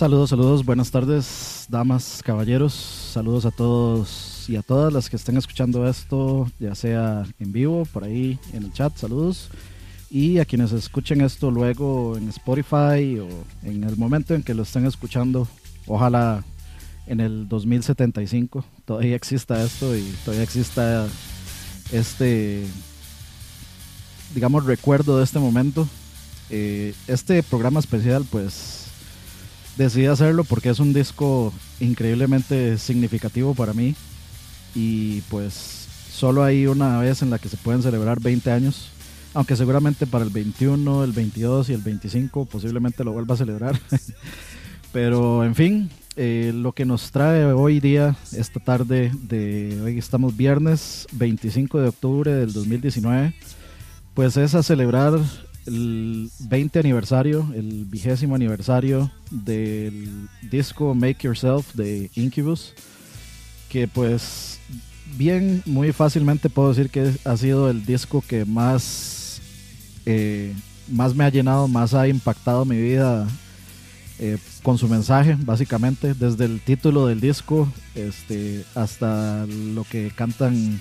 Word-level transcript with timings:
Saludos, 0.00 0.30
saludos, 0.30 0.64
buenas 0.64 0.90
tardes, 0.90 1.66
damas, 1.68 2.22
caballeros. 2.24 2.72
saludos 2.72 3.44
a 3.44 3.50
todos 3.50 4.46
y 4.48 4.56
a 4.56 4.62
todas 4.62 4.90
las 4.90 5.10
que 5.10 5.16
estén 5.16 5.36
escuchando 5.36 5.86
esto, 5.86 6.50
ya 6.58 6.74
sea 6.74 7.26
en 7.38 7.52
vivo, 7.52 7.84
por 7.92 8.04
ahí 8.04 8.38
en 8.54 8.62
el 8.62 8.72
chat, 8.72 8.96
saludos. 8.96 9.50
Y 10.08 10.38
a 10.38 10.46
quienes 10.46 10.72
escuchen 10.72 11.20
esto 11.20 11.50
luego 11.50 12.16
en 12.16 12.30
Spotify 12.30 13.18
o 13.18 13.28
en 13.62 13.84
el 13.84 13.98
momento 13.98 14.34
en 14.34 14.42
que 14.42 14.54
lo 14.54 14.62
estén 14.62 14.86
escuchando, 14.86 15.46
ojalá 15.86 16.44
en 17.06 17.20
el 17.20 17.46
2075 17.46 18.64
todavía 18.86 19.16
exista 19.16 19.62
esto 19.62 19.94
y 19.94 20.14
todavía 20.24 20.44
exista 20.44 21.06
este, 21.92 22.64
digamos, 24.34 24.64
recuerdo 24.64 25.18
de 25.18 25.24
este 25.24 25.38
momento. 25.38 25.86
Eh, 26.48 26.94
este 27.06 27.42
programa 27.42 27.80
especial, 27.80 28.24
pues 28.30 28.79
decidí 29.76 30.06
hacerlo 30.06 30.44
porque 30.44 30.70
es 30.70 30.78
un 30.78 30.92
disco 30.92 31.52
increíblemente 31.80 32.78
significativo 32.78 33.54
para 33.54 33.72
mí 33.72 33.94
y 34.74 35.20
pues 35.22 35.88
solo 36.12 36.44
hay 36.44 36.66
una 36.66 36.98
vez 36.98 37.22
en 37.22 37.30
la 37.30 37.38
que 37.38 37.48
se 37.48 37.56
pueden 37.56 37.82
celebrar 37.82 38.20
20 38.20 38.50
años, 38.50 38.90
aunque 39.34 39.56
seguramente 39.56 40.06
para 40.06 40.24
el 40.24 40.30
21, 40.30 41.04
el 41.04 41.12
22 41.12 41.70
y 41.70 41.72
el 41.72 41.80
25 41.80 42.44
posiblemente 42.44 43.04
lo 43.04 43.12
vuelva 43.12 43.34
a 43.34 43.38
celebrar. 43.38 43.80
Pero 44.92 45.44
en 45.44 45.54
fin, 45.54 45.90
eh, 46.16 46.52
lo 46.54 46.72
que 46.72 46.84
nos 46.84 47.12
trae 47.12 47.44
hoy 47.46 47.80
día, 47.80 48.16
esta 48.32 48.60
tarde 48.60 49.12
de 49.22 49.80
hoy 49.82 49.98
estamos 49.98 50.36
viernes 50.36 51.06
25 51.12 51.80
de 51.80 51.88
octubre 51.88 52.32
del 52.32 52.52
2019, 52.52 53.34
pues 54.14 54.36
es 54.36 54.54
a 54.54 54.62
celebrar 54.62 55.20
el 55.66 56.30
20 56.40 56.78
aniversario, 56.78 57.48
el 57.54 57.84
vigésimo 57.84 58.34
aniversario 58.34 59.10
del 59.30 60.28
disco 60.50 60.94
Make 60.94 61.24
Yourself 61.24 61.74
de 61.74 62.10
Incubus, 62.14 62.74
que 63.68 63.86
pues 63.86 64.58
bien, 65.16 65.62
muy 65.66 65.92
fácilmente 65.92 66.48
puedo 66.48 66.70
decir 66.70 66.90
que 66.90 67.12
ha 67.24 67.36
sido 67.36 67.70
el 67.70 67.84
disco 67.84 68.22
que 68.26 68.44
más, 68.44 69.40
eh, 70.06 70.54
más 70.88 71.14
me 71.14 71.24
ha 71.24 71.30
llenado, 71.30 71.68
más 71.68 71.94
ha 71.94 72.08
impactado 72.08 72.64
mi 72.64 72.80
vida 72.80 73.26
eh, 74.18 74.38
con 74.62 74.78
su 74.78 74.88
mensaje, 74.88 75.36
básicamente, 75.40 76.14
desde 76.14 76.44
el 76.44 76.60
título 76.60 77.06
del 77.06 77.20
disco 77.20 77.72
este, 77.94 78.64
hasta 78.74 79.46
lo 79.46 79.84
que 79.84 80.12
cantan 80.14 80.80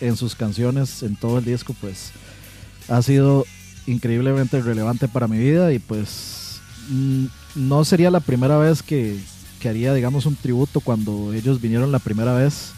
en 0.00 0.16
sus 0.16 0.34
canciones, 0.34 1.02
en 1.02 1.16
todo 1.16 1.38
el 1.38 1.44
disco, 1.44 1.74
pues 1.80 2.10
ha 2.88 3.00
sido 3.02 3.44
increíblemente 3.86 4.60
relevante 4.60 5.08
para 5.08 5.28
mi 5.28 5.38
vida 5.38 5.72
y 5.72 5.78
pues 5.78 6.60
no 7.54 7.84
sería 7.84 8.10
la 8.10 8.20
primera 8.20 8.58
vez 8.58 8.82
que, 8.82 9.18
que, 9.60 9.68
haría 9.68 9.94
digamos 9.94 10.26
un 10.26 10.36
tributo 10.36 10.80
cuando 10.80 11.32
ellos 11.32 11.60
vinieron 11.60 11.92
la 11.92 11.98
primera 11.98 12.34
vez. 12.34 12.72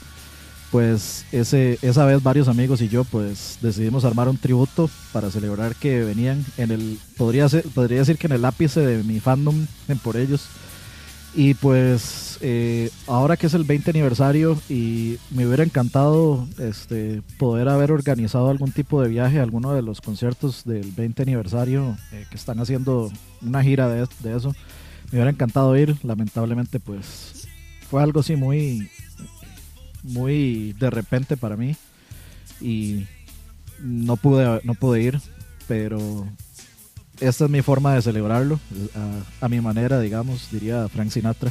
Pues 0.70 1.24
ese, 1.30 1.78
esa 1.82 2.04
vez 2.04 2.20
varios 2.20 2.48
amigos 2.48 2.80
y 2.80 2.88
yo 2.88 3.04
pues 3.04 3.58
decidimos 3.62 4.04
armar 4.04 4.28
un 4.28 4.38
tributo 4.38 4.90
para 5.12 5.30
celebrar 5.30 5.76
que 5.76 6.02
venían 6.02 6.44
en 6.56 6.72
el 6.72 6.98
podría 7.16 7.46
podría 7.72 8.00
decir 8.00 8.18
que 8.18 8.26
en 8.26 8.32
el 8.32 8.44
ápice 8.44 8.80
de 8.80 9.04
mi 9.04 9.20
fandom 9.20 9.66
en 9.86 9.98
por 9.98 10.16
ellos. 10.16 10.46
Y 11.32 11.54
pues 11.54 12.23
eh, 12.46 12.90
ahora 13.06 13.38
que 13.38 13.46
es 13.46 13.54
el 13.54 13.64
20 13.64 13.88
aniversario 13.88 14.60
y 14.68 15.16
me 15.30 15.46
hubiera 15.46 15.64
encantado 15.64 16.46
este, 16.58 17.22
poder 17.38 17.70
haber 17.70 17.90
organizado 17.90 18.50
algún 18.50 18.70
tipo 18.70 19.00
de 19.00 19.08
viaje 19.08 19.40
alguno 19.40 19.72
de 19.72 19.80
los 19.80 20.02
conciertos 20.02 20.62
del 20.64 20.92
20 20.92 21.22
aniversario 21.22 21.96
eh, 22.12 22.26
que 22.28 22.36
están 22.36 22.60
haciendo 22.60 23.10
una 23.40 23.62
gira 23.62 23.88
de, 23.88 24.02
eso. 24.36 24.54
Me 25.10 25.12
hubiera 25.12 25.30
encantado 25.30 25.74
ir, 25.74 25.96
lamentablemente 26.02 26.80
pues 26.80 27.48
fue 27.88 28.02
algo 28.02 28.20
así 28.20 28.36
muy, 28.36 28.90
muy 30.02 30.74
de 30.74 30.90
repente 30.90 31.38
para 31.38 31.56
mí 31.56 31.76
y 32.60 33.06
no 33.80 34.16
pude, 34.16 34.60
no 34.64 34.74
pude 34.74 35.00
ir, 35.00 35.18
pero 35.66 36.26
esta 37.20 37.46
es 37.46 37.50
mi 37.50 37.62
forma 37.62 37.94
de 37.94 38.02
celebrarlo, 38.02 38.60
a, 39.40 39.48
mi 39.48 39.62
manera, 39.62 39.98
digamos, 39.98 40.50
diría 40.50 40.86
Frank 40.90 41.08
Sinatra. 41.08 41.50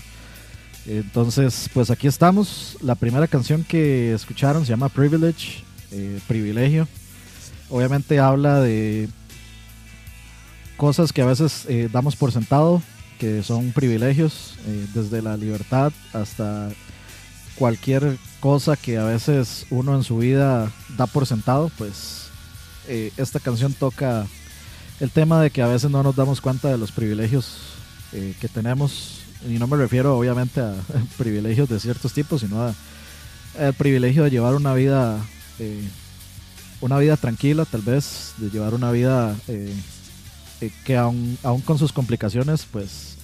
Entonces, 0.85 1.69
pues 1.73 1.89
aquí 1.89 2.07
estamos. 2.07 2.77
La 2.81 2.95
primera 2.95 3.27
canción 3.27 3.63
que 3.63 4.13
escucharon 4.13 4.65
se 4.65 4.71
llama 4.71 4.89
Privilege, 4.89 5.63
eh, 5.91 6.19
Privilegio. 6.27 6.87
Obviamente 7.69 8.19
habla 8.19 8.59
de 8.59 9.07
cosas 10.75 11.13
que 11.13 11.21
a 11.21 11.25
veces 11.25 11.65
eh, 11.69 11.89
damos 11.91 12.15
por 12.15 12.31
sentado, 12.31 12.81
que 13.17 13.43
son 13.43 13.71
privilegios, 13.71 14.55
eh, 14.67 14.85
desde 14.93 15.21
la 15.21 15.37
libertad 15.37 15.93
hasta 16.11 16.69
cualquier 17.55 18.17
cosa 18.41 18.75
que 18.75 18.97
a 18.97 19.05
veces 19.05 19.65
uno 19.69 19.95
en 19.95 20.03
su 20.03 20.17
vida 20.17 20.71
da 20.97 21.07
por 21.07 21.25
sentado, 21.25 21.71
pues 21.77 22.21
esta 23.15 23.39
canción 23.39 23.73
toca 23.73 24.27
el 24.99 25.09
tema 25.09 25.41
de 25.41 25.51
que 25.51 25.61
a 25.61 25.67
veces 25.67 25.89
no 25.89 26.03
nos 26.03 26.17
damos 26.17 26.41
cuenta 26.41 26.67
de 26.67 26.77
los 26.77 26.91
privilegios 26.91 27.59
que 28.11 28.49
tenemos, 28.49 29.22
y 29.47 29.59
no 29.59 29.67
me 29.67 29.77
refiero 29.77 30.17
obviamente 30.17 30.61
a 30.61 30.75
privilegios 31.17 31.69
de 31.69 31.79
ciertos 31.79 32.13
tipos, 32.13 32.41
sino 32.41 32.73
al 33.59 33.73
privilegio 33.73 34.23
de 34.23 34.31
llevar 34.31 34.55
una 34.55 34.73
vida, 34.73 35.19
eh, 35.59 35.87
una 36.81 36.97
vida 36.97 37.17
tranquila 37.17 37.65
tal 37.65 37.81
vez, 37.81 38.33
de 38.37 38.49
llevar 38.49 38.73
una 38.73 38.91
vida 38.91 39.35
eh, 39.47 39.73
eh 40.61 40.71
que 40.85 40.97
aún, 40.97 41.37
aún 41.43 41.61
con 41.61 41.77
sus 41.77 41.91
complicaciones, 41.91 42.65
pues 42.69 43.17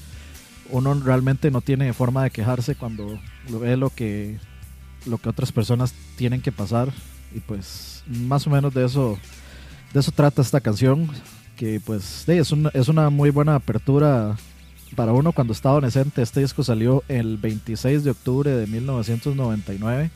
uno 0.71 0.93
realmente 0.93 1.51
no 1.51 1.61
tiene 1.61 1.93
forma 1.93 2.23
de 2.23 2.31
quejarse 2.31 2.75
cuando 2.75 3.19
ve 3.49 3.75
lo 3.75 3.89
que, 3.89 4.37
lo 5.05 5.17
que 5.17 5.29
otras 5.29 5.51
personas 5.51 5.93
tienen 6.15 6.41
que 6.41 6.51
pasar, 6.51 6.93
y 7.33 7.39
pues 7.39 8.03
más 8.07 8.45
o 8.47 8.49
menos 8.49 8.73
de 8.73 8.85
eso, 8.85 9.17
de 9.93 9.99
eso 9.99 10.11
trata 10.11 10.41
esta 10.41 10.61
canción 10.61 11.09
que 11.55 11.81
pues 11.83 12.27
es, 12.27 12.51
una, 12.51 12.69
es 12.73 12.87
una 12.87 13.09
muy 13.09 13.31
buena 13.31 13.55
apertura 13.55 14.37
para 14.95 15.13
uno 15.13 15.31
cuando 15.31 15.53
está 15.53 15.69
adolescente. 15.69 16.21
Este 16.21 16.41
disco 16.41 16.63
salió 16.63 17.03
el 17.07 17.37
26 17.37 18.03
de 18.03 18.11
octubre 18.11 18.51
de 18.51 18.67
1999. 18.67 20.09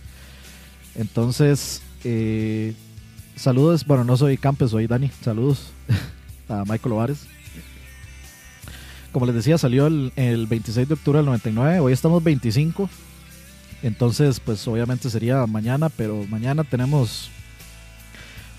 Entonces, 0.95 1.81
eh, 2.03 2.73
saludos. 3.35 3.85
Bueno, 3.85 4.03
no 4.03 4.17
soy 4.17 4.37
Campes, 4.37 4.71
soy 4.71 4.87
Dani. 4.87 5.09
Saludos 5.21 5.71
a 6.49 6.63
Michael 6.65 6.93
Ovares. 6.93 7.27
Como 9.11 9.25
les 9.27 9.35
decía, 9.35 9.57
salió 9.57 9.87
el, 9.87 10.11
el, 10.15 10.47
26 10.47 10.87
de 10.87 10.93
octubre 10.95 11.17
del 11.19 11.27
99. 11.27 11.79
Hoy 11.79 11.93
estamos 11.93 12.23
25. 12.23 12.89
Entonces, 13.83 14.39
pues 14.39 14.67
obviamente 14.67 15.09
sería 15.09 15.45
mañana, 15.45 15.89
pero 15.89 16.25
mañana 16.29 16.63
tenemos 16.63 17.29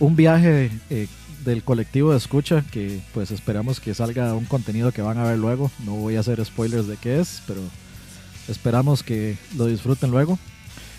un 0.01 0.17
viaje 0.17 0.71
eh, 0.91 1.09
del 1.45 1.63
colectivo 1.63 2.13
de 2.13 2.19
escucha 2.19 2.65
que 2.71 3.01
pues 3.13 3.31
esperamos 3.31 3.81
que 3.81 3.95
salga 3.95 4.35
un 4.35 4.47
contenido 4.47 4.93
que 4.93 5.03
van 5.03 5.19
a 5.19 5.25
ver 5.25 5.39
luego. 5.39 5.71
No 5.85 5.93
voy 5.93 6.17
a 6.17 6.21
hacer 6.21 6.45
spoilers 6.45 6.87
de 6.87 6.97
qué 6.97 7.21
es, 7.21 7.43
pero 7.47 7.61
esperamos 8.49 9.03
que 9.03 9.37
lo 9.57 9.67
disfruten 9.67 10.11
luego. 10.11 10.39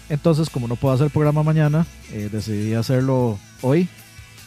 Entonces, 0.10 0.50
como 0.50 0.68
no 0.68 0.75
puedo 0.75 0.94
hacer 0.94 1.10
programa 1.10 1.42
mañana, 1.42 1.88
eh, 2.12 2.30
decidí 2.32 2.75
hacerlo 2.75 3.40
hoy, 3.62 3.88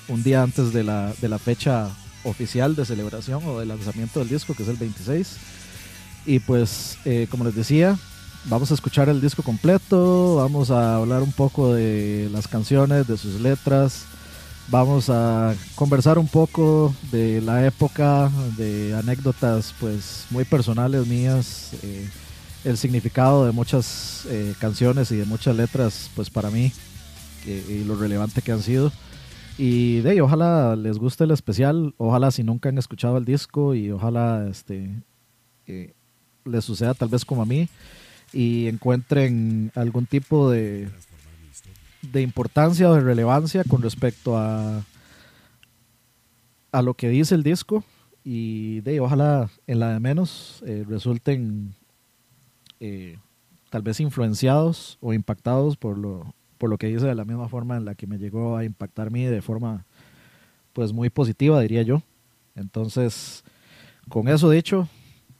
un 0.06 0.22
día 0.22 0.42
antes 0.42 0.72
de 0.72 0.84
la, 0.84 1.12
de 1.20 1.28
la 1.28 1.38
fecha 1.38 1.90
oficial 2.24 2.76
de 2.76 2.84
celebración 2.84 3.42
o 3.44 3.58
de 3.58 3.66
lanzamiento 3.66 4.20
del 4.20 4.28
disco, 4.28 4.54
que 4.54 4.62
es 4.62 4.68
el 4.68 4.76
26. 4.76 5.36
Y 6.26 6.38
pues, 6.38 6.98
eh, 7.04 7.26
como 7.30 7.44
les 7.44 7.56
decía, 7.56 7.98
vamos 8.44 8.70
a 8.70 8.74
escuchar 8.74 9.08
el 9.08 9.20
disco 9.20 9.42
completo, 9.42 10.36
vamos 10.36 10.70
a 10.70 10.96
hablar 10.96 11.22
un 11.22 11.32
poco 11.32 11.74
de 11.74 12.28
las 12.30 12.46
canciones, 12.46 13.08
de 13.08 13.16
sus 13.16 13.40
letras, 13.40 14.04
Vamos 14.70 15.08
a 15.08 15.54
conversar 15.74 16.18
un 16.18 16.28
poco 16.28 16.94
de 17.10 17.40
la 17.40 17.66
época, 17.66 18.30
de 18.58 18.94
anécdotas 18.94 19.74
pues 19.80 20.26
muy 20.30 20.44
personales 20.44 21.06
mías, 21.06 21.72
eh, 21.82 22.06
el 22.64 22.76
significado 22.76 23.46
de 23.46 23.52
muchas 23.52 24.26
eh, 24.28 24.54
canciones 24.60 25.10
y 25.10 25.16
de 25.16 25.24
muchas 25.24 25.56
letras 25.56 26.10
pues 26.14 26.28
para 26.28 26.50
mí 26.50 26.70
y 27.46 27.84
lo 27.84 27.96
relevante 27.96 28.42
que 28.42 28.52
han 28.52 28.62
sido. 28.62 28.92
Y 29.56 30.00
de 30.02 30.10
ahí, 30.10 30.20
ojalá 30.20 30.76
les 30.76 30.98
guste 30.98 31.24
el 31.24 31.32
especial, 31.32 31.94
ojalá 31.96 32.30
si 32.30 32.44
nunca 32.44 32.68
han 32.68 32.78
escuchado 32.78 33.18
el 33.18 33.24
disco 33.24 33.74
y 33.74 33.90
ojalá 33.90 34.46
este 34.48 34.88
eh, 35.66 35.94
les 36.44 36.64
suceda 36.64 36.94
tal 36.94 37.08
vez 37.08 37.24
como 37.24 37.42
a 37.42 37.46
mí 37.46 37.68
y 38.32 38.68
encuentren 38.68 39.72
algún 39.74 40.06
tipo 40.06 40.50
de 40.50 40.88
de 42.02 42.22
importancia 42.22 42.88
o 42.90 42.94
de 42.94 43.00
relevancia 43.00 43.64
con 43.64 43.82
respecto 43.82 44.36
a, 44.36 44.84
a 46.72 46.82
lo 46.82 46.94
que 46.94 47.08
dice 47.08 47.34
el 47.34 47.42
disco. 47.42 47.84
Y 48.24 48.80
de 48.82 49.00
ojalá 49.00 49.48
en 49.66 49.80
la 49.80 49.92
de 49.92 50.00
menos 50.00 50.62
eh, 50.66 50.84
resulten 50.86 51.74
eh, 52.80 53.16
tal 53.70 53.82
vez 53.82 54.00
influenciados 54.00 54.98
o 55.00 55.12
impactados 55.12 55.76
por 55.76 55.96
lo, 55.96 56.34
por 56.58 56.68
lo 56.68 56.78
que 56.78 56.88
dice 56.88 57.06
de 57.06 57.14
la 57.14 57.24
misma 57.24 57.48
forma 57.48 57.76
en 57.76 57.84
la 57.84 57.94
que 57.94 58.06
me 58.06 58.18
llegó 58.18 58.56
a 58.56 58.64
impactar 58.64 59.06
a 59.06 59.10
mí 59.10 59.24
de 59.24 59.40
forma 59.40 59.86
pues 60.72 60.92
muy 60.92 61.10
positiva 61.10 61.60
diría 61.60 61.82
yo. 61.82 62.02
Entonces 62.54 63.44
con 64.08 64.28
eso 64.28 64.50
dicho 64.50 64.88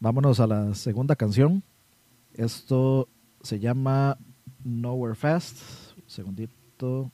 vámonos 0.01 0.41
a 0.41 0.47
la 0.47 0.75
segunda 0.75 1.17
canción. 1.17 1.63
Esto 2.35 3.09
se 3.43 3.59
llama 3.59 4.17
Nowhere 4.65 5.15
Fast. 5.15 5.88
Segundito. 6.09 7.13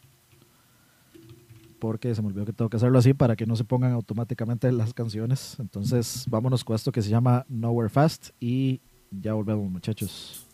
Porque 1.79 2.15
se 2.15 2.23
me 2.23 2.29
olvidó 2.29 2.47
que 2.47 2.55
tengo 2.55 2.71
que 2.71 2.79
hacerlo 2.79 2.99
así 2.99 3.13
para 3.13 3.37
que 3.37 3.45
no 3.45 3.57
se 3.57 3.65
pongan 3.65 3.93
automáticamente 3.93 4.73
las 4.73 4.95
canciones. 4.95 5.57
Entonces, 5.59 6.25
vámonos 6.29 6.65
con 6.65 6.77
esto 6.77 6.91
que 6.91 7.03
se 7.03 7.11
llama 7.11 7.45
Nowhere 7.51 7.91
Fast 7.91 8.31
y 8.41 8.81
ya 9.11 9.35
volvemos, 9.35 9.71
muchachos. 9.71 10.47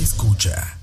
Escucha. 0.00 0.77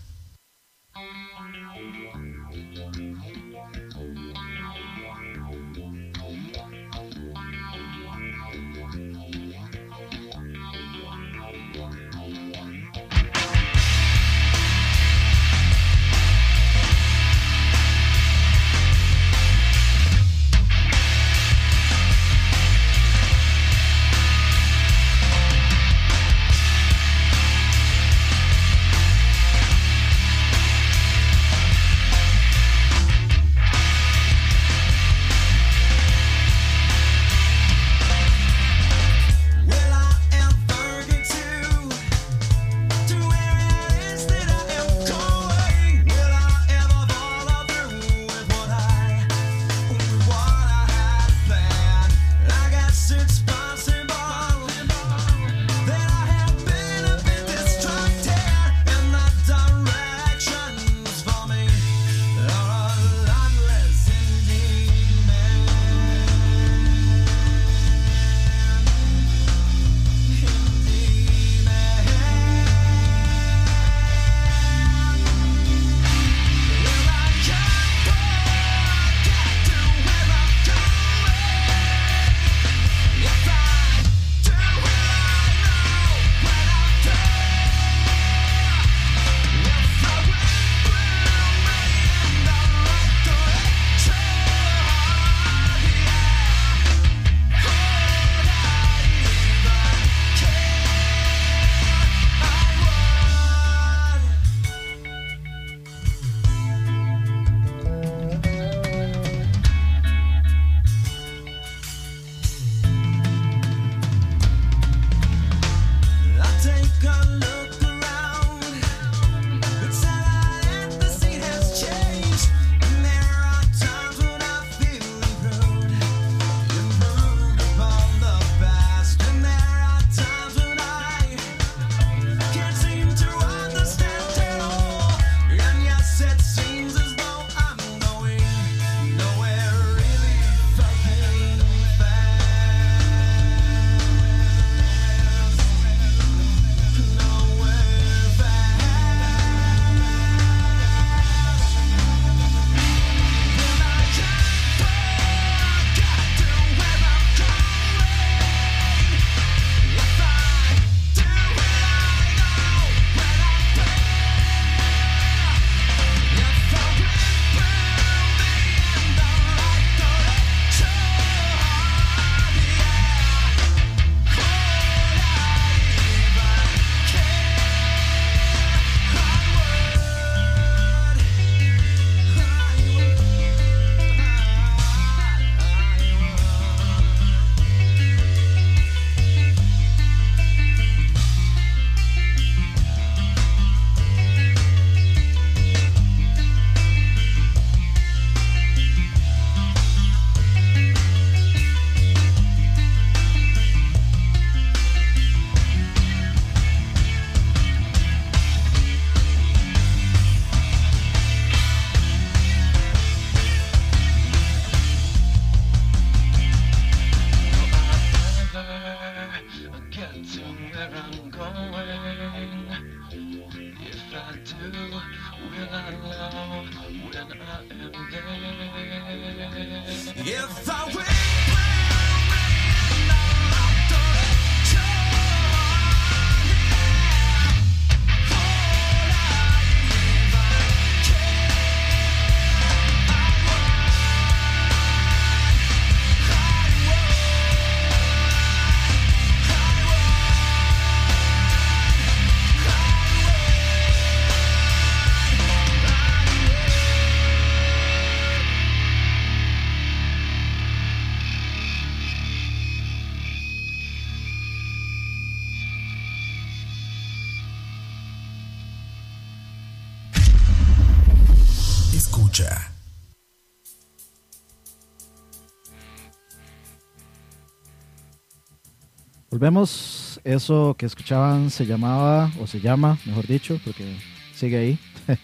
volvemos. 279.45 280.19
Eso 280.23 280.75
que 280.75 280.87
escuchaban 280.87 281.51
se 281.51 281.67
llamaba, 281.67 282.31
o 282.41 282.47
se 282.47 282.61
llama, 282.61 282.97
mejor 283.05 283.27
dicho, 283.27 283.59
porque 283.63 283.95
sigue 284.33 284.57
ahí. 284.57 284.79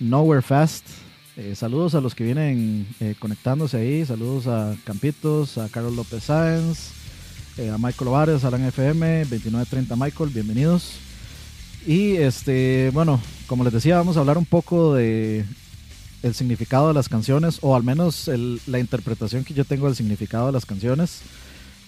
Nowhere 0.00 0.42
Fast. 0.42 0.84
Eh, 1.36 1.54
saludos 1.54 1.94
a 1.94 2.00
los 2.00 2.16
que 2.16 2.24
vienen 2.24 2.88
eh, 2.98 3.14
conectándose 3.16 3.76
ahí. 3.76 4.04
Saludos 4.04 4.48
a 4.48 4.74
Campitos, 4.82 5.56
a 5.56 5.68
Carlos 5.68 5.94
López 5.94 6.24
Sáenz, 6.24 6.90
eh, 7.58 7.70
a 7.70 7.78
Michael 7.78 8.08
Ovares, 8.08 8.44
Alan 8.44 8.64
FM, 8.64 9.20
2930 9.26 9.94
Michael, 9.94 10.30
bienvenidos. 10.30 10.96
Y 11.86 12.16
este, 12.16 12.90
bueno, 12.92 13.20
como 13.46 13.62
les 13.62 13.72
decía, 13.72 13.98
vamos 13.98 14.16
a 14.16 14.20
hablar 14.20 14.36
un 14.36 14.46
poco 14.46 14.94
de 14.94 15.44
el 16.24 16.34
significado 16.34 16.88
de 16.88 16.94
las 16.94 17.08
canciones, 17.08 17.60
o 17.62 17.76
al 17.76 17.84
menos 17.84 18.28
la 18.66 18.80
interpretación 18.80 19.44
que 19.44 19.54
yo 19.54 19.64
tengo 19.64 19.86
del 19.86 19.94
significado 19.94 20.46
de 20.46 20.52
las 20.52 20.66
canciones. 20.66 21.22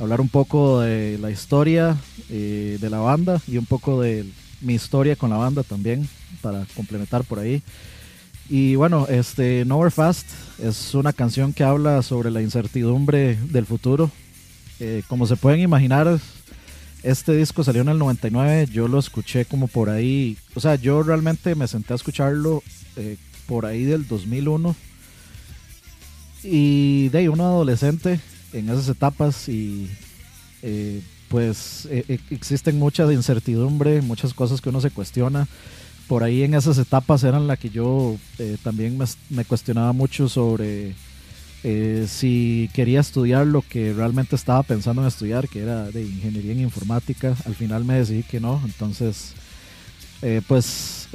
Hablar 0.03 0.21
un 0.21 0.29
poco 0.29 0.81
de 0.81 1.17
la 1.19 1.31
historia 1.31 1.97
eh, 2.29 2.77
de 2.81 2.91
la 2.91 2.99
banda 2.99 3.41
y 3.47 3.57
un 3.57 3.67
poco 3.67 4.01
de 4.01 4.27
mi 4.61 4.75
historia 4.75 5.15
con 5.15 5.31
la 5.31 5.37
banda 5.37 5.63
también, 5.63 6.09
para 6.41 6.67
complementar 6.75 7.23
por 7.23 7.39
ahí. 7.39 7.63
Y 8.49 8.75
bueno, 8.75 9.07
este 9.09 9.65
Nowhere 9.65 9.93
Fast 9.93 10.27
es 10.59 10.97
una 10.97 11.13
canción 11.13 11.53
que 11.53 11.63
habla 11.63 12.03
sobre 12.03 12.33
la 12.33 12.43
incertidumbre 12.43 13.37
del 13.37 13.65
futuro. 13.65 14.11
Eh, 14.81 15.05
como 15.07 15.25
se 15.25 15.37
pueden 15.37 15.61
imaginar, 15.61 16.19
este 17.05 17.37
disco 17.37 17.63
salió 17.63 17.83
en 17.83 17.91
el 17.91 17.99
99, 17.99 18.71
yo 18.73 18.89
lo 18.89 18.99
escuché 18.99 19.45
como 19.45 19.69
por 19.69 19.89
ahí, 19.89 20.37
o 20.57 20.61
sea, 20.61 20.75
yo 20.75 21.05
realmente 21.05 21.55
me 21.55 21.69
senté 21.69 21.93
a 21.93 21.97
escucharlo 21.97 22.65
eh, 22.97 23.19
por 23.47 23.67
ahí 23.67 23.85
del 23.85 24.09
2001 24.09 24.75
y 26.43 27.09
de 27.11 27.19
ahí 27.19 27.29
uno 27.29 27.45
adolescente 27.45 28.19
en 28.53 28.69
esas 28.69 28.89
etapas 28.89 29.49
y 29.49 29.91
eh, 30.63 31.01
pues 31.29 31.89
eh, 31.91 32.05
eh, 32.09 32.19
existen 32.31 32.79
muchas 32.79 33.11
incertidumbre, 33.11 34.03
muchas 34.03 34.35
cosas 34.35 34.61
que 34.61 34.69
uno 34.69 34.83
se 34.83 34.91
cuestiona. 34.91 35.49
Por 36.07 36.25
ahí 36.25 36.43
en 36.43 36.53
esas 36.53 36.77
etapas 36.77 37.25
eran 37.25 37.47
la 37.47 37.57
que 37.57 37.71
yo 37.71 38.19
eh, 38.39 38.59
también 38.63 38.99
me, 38.99 39.07
me 39.31 39.47
cuestionaba 39.47 39.95
mucho 39.95 40.29
sobre 40.29 40.95
eh, 41.65 42.07
si 42.07 42.69
quería 42.75 43.01
estudiar 43.01 43.47
lo 43.47 43.63
que 43.63 43.95
realmente 43.95 44.37
estaba 44.37 44.63
pensando 44.63 45.01
en 45.01 45.09
estudiar, 45.09 45.49
que 45.49 45.61
era 45.61 45.91
de 45.91 46.03
ingeniería 46.03 46.53
en 46.53 46.61
informática. 46.61 47.35
Al 47.47 47.55
final 47.55 47.87
me 47.87 47.95
decidí 47.95 48.25
que 48.25 48.41
no, 48.41 48.61
entonces 48.65 49.33
pues 50.47 51.09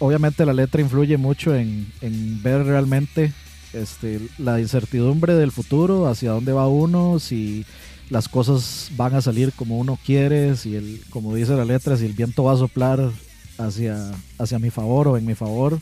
obviamente 0.00 0.44
la 0.44 0.52
letra 0.52 0.80
influye 0.80 1.16
mucho 1.16 1.54
en, 1.54 1.86
en 2.00 2.42
ver 2.42 2.64
realmente 2.64 3.32
este, 3.74 4.20
la 4.38 4.60
incertidumbre 4.60 5.34
del 5.34 5.52
futuro, 5.52 6.06
hacia 6.06 6.30
dónde 6.32 6.52
va 6.52 6.68
uno, 6.68 7.18
si 7.18 7.64
las 8.10 8.28
cosas 8.28 8.90
van 8.96 9.14
a 9.14 9.22
salir 9.22 9.52
como 9.52 9.78
uno 9.78 9.98
quiere, 10.04 10.56
si 10.56 10.76
el, 10.76 11.00
como 11.10 11.34
dice 11.34 11.54
la 11.54 11.64
letra, 11.64 11.96
si 11.96 12.06
el 12.06 12.12
viento 12.12 12.44
va 12.44 12.52
a 12.52 12.58
soplar 12.58 13.10
hacia, 13.58 14.12
hacia 14.38 14.58
mi 14.58 14.70
favor 14.70 15.08
o 15.08 15.16
en 15.16 15.26
mi 15.26 15.34
favor, 15.34 15.80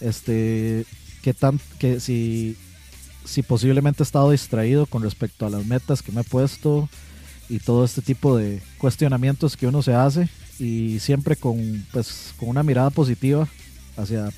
este, 0.00 0.86
que 1.22 1.34
tan, 1.34 1.60
que 1.78 2.00
si, 2.00 2.56
si 3.24 3.42
posiblemente 3.42 4.02
he 4.02 4.04
estado 4.04 4.30
distraído 4.30 4.86
con 4.86 5.02
respecto 5.02 5.46
a 5.46 5.50
las 5.50 5.66
metas 5.66 6.02
que 6.02 6.12
me 6.12 6.22
he 6.22 6.24
puesto 6.24 6.88
y 7.48 7.58
todo 7.58 7.84
este 7.84 8.00
tipo 8.00 8.36
de 8.36 8.62
cuestionamientos 8.78 9.56
que 9.56 9.66
uno 9.66 9.82
se 9.82 9.94
hace 9.94 10.28
y 10.58 11.00
siempre 11.00 11.36
con, 11.36 11.84
pues, 11.92 12.32
con 12.38 12.48
una 12.48 12.62
mirada 12.62 12.90
positiva 12.90 13.48
hacia, 13.96 14.30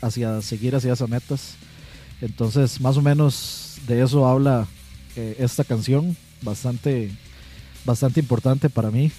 hacia 0.00 0.42
seguir 0.42 0.74
hacia 0.74 0.92
esas 0.92 1.08
metas. 1.08 1.54
Entonces, 2.24 2.80
más 2.80 2.96
o 2.96 3.02
menos 3.02 3.76
de 3.86 4.02
eso 4.02 4.26
habla 4.26 4.66
eh, 5.16 5.36
esta 5.38 5.64
canción, 5.64 6.16
bastante, 6.42 7.10
bastante 7.84 8.20
importante 8.20 8.70
para 8.70 8.90
mí. 8.90 9.12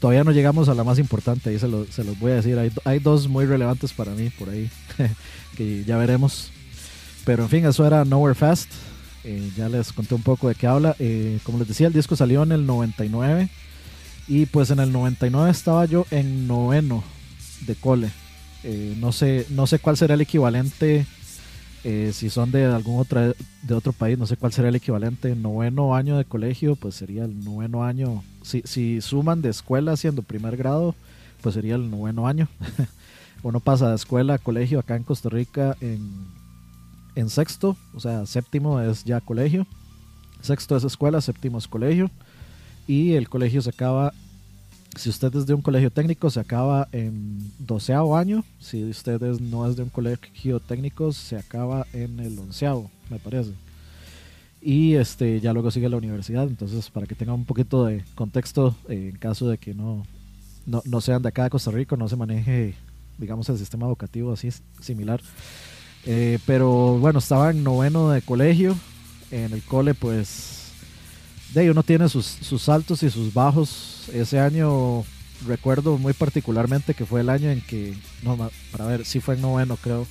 Todavía 0.00 0.24
no 0.24 0.32
llegamos 0.32 0.68
a 0.68 0.74
la 0.74 0.84
más 0.84 0.98
importante, 0.98 1.50
ahí 1.50 1.58
se, 1.58 1.68
lo- 1.68 1.86
se 1.86 2.04
los 2.04 2.18
voy 2.18 2.32
a 2.32 2.36
decir. 2.36 2.58
Hay, 2.58 2.72
hay 2.84 2.98
dos 2.98 3.28
muy 3.28 3.46
relevantes 3.46 3.92
para 3.92 4.12
mí 4.12 4.30
por 4.30 4.50
ahí, 4.50 4.68
que 5.56 5.84
ya 5.84 5.96
veremos. 5.96 6.50
Pero 7.24 7.44
en 7.44 7.48
fin, 7.48 7.64
eso 7.66 7.86
era 7.86 8.04
Nowhere 8.04 8.34
Fast. 8.34 8.68
Eh, 9.24 9.50
ya 9.56 9.68
les 9.68 9.92
conté 9.92 10.14
un 10.16 10.22
poco 10.22 10.48
de 10.48 10.56
qué 10.56 10.66
habla. 10.66 10.96
Eh, 10.98 11.38
como 11.44 11.58
les 11.58 11.68
decía, 11.68 11.86
el 11.86 11.92
disco 11.92 12.16
salió 12.16 12.42
en 12.42 12.50
el 12.52 12.66
99. 12.66 13.48
Y 14.28 14.46
pues 14.46 14.70
en 14.70 14.80
el 14.80 14.92
99 14.92 15.50
estaba 15.50 15.84
yo 15.86 16.06
en 16.10 16.46
noveno 16.48 17.02
de 17.66 17.74
cole. 17.76 18.10
No, 19.00 19.10
sé, 19.12 19.46
no 19.50 19.66
sé 19.66 19.78
cuál 19.80 19.96
será 19.96 20.14
el 20.14 20.20
equivalente. 20.20 21.06
Eh, 21.84 22.12
si 22.12 22.30
son 22.30 22.52
de 22.52 22.64
algún 22.64 23.00
otro, 23.00 23.34
de 23.62 23.74
otro 23.74 23.92
país, 23.92 24.18
no 24.18 24.26
sé 24.26 24.36
cuál 24.36 24.52
será 24.52 24.68
el 24.68 24.76
equivalente. 24.76 25.34
Noveno 25.34 25.94
año 25.94 26.16
de 26.16 26.24
colegio, 26.24 26.76
pues 26.76 26.94
sería 26.94 27.24
el 27.24 27.44
noveno 27.44 27.84
año. 27.84 28.22
Si, 28.42 28.62
si 28.64 29.00
suman 29.00 29.42
de 29.42 29.50
escuela 29.50 29.92
haciendo 29.92 30.22
primer 30.22 30.56
grado, 30.56 30.94
pues 31.42 31.54
sería 31.54 31.74
el 31.74 31.90
noveno 31.90 32.26
año. 32.28 32.48
Uno 33.42 33.58
pasa 33.58 33.88
de 33.88 33.96
escuela 33.96 34.34
a 34.34 34.38
colegio 34.38 34.78
acá 34.78 34.94
en 34.94 35.02
Costa 35.02 35.28
Rica 35.28 35.76
en, 35.80 36.26
en 37.16 37.28
sexto, 37.28 37.76
o 37.94 38.00
sea, 38.00 38.24
séptimo 38.26 38.80
es 38.80 39.04
ya 39.04 39.20
colegio. 39.20 39.66
Sexto 40.40 40.76
es 40.76 40.84
escuela, 40.84 41.20
séptimo 41.20 41.58
es 41.58 41.66
colegio. 41.66 42.10
Y 42.86 43.14
el 43.14 43.28
colegio 43.28 43.62
se 43.62 43.70
acaba, 43.70 44.12
si 44.96 45.08
usted 45.08 45.34
es 45.34 45.46
de 45.46 45.54
un 45.54 45.62
colegio 45.62 45.90
técnico, 45.90 46.30
se 46.30 46.40
acaba 46.40 46.88
en 46.92 47.50
doceavo 47.58 48.16
año. 48.16 48.44
Si 48.60 48.84
usted 48.84 49.20
no 49.40 49.68
es 49.68 49.76
de 49.76 49.84
un 49.84 49.88
colegio 49.88 50.60
técnico, 50.60 51.12
se 51.12 51.36
acaba 51.36 51.86
en 51.92 52.20
el 52.20 52.38
onceavo, 52.38 52.90
me 53.10 53.18
parece. 53.18 53.52
Y 54.60 54.94
este 54.94 55.40
ya 55.40 55.52
luego 55.52 55.70
sigue 55.70 55.88
la 55.88 55.96
universidad. 55.96 56.46
Entonces, 56.46 56.90
para 56.90 57.06
que 57.06 57.14
tengan 57.14 57.36
un 57.36 57.44
poquito 57.44 57.86
de 57.86 58.04
contexto, 58.14 58.76
eh, 58.88 59.10
en 59.12 59.18
caso 59.18 59.48
de 59.48 59.58
que 59.58 59.74
no, 59.74 60.04
no, 60.66 60.82
no 60.84 61.00
sean 61.00 61.22
de 61.22 61.28
acá 61.30 61.44
de 61.44 61.50
Costa 61.50 61.70
Rica, 61.70 61.96
no 61.96 62.08
se 62.08 62.16
maneje, 62.16 62.74
digamos, 63.18 63.48
el 63.48 63.58
sistema 63.58 63.86
educativo 63.86 64.32
así 64.32 64.50
similar. 64.80 65.20
Eh, 66.04 66.38
pero 66.46 66.98
bueno, 66.98 67.18
estaba 67.18 67.50
en 67.50 67.64
noveno 67.64 68.10
de 68.10 68.22
colegio. 68.22 68.76
En 69.30 69.52
el 69.52 69.62
cole, 69.62 69.94
pues 69.94 70.61
de 71.52 71.60
ahí 71.60 71.68
uno 71.68 71.82
tiene 71.82 72.08
sus, 72.08 72.26
sus 72.26 72.68
altos 72.68 73.02
y 73.02 73.10
sus 73.10 73.32
bajos. 73.32 74.08
Ese 74.12 74.40
año 74.40 75.04
recuerdo 75.46 75.98
muy 75.98 76.12
particularmente 76.12 76.94
que 76.94 77.06
fue 77.06 77.20
el 77.20 77.28
año 77.28 77.50
en 77.50 77.60
que, 77.60 77.94
no, 78.22 78.50
para 78.70 78.86
ver, 78.86 79.04
sí 79.04 79.20
fue 79.20 79.34
en 79.34 79.42
noveno 79.42 79.76
creo, 79.76 80.06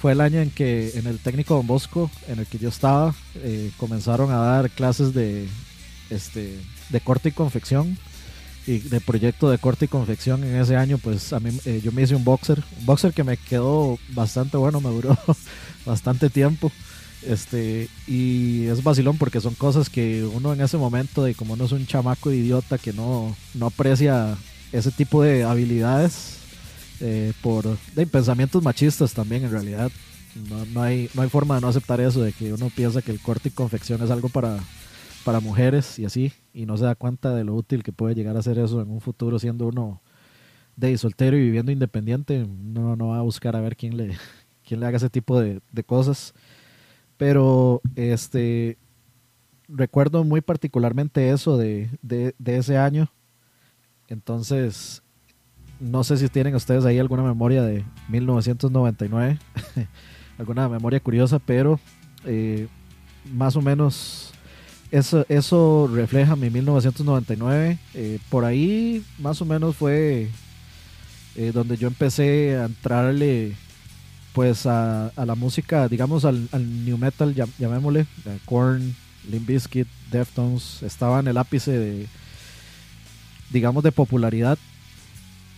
fue 0.00 0.12
el 0.12 0.20
año 0.20 0.40
en 0.40 0.50
que 0.50 0.92
en 0.96 1.06
el 1.06 1.18
técnico 1.18 1.54
Don 1.54 1.66
Bosco, 1.66 2.10
en 2.28 2.38
el 2.38 2.46
que 2.46 2.58
yo 2.58 2.68
estaba, 2.68 3.14
eh, 3.36 3.70
comenzaron 3.78 4.30
a 4.30 4.36
dar 4.36 4.70
clases 4.70 5.14
de, 5.14 5.48
este, 6.10 6.58
de 6.90 7.00
corte 7.00 7.30
y 7.30 7.32
confección 7.32 7.96
y 8.66 8.78
de 8.78 9.00
proyecto 9.00 9.50
de 9.50 9.58
corte 9.58 9.86
y 9.86 9.88
confección 9.88 10.44
en 10.44 10.56
ese 10.56 10.76
año, 10.76 10.98
pues 10.98 11.32
a 11.32 11.40
mí 11.40 11.58
eh, 11.64 11.80
yo 11.82 11.92
me 11.92 12.02
hice 12.02 12.14
un 12.14 12.24
boxer, 12.24 12.62
un 12.78 12.86
boxer 12.86 13.12
que 13.12 13.24
me 13.24 13.36
quedó 13.36 13.98
bastante 14.10 14.56
bueno, 14.56 14.80
me 14.80 14.90
duró 14.90 15.16
bastante 15.86 16.30
tiempo. 16.30 16.70
Este, 17.26 17.88
y 18.06 18.66
es 18.66 18.82
vacilón 18.82 19.16
porque 19.16 19.40
son 19.40 19.54
cosas 19.54 19.88
que 19.88 20.24
uno 20.24 20.52
en 20.52 20.60
ese 20.60 20.76
momento, 20.76 21.24
de 21.24 21.34
como 21.34 21.54
uno 21.54 21.64
es 21.64 21.72
un 21.72 21.86
chamaco 21.86 22.30
idiota 22.30 22.78
que 22.78 22.92
no, 22.92 23.34
no 23.54 23.66
aprecia 23.66 24.36
ese 24.72 24.90
tipo 24.90 25.22
de 25.22 25.44
habilidades 25.44 26.38
eh, 27.00 27.32
por 27.42 27.78
de 27.94 28.06
pensamientos 28.06 28.62
machistas 28.62 29.14
también 29.14 29.44
en 29.44 29.50
realidad. 29.50 29.90
No, 30.50 30.64
no, 30.66 30.82
hay, 30.82 31.08
no 31.14 31.22
hay 31.22 31.28
forma 31.28 31.54
de 31.54 31.60
no 31.60 31.68
aceptar 31.68 32.00
eso, 32.00 32.20
de 32.20 32.32
que 32.32 32.52
uno 32.52 32.70
piensa 32.74 33.02
que 33.02 33.12
el 33.12 33.20
corte 33.20 33.48
y 33.48 33.52
confección 33.52 34.02
es 34.02 34.10
algo 34.10 34.28
para, 34.28 34.58
para 35.24 35.40
mujeres 35.40 35.98
y 35.98 36.04
así, 36.04 36.32
y 36.52 36.66
no 36.66 36.76
se 36.76 36.84
da 36.84 36.94
cuenta 36.94 37.34
de 37.34 37.44
lo 37.44 37.54
útil 37.54 37.82
que 37.82 37.92
puede 37.92 38.14
llegar 38.14 38.36
a 38.36 38.42
ser 38.42 38.58
eso 38.58 38.82
en 38.82 38.90
un 38.90 39.00
futuro 39.00 39.38
siendo 39.38 39.66
uno 39.66 40.02
de 40.76 40.98
soltero 40.98 41.36
y 41.36 41.40
viviendo 41.40 41.72
independiente. 41.72 42.46
No, 42.46 42.96
no 42.96 43.08
va 43.08 43.18
a 43.18 43.22
buscar 43.22 43.56
a 43.56 43.60
ver 43.60 43.76
quién 43.76 43.96
le, 43.96 44.16
quién 44.66 44.80
le 44.80 44.86
haga 44.86 44.96
ese 44.96 45.10
tipo 45.10 45.40
de, 45.40 45.60
de 45.72 45.84
cosas. 45.84 46.34
Pero 47.24 47.80
este 47.96 48.76
recuerdo 49.66 50.24
muy 50.24 50.42
particularmente 50.42 51.30
eso 51.30 51.56
de, 51.56 51.88
de, 52.02 52.34
ese 52.44 52.76
año. 52.76 53.10
Entonces, 54.08 55.02
no 55.80 56.04
sé 56.04 56.18
si 56.18 56.28
tienen 56.28 56.54
ustedes 56.54 56.84
ahí 56.84 56.98
alguna 56.98 57.22
memoria 57.22 57.62
de 57.62 57.82
1999, 58.10 59.38
alguna 60.38 60.68
memoria 60.68 61.00
curiosa, 61.00 61.38
pero 61.38 61.80
eh, 62.26 62.68
más 63.32 63.56
o 63.56 63.62
menos 63.62 64.34
eso, 64.90 65.24
eso 65.30 65.90
refleja 65.90 66.36
mi 66.36 66.50
1999. 66.50 67.78
Eh, 67.94 68.18
por 68.28 68.44
ahí 68.44 69.02
más 69.18 69.40
o 69.40 69.46
menos 69.46 69.76
fue 69.76 70.28
eh, 71.36 71.52
donde 71.54 71.78
yo 71.78 71.88
empecé 71.88 72.58
a 72.58 72.66
entrarle 72.66 73.54
pues 74.34 74.66
a, 74.66 75.06
a 75.08 75.24
la 75.24 75.34
música, 75.36 75.88
digamos 75.88 76.26
al, 76.26 76.48
new 76.84 76.98
metal, 76.98 77.34
llam- 77.34 77.52
llamémosle, 77.58 78.06
Korn, 78.44 78.94
Limp 79.30 79.46
Bizkit, 79.46 79.88
Deftones, 80.10 80.82
estaba 80.82 81.20
en 81.20 81.28
el 81.28 81.38
ápice 81.38 81.70
de, 81.70 82.06
digamos, 83.50 83.82
de 83.82 83.92
popularidad. 83.92 84.58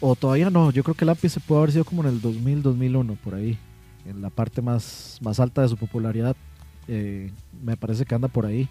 O 0.00 0.14
todavía 0.14 0.50
no, 0.50 0.70
yo 0.70 0.84
creo 0.84 0.94
que 0.94 1.04
el 1.04 1.08
ápice 1.08 1.40
puede 1.40 1.60
haber 1.62 1.72
sido 1.72 1.84
como 1.84 2.02
en 2.02 2.08
el 2.10 2.20
2000, 2.20 2.62
2001, 2.62 3.14
por 3.24 3.34
ahí, 3.34 3.58
en 4.04 4.20
la 4.20 4.28
parte 4.30 4.60
más, 4.60 5.18
más 5.22 5.40
alta 5.40 5.62
de 5.62 5.68
su 5.68 5.76
popularidad. 5.76 6.36
eh, 6.88 7.32
me 7.64 7.76
parece 7.76 8.04
que 8.04 8.14
anda 8.14 8.28
por 8.28 8.44
ahí. 8.46 8.68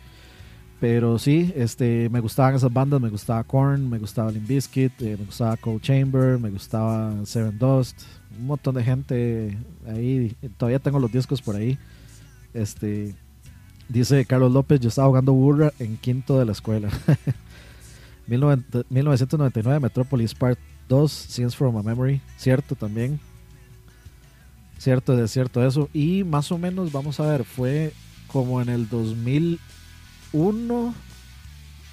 Pero 0.79 1.17
sí, 1.17 1.53
este, 1.55 2.09
me 2.09 2.19
gustaban 2.19 2.55
esas 2.55 2.71
bandas, 2.71 2.99
me 2.99 3.09
gustaba 3.09 3.43
Korn, 3.43 3.89
me 3.89 3.97
gustaba 3.97 4.31
Limp 4.31 4.47
Bizkit, 4.47 5.01
eh, 5.01 5.15
me 5.17 5.25
gustaba 5.25 5.55
Cold 5.57 5.81
Chamber, 5.81 6.38
me 6.38 6.49
gustaba 6.49 7.25
Seven 7.25 7.57
Dust, 7.57 8.01
un 8.38 8.47
montón 8.47 8.75
de 8.75 8.83
gente 8.83 9.57
ahí, 9.88 10.35
todavía 10.57 10.79
tengo 10.79 10.99
los 10.99 11.11
discos 11.11 11.41
por 11.41 11.55
ahí. 11.55 11.77
Este, 12.53 13.15
dice 13.88 14.25
Carlos 14.25 14.51
López, 14.51 14.79
yo 14.81 14.89
estaba 14.89 15.07
jugando 15.07 15.33
burra 15.33 15.71
en 15.79 15.97
quinto 15.97 16.38
de 16.38 16.45
la 16.45 16.51
escuela. 16.51 16.89
19- 18.27 18.85
1999 18.89 19.79
Metropolis 19.79 20.33
Part 20.33 20.59
2, 20.89 21.11
Scenes 21.11 21.55
from 21.55 21.77
a 21.77 21.83
Memory, 21.83 22.21
cierto 22.38 22.75
también. 22.75 23.19
Cierto, 24.77 25.17
es 25.23 25.31
cierto 25.31 25.65
eso. 25.65 25.89
Y 25.93 26.23
más 26.23 26.51
o 26.51 26.57
menos, 26.57 26.91
vamos 26.91 27.19
a 27.19 27.27
ver, 27.27 27.43
fue 27.43 27.93
como 28.27 28.61
en 28.61 28.69
el 28.69 28.89
2001 30.36 30.93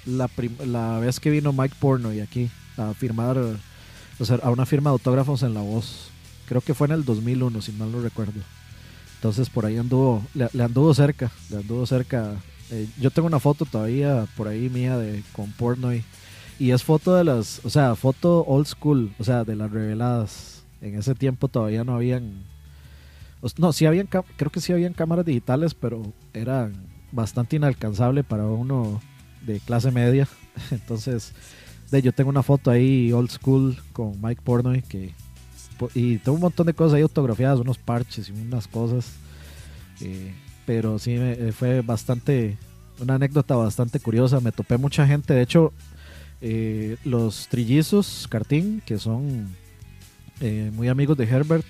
la, 0.05 0.29
la 0.65 0.99
vez 0.99 1.19
que 1.19 1.29
vino 1.29 1.53
Mike 1.53 1.75
Pornoy 1.79 2.19
aquí 2.19 2.49
a 2.77 2.93
firmar, 2.93 3.37
o 4.19 4.25
sea, 4.25 4.37
a 4.43 4.49
una 4.49 4.65
firma 4.65 4.89
de 4.89 4.93
autógrafos 4.93 5.43
en 5.43 5.53
La 5.53 5.61
Voz. 5.61 6.09
Creo 6.47 6.61
que 6.61 6.73
fue 6.73 6.87
en 6.87 6.93
el 6.93 7.05
2001, 7.05 7.61
si 7.61 7.71
mal 7.71 7.91
no 7.91 8.01
recuerdo. 8.01 8.41
Entonces 9.15 9.49
por 9.49 9.65
ahí 9.65 9.77
anduvo, 9.77 10.21
le, 10.33 10.49
anduvo 10.61 10.93
cerca, 10.93 11.31
le 11.49 11.57
anduvo 11.57 11.85
cerca. 11.85 12.35
Eh, 12.69 12.87
yo 12.99 13.11
tengo 13.11 13.27
una 13.27 13.39
foto 13.39 13.65
todavía 13.65 14.27
por 14.35 14.47
ahí 14.47 14.69
mía 14.69 14.97
de 14.97 15.23
con 15.31 15.51
Pornoy. 15.53 16.03
Y 16.59 16.71
es 16.71 16.83
foto 16.83 17.15
de 17.15 17.23
las, 17.23 17.61
o 17.63 17.69
sea, 17.69 17.95
foto 17.95 18.43
old 18.45 18.67
school, 18.67 19.13
o 19.17 19.23
sea, 19.23 19.43
de 19.43 19.55
las 19.55 19.71
reveladas. 19.71 20.63
En 20.81 20.95
ese 20.95 21.15
tiempo 21.15 21.47
todavía 21.47 21.83
no 21.83 21.95
habían, 21.95 22.43
no, 23.57 23.71
sí 23.71 23.85
habían, 23.85 24.07
creo 24.07 24.51
que 24.51 24.59
sí 24.59 24.73
habían 24.73 24.93
cámaras 24.93 25.25
digitales, 25.25 25.73
pero 25.73 26.03
eran 26.33 26.92
bastante 27.13 27.55
inalcanzable 27.55 28.23
para 28.23 28.45
uno 28.45 29.01
de 29.45 29.59
clase 29.59 29.91
media. 29.91 30.27
Entonces, 30.71 31.33
de, 31.91 32.01
yo 32.01 32.11
tengo 32.11 32.29
una 32.29 32.43
foto 32.43 32.71
ahí 32.71 33.11
old 33.13 33.29
school 33.29 33.77
con 33.93 34.19
Mike 34.21 34.41
Pornoy 34.43 34.81
que 34.81 35.13
y 35.95 36.17
tengo 36.17 36.35
un 36.35 36.41
montón 36.41 36.67
de 36.67 36.73
cosas 36.73 36.95
ahí 36.95 37.01
autografiadas, 37.01 37.59
unos 37.59 37.77
parches 37.77 38.29
y 38.29 38.31
unas 38.31 38.67
cosas. 38.67 39.11
eh, 40.01 40.33
pero 40.65 40.97
sí 40.97 41.11
eh, 41.17 41.51
fue 41.51 41.81
bastante, 41.81 42.57
una 42.99 43.15
anécdota 43.15 43.55
bastante 43.55 43.99
curiosa. 43.99 44.39
Me 44.39 44.53
topé 44.53 44.77
mucha 44.77 45.05
gente. 45.05 45.33
De 45.33 45.41
hecho, 45.41 45.73
eh, 46.39 46.95
los 47.03 47.47
trillizos 47.49 48.27
Cartín, 48.29 48.81
que 48.85 48.97
son 48.97 49.49
muy 50.73 50.89
amigos 50.89 51.15
de 51.15 51.23
Herbert, 51.23 51.65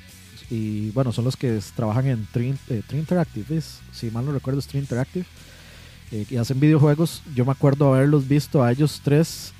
y 0.53 0.91
bueno, 0.91 1.11
son 1.11 1.25
los 1.25 1.35
que 1.35 1.59
trabajan 1.75 2.05
en 2.05 2.27
Tree, 2.31 2.53
eh, 2.69 2.83
Interactive, 2.91 3.59
si 3.91 4.11
mal 4.11 4.23
no 4.23 4.31
recuerdo, 4.31 4.59
es 4.59 4.67
Tree 4.67 4.81
Interactive, 4.81 5.25
eh, 6.11 6.27
y 6.29 6.37
hacen 6.37 6.59
videojuegos. 6.59 7.23
Yo 7.33 7.43
me 7.43 7.51
acuerdo 7.51 7.91
haberlos 7.91 8.27
visto 8.27 8.63
a 8.63 8.71
ellos 8.71 9.01
tres 9.03 9.51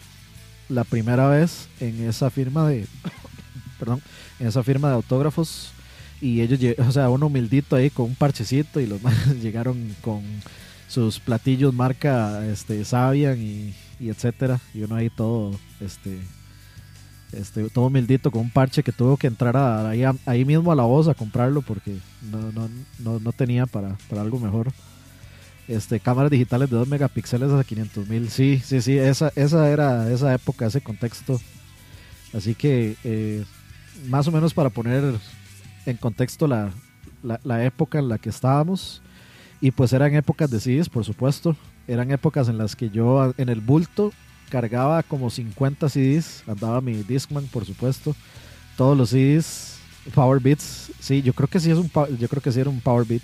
la 0.69 0.84
primera 0.84 1.27
vez 1.29 1.67
en 1.79 2.08
esa 2.08 2.29
firma 2.29 2.69
de, 2.69 2.86
perdón, 3.79 4.03
en 4.39 4.45
esa 4.45 4.62
firma 4.62 4.89
de 4.89 4.93
autógrafos. 4.93 5.71
Y 6.21 6.41
ellos, 6.41 6.60
o 6.77 6.91
sea, 6.91 7.10
uno 7.10 7.25
humildito 7.25 7.75
ahí 7.75 7.89
con 7.89 8.06
un 8.06 8.15
parchecito 8.15 8.79
y 8.79 8.86
los 8.86 9.01
llegaron 9.41 9.95
con 10.01 10.21
sus 10.88 11.19
platillos 11.19 11.73
marca 11.73 12.45
este 12.45 12.86
Sabian 12.86 13.41
y, 13.41 13.73
y 13.99 14.10
etcétera. 14.10 14.60
Y 14.75 14.84
uno 14.84 14.95
ahí 14.95 15.10
todo, 15.10 15.60
este, 15.82 16.19
este, 17.34 17.69
todo 17.69 17.88
humildito 17.88 18.32
con 18.32 18.41
un 18.41 18.50
parche 18.50 18.84
que 18.84 18.91
tuvo 18.91 19.17
que 19.17 19.28
entrar 19.28 19.58
a- 19.58 19.89
ahí, 19.89 20.04
ahí 20.26 20.46
mismo 20.46 20.72
a 20.72 20.76
la 20.76 20.84
voz 20.84 21.08
a 21.08 21.13
comprarlo 21.13 21.62
porque 21.62 21.98
no, 22.32 22.52
no, 22.52 22.69
no, 23.00 23.19
no 23.19 23.32
tenía 23.32 23.65
para, 23.65 23.98
para 24.10 24.22
algo 24.22 24.39
mejor. 24.39 24.72
Este, 25.67 26.00
cámaras 26.00 26.30
digitales 26.32 26.69
de 26.69 26.76
2 26.76 26.88
megapíxeles 26.88 27.52
a 27.52 27.63
500 27.63 28.08
mil. 28.08 28.30
Sí, 28.30 28.62
sí, 28.63 28.82
sí, 28.82 28.98
esa, 28.98 29.32
esa 29.36 29.69
era 29.69 30.12
esa 30.12 30.34
época, 30.34 30.65
ese 30.65 30.82
contexto. 30.82 31.39
Así 32.34 32.54
que, 32.56 32.98
eh, 33.04 33.43
más 34.10 34.28
o 34.28 34.32
menos 34.32 34.54
para 34.54 34.69
poner 34.69 35.15
en 35.86 35.98
contexto 35.98 36.48
la, 36.48 36.72
la, 37.43 37.63
época 37.65 38.00
en 38.00 38.10
la 38.10 38.17
que 38.17 38.30
estábamos. 38.30 39.02
Y 39.62 39.72
pues 39.72 39.93
eran 39.93 40.13
épocas 40.15 40.52
de 40.52 40.60
CDs, 40.60 40.89
por 40.89 41.06
supuesto. 41.06 41.56
Eran 41.88 42.12
épocas 42.12 42.50
en 42.50 42.58
las 42.58 42.76
que 42.76 42.89
yo 42.89 43.34
en 43.38 43.48
el 43.50 43.62
bulto 43.62 44.12
cargaba 44.53 45.01
como 45.01 45.31
50 45.31 45.89
CDs. 45.89 46.43
Andaba 46.47 46.79
mi 46.79 46.93
Discman, 47.01 47.47
por 47.47 47.65
supuesto. 47.65 48.15
Todos 48.77 48.95
los 48.95 49.09
CDs, 49.09 49.77
Power 50.13 50.39
Beats. 50.39 50.91
Sí, 50.99 51.23
yo 51.23 51.33
creo 51.33 51.47
que 51.47 51.59
sí 51.59 51.71
es 51.71 51.77
un 51.79 51.89
yo 52.19 52.27
creo 52.29 52.41
que 52.41 52.51
sí 52.51 52.59
era 52.59 52.69
un 52.69 52.79
Power 52.79 53.07
Beat. 53.07 53.23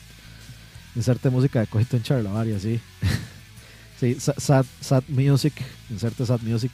Inserte 0.95 1.29
música 1.29 1.59
de 1.59 1.67
Cojito 1.67 1.97
en 1.97 2.01
Charlavaria, 2.03 2.59
sí. 2.59 2.79
sí, 3.99 4.15
sa- 4.19 4.33
sad, 4.37 4.65
sad 4.81 5.03
music, 5.07 5.53
inserte 5.91 6.25
sad 6.25 6.41
music. 6.41 6.71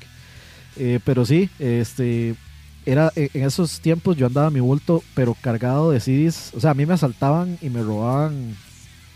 Eh, 0.78 1.00
pero 1.04 1.26
sí, 1.26 1.50
este 1.60 2.36
era 2.86 3.12
en 3.16 3.30
en 3.34 3.44
esos 3.44 3.82
tiempos 3.82 4.16
yo 4.16 4.26
andaba 4.28 4.50
mi 4.52 4.62
bulto, 4.62 5.04
pero 5.16 5.36
cargado 5.42 5.92
de 5.92 6.00
CDs. 6.00 6.52
O 6.56 6.62
sea, 6.62 6.72
a 6.72 6.74
mí 6.76 6.86
me 6.86 6.94
asaltaban 6.94 7.58
y 7.62 7.70
me 7.70 7.84
robaban 7.84 8.56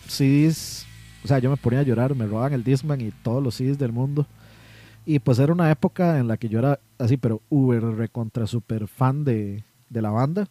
CDs. 0.10 0.86
O 1.24 1.28
sea, 1.30 1.40
yo 1.40 1.50
me 1.50 1.58
ponía 1.58 1.80
a 1.80 1.84
llorar, 1.84 2.14
me 2.16 2.26
robaban 2.26 2.54
el 2.54 2.64
Discman 2.64 3.00
y 3.02 3.12
todos 3.24 3.42
los 3.42 3.56
CDs 3.56 3.78
del 3.78 3.94
mundo. 3.94 4.26
Y 5.06 5.20
pues 5.20 5.40
era 5.40 5.54
una 5.54 5.72
época 5.72 6.20
en 6.20 6.28
la 6.28 6.38
que 6.38 6.50
yo 6.50 6.60
era 6.60 6.80
así, 6.98 7.18
pero 7.18 7.42
uber 7.50 7.82
recontra 7.84 8.46
super 8.48 8.88
fan 8.88 9.24
de, 9.24 9.64
de 9.90 10.02
la 10.02 10.12
banda. 10.12 10.48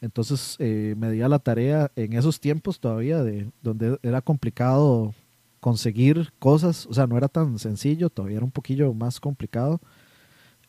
Entonces 0.00 0.56
eh, 0.60 0.94
me 0.98 1.10
di 1.10 1.22
a 1.22 1.28
la 1.28 1.38
tarea 1.40 1.90
en 1.96 2.12
esos 2.12 2.40
tiempos 2.40 2.80
todavía, 2.80 3.22
de 3.24 3.50
donde 3.62 3.98
era 4.02 4.20
complicado 4.22 5.14
conseguir 5.60 6.32
cosas. 6.38 6.86
O 6.86 6.94
sea, 6.94 7.06
no 7.06 7.16
era 7.16 7.28
tan 7.28 7.58
sencillo, 7.58 8.10
todavía 8.10 8.36
era 8.38 8.44
un 8.46 8.52
poquillo 8.52 8.92
más 8.94 9.20
complicado 9.20 9.80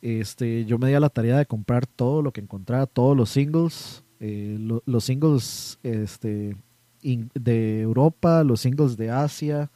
este, 0.02 0.66
yo 0.66 0.78
me 0.78 0.88
di 0.90 0.94
a 0.94 1.00
la 1.00 1.10
tarea 1.10 1.38
de 1.38 1.46
comprar 1.46 1.88
todo 1.88 2.22
lo 2.22 2.32
que 2.32 2.42
encontraba, 2.42 2.86
todos 2.86 3.18
los 3.18 3.30
singles, 3.30 4.04
eh, 4.20 4.58
lo- 4.60 4.84
los 4.86 5.04
singles 5.06 5.80
este, 5.84 6.56
de 7.02 7.82
Europa, 7.82 8.44
los 8.44 8.62
singles 8.62 8.98
de 8.98 9.10
Asia, 9.12 9.72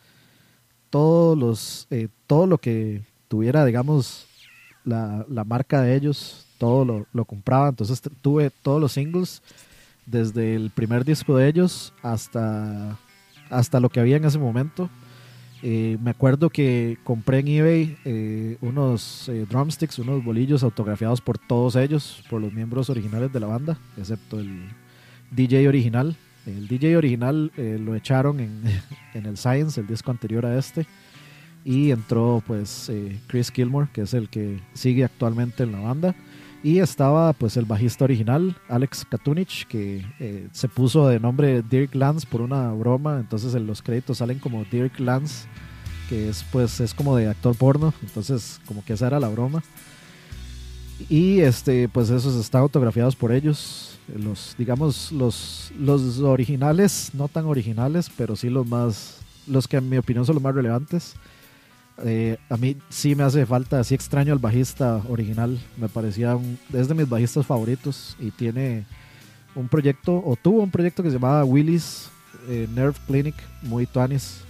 todos 0.90 1.38
los, 1.38 1.88
eh, 1.90 2.10
todo 2.28 2.48
lo 2.48 2.58
que 2.58 3.04
tuviera, 3.32 3.64
digamos, 3.64 4.28
la, 4.84 5.26
la 5.30 5.46
marca 5.46 5.82
de 5.82 5.96
ellos, 5.96 6.46
todo 6.58 6.84
lo, 6.84 7.08
lo 7.14 7.24
compraba. 7.24 7.70
Entonces 7.70 8.02
tuve 8.22 8.50
todos 8.50 8.82
los 8.82 8.92
singles, 8.92 9.42
desde 10.06 10.54
el 10.56 10.70
primer 10.70 11.06
disco 11.06 11.38
de 11.38 11.48
ellos 11.48 11.94
hasta, 12.04 13.00
hasta 13.50 13.80
lo 13.80 13.88
que 13.88 14.02
había 14.02 14.18
en 14.18 14.26
ese 14.26 14.38
momento. 14.38 14.90
Eh, 15.64 15.98
me 16.04 16.12
acuerdo 16.12 16.50
que 16.50 16.98
compré 17.06 17.40
en 17.40 17.48
eBay 17.48 17.98
eh, 18.04 18.58
unos 18.60 19.30
eh, 19.30 19.46
drumsticks, 19.50 20.00
unos 20.00 20.22
bolillos 20.26 20.62
autografiados 20.62 21.22
por 21.22 21.38
todos 21.38 21.78
ellos, 21.78 22.26
por 22.30 22.42
los 22.42 22.52
miembros 22.52 22.90
originales 22.90 23.32
de 23.32 23.40
la 23.40 23.48
banda, 23.48 23.78
excepto 23.96 24.42
el 24.42 24.60
DJ 25.32 25.70
original. 25.70 26.18
El 26.46 26.68
DJ 26.68 26.98
original 26.98 27.54
eh, 27.56 27.80
lo 27.80 27.96
echaron 27.96 28.42
en, 28.42 28.62
en 29.14 29.26
el 29.26 29.38
Science, 29.38 29.80
el 29.80 29.88
disco 29.88 30.12
anterior 30.12 30.46
a 30.46 30.58
este, 30.58 30.86
y 31.64 31.92
entró 31.92 32.44
pues 32.46 32.90
eh, 32.90 33.20
Chris 33.28 33.52
Gilmore, 33.52 33.90
que 33.94 34.02
es 34.02 34.14
el 34.14 34.30
que 34.30 34.60
sigue 34.74 35.04
actualmente 35.04 35.64
en 35.64 35.72
la 35.72 35.80
banda. 35.80 36.16
Y 36.64 36.78
estaba 36.80 37.34
pues 37.34 37.58
el 37.58 37.66
bajista 37.66 38.04
original, 38.06 38.56
Alex 38.70 39.06
Katunich, 39.10 39.66
que 39.68 40.06
eh, 40.20 40.48
se 40.52 40.68
puso 40.68 41.08
de 41.08 41.20
nombre 41.20 41.64
Dirk 41.64 41.96
Lance 41.96 42.28
por 42.30 42.42
una 42.42 42.72
broma. 42.72 43.20
Entonces 43.20 43.56
en 43.56 43.66
los 43.66 43.82
créditos 43.82 44.20
salen 44.20 44.38
como 44.38 44.64
Dirk 44.66 45.00
Lance, 45.00 45.48
que 46.08 46.30
es 46.30 46.46
pues 46.52 46.80
es 46.80 46.94
como 46.94 47.16
de 47.16 47.28
actor 47.28 47.56
porno. 47.56 47.94
Entonces 48.04 48.60
como 48.66 48.86
que 48.86 48.94
esa 48.94 49.08
era 49.08 49.20
la 49.20 49.30
broma. 49.30 49.64
Y 51.10 51.40
este 51.40 51.90
pues 51.90 52.12
esos 52.12 52.36
están 52.36 52.62
autografiados 52.62 53.16
por 53.16 53.32
ellos. 53.32 54.00
Los, 54.16 54.56
digamos, 54.58 55.12
los, 55.12 55.72
los 55.80 56.20
originales, 56.20 57.12
no 57.14 57.28
tan 57.28 57.46
originales, 57.46 58.12
pero 58.18 58.36
sí 58.36 58.50
los 58.50 58.68
más, 58.68 59.20
los 59.48 59.68
que 59.68 59.78
en 59.78 59.88
mi 59.90 59.98
opinión 59.98 60.26
son 60.26 60.36
los 60.36 60.44
más 60.44 60.54
relevantes. 60.54 61.16
Eh, 62.04 62.38
a 62.50 62.58
mí 62.58 62.78
sí 62.90 63.14
me 63.16 63.24
hace 63.24 63.46
falta, 63.46 63.80
así 63.80 63.94
extraño 63.94 64.34
al 64.34 64.40
bajista 64.40 65.02
original, 65.08 65.60
me 65.78 65.88
parecía 65.88 66.36
un, 66.36 66.58
es 66.74 66.88
de 66.88 66.94
mis 66.96 67.08
bajistas 67.08 67.46
favoritos 67.46 68.16
y 68.20 68.32
tiene 68.32 68.86
un 69.54 69.68
proyecto, 69.68 70.16
o 70.16 70.36
tuvo 70.42 70.62
un 70.64 70.72
proyecto 70.72 71.04
que 71.04 71.10
se 71.10 71.16
llamaba 71.16 71.44
Willis 71.44 72.10
eh, 72.48 72.68
Nerve 72.74 72.98
Clinic, 73.06 73.36
muy 73.62 73.86
tuanis, 73.86 74.42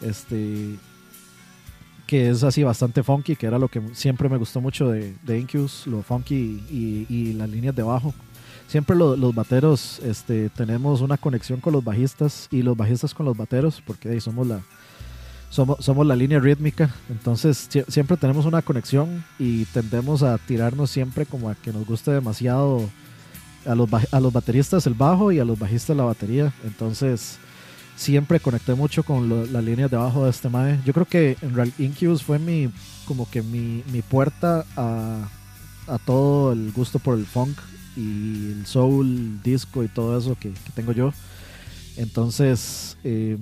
este, 0.00 0.76
que 2.06 2.28
es 2.30 2.42
así 2.44 2.62
bastante 2.62 3.02
funky, 3.02 3.36
que 3.36 3.46
era 3.46 3.58
lo 3.58 3.68
que 3.68 3.80
siempre 3.94 4.28
me 4.28 4.36
gustó 4.36 4.60
mucho 4.60 4.88
de, 4.90 5.14
de 5.22 5.68
lo 5.86 6.02
funky 6.02 6.62
y, 6.70 7.06
y 7.08 7.32
las 7.32 7.48
líneas 7.48 7.74
de 7.74 7.82
bajo. 7.82 8.14
Siempre 8.68 8.94
lo- 8.96 9.16
los 9.16 9.34
bateros 9.34 9.98
este, 10.04 10.48
tenemos 10.50 11.00
una 11.00 11.16
conexión 11.16 11.60
con 11.60 11.72
los 11.72 11.82
bajistas 11.82 12.46
y 12.52 12.62
los 12.62 12.76
bajistas 12.76 13.14
con 13.14 13.26
los 13.26 13.36
bateros, 13.36 13.82
porque 13.84 14.08
ahí 14.10 14.20
somos 14.20 14.46
la, 14.46 14.60
somos, 15.50 15.84
somos 15.84 16.06
la 16.06 16.16
línea 16.16 16.38
rítmica, 16.40 16.94
entonces 17.10 17.68
sie- 17.70 17.84
siempre 17.88 18.16
tenemos 18.16 18.46
una 18.46 18.62
conexión 18.62 19.24
y 19.38 19.66
tendemos 19.66 20.22
a 20.22 20.38
tirarnos 20.38 20.90
siempre 20.90 21.26
como 21.26 21.50
a 21.50 21.54
que 21.54 21.72
nos 21.72 21.84
guste 21.86 22.12
demasiado 22.12 22.88
a 23.66 23.74
los, 23.74 23.88
a 24.12 24.20
los 24.20 24.32
bateristas 24.32 24.86
el 24.86 24.94
bajo 24.94 25.32
y 25.32 25.38
a 25.38 25.44
los 25.44 25.58
bajistas 25.58 25.94
la 25.96 26.04
batería. 26.04 26.52
Entonces, 26.64 27.36
siempre 27.96 28.40
conecté 28.40 28.74
mucho 28.74 29.02
con 29.02 29.28
lo- 29.28 29.44
las 29.44 29.62
líneas 29.62 29.90
de 29.90 29.96
abajo 29.98 30.24
de 30.24 30.30
este 30.30 30.48
mae. 30.48 30.80
Yo 30.86 30.94
creo 30.94 31.04
que 31.06 31.36
en 31.42 31.54
real 31.54 31.72
Incubus 31.78 32.22
fue 32.22 32.38
mi 32.38 32.70
como 33.06 33.28
que 33.28 33.42
mi, 33.42 33.82
mi 33.92 34.00
puerta 34.02 34.64
a, 34.76 35.28
a 35.88 35.98
todo 35.98 36.52
el 36.52 36.70
gusto 36.72 36.98
por 37.00 37.18
el 37.18 37.26
funk 37.26 37.58
y 37.96 38.52
el 38.52 38.62
soul, 38.66 39.42
disco 39.42 39.82
y 39.84 39.88
todo 39.88 40.16
eso 40.16 40.36
que, 40.40 40.50
que 40.52 40.70
tengo 40.74 40.92
yo. 40.92 41.12
Entonces, 41.96 42.96
eh, 43.04 43.36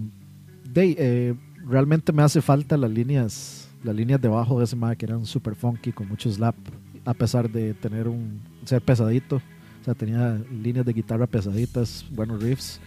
eh, 0.75 1.35
realmente 1.69 2.13
me 2.13 2.23
hace 2.23 2.41
falta 2.41 2.77
las 2.77 2.91
líneas, 2.91 3.69
las 3.85 3.95
líneas 3.95 4.21
de 4.21 4.29
bajo 4.29 4.59
de 4.59 4.65
ese 4.65 4.77
mae 4.77 4.97
que 4.97 5.07
eran 5.07 5.27
super 5.27 5.55
funky 5.55 5.93
con 5.93 6.09
mucho 6.09 6.31
slap, 6.31 6.57
a 7.05 7.15
pesar 7.15 7.51
de 7.51 7.75
tener 7.75 8.09
un 8.09 8.41
ser 8.65 8.83
pesadito. 8.83 9.37
O 9.37 9.85
sea, 9.85 9.95
tenía 9.95 10.39
líneas 10.63 10.85
de 10.85 10.93
guitarra 10.93 11.27
pesaditas, 11.27 12.05
buenos 12.11 12.43
riffs. 12.43 12.81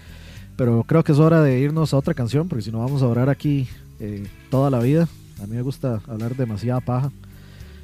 Pero 0.58 0.84
creo 0.84 1.04
que 1.04 1.14
es 1.14 1.20
hora 1.20 1.42
de 1.42 1.60
irnos 1.60 1.94
a 1.94 1.98
otra 1.98 2.14
canción, 2.14 2.48
porque 2.48 2.64
si 2.64 2.72
no 2.72 2.80
vamos 2.80 3.02
a 3.02 3.08
orar 3.08 3.30
aquí 3.30 3.68
eh, 4.00 4.28
toda 4.50 4.70
la 4.70 4.80
vida. 4.80 5.08
A 5.42 5.48
mí 5.48 5.56
me 5.56 5.62
gusta 5.62 6.02
hablar 6.08 6.36
demasiada 6.36 6.82
paja. 6.82 7.12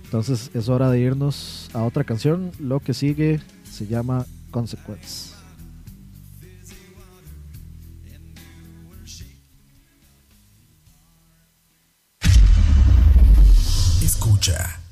Entonces 0.04 0.52
es 0.54 0.70
hora 0.70 0.90
de 0.90 1.00
irnos 1.00 1.70
a 1.74 1.84
otra 1.84 2.04
canción. 2.04 2.52
Lo 2.60 2.80
que 2.80 2.94
sigue 2.94 3.40
se 3.64 3.88
llama 3.88 4.26
Consequence. 4.52 5.37
Escucha. 14.40 14.87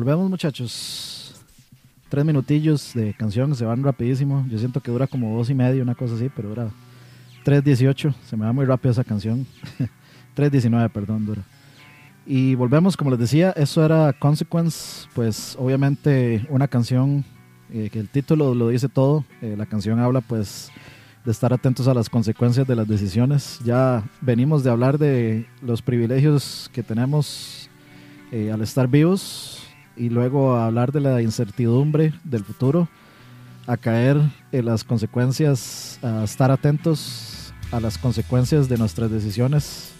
Volvemos 0.00 0.30
muchachos. 0.30 1.34
Tres 2.08 2.24
minutillos 2.24 2.94
de 2.94 3.12
canción, 3.12 3.54
se 3.54 3.66
van 3.66 3.84
rapidísimo. 3.84 4.46
Yo 4.48 4.58
siento 4.58 4.80
que 4.80 4.90
dura 4.90 5.06
como 5.06 5.36
dos 5.36 5.50
y 5.50 5.54
medio, 5.54 5.82
una 5.82 5.94
cosa 5.94 6.14
así, 6.14 6.30
pero 6.34 6.48
dura 6.48 6.70
3.18. 7.44 8.14
Se 8.24 8.34
me 8.34 8.46
va 8.46 8.54
muy 8.54 8.64
rápido 8.64 8.92
esa 8.92 9.04
canción. 9.04 9.46
3.19, 10.38 10.90
perdón, 10.90 11.26
dura. 11.26 11.42
Y 12.24 12.54
volvemos, 12.54 12.96
como 12.96 13.10
les 13.10 13.20
decía, 13.20 13.50
eso 13.50 13.84
era 13.84 14.14
Consequence, 14.14 15.06
pues 15.14 15.54
obviamente 15.58 16.46
una 16.48 16.66
canción 16.66 17.22
eh, 17.70 17.90
que 17.92 18.00
el 18.00 18.08
título 18.08 18.54
lo 18.54 18.70
dice 18.70 18.88
todo. 18.88 19.26
Eh, 19.42 19.54
la 19.54 19.66
canción 19.66 19.98
habla 19.98 20.22
pues 20.22 20.70
de 21.26 21.30
estar 21.30 21.52
atentos 21.52 21.86
a 21.88 21.92
las 21.92 22.08
consecuencias 22.08 22.66
de 22.66 22.74
las 22.74 22.88
decisiones. 22.88 23.60
Ya 23.66 24.02
venimos 24.22 24.64
de 24.64 24.70
hablar 24.70 24.96
de 24.96 25.46
los 25.60 25.82
privilegios 25.82 26.70
que 26.72 26.82
tenemos 26.82 27.68
eh, 28.32 28.50
al 28.50 28.62
estar 28.62 28.88
vivos 28.88 29.59
y 30.00 30.08
luego 30.08 30.54
a 30.54 30.64
hablar 30.64 30.92
de 30.92 31.00
la 31.00 31.20
incertidumbre 31.20 32.14
del 32.24 32.42
futuro, 32.42 32.88
a 33.66 33.76
caer 33.76 34.18
en 34.50 34.64
las 34.64 34.82
consecuencias, 34.82 35.98
a 36.02 36.24
estar 36.24 36.50
atentos 36.50 37.52
a 37.70 37.80
las 37.80 37.98
consecuencias 37.98 38.66
de 38.70 38.78
nuestras 38.78 39.10
decisiones 39.10 39.90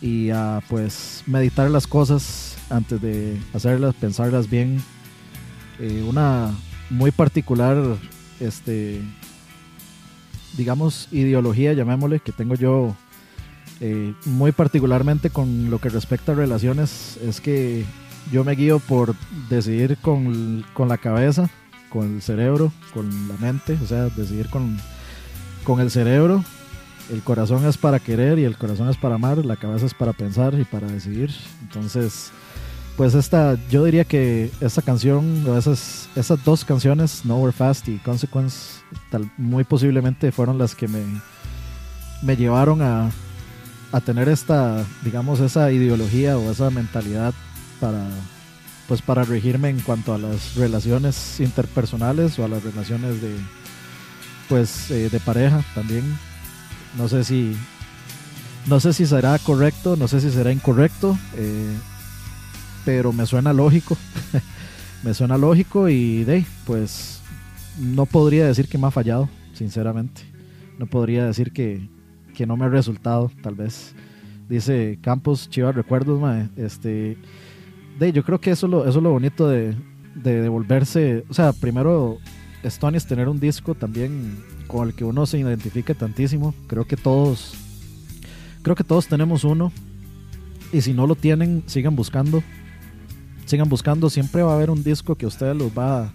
y 0.00 0.30
a 0.30 0.62
pues 0.70 1.22
meditar 1.26 1.70
las 1.70 1.86
cosas 1.86 2.56
antes 2.70 2.98
de 3.02 3.38
hacerlas, 3.52 3.94
pensarlas 3.96 4.48
bien. 4.48 4.82
Eh, 5.80 6.02
una 6.08 6.54
muy 6.88 7.10
particular, 7.10 7.76
este, 8.40 9.02
digamos, 10.56 11.08
ideología, 11.12 11.74
llamémosle, 11.74 12.20
que 12.20 12.32
tengo 12.32 12.54
yo 12.54 12.96
eh, 13.80 14.14
muy 14.24 14.52
particularmente 14.52 15.28
con 15.28 15.70
lo 15.70 15.78
que 15.78 15.90
respecta 15.90 16.32
a 16.32 16.36
relaciones, 16.36 17.18
es 17.18 17.42
que 17.42 17.84
yo 18.32 18.44
me 18.44 18.52
guío 18.52 18.78
por 18.78 19.14
decidir 19.48 19.96
con, 19.98 20.64
con 20.74 20.88
la 20.88 20.98
cabeza, 20.98 21.48
con 21.88 22.16
el 22.16 22.22
cerebro, 22.22 22.72
con 22.92 23.28
la 23.28 23.36
mente, 23.36 23.78
o 23.82 23.86
sea, 23.86 24.04
decidir 24.04 24.48
con, 24.48 24.78
con 25.64 25.80
el 25.80 25.90
cerebro. 25.90 26.44
El 27.10 27.22
corazón 27.22 27.64
es 27.66 27.76
para 27.76 28.00
querer 28.00 28.38
y 28.38 28.44
el 28.44 28.56
corazón 28.56 28.88
es 28.88 28.96
para 28.96 29.14
amar, 29.14 29.44
la 29.44 29.56
cabeza 29.56 29.86
es 29.86 29.94
para 29.94 30.12
pensar 30.12 30.54
y 30.54 30.64
para 30.64 30.88
decidir. 30.88 31.30
Entonces, 31.62 32.32
pues 32.96 33.14
esta, 33.14 33.56
yo 33.70 33.84
diría 33.84 34.04
que 34.04 34.50
esta 34.60 34.82
canción, 34.82 35.46
esas, 35.56 36.08
esas 36.16 36.42
dos 36.44 36.64
canciones, 36.64 37.24
Nowhere 37.24 37.52
Fast 37.52 37.88
y 37.88 37.98
Consequence, 37.98 38.80
muy 39.36 39.62
posiblemente 39.62 40.32
fueron 40.32 40.58
las 40.58 40.74
que 40.74 40.88
me, 40.88 41.02
me 42.22 42.36
llevaron 42.36 42.82
a, 42.82 43.10
a 43.92 44.00
tener 44.00 44.28
esta, 44.28 44.84
digamos, 45.04 45.38
esa 45.40 45.70
ideología 45.70 46.38
o 46.38 46.50
esa 46.50 46.70
mentalidad 46.70 47.34
para, 47.80 48.08
pues 48.88 49.02
para 49.02 49.24
regirme 49.24 49.68
en 49.68 49.80
cuanto 49.80 50.14
a 50.14 50.18
las 50.18 50.54
relaciones 50.54 51.40
interpersonales 51.40 52.38
o 52.38 52.44
a 52.44 52.48
las 52.48 52.62
relaciones 52.62 53.20
de, 53.20 53.34
pues, 54.48 54.90
eh, 54.90 55.08
de 55.10 55.20
pareja 55.20 55.64
también. 55.74 56.04
No 56.96 57.08
sé 57.08 57.24
si, 57.24 57.56
no 58.66 58.80
sé 58.80 58.92
si 58.92 59.06
será 59.06 59.38
correcto, 59.38 59.96
no 59.96 60.08
sé 60.08 60.20
si 60.20 60.30
será 60.30 60.52
incorrecto. 60.52 61.18
Eh, 61.34 61.74
pero 62.84 63.12
me 63.12 63.26
suena 63.26 63.52
lógico. 63.52 63.96
me 65.02 65.12
suena 65.12 65.36
lógico 65.36 65.88
y 65.88 66.24
de 66.24 66.44
pues 66.64 67.20
no 67.78 68.06
podría 68.06 68.46
decir 68.46 68.68
que 68.68 68.78
me 68.78 68.86
ha 68.86 68.90
fallado, 68.90 69.28
sinceramente. 69.52 70.22
No 70.78 70.86
podría 70.86 71.26
decir 71.26 71.52
que, 71.52 71.88
que 72.34 72.46
no 72.46 72.56
me 72.56 72.64
ha 72.64 72.68
resultado, 72.68 73.30
tal 73.42 73.54
vez. 73.54 73.94
Dice 74.48 74.98
Campos, 75.02 75.50
Chivas 75.50 75.74
Recuerdos. 75.74 76.20
Este, 76.56 77.18
de, 77.98 78.12
yo 78.12 78.22
creo 78.24 78.40
que 78.40 78.50
eso, 78.50 78.86
es 78.86 78.94
lo, 78.94 79.10
bonito 79.10 79.48
de, 79.48 79.74
de 80.14 80.42
devolverse. 80.42 81.24
O 81.28 81.34
sea, 81.34 81.52
primero, 81.52 82.18
Stone 82.62 82.96
es 82.96 83.06
tener 83.06 83.28
un 83.28 83.40
disco 83.40 83.74
también 83.74 84.42
con 84.66 84.88
el 84.88 84.94
que 84.94 85.04
uno 85.04 85.26
se 85.26 85.38
identifique 85.38 85.94
tantísimo. 85.94 86.54
Creo 86.66 86.86
que 86.86 86.96
todos, 86.96 87.54
creo 88.62 88.76
que 88.76 88.84
todos 88.84 89.06
tenemos 89.06 89.44
uno. 89.44 89.72
Y 90.72 90.80
si 90.80 90.92
no 90.92 91.06
lo 91.06 91.14
tienen, 91.14 91.62
sigan 91.66 91.94
buscando 91.94 92.42
sigan 93.46 93.68
buscando, 93.68 94.10
siempre 94.10 94.42
va 94.42 94.52
a 94.52 94.56
haber 94.56 94.70
un 94.70 94.82
disco 94.82 95.14
que 95.14 95.24
a 95.24 95.28
ustedes 95.28 95.56
los 95.56 95.70
va 95.70 96.02
a 96.02 96.12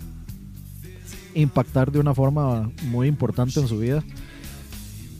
impactar 1.33 1.91
de 1.91 1.99
una 1.99 2.13
forma 2.13 2.69
muy 2.83 3.07
importante 3.07 3.59
en 3.59 3.67
su 3.67 3.79
vida. 3.79 4.03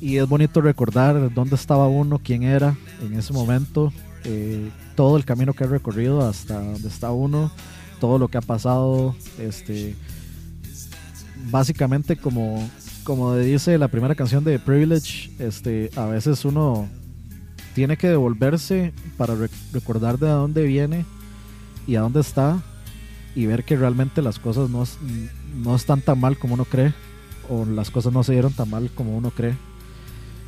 Y 0.02 0.18
es 0.18 0.28
bonito 0.28 0.62
recordar 0.62 1.34
dónde 1.34 1.56
estaba 1.56 1.88
uno, 1.88 2.20
quién 2.20 2.44
era 2.44 2.76
en 3.02 3.14
ese 3.14 3.34
momento, 3.34 3.94
eh, 4.24 4.70
todo 4.96 5.18
el 5.18 5.26
camino 5.26 5.54
que 5.54 5.64
ha 5.64 5.68
recorrido 5.68 6.28
hasta 6.28 6.62
donde 6.62 6.88
está 6.88 7.12
uno, 7.12 7.52
todo 8.00 8.18
lo 8.18 8.28
que 8.28 8.38
ha 8.38 8.42
pasado, 8.42 9.16
este, 9.40 9.96
básicamente 11.50 12.16
como, 12.18 12.70
como 13.04 13.36
dice 13.36 13.78
la 13.78 13.88
primera 13.88 14.16
canción 14.16 14.44
de 14.44 14.60
Privilege, 14.60 15.32
este, 15.40 15.90
a 15.96 16.06
veces 16.06 16.46
uno 16.46 16.88
tiene 17.74 17.98
que 17.98 18.10
devolverse 18.10 18.94
para 19.18 19.36
rec 19.36 19.52
recordar 19.72 20.20
de 20.20 20.28
dónde 20.28 20.64
viene 20.64 21.06
y 21.88 21.96
a 21.96 22.02
dónde 22.02 22.20
está 22.20 22.62
y 23.34 23.46
ver 23.46 23.64
que 23.64 23.78
realmente 23.78 24.22
las 24.22 24.40
cosas 24.40 24.70
no, 24.70 24.84
no 25.56 25.76
están 25.76 26.02
tan 26.02 26.20
mal 26.20 26.38
como 26.38 26.56
uno 26.56 26.66
cree 26.66 26.94
o 27.50 27.66
las 27.66 27.92
cosas 27.92 28.12
no 28.12 28.24
se 28.24 28.34
dieron 28.34 28.54
tan 28.54 28.70
mal 28.70 28.92
como 28.94 29.16
uno 29.16 29.32
cree 29.32 29.56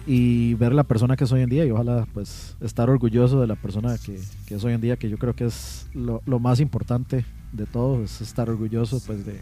y 0.05 0.53
ver 0.55 0.73
la 0.73 0.83
persona 0.83 1.15
que 1.15 1.23
es 1.23 1.31
hoy 1.31 1.41
en 1.41 1.49
día 1.49 1.65
y 1.65 1.71
ojalá 1.71 2.05
pues 2.13 2.57
estar 2.61 2.89
orgulloso 2.89 3.39
de 3.39 3.47
la 3.47 3.55
persona 3.55 3.97
que, 3.97 4.19
que 4.45 4.55
es 4.55 4.63
hoy 4.63 4.73
en 4.73 4.81
día 4.81 4.97
que 4.97 5.09
yo 5.09 5.17
creo 5.17 5.35
que 5.35 5.45
es 5.45 5.87
lo, 5.93 6.21
lo, 6.25 6.39
más 6.39 6.59
importante 6.59 7.25
de 7.53 7.65
todo 7.65 8.03
es 8.03 8.19
estar 8.19 8.49
orgulloso 8.49 9.01
pues 9.05 9.25
de, 9.25 9.39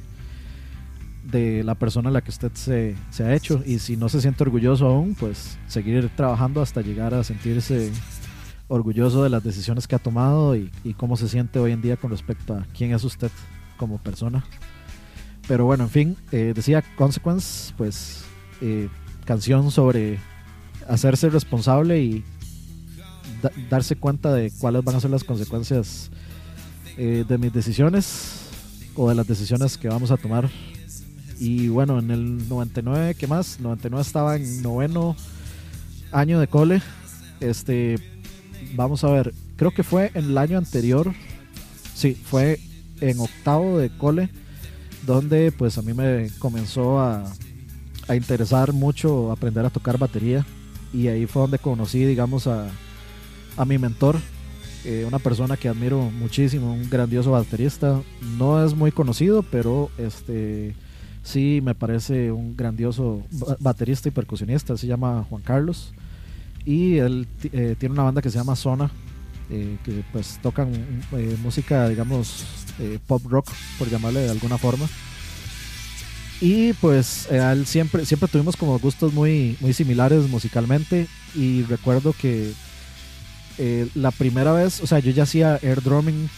de 1.24 1.64
la 1.64 1.76
persona 1.76 2.10
a 2.10 2.12
la 2.12 2.22
que 2.22 2.30
usted 2.30 2.52
se, 2.54 2.96
se 3.10 3.24
ha 3.24 3.34
hecho 3.34 3.64
y 3.66 3.80
si 3.80 3.98
no 3.98 4.08
se 4.08 4.22
siente 4.22 4.44
orgulloso 4.44 4.86
aún 4.86 5.16
pues 5.16 5.58
seguir 5.68 6.10
trabajando 6.16 6.62
hasta 6.62 6.82
llegar 6.82 7.14
a 7.16 7.24
sentirse 7.24 7.92
orgulloso 8.68 9.24
de 9.24 9.30
las 9.30 9.44
decisiones 9.44 9.88
que 9.88 9.96
ha 9.96 10.00
tomado 10.00 10.56
y, 10.56 10.72
y, 10.84 10.94
cómo 10.94 11.18
se 11.18 11.28
siente 11.28 11.60
hoy 11.60 11.72
en 11.72 11.82
día 11.82 11.98
con 11.98 12.12
respecto 12.12 12.54
a 12.54 12.66
quién 12.74 12.94
es 12.94 13.04
usted 13.04 13.30
como 13.78 13.98
persona. 13.98 14.46
Pero 15.48 15.66
bueno, 15.66 15.84
en 15.86 15.90
fin, 15.90 16.18
eh, 16.32 16.54
decía 16.56 16.82
Consequence, 16.96 17.74
pues 17.76 18.24
eh, 18.62 18.88
canción 19.26 19.72
sobre 19.72 20.20
hacerse 20.92 21.30
responsable 21.30 22.02
y 22.02 22.24
da 23.42 23.50
darse 23.70 23.96
cuenta 23.96 24.34
de 24.34 24.52
cuáles 24.60 24.84
van 24.84 24.96
a 24.96 25.00
ser 25.00 25.10
las 25.10 25.24
consecuencias 25.24 26.12
eh, 26.98 27.24
de 27.28 27.38
mis 27.38 27.54
decisiones 27.54 28.42
o 28.96 29.08
de 29.08 29.16
las 29.16 29.26
decisiones 29.26 29.78
que 29.78 29.88
vamos 29.88 30.12
a 30.12 30.18
tomar. 30.18 30.50
Y 31.40 31.70
bueno, 31.70 31.98
en 31.98 32.12
el 32.12 32.50
99, 32.50 33.16
¿qué 33.16 33.26
más? 33.26 33.60
99 33.62 34.02
estaba 34.02 34.36
en 34.36 34.62
noveno 34.62 35.16
año 36.12 36.40
de 36.40 36.48
cole. 36.48 36.82
Este, 37.40 37.98
vamos 38.76 39.06
a 39.06 39.10
ver, 39.10 39.34
creo 39.56 39.72
que 39.72 39.84
fue 39.84 40.12
en 40.14 40.26
el 40.26 40.38
año 40.38 40.58
anterior, 40.58 41.14
sí, 41.96 42.14
fue 42.14 42.60
en 43.00 43.18
octavo 43.20 43.80
de 43.80 43.90
cole, 43.98 44.30
donde 45.08 45.52
pues 45.54 45.78
a 45.78 45.82
mí 45.82 45.94
me 45.94 46.30
comenzó 46.38 47.00
a, 47.00 47.32
a 48.08 48.16
interesar 48.16 48.74
mucho 48.74 49.32
aprender 49.32 49.66
a 49.66 49.72
tocar 49.72 49.98
batería 49.98 50.46
y 50.94 51.08
ahí 51.08 51.26
fue 51.26 51.44
donde 51.44 51.60
conocí, 51.60 52.06
digamos, 52.06 52.48
a, 52.48 52.70
a 53.58 53.66
mi 53.66 53.78
mentor, 53.78 54.18
eh, 54.84 55.06
una 55.08 55.20
persona 55.20 55.58
que 55.58 55.68
admiro 55.68 56.02
muchísimo, 56.02 56.74
un 56.74 56.90
grandioso 56.90 57.32
baterista, 57.32 58.02
no 58.38 58.64
es 58.66 58.74
muy 58.74 58.92
conocido, 58.92 59.44
pero 59.44 59.92
este 59.98 60.76
sí 61.24 61.62
me 61.64 61.76
parece 61.76 62.32
un 62.32 62.58
grandioso 62.58 63.22
baterista 63.60 64.10
y 64.10 64.12
percusionista, 64.12 64.76
se 64.78 64.88
llama 64.88 65.26
Juan 65.30 65.44
Carlos. 65.44 65.94
Y 66.66 66.98
él 66.98 67.28
eh, 67.44 67.76
tiene 67.78 67.94
una 67.94 68.04
banda 68.04 68.22
que 68.22 68.30
se 68.30 68.38
llama 68.38 68.56
Zona 68.56 68.92
eh, 69.50 69.78
que 69.84 70.04
pues 70.12 70.40
tocan 70.44 70.72
música 71.42 71.90
digamos 71.90 72.46
pop 73.08 73.22
rock 73.28 73.50
por 73.80 73.90
llamarle 73.90 74.22
de 74.22 74.30
alguna 74.30 74.60
forma 74.60 74.88
y 76.42 76.74
pues 76.74 77.28
él 77.32 77.66
siempre 77.66 78.06
siempre 78.06 78.28
tuvimos 78.28 78.58
como 78.58 78.78
gustos 78.80 79.14
muy 79.14 79.58
muy 79.60 79.74
similares 79.74 80.28
musicalmente. 80.28 81.08
Y 81.36 81.64
recuerdo 81.64 82.14
que 82.14 82.52
la 83.94 84.12
primera 84.12 84.52
vez 84.52 84.82
o 84.82 84.88
sea 84.88 85.00
yo 85.00 85.12
ya 85.12 85.24
hacía 85.24 85.60
air 85.62 85.82
drumming. 85.82 86.30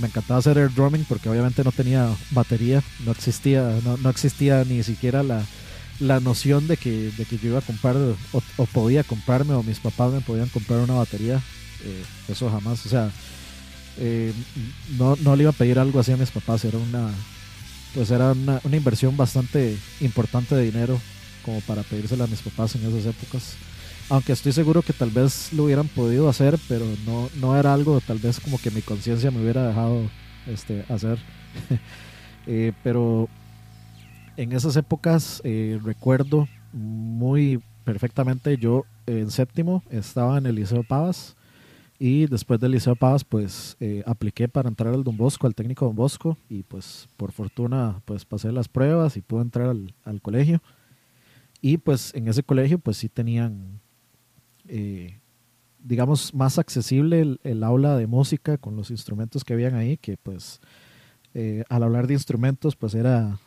Me 0.00 0.06
encantaba 0.06 0.38
hacer 0.38 0.58
air 0.58 0.72
drumming 0.72 1.04
porque 1.08 1.28
obviamente 1.28 1.64
no 1.64 1.72
tenía 1.72 2.08
batería 2.30 2.80
no 3.04 3.10
existía 3.10 3.76
no, 3.84 3.96
no 3.96 4.10
existía 4.10 4.62
ni 4.64 4.84
siquiera 4.84 5.24
la 5.24 5.42
la 6.00 6.18
noción 6.18 6.66
de 6.66 6.76
que, 6.76 7.12
de 7.16 7.24
que 7.26 7.38
yo 7.38 7.50
iba 7.50 7.58
a 7.58 7.62
comprar 7.62 7.94
o, 7.96 8.66
podía 8.66 9.04
comprarme 9.04 9.54
o 9.54 9.62
mis 9.62 9.78
papás 9.78 10.12
me 10.12 10.20
podían 10.22 10.48
comprar 10.48 10.80
una 10.80 10.94
batería, 10.94 11.40
eh, 11.84 12.02
eso 12.28 12.50
jamás, 12.50 12.84
o 12.86 12.88
sea, 12.88 13.10
eh, 13.98 14.32
no, 14.98 15.16
no 15.16 15.36
le 15.36 15.42
iba 15.42 15.50
a 15.50 15.54
pedir 15.54 15.78
algo 15.78 16.00
así 16.00 16.10
a 16.12 16.16
mis 16.16 16.30
papás, 16.30 16.64
era 16.64 16.78
una, 16.78 17.10
pues 17.94 18.10
era 18.10 18.32
una, 18.32 18.60
una, 18.64 18.76
inversión 18.76 19.16
bastante 19.16 19.76
importante 20.00 20.54
de 20.54 20.64
dinero 20.64 21.00
como 21.44 21.60
para 21.62 21.82
pedírsela 21.82 22.24
a 22.24 22.28
mis 22.28 22.42
papás 22.42 22.74
en 22.76 22.86
esas 22.86 23.06
épocas. 23.06 23.56
Aunque 24.08 24.32
estoy 24.32 24.52
seguro 24.52 24.82
que 24.82 24.92
tal 24.92 25.10
vez 25.10 25.52
lo 25.52 25.64
hubieran 25.64 25.88
podido 25.88 26.28
hacer, 26.28 26.58
pero 26.68 26.84
no, 27.06 27.30
no 27.40 27.56
era 27.56 27.72
algo 27.72 28.00
tal 28.00 28.18
vez 28.18 28.40
como 28.40 28.58
que 28.58 28.70
mi 28.70 28.82
conciencia 28.82 29.30
me 29.30 29.40
hubiera 29.40 29.68
dejado 29.68 30.10
este, 30.46 30.84
hacer. 30.88 31.18
eh, 32.46 32.72
pero 32.82 33.28
en 34.36 34.52
esas 34.52 34.76
épocas 34.76 35.40
eh, 35.44 35.78
recuerdo 35.84 36.48
muy 36.72 37.62
perfectamente, 37.84 38.56
yo 38.56 38.84
en 39.06 39.30
séptimo 39.30 39.82
estaba 39.90 40.38
en 40.38 40.46
el 40.46 40.56
Liceo 40.56 40.82
Pavas 40.82 41.36
y 42.00 42.26
después 42.26 42.58
del 42.58 42.72
Liceo 42.72 42.96
Pavas 42.96 43.24
pues 43.24 43.76
eh, 43.78 44.02
apliqué 44.06 44.48
para 44.48 44.70
entrar 44.70 44.94
al 44.94 45.04
Don 45.04 45.18
Bosco, 45.18 45.46
al 45.46 45.54
técnico 45.54 45.84
Don 45.84 45.94
Bosco 45.94 46.38
y 46.48 46.62
pues 46.62 47.08
por 47.18 47.30
fortuna 47.30 48.00
pues 48.06 48.24
pasé 48.24 48.50
las 48.50 48.68
pruebas 48.68 49.18
y 49.18 49.20
pude 49.20 49.42
entrar 49.42 49.68
al, 49.68 49.94
al 50.04 50.22
colegio. 50.22 50.62
Y 51.60 51.76
pues 51.76 52.14
en 52.14 52.26
ese 52.26 52.42
colegio 52.42 52.78
pues 52.78 52.96
sí 52.96 53.10
tenían 53.10 53.80
eh, 54.66 55.20
digamos 55.78 56.32
más 56.32 56.58
accesible 56.58 57.20
el, 57.20 57.40
el, 57.44 57.62
aula 57.62 57.98
de 57.98 58.06
música 58.06 58.56
con 58.56 58.76
los 58.76 58.90
instrumentos 58.90 59.44
que 59.44 59.52
habían 59.52 59.74
ahí 59.74 59.98
que 59.98 60.16
pues 60.16 60.62
eh, 61.34 61.64
al 61.68 61.82
hablar 61.82 62.06
de 62.06 62.14
instrumentos 62.14 62.76
pues 62.76 62.94
era 62.94 63.38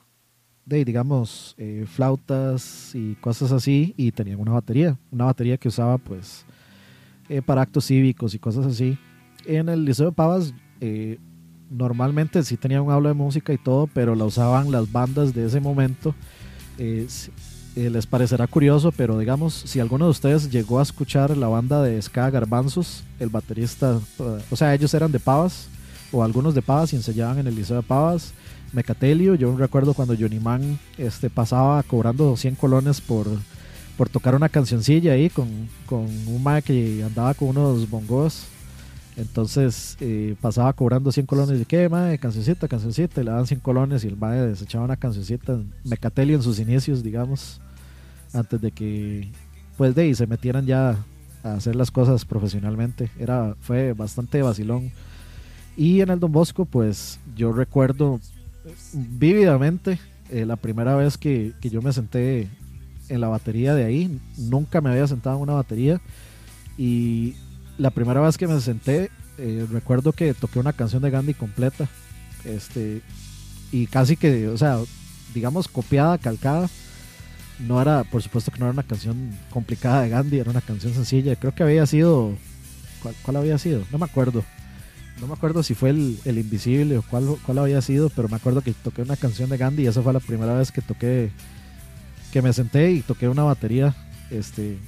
de, 0.65 0.85
digamos, 0.85 1.55
eh, 1.57 1.85
flautas 1.87 2.91
y 2.93 3.15
cosas 3.15 3.51
así, 3.51 3.93
y 3.97 4.11
tenían 4.11 4.39
una 4.39 4.53
batería, 4.53 4.97
una 5.11 5.25
batería 5.25 5.57
que 5.57 5.67
usaba 5.67 5.97
pues 5.97 6.45
eh, 7.33 7.41
para 7.41 7.61
actos 7.61 7.87
cívicos 7.87 8.33
y 8.33 8.39
cosas 8.39 8.65
así. 8.65 8.97
En 9.45 9.67
el 9.69 9.85
Liceo 9.85 10.07
de 10.07 10.11
Pavas 10.11 10.53
eh, 10.81 11.17
normalmente 11.69 12.43
sí 12.43 12.57
tenía 12.57 12.81
un 12.81 12.91
aula 12.91 13.09
de 13.09 13.15
música 13.15 13.51
y 13.53 13.57
todo, 13.57 13.87
pero 13.87 14.15
la 14.15 14.25
usaban 14.25 14.71
las 14.71 14.91
bandas 14.91 15.33
de 15.33 15.45
ese 15.45 15.59
momento. 15.59 16.13
Eh, 16.77 17.07
eh, 17.75 17.89
les 17.89 18.05
parecerá 18.05 18.45
curioso, 18.45 18.91
pero 18.91 19.17
digamos, 19.17 19.53
si 19.53 19.79
alguno 19.79 20.05
de 20.05 20.11
ustedes 20.11 20.51
llegó 20.51 20.79
a 20.79 20.83
escuchar 20.83 21.35
la 21.35 21.47
banda 21.47 21.81
de 21.81 21.99
Ska 21.99 22.29
Garbanzos, 22.29 23.03
el 23.19 23.29
baterista, 23.29 23.99
o 24.51 24.55
sea, 24.55 24.75
ellos 24.75 24.93
eran 24.93 25.11
de 25.11 25.19
Pavas, 25.19 25.69
o 26.11 26.23
algunos 26.23 26.53
de 26.53 26.61
Pavas 26.61 26.93
y 26.93 26.97
ensayaban 26.97 27.39
en 27.39 27.47
el 27.47 27.55
Liceo 27.55 27.77
de 27.77 27.83
Pavas. 27.83 28.33
Mecatelio, 28.73 29.33
yo 29.33 29.55
recuerdo 29.57 29.95
cuando 29.95 30.15
Johnny 30.15 30.39
Man 30.39 30.77
este, 30.99 31.31
pasaba 31.31 31.81
cobrando 31.81 32.37
100 32.37 32.55
colones 32.55 33.01
por, 33.01 33.27
por 33.97 34.09
tocar 34.09 34.35
una 34.35 34.49
cancioncilla 34.49 35.13
ahí 35.13 35.29
con, 35.29 35.47
con 35.85 36.01
un 36.01 36.43
mae 36.43 36.61
que 36.61 37.03
andaba 37.03 37.33
con 37.33 37.49
unos 37.49 37.89
bongos. 37.89 38.45
Entonces 39.15 39.95
eh, 39.99 40.35
pasaba 40.41 40.73
cobrando 40.73 41.11
100 41.11 41.27
colones 41.27 41.61
y 41.61 41.65
qué, 41.65 41.87
mae, 41.87 42.17
cancioncita, 42.17 42.67
cancioncita, 42.67 43.21
y 43.21 43.23
le 43.23 43.29
daban 43.29 43.45
100 43.45 43.59
colones 43.59 44.03
y 44.03 44.07
el 44.07 44.17
mae 44.17 44.41
desechaba 44.41 44.85
una 44.85 44.95
cancioncita. 44.95 45.59
Mecatelio 45.83 46.35
en 46.35 46.41
sus 46.41 46.59
inicios, 46.59 47.03
digamos, 47.03 47.61
antes 48.33 48.59
de 48.59 48.71
que, 48.71 49.31
pues 49.77 49.93
de 49.93 50.03
ahí 50.03 50.15
se 50.15 50.25
metieran 50.25 50.65
ya 50.65 50.97
a 51.43 51.53
hacer 51.53 51.75
las 51.75 51.91
cosas 51.91 52.25
profesionalmente. 52.25 53.11
Era, 53.19 53.55
fue 53.61 53.93
bastante 53.93 54.41
vacilón. 54.41 54.91
Y 55.77 56.01
en 56.01 56.09
el 56.09 56.19
Don 56.19 56.31
Bosco, 56.31 56.65
pues 56.65 57.19
yo 57.35 57.51
recuerdo 57.51 58.19
vívidamente 58.93 59.99
eh, 60.31 60.45
la 60.45 60.55
primera 60.55 60.95
vez 60.95 61.17
que, 61.17 61.53
que 61.61 61.69
yo 61.69 61.81
me 61.81 61.93
senté 61.93 62.47
en 63.13 63.21
la 63.21 63.27
batería 63.27 63.73
de 63.75 63.85
ahí. 63.85 64.19
Nunca 64.37 64.81
me 64.81 64.89
había 64.89 65.07
sentado 65.07 65.37
en 65.37 65.43
una 65.43 65.53
batería. 65.53 66.01
Y 66.77 67.35
la 67.77 67.91
primera 67.91 68.21
vez 68.21 68.37
que 68.37 68.47
me 68.47 68.59
senté, 68.59 69.11
eh, 69.37 69.65
recuerdo 69.71 70.11
que 70.11 70.33
toqué 70.33 70.59
una 70.59 70.73
canción 70.73 71.01
de 71.01 71.11
Gandhi 71.11 71.33
completa. 71.33 71.87
Este, 72.45 73.01
y 73.71 73.87
casi 73.87 74.17
que, 74.17 74.47
o 74.47 74.57
sea, 74.57 74.79
digamos 75.33 75.67
copiada, 75.67 76.17
calcada. 76.17 76.69
No 77.59 77.81
era, 77.81 78.03
por 78.03 78.21
supuesto 78.21 78.51
que 78.51 78.59
no 78.59 78.65
era 78.65 78.73
una 78.73 78.83
canción 78.83 79.31
complicada 79.51 80.01
de 80.01 80.09
Gandhi, 80.09 80.39
era 80.39 80.51
una 80.51 80.61
canción 80.61 80.93
sencilla. 80.93 81.35
Creo 81.35 81.53
que 81.53 81.63
había 81.63 81.85
sido. 81.85 82.35
¿Cuál, 83.01 83.15
cuál 83.21 83.37
había 83.37 83.57
sido? 83.57 83.83
No 83.91 83.97
me 83.97 84.05
acuerdo. 84.05 84.43
No 85.21 85.27
me 85.27 85.33
acuerdo 85.33 85.61
si 85.61 85.75
fue 85.75 85.91
el, 85.91 86.19
el 86.25 86.39
Invisible 86.39 86.97
o 86.97 87.03
cuál, 87.03 87.37
cuál 87.45 87.59
había 87.59 87.81
sido, 87.81 88.09
pero 88.09 88.27
me 88.27 88.35
acuerdo 88.35 88.61
que 88.61 88.73
toqué 88.73 89.03
una 89.03 89.15
canción 89.15 89.49
de 89.49 89.57
Gandhi 89.57 89.83
y 89.83 89.87
esa 89.87 90.01
fue 90.01 90.11
la 90.11 90.19
primera 90.19 90.55
vez 90.55 90.71
que 90.71 90.81
toqué, 90.81 91.31
que 92.33 92.41
me 92.41 92.51
senté 92.51 92.91
y 92.91 93.01
toqué 93.01 93.29
una 93.29 93.43
batería. 93.43 93.95
Este, 94.31 94.79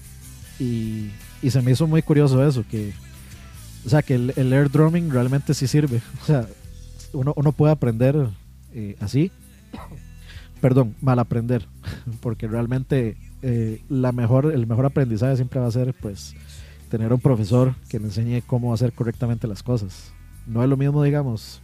y, 0.60 1.12
y 1.44 1.52
se 1.52 1.62
me 1.62 1.72
hizo 1.72 1.86
muy 1.86 2.02
curioso 2.02 2.44
eso, 2.44 2.66
que, 2.68 2.92
o 3.86 3.90
sea, 3.90 4.02
que 4.02 4.16
el, 4.16 4.34
el 4.36 4.52
air 4.52 4.72
drumming 4.72 5.12
realmente 5.12 5.54
sí 5.54 5.68
sirve. 5.68 6.02
O 6.24 6.26
sea, 6.26 6.48
uno, 7.14 7.34
uno 7.38 7.52
puede 7.52 7.72
aprender 7.72 8.30
eh, 8.74 8.96
así, 9.00 9.32
perdón, 10.60 10.96
mal 11.02 11.20
aprender, 11.20 11.68
porque 12.20 12.48
realmente 12.48 13.16
eh, 13.44 13.80
la 13.90 14.12
mejor, 14.12 14.52
el 14.52 14.66
mejor 14.66 14.88
aprendizaje 14.88 15.36
siempre 15.36 15.60
va 15.60 15.68
a 15.68 15.72
ser, 15.72 15.94
pues, 15.94 16.34
tener 16.90 17.14
un 17.14 17.20
profesor 17.20 17.76
que 17.90 18.00
me 18.00 18.08
enseñe 18.08 18.42
cómo 18.42 18.74
hacer 18.74 18.92
correctamente 18.92 19.48
las 19.48 19.62
cosas. 19.62 20.12
No 20.48 20.64
es 20.64 20.70
lo 20.70 20.78
mismo, 20.78 21.04
digamos, 21.04 21.62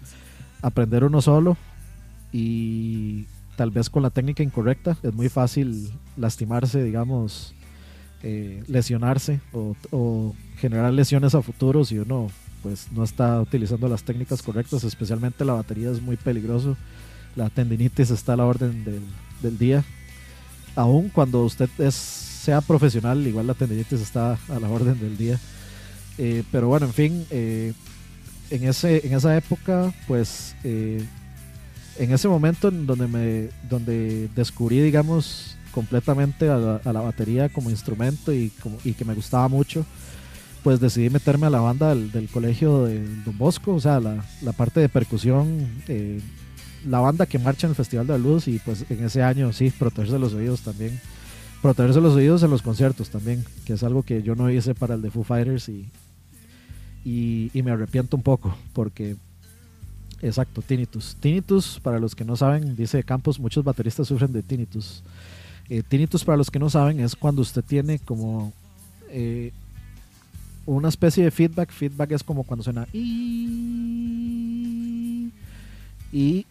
aprender 0.61 1.03
uno 1.03 1.23
solo 1.23 1.57
y 2.31 3.25
tal 3.61 3.69
vez 3.69 3.91
con 3.91 4.01
la 4.01 4.09
técnica 4.09 4.41
incorrecta. 4.41 4.97
Es 5.03 5.13
muy 5.13 5.29
fácil 5.29 5.91
lastimarse, 6.17 6.83
digamos, 6.83 7.53
eh, 8.23 8.63
lesionarse 8.65 9.39
o, 9.53 10.33
generar 10.57 10.91
lesiones 10.91 11.35
a 11.35 11.43
futuro 11.43 11.85
si 11.85 11.99
uno 11.99 12.31
pues 12.63 12.91
no 12.91 13.03
está 13.03 13.39
utilizando 13.39 13.87
las 13.87 14.01
técnicas 14.01 14.41
correctas, 14.41 14.83
especialmente 14.83 15.45
la 15.45 15.53
batería 15.53 15.91
es 15.91 16.01
muy 16.01 16.17
peligroso. 16.17 16.75
La 17.35 17.51
tendinitis 17.51 18.09
está 18.09 18.33
a 18.33 18.37
la 18.37 18.45
orden 18.45 18.83
del, 18.83 19.03
del 19.43 19.59
día. 19.59 19.83
Aún 20.75 21.09
cuando 21.09 21.43
usted 21.45 21.69
es, 21.77 21.93
sea 21.93 22.61
profesional, 22.61 23.27
igual 23.27 23.45
la 23.45 23.53
tendinitis 23.53 24.01
está 24.01 24.39
a 24.49 24.59
la 24.59 24.69
orden 24.69 24.99
del 24.99 25.17
día. 25.17 25.39
Eh, 26.17 26.43
pero 26.51 26.67
bueno, 26.67 26.87
en 26.87 26.93
fin, 26.93 27.27
eh, 27.29 27.73
en, 28.49 28.63
ese, 28.63 29.05
en 29.05 29.13
esa 29.13 29.37
época, 29.37 29.93
pues 30.07 30.55
eh, 30.63 31.05
en 31.97 32.11
ese 32.11 32.27
momento 32.27 32.69
en 32.69 32.85
donde, 32.85 33.07
me, 33.07 33.49
donde 33.69 34.29
descubrí, 34.35 34.79
digamos, 34.81 35.57
completamente 35.71 36.49
a 36.49 36.57
la, 36.83 37.01
batería 37.01 37.49
como 37.49 37.69
instrumento 37.69 38.33
y, 38.33 38.51
que 38.97 39.05
me 39.05 39.13
gustaba 39.13 39.47
mucho, 39.47 39.85
pues 40.63 40.79
decidí 40.79 41.09
meterme 41.09 41.47
a 41.47 41.49
la 41.49 41.59
banda 41.59 41.95
del, 41.95 42.29
colegio 42.29 42.85
de 42.85 43.03
Don 43.25 43.37
Bosco, 43.37 43.73
o 43.73 43.79
sea, 43.79 43.99
la, 43.99 44.53
parte 44.53 44.79
de 44.79 44.89
percusión, 44.89 45.67
eh, 45.87 46.19
la 46.85 46.99
banda 46.99 47.25
que 47.25 47.39
marcha 47.39 47.67
en 47.67 47.71
el 47.71 47.75
Festival 47.75 48.07
de 48.07 48.13
la 48.13 48.19
Luz 48.19 48.47
y 48.47 48.59
pues 48.59 48.85
en 48.89 49.03
ese 49.03 49.23
año 49.23 49.51
sí, 49.53 49.71
protegerse 49.71 50.19
los 50.19 50.33
oídos 50.33 50.61
también. 50.61 50.99
Protegerse 51.61 52.01
los 52.01 52.15
oídos 52.15 52.41
en 52.41 52.49
los 52.49 52.63
conciertos 52.63 53.11
también, 53.11 53.45
que 53.65 53.73
es 53.73 53.83
algo 53.83 54.01
que 54.01 54.23
yo 54.23 54.33
no 54.33 54.49
hice 54.49 54.73
para 54.73 54.95
el 54.95 55.01
de 55.03 55.11
Foo 55.11 55.23
Fighters 55.23 55.69
y, 55.69 55.91
y 57.05 57.61
me 57.61 57.69
arrepiento 57.69 58.17
un 58.17 58.23
poco 58.23 58.55
porque 58.73 59.15
Exacto, 60.21 60.61
tinnitus. 60.61 61.15
Tinnitus, 61.19 61.79
para 61.81 61.99
los 61.99 62.15
que 62.15 62.23
no 62.23 62.35
saben, 62.35 62.75
dice 62.75 63.03
Campos, 63.03 63.39
muchos 63.39 63.63
bateristas 63.63 64.07
sufren 64.07 64.31
de 64.31 64.43
tinnitus. 64.43 65.01
Eh, 65.69 65.81
tinnitus, 65.87 66.23
para 66.23 66.37
los 66.37 66.51
que 66.51 66.59
no 66.59 66.69
saben, 66.69 66.99
es 66.99 67.15
cuando 67.15 67.41
usted 67.41 67.63
tiene 67.63 67.97
como 67.97 68.53
eh, 69.09 69.51
una 70.65 70.89
especie 70.89 71.23
de 71.23 71.31
feedback. 71.31 71.71
Feedback 71.71 72.11
es 72.11 72.23
como 72.23 72.43
cuando 72.43 72.63
suena 72.63 72.87
y, 72.93 74.11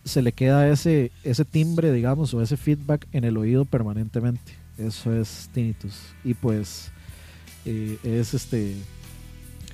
se 0.05 0.23
le 0.23 0.33
queda 0.33 0.69
ese, 0.69 1.13
ese 1.23 1.45
timbre, 1.45 1.93
digamos, 1.93 2.35
o 2.35 2.43
ese 2.43 2.57
feedback 2.57 3.07
en 3.13 3.25
el 3.25 3.37
oído 3.37 3.67
permanentemente. 3.67 4.55
Eso 4.79 5.15
es 5.15 5.49
tinnitus. 5.53 6.01
Y 6.25 6.35
pues 6.35 6.91
eh, 7.67 7.99
es 8.03 8.35
este 8.35 8.75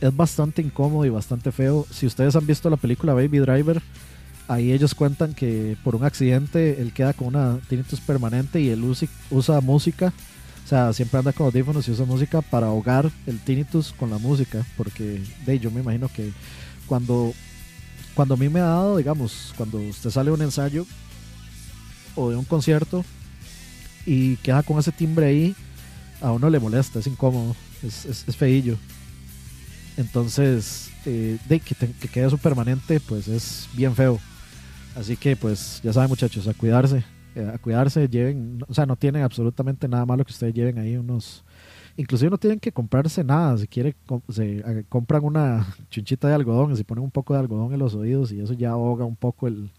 es 0.01 0.17
bastante 0.17 0.63
incómodo 0.63 1.05
y 1.05 1.11
bastante 1.11 1.53
feo. 1.53 1.87
Si 1.91 2.07
ustedes 2.07 2.37
han 2.37 2.47
visto 2.47 2.71
la 2.71 2.77
película 2.77 3.15
Baby 3.15 3.39
Driver, 3.39 3.83
ahí 4.49 4.73
ellos 4.73 4.95
cuentan 4.95 5.35
que 5.35 5.77
por 5.83 5.97
un 5.97 6.05
accidente 6.05 6.81
él 6.81 6.93
queda 6.93 7.13
con 7.13 7.29
una 7.29 7.59
tinnitus 7.69 8.01
permanente 8.01 8.61
y 8.61 8.69
él 8.69 8.83
usa, 9.31 9.61
música. 9.61 10.13
O 10.65 10.69
sea, 10.69 10.93
siempre 10.93 11.19
anda 11.19 11.33
con 11.33 11.47
audífonos 11.47 11.87
y 11.87 11.93
usa 11.93 12.05
música 12.05 12.43
para 12.43 12.67
ahogar 12.67 13.11
el 13.27 13.39
tinnitus 13.39 13.93
con 13.93 14.11
la 14.11 14.19
música. 14.19 14.65
Porque 14.77 15.23
yo 15.61 15.71
me 15.71 15.81
imagino 15.81 16.09
que 16.09 16.33
cuando, 16.87 17.33
cuando 18.15 18.35
a 18.35 18.37
mí 18.37 18.49
me 18.49 18.61
ha 18.61 18.65
dado, 18.65 18.97
digamos, 18.97 19.55
cuando 19.57 19.79
usted 19.79 20.11
sale 20.11 20.31
de 20.31 20.35
un 20.35 20.43
ensayo 20.43 20.87
o 22.17 22.31
de 22.31 22.37
un 22.37 22.45
concierto 22.45 23.05
y 24.05 24.37
queda 24.37 24.63
con 24.63 24.79
ese 24.79 24.93
timbre 24.93 25.27
ahí, 25.27 25.55
a 26.21 26.33
uno 26.33 26.49
le 26.49 26.59
molesta, 26.59 26.99
es 26.99 27.07
incómodo, 27.07 27.55
es, 27.83 28.05
es, 28.05 28.25
es 28.27 28.37
feillo. 28.37 28.77
Entonces, 29.97 30.91
eh, 31.07 31.39
de 31.49 31.61
que, 31.61 31.75
quede 32.09 32.27
eso 32.27 32.39
permanente, 32.39 33.01
pues 33.01 33.29
es 33.29 33.69
bien 33.75 33.95
feo. 33.95 34.19
Así 34.95 35.17
que, 35.17 35.37
pues, 35.37 35.81
ya 35.83 35.93
saben, 35.93 36.09
muchachos, 36.11 36.47
a 36.49 36.55
cuidarse. 36.55 37.05
eh, 37.35 37.51
a 37.55 37.59
cuidarse, 37.59 38.09
lleven, 38.09 38.61
o 38.67 38.73
sea, 38.73 38.87
no 38.87 38.97
tienen 38.97 39.23
absolutamente 39.23 39.87
nada 39.89 40.07
malo 40.07 40.25
que 40.25 40.33
ustedes 40.33 40.55
lleven 40.55 40.79
ahí 40.79 40.97
unos. 40.97 41.45
Inclusive 41.99 42.31
no 42.31 42.39
tienen 42.39 42.59
que 42.61 42.73
comprarse 42.73 43.23
nada. 43.25 43.57
Si 43.59 43.67
quiere, 43.69 43.95
com- 44.07 44.23
se 44.31 44.85
compran 44.89 45.23
una 45.25 45.67
chunchita 45.91 46.29
de 46.29 46.35
algodón 46.35 46.73
y 46.73 46.77
se 46.77 46.85
ponen 46.85 47.05
un 47.05 47.11
poco 47.11 47.35
de 47.35 47.41
algodón 47.41 47.73
en 47.75 47.79
los 47.79 47.95
oídos 47.95 48.33
y 48.33 48.41
eso 48.41 48.55
ya 48.55 48.71
ahoga 48.71 49.05
un 49.05 49.17
poco 49.17 49.49
el. 49.49 49.71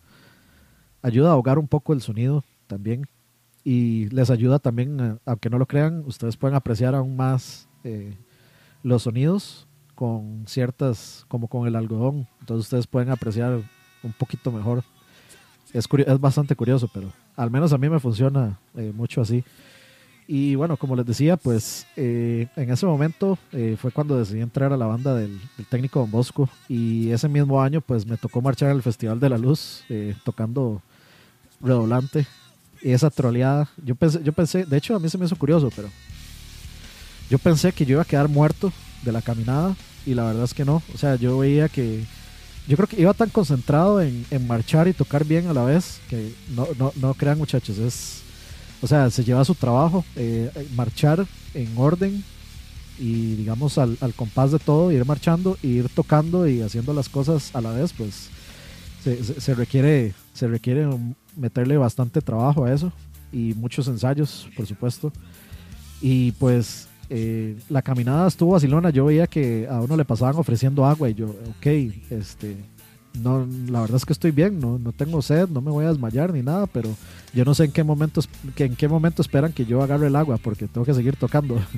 Ayuda 1.02 1.30
a 1.30 1.34
ahogar 1.34 1.58
un 1.60 1.68
poco 1.68 1.94
el 1.94 2.02
sonido 2.02 2.44
también. 2.68 3.08
Y 3.64 4.08
les 4.10 4.30
ayuda 4.30 4.60
también, 4.60 5.00
eh, 5.00 5.16
aunque 5.26 5.50
no 5.50 5.58
lo 5.60 5.66
crean, 5.68 6.04
ustedes 6.06 6.38
pueden 6.38 6.56
apreciar 6.56 6.96
aún 6.96 7.16
más 7.16 7.68
eh, 7.84 8.16
los 8.84 9.04
sonidos 9.04 9.67
con 9.98 10.46
ciertas, 10.48 11.26
como 11.28 11.48
con 11.48 11.68
el 11.68 11.76
algodón. 11.76 12.28
Entonces 12.40 12.68
ustedes 12.68 12.88
pueden 12.88 13.10
apreciar 13.10 13.60
un 14.04 14.14
poquito 14.14 14.52
mejor. 14.52 14.84
Es, 15.74 15.90
curio- 15.90 16.08
es 16.08 16.20
bastante 16.22 16.56
curioso, 16.56 16.88
pero 16.94 17.12
al 17.36 17.50
menos 17.52 17.74
a 17.74 17.78
mí 17.78 17.90
me 17.90 18.00
funciona 18.00 18.60
eh, 18.76 18.94
mucho 18.96 19.20
así. 19.22 19.44
Y 20.30 20.56
bueno, 20.56 20.78
como 20.78 20.96
les 20.96 21.06
decía, 21.06 21.36
pues 21.38 21.88
eh, 21.96 22.48
en 22.56 22.70
ese 22.70 22.86
momento 22.86 23.38
eh, 23.54 23.76
fue 23.80 23.92
cuando 23.92 24.18
decidí 24.18 24.42
entrar 24.42 24.72
a 24.74 24.78
la 24.78 24.86
banda 24.86 25.16
del, 25.16 25.40
del 25.58 25.66
técnico 25.66 26.00
Don 26.02 26.12
Bosco. 26.12 26.50
Y 26.70 27.10
ese 27.12 27.28
mismo 27.28 27.62
año, 27.62 27.82
pues 27.82 28.06
me 28.06 28.18
tocó 28.18 28.42
marchar 28.42 28.70
al 28.70 28.82
Festival 28.84 29.20
de 29.20 29.30
la 29.30 29.38
Luz 29.38 29.84
eh, 29.90 30.16
tocando 30.24 30.82
redoblante. 31.60 32.28
Y 32.82 32.92
esa 32.92 33.10
troleada, 33.10 33.68
yo 33.84 33.96
pensé, 33.96 34.22
yo 34.24 34.32
pensé, 34.34 34.64
de 34.66 34.78
hecho 34.78 34.96
a 34.96 35.00
mí 35.00 35.10
se 35.10 35.18
me 35.18 35.26
hizo 35.26 35.36
curioso, 35.36 35.70
pero 35.76 35.90
yo 37.30 37.40
pensé 37.40 37.72
que 37.72 37.86
yo 37.86 37.94
iba 37.94 38.04
a 38.04 38.06
quedar 38.06 38.28
muerto 38.30 38.72
de 39.04 39.12
la 39.12 39.22
caminada 39.22 39.76
y 40.06 40.14
la 40.14 40.24
verdad 40.26 40.44
es 40.44 40.54
que 40.54 40.66
no. 40.66 40.82
O 40.94 40.98
sea, 40.98 41.16
yo 41.16 41.38
veía 41.38 41.70
que, 41.70 42.04
yo 42.68 42.76
creo 42.78 42.88
que 42.88 43.02
iba 43.02 43.14
tan 43.14 43.30
concentrado 43.30 44.02
en, 44.02 44.26
en 44.32 44.48
marchar 44.48 44.88
y 44.88 44.94
tocar 44.94 45.26
bien 45.26 45.48
a 45.48 45.54
la 45.54 45.64
vez 45.64 46.00
que 46.10 46.34
no, 46.56 46.68
no, 46.78 46.92
no 46.96 47.14
crean 47.14 47.38
muchachos, 47.38 47.78
es, 47.78 48.22
o 48.82 48.88
sea, 48.88 49.10
se 49.10 49.24
lleva 49.24 49.44
su 49.46 49.56
trabajo, 49.56 50.06
eh, 50.16 50.50
marchar 50.76 51.26
en 51.54 51.70
orden 51.78 52.24
y 53.00 53.36
digamos 53.36 53.78
al, 53.78 53.98
al 54.02 54.14
compás 54.14 54.52
de 54.52 54.60
todo, 54.60 54.92
ir 54.92 55.06
marchando, 55.06 55.58
ir 55.62 55.88
tocando 55.90 56.48
y 56.48 56.62
haciendo 56.62 56.94
las 56.94 57.10
cosas 57.10 57.54
a 57.56 57.62
la 57.62 57.72
vez, 57.72 57.94
pues 57.94 58.30
se, 59.04 59.24
se- 59.24 59.40
se 59.40 59.54
requiere, 59.56 60.14
se 60.34 60.48
requiere 60.48 60.88
meterle 61.36 61.78
bastante 61.78 62.22
trabajo 62.22 62.66
a 62.66 62.74
eso 62.74 62.92
y 63.32 63.54
muchos 63.56 63.88
ensayos, 63.88 64.48
por 64.56 64.66
supuesto. 64.66 65.12
Y 66.02 66.32
pues 66.34 66.87
eh, 67.10 67.58
la 67.70 67.82
caminada 67.82 68.28
estuvo 68.28 68.54
vacilona. 68.54 68.90
Yo 68.90 69.06
veía 69.06 69.28
que 69.28 69.68
a 69.70 69.82
uno 69.82 69.96
le 69.96 70.06
pasaban 70.06 70.36
ofreciendo 70.36 70.86
agua 70.86 71.10
y 71.10 71.14
yo, 71.14 71.28
ok, 71.28 71.66
este, 72.10 72.58
no, 73.22 73.48
la 73.70 73.82
verdad 73.82 73.98
es 73.98 74.06
que 74.06 74.14
estoy 74.14 74.32
bien, 74.32 74.60
no, 74.60 74.78
no 74.78 74.92
tengo 74.92 75.22
sed, 75.22 75.48
no 75.50 75.62
me 75.62 75.72
voy 75.72 75.86
a 75.86 75.90
desmayar 75.90 76.34
ni 76.34 76.42
nada, 76.42 76.68
pero 76.68 76.90
yo 77.34 77.46
no 77.46 77.54
sé 77.54 77.66
en 77.66 77.72
qué 77.72 77.84
momento, 77.84 78.22
que 78.56 78.66
en 78.66 78.76
qué 78.76 78.88
momento 78.88 79.22
esperan 79.22 79.54
que 79.54 79.66
yo 79.66 79.82
agarre 79.82 80.08
el 80.08 80.16
agua 80.16 80.38
porque 80.38 80.68
tengo 80.68 80.86
que 80.86 80.94
seguir 80.94 81.16
tocando. 81.16 81.60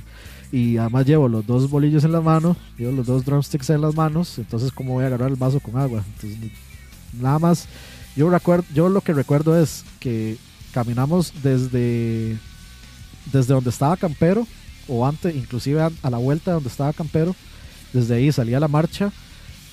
Y 0.52 0.78
además 0.78 1.06
llevo 1.06 1.28
los 1.28 1.46
dos 1.46 1.70
bolillos 1.70 2.04
en 2.06 2.12
la 2.12 2.22
mano, 2.22 2.58
llevo 2.76 2.92
los 2.94 3.06
dos 3.06 3.24
drumsticks 3.24 3.70
en 3.70 3.82
las 3.82 3.94
manos, 3.96 4.40
entonces 4.40 4.72
cómo 4.72 4.94
voy 4.94 5.04
a 5.04 5.08
agarrar 5.08 5.30
el 5.30 5.36
vaso 5.36 5.60
con 5.60 5.78
agua. 5.78 6.04
Entonces, 6.16 6.52
nada 7.22 7.38
más, 7.38 7.68
yo 8.16 8.32
recuerdo, 8.32 8.66
yo 8.74 8.90
lo 8.90 9.02
que 9.02 9.14
recuerdo 9.14 9.56
es 9.62 9.86
que 10.00 10.38
caminamos 10.74 11.34
desde 11.44 12.36
desde 13.32 13.54
donde 13.54 13.70
estaba 13.70 13.96
Campero 13.96 14.48
o 14.90 15.06
antes, 15.06 15.36
inclusive 15.36 15.82
a, 15.82 16.10
la 16.10 16.18
vuelta 16.18 16.52
de 16.52 16.56
donde 16.56 16.70
estaba 16.70 16.94
Campero, 16.94 17.36
desde 17.94 18.16
ahí 18.16 18.32
salía 18.32 18.60
la 18.60 18.68
marcha, 18.68 19.12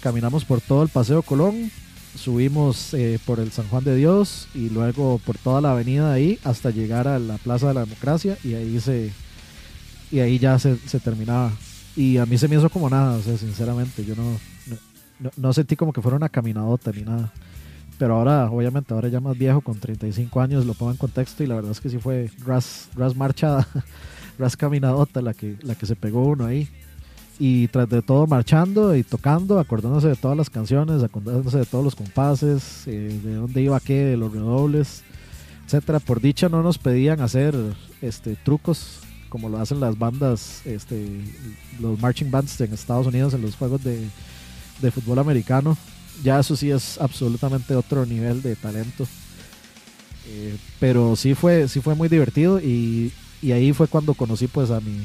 caminamos 0.03 0.45
por 0.45 0.61
todo 0.61 0.83
el 0.83 0.89
Paseo 0.89 1.23
Colón, 1.23 1.71
subimos 2.15 2.95
eh, 2.95 3.19
por 3.27 3.41
el 3.41 3.53
San 3.53 3.69
Juan 3.69 3.85
de 3.85 3.97
Dios 3.97 4.49
y 4.55 4.71
luego 4.71 5.21
por 5.25 5.37
toda 5.39 5.61
la 5.61 5.73
avenida 5.73 6.13
ahí 6.13 6.39
hasta 6.45 6.71
llegar 6.71 7.09
a 7.09 7.19
la 7.19 7.37
Plaza 7.39 7.69
de 7.69 7.75
la 7.75 7.81
Democracia 7.81 8.39
y 8.45 8.55
ahí 8.55 8.81
se 8.81 9.13
y 10.11 10.21
ahí 10.21 10.39
ya 10.39 10.59
se, 10.59 10.77
se 10.77 11.01
terminaba. 11.01 11.53
Y 11.97 12.19
a 12.19 12.27
mí 12.27 12.39
se 12.39 12.47
me 12.49 12.57
hizo 12.57 12.71
como 12.71 12.89
nada, 12.89 13.17
o 13.17 13.23
sea, 13.23 13.37
sinceramente, 13.37 14.05
yo 14.05 14.15
no, 14.15 14.23
no- 15.21 15.31
no 15.37 15.53
sentí 15.53 15.77
como 15.77 15.93
que 15.93 16.03
fuera 16.03 16.17
una 16.17 16.29
caminadota 16.29 16.93
ni 16.93 17.03
nada. 17.03 17.33
Pero 17.99 18.15
ahora, 18.17 18.51
obviamente, 18.51 18.93
ahora 18.93 19.09
ya 19.09 19.21
más 19.21 19.37
viejo, 19.37 19.63
con 19.63 19.79
35 19.81 20.41
años, 20.41 20.67
lo 20.67 20.75
pongo 20.75 20.93
en 20.93 20.99
contexto 20.99 21.43
y 21.43 21.47
la 21.47 21.55
verdad 21.57 21.73
es 21.73 21.81
que 21.81 21.89
sí 21.89 21.99
fue 21.99 22.31
ras, 22.45 22.89
ras 22.95 23.17
marchada, 23.17 23.67
ras 24.39 24.57
caminadota 24.57 25.23
la 25.23 25.35
que, 25.35 25.57
la 25.63 25.75
que 25.75 25.87
se 25.87 25.97
pegó 25.97 26.25
uno 26.25 26.47
ahí. 26.47 26.69
Y 27.39 27.69
tras 27.69 27.89
de 27.89 28.01
todo 28.01 28.27
marchando 28.27 28.97
y 28.97 29.03
tocando, 29.03 29.59
acordándose 29.59 30.09
de 30.09 30.17
todas 30.17 30.37
las 30.37 30.49
canciones, 30.49 31.03
acordándose 31.03 31.59
de 31.59 31.67
todos 31.67 31.85
los 31.85 31.95
compases, 31.95 32.85
eh, 32.87 33.21
de 33.23 33.35
dónde 33.35 33.61
iba 33.61 33.79
qué, 33.81 34.05
de 34.05 34.17
los 34.17 34.33
redobles, 34.33 35.03
etcétera. 35.67 36.01
Por 36.01 36.21
dicha 36.21 36.49
no 36.49 36.63
nos 36.63 36.79
pedían 36.79 37.21
hacer 37.21 37.55
este 38.01 38.37
trucos 38.37 39.01
como 39.29 39.49
lo 39.49 39.59
hacen 39.59 39.81
las 39.81 39.99
bandas, 39.99 40.63
este, 40.65 41.21
los 41.81 42.01
marching 42.01 42.31
bands 42.31 42.59
en 42.61 42.73
Estados 42.73 43.07
Unidos 43.07 43.35
en 43.35 43.43
los 43.43 43.57
juegos 43.57 43.83
de, 43.85 44.09
de 44.81 44.91
fútbol 44.91 45.19
americano. 45.19 45.77
Ya 46.23 46.41
eso 46.41 46.57
sí 46.57 46.71
es 46.71 46.99
absolutamente 46.99 47.75
otro 47.75 48.07
nivel 48.07 48.41
de 48.41 48.57
talento. 48.57 49.07
Eh, 50.29 50.57
pero 50.81 51.17
sí 51.17 51.35
fue, 51.35 51.69
sí 51.69 51.81
fue 51.81 51.95
muy 51.95 52.09
divertido 52.09 52.59
y, 52.61 53.13
y 53.43 53.53
ahí 53.53 53.73
fue 53.73 53.89
cuando 53.89 54.15
conocí 54.15 54.47
pues 54.47 54.71
a 54.71 54.81
mi, 54.81 54.99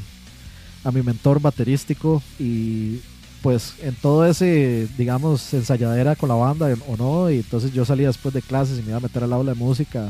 a 0.84 0.92
mi 0.92 1.02
mentor 1.02 1.40
baterístico 1.42 2.22
y 2.40 3.00
pues 3.42 3.74
en 3.82 3.96
todo 3.96 4.26
ese, 4.26 4.88
digamos, 4.98 5.54
ensayadera 5.54 6.16
con 6.16 6.30
la 6.30 6.36
banda 6.36 6.74
o 6.88 6.96
no, 6.98 7.32
y 7.32 7.38
entonces 7.38 7.74
yo 7.74 7.86
salía 7.86 8.08
después 8.08 8.34
de 8.34 8.42
clases 8.44 8.78
y 8.78 8.82
me 8.84 8.90
iba 8.90 8.98
a 8.98 9.02
meter 9.02 9.24
al 9.24 9.34
aula 9.34 9.54
de 9.54 9.58
música. 9.60 10.10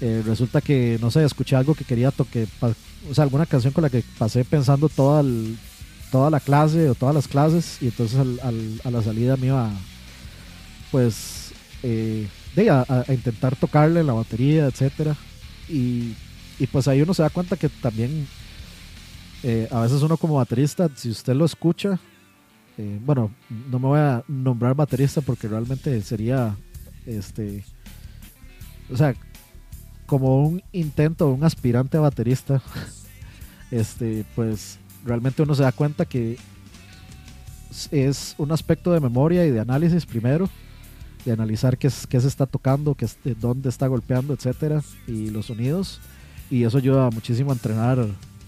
Eh, 0.00 0.22
resulta 0.24 0.60
que, 0.62 0.96
no 1.00 1.10
sé, 1.10 1.24
escuché 1.24 1.56
algo 1.56 1.74
que 1.74 1.84
quería 1.84 2.10
toque, 2.10 2.46
o 2.62 3.14
sea, 3.14 3.24
alguna 3.24 3.44
canción 3.46 3.72
con 3.74 3.82
la 3.82 3.90
que 3.90 4.02
pasé 4.16 4.44
pensando 4.44 4.88
toda, 4.88 5.22
toda 6.10 6.30
la 6.30 6.40
clase 6.40 6.88
o 6.88 6.94
todas 6.94 7.14
las 7.14 7.28
clases, 7.28 7.78
y 7.82 7.86
entonces 7.86 8.16
al- 8.18 8.80
a 8.82 8.90
la 8.90 9.02
salida 9.02 9.36
me 9.36 9.48
iba, 9.48 9.70
pues, 10.90 11.50
eh, 11.82 12.28
a- 12.70 13.04
a 13.06 13.12
intentar 13.12 13.54
tocarle 13.56 14.02
la 14.02 14.14
batería, 14.14 14.66
etcétera. 14.66 15.16
Y, 15.68 16.14
y 16.58 16.66
pues 16.66 16.88
ahí 16.88 17.02
uno 17.02 17.14
se 17.14 17.22
da 17.22 17.30
cuenta 17.30 17.56
que 17.56 17.68
también, 17.68 18.26
eh, 19.42 19.68
a 19.70 19.80
veces 19.80 20.02
uno 20.02 20.16
como 20.16 20.34
baterista, 20.34 20.88
si 20.94 21.10
usted 21.10 21.34
lo 21.34 21.44
escucha, 21.44 21.98
eh, 22.76 22.98
bueno, 23.04 23.30
no 23.70 23.78
me 23.78 23.86
voy 23.88 23.98
a 24.00 24.22
nombrar 24.28 24.74
baterista 24.74 25.20
porque 25.20 25.48
realmente 25.48 26.00
sería, 26.02 26.56
este, 27.06 27.64
o 28.92 28.96
sea, 28.96 29.14
como 30.06 30.42
un 30.46 30.62
intento, 30.72 31.28
un 31.28 31.44
aspirante 31.44 31.96
a 31.96 32.00
baterista, 32.00 32.62
este, 33.70 34.24
pues 34.34 34.78
realmente 35.04 35.42
uno 35.42 35.54
se 35.54 35.62
da 35.62 35.72
cuenta 35.72 36.04
que 36.06 36.38
es- 37.90 38.34
un 38.38 38.52
aspecto 38.52 38.92
de 38.92 39.00
memoria 39.00 39.44
y 39.46 39.50
de 39.50 39.60
análisis 39.60 40.06
primero, 40.06 40.48
de 41.24 41.32
analizar 41.32 41.76
qué, 41.78 41.90
qué 42.08 42.20
se 42.20 42.28
está 42.28 42.46
tocando, 42.46 42.94
qué 42.94 43.06
dónde 43.40 43.68
está 43.68 43.86
golpeando, 43.86 44.32
etcétera, 44.34 44.82
y 45.06 45.30
los 45.30 45.46
sonidos, 45.46 46.00
y 46.50 46.64
eso 46.64 46.78
ayuda 46.78 47.10
muchísimo 47.10 47.50
a 47.50 47.54
entrenar 47.54 48.06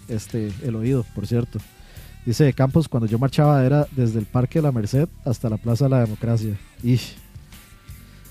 este, 0.08 0.52
el 0.62 0.74
oído, 0.76 1.04
por 1.14 1.26
cierto. 1.26 1.58
Dice 2.26 2.52
Campos, 2.52 2.88
cuando 2.88 3.06
yo 3.06 3.18
marchaba 3.18 3.64
era 3.64 3.86
desde 3.92 4.18
el 4.18 4.26
Parque 4.26 4.58
de 4.58 4.62
la 4.64 4.72
Merced 4.72 5.08
hasta 5.24 5.48
la 5.48 5.56
Plaza 5.56 5.84
de 5.84 5.90
la 5.90 6.00
Democracia. 6.00 6.58
Ish. 6.82 7.14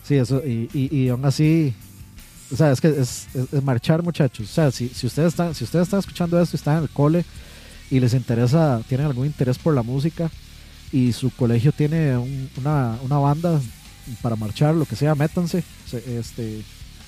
Sí, 0.04 0.16
eso, 0.16 0.42
y, 0.46 0.70
y, 0.74 0.96
y 0.96 1.10
aún 1.10 1.24
así, 1.26 1.74
o 2.52 2.56
sea, 2.56 2.72
es 2.72 2.82
que 2.82 2.90
es, 2.90 3.28
es- 3.34 3.54
es 3.54 3.64
marchar, 3.64 4.02
muchachos. 4.04 4.50
O 4.50 4.54
sea, 4.54 4.72
si, 4.72 4.90
si, 4.90 5.06
ustedes 5.08 5.30
están, 5.30 5.54
si 5.56 5.64
ustedes 5.64 5.84
están 5.88 6.00
escuchando 6.00 6.40
esto 6.42 6.56
y 6.56 6.58
están 6.58 6.78
en 6.78 6.84
el 6.84 6.90
cole 6.90 7.26
y 7.92 8.00
les 8.00 8.14
interesa, 8.14 8.82
tienen 8.88 9.08
algún 9.08 9.26
interés 9.26 9.58
por 9.60 9.74
la 9.76 9.84
música 9.84 10.30
y 10.92 11.12
su 11.14 11.30
colegio 11.32 11.72
tiene 11.72 12.18
un- 12.18 12.50
una, 12.58 12.98
una 13.04 13.18
banda 13.18 13.60
para 14.22 14.36
marchar, 14.36 14.74
lo 14.76 14.86
que 14.86 14.96
sea, 14.96 15.14
métanse. 15.16 15.64
Se- 15.88 16.18
Este, 16.20 16.62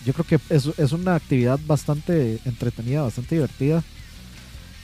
yo 0.06 0.14
creo 0.14 0.26
que 0.26 0.40
es, 0.50 0.70
es 0.78 0.92
una 0.92 1.16
actividad 1.16 1.60
bastante 1.66 2.40
entretenida, 2.46 3.04
bastante 3.04 3.36
divertida 3.36 3.84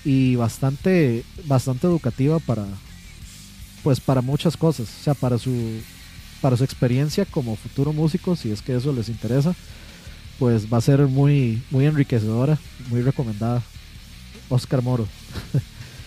y 0.05 0.35
bastante, 0.35 1.23
bastante 1.45 1.87
educativa 1.87 2.39
para, 2.39 2.65
pues 3.83 3.99
para 3.99 4.21
muchas 4.21 4.57
cosas. 4.57 4.87
O 4.99 5.03
sea, 5.03 5.13
para 5.13 5.37
su, 5.37 5.81
para 6.41 6.57
su 6.57 6.63
experiencia 6.63 7.25
como 7.25 7.55
futuro 7.55 7.93
músico, 7.93 8.35
si 8.35 8.51
es 8.51 8.61
que 8.61 8.75
eso 8.75 8.93
les 8.93 9.09
interesa 9.09 9.55
pues 10.39 10.71
va 10.71 10.77
a 10.77 10.81
ser 10.81 11.01
muy, 11.07 11.61
muy 11.71 11.85
enriquecedora, 11.85 12.57
muy 12.89 13.01
recomendada. 13.01 13.61
Oscar 14.49 14.81
Moro. 14.81 15.07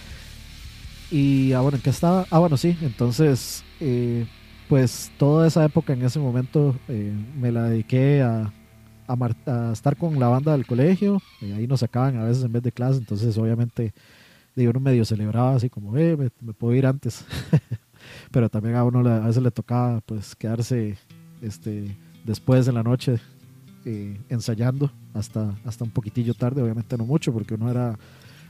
y 1.11 1.53
ah, 1.53 1.61
bueno, 1.61 1.77
¿en 1.77 1.83
qué 1.83 1.91
estaba? 1.91 2.27
Ah, 2.31 2.39
bueno, 2.39 2.57
sí, 2.57 2.77
entonces, 2.81 3.65
eh, 3.81 4.27
pues 4.69 5.11
toda 5.19 5.47
esa 5.47 5.65
época 5.65 5.93
en 5.93 6.03
ese 6.03 6.19
momento 6.21 6.77
eh, 6.89 7.13
me 7.39 7.53
la 7.53 7.65
dediqué 7.65 8.23
a, 8.23 8.53
a, 9.11 9.17
mar- 9.17 9.37
a 9.47 9.73
estar 9.73 9.97
con 9.97 10.19
la 10.19 10.29
banda 10.29 10.53
del 10.53 10.67
colegio. 10.67 11.21
eh, 11.41 11.53
ahí 11.55 11.67
nos 11.67 11.81
sacaban 11.81 12.17
a 12.17 12.25
veces 12.25 12.45
en 12.45 12.53
vez 12.53 12.63
de 12.63 12.73
clase, 12.73 12.99
entonces 12.99 13.37
obviamente 13.39 13.93
digo, 14.55 14.71
uno 14.71 14.81
medio 14.81 15.05
celebraba 15.05 15.55
así 15.55 15.69
como, 15.71 15.97
eh, 15.97 16.17
me, 16.17 16.53
puedo 16.53 16.75
ir 16.75 16.87
antes. 16.87 17.25
Pero 18.31 18.49
también 18.49 18.77
a 18.77 18.85
uno 18.85 19.09
a 19.09 19.21
veces 19.21 19.43
le 19.43 19.51
tocaba 19.51 20.01
pues 20.01 20.35
quedarse 20.35 20.97
este, 21.43 21.97
después 22.25 22.67
en 22.69 22.75
la 22.75 22.83
noche 22.83 23.21
eh, 23.85 24.19
ensayando 24.29 24.91
hasta, 25.15 25.55
hasta 25.65 25.85
un 25.85 25.91
poquitillo 25.91 26.35
tarde, 26.35 26.63
obviamente 26.63 26.97
no 26.97 27.05
mucho, 27.05 27.33
porque 27.33 27.55
uno 27.55 27.71
era 27.71 27.99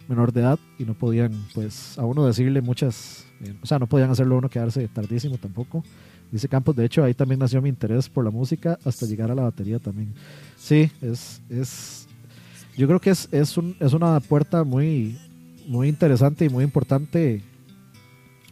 menor 0.08 0.32
de 0.32 0.40
edad 0.40 0.58
y 0.78 0.84
no 0.84 0.94
podían, 0.94 1.32
pues, 1.54 1.96
a 1.98 2.04
uno 2.04 2.26
decirle 2.26 2.60
muchas, 2.60 3.26
eh, 3.42 3.54
o 3.62 3.66
sea, 3.66 3.78
no 3.78 3.86
podían 3.86 4.10
hacerlo 4.10 4.36
uno 4.36 4.48
quedarse 4.48 4.86
tardísimo 4.88 5.38
tampoco. 5.38 5.84
Dice 6.32 6.48
Campos, 6.48 6.76
de 6.76 6.84
hecho, 6.84 7.02
ahí 7.02 7.14
también 7.14 7.40
nació 7.40 7.60
mi 7.60 7.68
interés 7.68 8.08
por 8.08 8.24
la 8.24 8.30
música 8.30 8.78
hasta 8.84 9.06
llegar 9.06 9.30
a 9.30 9.34
la 9.34 9.42
batería 9.42 9.78
también. 9.78 10.14
Sí, 10.60 10.90
es, 11.00 11.40
es 11.48 12.06
yo 12.76 12.86
creo 12.86 13.00
que 13.00 13.10
es, 13.10 13.28
es, 13.32 13.56
un, 13.56 13.76
es 13.80 13.94
una 13.94 14.20
puerta 14.20 14.62
muy, 14.62 15.18
muy 15.66 15.88
interesante 15.88 16.44
y 16.44 16.48
muy 16.50 16.62
importante 16.64 17.42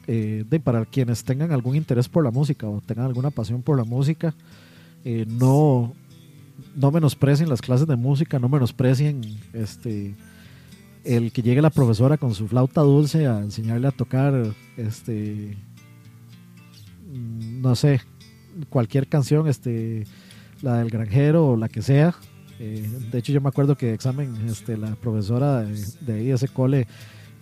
eh, 0.06 0.44
de, 0.48 0.58
para 0.58 0.86
quienes 0.86 1.22
tengan 1.22 1.52
algún 1.52 1.76
interés 1.76 2.08
por 2.08 2.24
la 2.24 2.30
música 2.30 2.66
o 2.66 2.80
tengan 2.80 3.04
alguna 3.06 3.30
pasión 3.30 3.62
por 3.62 3.76
la 3.76 3.84
música. 3.84 4.34
eh, 5.04 5.26
no, 5.28 5.92
no 6.74 6.90
menosprecien 6.90 7.48
las 7.50 7.60
clases 7.60 7.86
de 7.86 7.96
música, 7.96 8.38
no 8.38 8.48
menosprecien 8.48 9.20
este 9.52 10.14
el 11.04 11.30
que 11.30 11.42
llegue 11.42 11.62
la 11.62 11.70
profesora 11.70 12.16
con 12.16 12.34
su 12.34 12.48
flauta 12.48 12.80
dulce 12.80 13.26
a 13.26 13.38
enseñarle 13.38 13.86
a 13.86 13.92
tocar 13.92 14.54
este 14.76 15.56
mm, 17.12 17.60
no 17.60 17.76
sé, 17.76 18.00
cualquier 18.70 19.08
canción, 19.08 19.46
este 19.46 20.06
la 20.62 20.78
del 20.78 20.90
granjero 20.90 21.48
o 21.48 21.56
la 21.56 21.68
que 21.68 21.82
sea. 21.82 22.14
Eh, 22.60 22.88
de 23.12 23.18
hecho 23.18 23.32
yo 23.32 23.40
me 23.40 23.48
acuerdo 23.48 23.76
que 23.76 23.92
examen 23.92 24.34
este 24.48 24.76
la 24.76 24.96
profesora 24.96 25.60
de, 25.60 25.80
de 26.00 26.12
ahí 26.14 26.30
ese 26.30 26.48
cole 26.48 26.88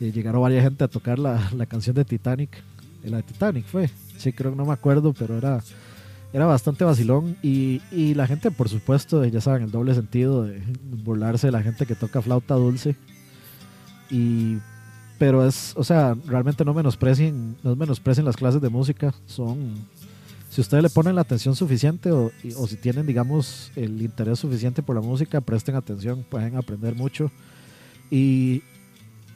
eh, 0.00 0.12
llegaron 0.12 0.42
varias 0.42 0.62
gente 0.62 0.84
a 0.84 0.88
tocar 0.88 1.18
la, 1.18 1.50
la 1.56 1.64
canción 1.64 1.96
de 1.96 2.04
Titanic 2.04 2.62
en 3.06 3.12
la 3.12 3.18
de 3.18 3.22
Titanic 3.22 3.64
fue. 3.66 3.88
Sí, 4.18 4.32
creo 4.32 4.50
que 4.50 4.56
no 4.56 4.66
me 4.66 4.72
acuerdo, 4.72 5.12
pero 5.12 5.38
era, 5.38 5.62
era 6.32 6.46
bastante 6.46 6.84
vacilón. 6.84 7.36
Y, 7.42 7.80
y 7.90 8.14
la 8.14 8.26
gente, 8.26 8.50
por 8.50 8.68
supuesto, 8.68 9.24
ya 9.24 9.40
saben, 9.40 9.62
el 9.62 9.70
doble 9.70 9.94
sentido 9.94 10.42
de 10.42 10.60
burlarse 11.04 11.46
de 11.46 11.52
la 11.52 11.62
gente 11.62 11.86
que 11.86 11.94
toca 11.94 12.20
flauta 12.20 12.54
dulce. 12.54 12.96
Y, 14.10 14.58
pero 15.18 15.46
es, 15.46 15.72
o 15.76 15.84
sea, 15.84 16.16
realmente 16.26 16.64
no 16.64 16.74
menosprecien, 16.74 17.56
no 17.62 17.76
menosprecien 17.76 18.26
las 18.26 18.36
clases 18.36 18.60
de 18.60 18.68
música. 18.68 19.14
Son, 19.26 19.74
si 20.56 20.62
ustedes 20.62 20.82
le 20.82 20.88
ponen 20.88 21.14
la 21.14 21.20
atención 21.20 21.54
suficiente 21.54 22.10
o, 22.10 22.32
o 22.56 22.66
si 22.66 22.76
tienen, 22.76 23.06
digamos, 23.06 23.70
el 23.76 24.00
interés 24.00 24.38
suficiente 24.38 24.82
por 24.82 24.96
la 24.96 25.02
música, 25.02 25.42
presten 25.42 25.74
atención, 25.74 26.24
pueden 26.30 26.56
aprender 26.56 26.94
mucho. 26.94 27.30
Y, 28.10 28.62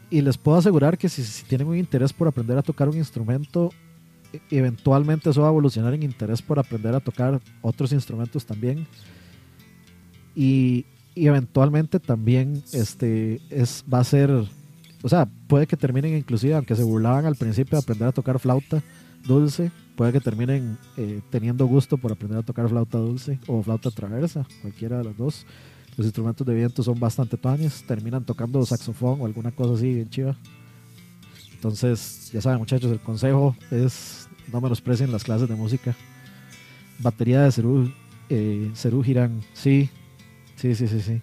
y 0.08 0.22
les 0.22 0.38
puedo 0.38 0.56
asegurar 0.56 0.96
que 0.96 1.10
si, 1.10 1.22
si 1.22 1.44
tienen 1.44 1.68
un 1.68 1.76
interés 1.76 2.14
por 2.14 2.26
aprender 2.26 2.56
a 2.56 2.62
tocar 2.62 2.88
un 2.88 2.96
instrumento, 2.96 3.70
e- 4.32 4.40
eventualmente 4.50 5.28
eso 5.28 5.42
va 5.42 5.48
a 5.48 5.50
evolucionar 5.50 5.92
en 5.92 6.04
interés 6.04 6.40
por 6.40 6.58
aprender 6.58 6.94
a 6.94 7.00
tocar 7.00 7.38
otros 7.60 7.92
instrumentos 7.92 8.46
también. 8.46 8.86
Y, 10.34 10.86
y 11.14 11.26
eventualmente 11.26 12.00
también 12.00 12.62
este, 12.72 13.42
es, 13.50 13.84
va 13.92 13.98
a 13.98 14.04
ser, 14.04 14.30
o 15.02 15.08
sea, 15.08 15.28
puede 15.46 15.66
que 15.66 15.76
terminen 15.76 16.16
inclusive, 16.16 16.54
aunque 16.54 16.76
se 16.76 16.82
burlaban 16.82 17.26
al 17.26 17.36
principio 17.36 17.78
de 17.78 17.82
aprender 17.82 18.08
a 18.08 18.12
tocar 18.12 18.38
flauta 18.38 18.82
dulce, 19.26 19.70
puede 19.96 20.12
que 20.12 20.20
terminen 20.20 20.78
eh, 20.96 21.20
teniendo 21.30 21.66
gusto 21.66 21.96
por 21.98 22.12
aprender 22.12 22.38
a 22.38 22.42
tocar 22.42 22.68
flauta 22.68 22.98
dulce 22.98 23.38
o 23.46 23.62
flauta 23.62 23.90
traversa, 23.90 24.46
cualquiera 24.62 24.98
de 24.98 25.04
las 25.04 25.16
dos. 25.16 25.46
Los 25.96 26.06
instrumentos 26.06 26.46
de 26.46 26.54
viento 26.54 26.82
son 26.82 26.98
bastante 26.98 27.36
tuanes, 27.36 27.82
terminan 27.86 28.24
tocando 28.24 28.64
saxofón 28.64 29.20
o 29.20 29.26
alguna 29.26 29.50
cosa 29.50 29.74
así 29.74 29.92
bien 29.94 30.08
chiva. 30.08 30.36
Entonces, 31.54 32.30
ya 32.32 32.40
saben 32.40 32.58
muchachos, 32.58 32.90
el 32.90 33.00
consejo 33.00 33.54
es 33.70 34.28
no 34.52 34.60
menosprecien 34.60 35.12
las 35.12 35.24
clases 35.24 35.48
de 35.48 35.56
música. 35.56 35.94
Batería 37.00 37.42
de 37.42 37.52
Cerú, 37.52 37.92
eh, 38.30 38.70
Cerú 38.74 39.02
Girán, 39.02 39.40
sí, 39.52 39.90
sí, 40.56 40.74
sí, 40.74 40.88
sí, 40.88 41.00
sí. 41.00 41.20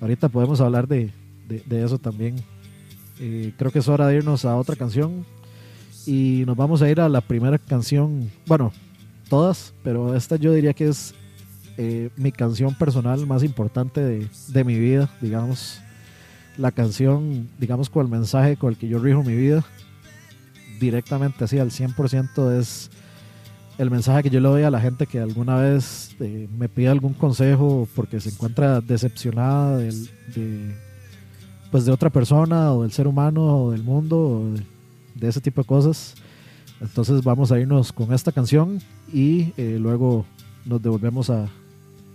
Ahorita 0.00 0.28
podemos 0.28 0.60
hablar 0.60 0.86
de, 0.88 1.10
de- 1.48 1.62
de 1.66 1.84
eso 1.84 1.98
también. 1.98 2.36
Eh, 3.18 3.52
creo 3.56 3.70
que 3.70 3.78
es 3.80 3.88
hora 3.88 4.06
de 4.06 4.16
irnos 4.16 4.44
a 4.44 4.56
otra 4.56 4.76
canción. 4.76 5.24
Y 6.06 6.44
nos 6.46 6.56
vamos 6.56 6.82
a 6.82 6.90
ir 6.90 7.00
a 7.00 7.08
la 7.08 7.20
primera 7.20 7.58
canción, 7.58 8.30
bueno, 8.46 8.72
todas, 9.28 9.74
pero 9.82 10.14
esta 10.14 10.36
yo 10.36 10.52
diría 10.52 10.72
que 10.72 10.88
es 10.88 11.14
eh, 11.76 12.10
mi 12.16 12.30
canción 12.30 12.74
personal 12.74 13.26
más 13.26 13.42
importante 13.42 14.00
de, 14.00 14.28
de 14.48 14.64
mi 14.64 14.78
vida, 14.78 15.10
digamos. 15.20 15.80
La 16.56 16.70
canción, 16.70 17.48
digamos, 17.58 17.90
con 17.90 18.06
el 18.06 18.10
mensaje 18.10 18.56
con 18.56 18.70
el 18.70 18.78
que 18.78 18.88
yo 18.88 18.98
rijo 18.98 19.22
mi 19.22 19.34
vida, 19.34 19.64
directamente 20.78 21.44
así 21.44 21.58
al 21.58 21.70
100% 21.70 22.58
es 22.58 22.90
el 23.78 23.90
mensaje 23.90 24.22
que 24.22 24.30
yo 24.30 24.40
le 24.40 24.48
doy 24.48 24.62
a 24.62 24.70
la 24.70 24.80
gente 24.80 25.06
que 25.06 25.20
alguna 25.20 25.56
vez 25.56 26.16
eh, 26.20 26.48
me 26.56 26.68
pide 26.68 26.88
algún 26.88 27.12
consejo 27.12 27.86
porque 27.94 28.20
se 28.20 28.30
encuentra 28.30 28.80
decepcionada 28.80 29.76
de, 29.76 30.74
pues 31.70 31.84
de 31.84 31.92
otra 31.92 32.10
persona 32.10 32.72
o 32.72 32.82
del 32.82 32.92
ser 32.92 33.06
humano 33.06 33.64
o 33.64 33.70
del 33.72 33.82
mundo 33.82 34.18
o 34.18 34.44
de, 35.14 35.28
ese 35.28 35.40
tipo 35.40 35.62
de 35.62 35.66
cosas. 35.66 36.14
Entonces 36.80 37.22
vamos 37.22 37.50
a 37.52 37.58
irnos 37.58 37.92
con 37.92 38.12
esta 38.12 38.32
canción 38.32 38.80
y 39.12 39.52
eh, 39.56 39.78
luego 39.80 40.26
nos 40.64 40.82
devolvemos 40.82 41.30
a, 41.30 41.48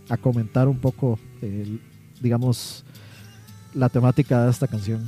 a 0.10 0.18
comentar 0.18 0.68
un 0.68 0.78
poco, 0.78 1.18
el- 1.42 1.82
digamos, 2.22 2.84
la 3.74 3.90
temática 3.90 4.44
de 4.46 4.52
esta 4.52 4.68
canción. 4.68 5.04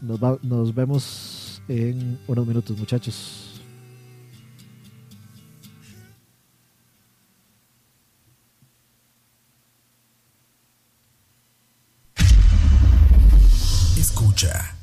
Nos, 0.00 0.22
va- 0.22 0.38
nos 0.42 0.74
vemos 0.74 1.60
en 1.68 2.18
unos 2.26 2.46
minutos, 2.46 2.78
muchachos. 2.78 3.47
Escucha. 14.28 14.77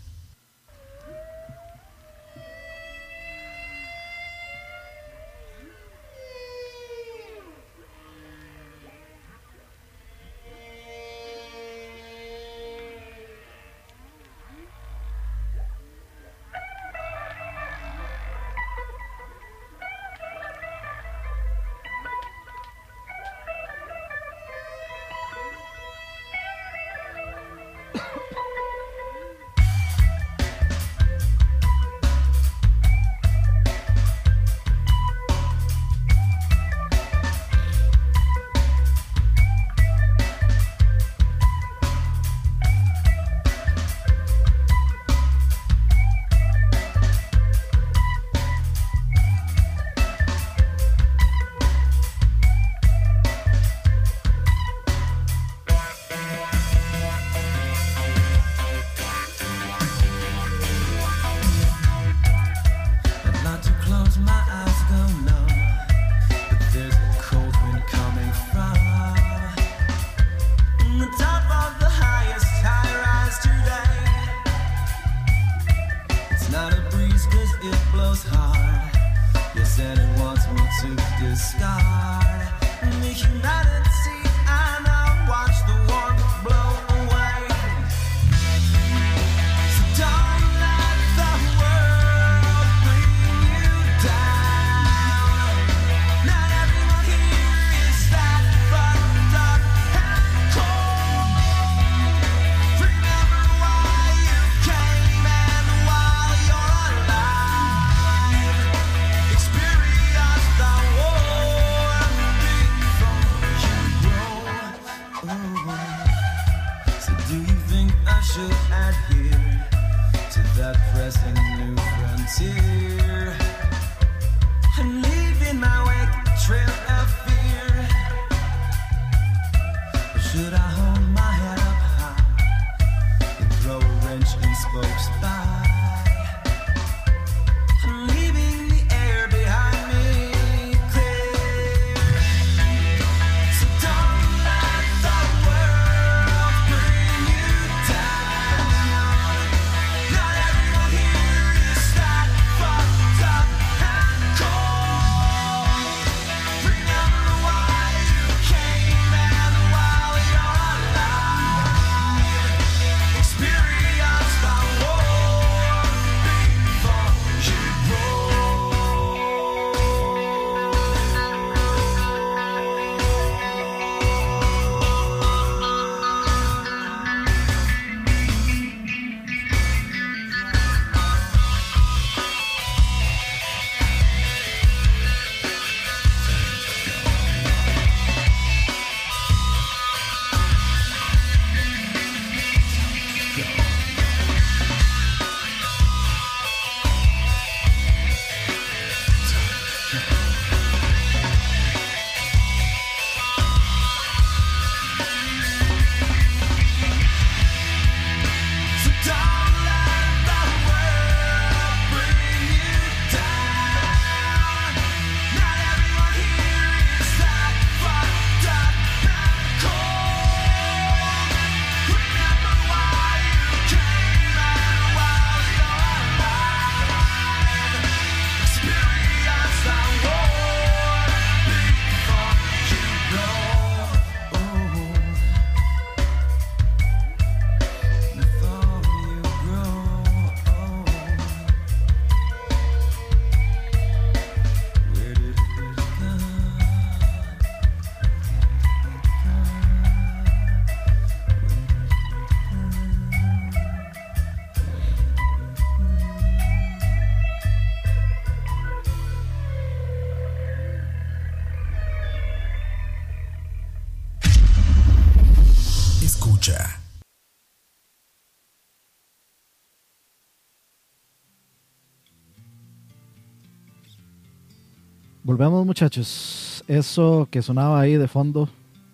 Volvemos 275.37 275.65
muchachos. 275.65 276.63
Eso 276.65 277.27
que 277.29 277.41
sonaba 277.41 277.81
ahí 277.81 277.97
de 277.97 278.07
fondo 278.07 278.47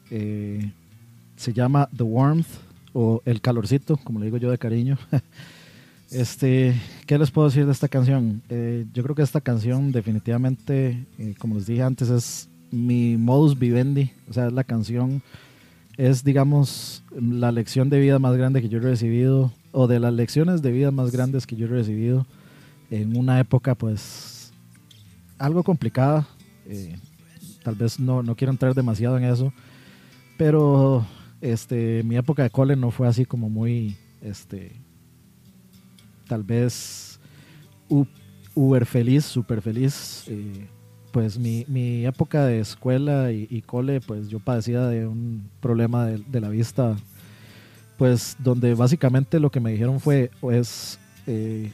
eh, 0.10 0.72
se 1.36 1.54
llama 1.54 1.88
The 1.96 2.02
Warmth 2.02 2.48
o 2.94 3.22
El 3.26 3.42
Calorcito, 3.42 3.96
como 3.98 4.18
le 4.18 4.26
digo 4.26 4.38
yo 4.38 4.50
de 4.50 4.58
cariño. 4.58 4.98
este, 6.10 6.74
¿Qué 7.06 7.20
les 7.20 7.30
puedo 7.30 7.48
decir 7.48 7.68
de 7.68 7.72
esta 7.72 7.88
canción? 7.88 8.42
Eh, 8.50 8.88
yo 8.92 9.04
creo 9.04 9.16
que 9.16 9.22
esta 9.22 9.40
canción 9.40 9.92
definitivamente, 9.92 11.06
eh, 11.20 11.36
como 11.38 11.54
les 11.54 11.68
dije 11.68 11.84
antes, 11.84 12.10
es 12.10 12.50
mi 12.72 13.18
modus 13.18 13.60
vivendi. 13.60 14.10
O 14.28 14.34
sea, 14.34 14.48
es 14.48 14.54
la 14.54 14.64
canción, 14.64 15.22
es 15.96 16.24
digamos 16.24 17.04
la 17.16 17.52
lección 17.52 17.92
de 17.92 18.00
vida 18.00 18.18
más 18.18 18.36
grande 18.36 18.64
que 18.64 18.70
yo 18.70 18.80
he 18.80 18.82
recibido, 18.82 19.54
o 19.74 19.86
de 19.86 20.00
las 20.00 20.12
lecciones 20.12 20.64
de 20.64 20.72
vida 20.72 20.90
más 20.90 21.12
grandes 21.12 21.46
que 21.46 21.56
yo 21.56 21.68
he 21.68 21.70
recibido 21.70 22.26
en 22.90 23.16
una 23.16 23.40
época 23.40 23.76
pues 23.76 24.41
algo 25.42 25.64
complicada. 25.64 26.28
eh, 26.68 26.96
tal 27.64 27.76
vez 27.76 28.00
no, 28.00 28.24
no 28.24 28.36
quiero 28.36 28.52
entrar 28.52 28.74
demasiado 28.74 29.18
en 29.18 29.24
eso, 29.26 29.54
pero 30.38 31.06
este, 31.42 32.04
mi 32.04 32.16
época 32.16 32.44
de 32.44 32.50
cole 32.50 32.76
no 32.76 32.92
fue 32.92 33.08
así 33.08 33.26
como 33.26 33.50
muy, 33.50 33.98
este, 34.22 34.72
tal 36.28 36.44
vez 36.44 37.20
uber 38.56 38.86
feliz, 38.86 39.26
super 39.26 39.62
feliz. 39.62 40.26
eh, 40.28 40.68
pues 41.12 41.38
mi, 41.38 41.66
mi 41.68 42.06
época 42.06 42.46
de 42.46 42.62
escuela 42.62 43.34
y, 43.34 43.62
cole, 43.64 44.00
pues 44.00 44.30
yo 44.30 44.40
padecía 44.40 44.86
de 44.88 45.06
un 45.06 45.50
problema 45.60 46.06
de, 46.06 46.40
la 46.40 46.48
vista, 46.48 46.96
pues 47.98 48.38
donde 48.40 48.74
básicamente 48.76 49.38
lo 49.42 49.50
que 49.50 49.60
me 49.60 49.74
dijeron 49.74 50.00
fue, 50.00 50.32
pues, 50.40 51.00
eh, 51.28 51.74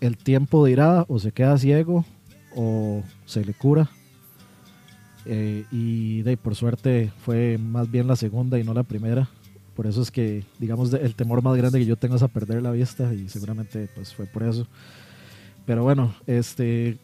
el 0.00 0.16
tiempo 0.16 0.64
dirá 0.64 1.04
o 1.08 1.18
se 1.18 1.30
queda 1.30 1.58
ciego 1.58 2.06
o 2.54 3.02
se 3.26 3.44
le 3.44 3.54
cura. 3.54 3.88
Eh, 5.26 5.64
y 5.70 6.22
de, 6.22 6.36
por 6.36 6.54
suerte 6.54 7.12
fue 7.24 7.58
más 7.58 7.90
bien 7.90 8.06
la 8.06 8.16
segunda 8.16 8.58
y 8.58 8.64
no 8.64 8.74
la 8.74 8.82
primera. 8.82 9.28
Por 9.74 9.86
eso 9.86 10.02
es 10.02 10.10
que, 10.10 10.44
digamos, 10.58 10.92
el 10.92 11.14
temor 11.14 11.42
más 11.42 11.56
grande 11.56 11.78
que 11.78 11.86
yo 11.86 11.96
tengo 11.96 12.16
es 12.16 12.22
a 12.22 12.28
perder 12.28 12.62
la 12.62 12.70
vista 12.70 13.12
y 13.14 13.28
seguramente 13.28 13.88
pues 13.94 14.14
fue 14.14 14.26
por 14.26 14.42
eso. 14.42 14.66
Pero 15.66 15.82
bueno, 15.82 16.14
este, 16.26 16.98